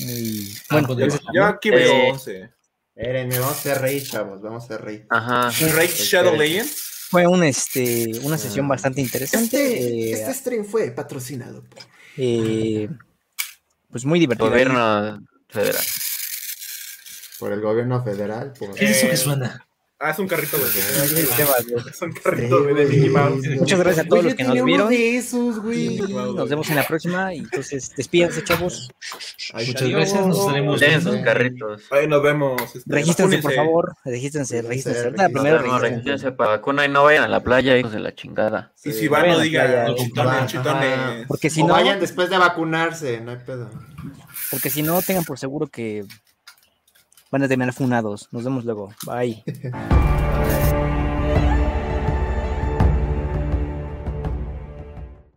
muy 0.05 0.53
Ah, 0.69 0.75
bueno. 0.83 0.89
pues, 0.95 1.21
yo 1.35 1.45
aquí 1.45 1.71
veo 1.71 1.93
Eh, 1.93 2.11
11. 2.13 2.51
Espérenme, 2.95 3.39
vamos 3.39 3.59
a 3.59 3.61
ser 3.63 3.81
rey, 3.83 4.03
chavos, 4.03 4.41
vamos 4.41 4.65
a 4.65 4.67
ser 4.69 4.81
rey. 4.83 5.05
Ajá. 5.11 5.51
¿Un 5.65 5.77
Raid 5.77 5.91
Shadow 5.91 6.35
Legends? 6.35 6.85
Fue 7.09 7.27
un, 7.27 7.45
este, 7.45 8.13
una 8.23 8.37
sesión 8.39 8.67
Ah. 8.67 8.71
bastante 8.71 9.01
interesante. 9.01 9.57
Este, 9.57 10.11
eh, 10.11 10.13
este 10.13 10.35
stream 10.35 10.65
fue 10.65 10.91
patrocinado 10.91 11.63
por... 11.65 11.83
eh, 12.17 12.89
pues 13.91 14.05
muy 14.05 14.19
divertido. 14.21 14.51
Gobierno 14.51 15.21
federal. 15.49 15.85
Por 17.39 17.53
el 17.53 17.61
gobierno 17.61 18.03
federal. 18.03 18.53
Por... 18.59 18.75
¿Qué 18.75 18.85
es 18.87 18.97
eso 18.99 19.07
Eh, 19.07 19.11
que 19.11 19.17
suena? 19.17 19.66
Ah, 19.99 20.11
es 20.11 20.19
un 20.19 20.29
carrito, 20.29 20.59
güey. 20.59 20.71
Es 21.91 22.03
un 22.03 22.13
carrito 22.13 22.63
güey, 22.63 22.75
de 22.75 22.85
Mickey 22.85 23.09
Mouse. 23.09 23.47
Muchas 23.59 23.79
gracias 23.79 24.05
a 24.05 24.09
todos 24.09 24.25
los 24.25 24.35
que 24.35 24.45
nos 24.45 24.63
vieron. 24.63 24.91
de 24.91 25.17
esos, 25.17 25.59
güey. 25.61 25.97
Nos 25.99 26.49
vemos 26.51 26.69
en 26.69 26.77
la 26.77 26.87
próxima. 26.87 27.33
Y 27.33 27.39
entonces, 27.39 27.93
despídense, 27.97 28.45
chavos. 28.45 28.91
Ahí 29.55 29.67
Muchas 29.69 29.83
está. 29.83 29.97
gracias, 29.97 30.27
nos 30.27 30.39
estaremos 30.39 30.81
viendo. 30.81 31.13
sus 31.13 31.21
carritos. 31.23 31.83
Ahí 31.91 32.07
nos 32.07 32.23
vemos. 32.23 32.61
este, 32.63 32.81
Regístrense, 32.87 33.39
por 33.39 33.55
favor. 33.55 33.95
Regístrense, 34.05 34.61
regístrense. 34.61 35.13
Primero 35.13 35.57
Nos 35.57 35.63
vemos, 35.65 35.81
regístrense. 35.81 36.33
para 36.33 36.51
vacuna 36.51 36.85
y 36.85 36.89
no 36.91 37.03
vayan 37.05 37.25
a 37.25 37.29
la 37.29 37.41
playa, 37.43 37.79
hijos 37.79 37.93
de 37.93 38.01
la 38.01 38.15
chingada. 38.15 38.73
Y 38.85 38.93
si 38.93 39.09
van, 39.09 39.27
no 39.29 39.37
la 39.39 39.43
digan 39.45 39.67
playa. 39.67 39.95
chitones, 39.97 40.47
chitones. 40.53 41.27
Porque 41.27 41.49
si 41.49 41.63
o 41.63 41.67
no, 41.69 41.73
vayan 41.73 42.01
después 42.01 42.29
de 42.29 42.37
vacunarse, 42.37 43.21
no 43.23 43.31
hay 43.31 43.39
pedo. 43.39 43.71
porque 44.51 44.69
si 44.69 44.83
no, 44.83 45.01
tengan 45.01 45.25
por 45.25 45.39
seguro 45.39 45.69
que 45.69 46.05
van 47.37 47.45
a 47.45 47.49
terminar 47.49 47.75
funados. 47.75 48.29
Nos 48.33 48.45
vemos 48.45 48.65
luego. 48.65 48.95
Bye. 49.07 49.45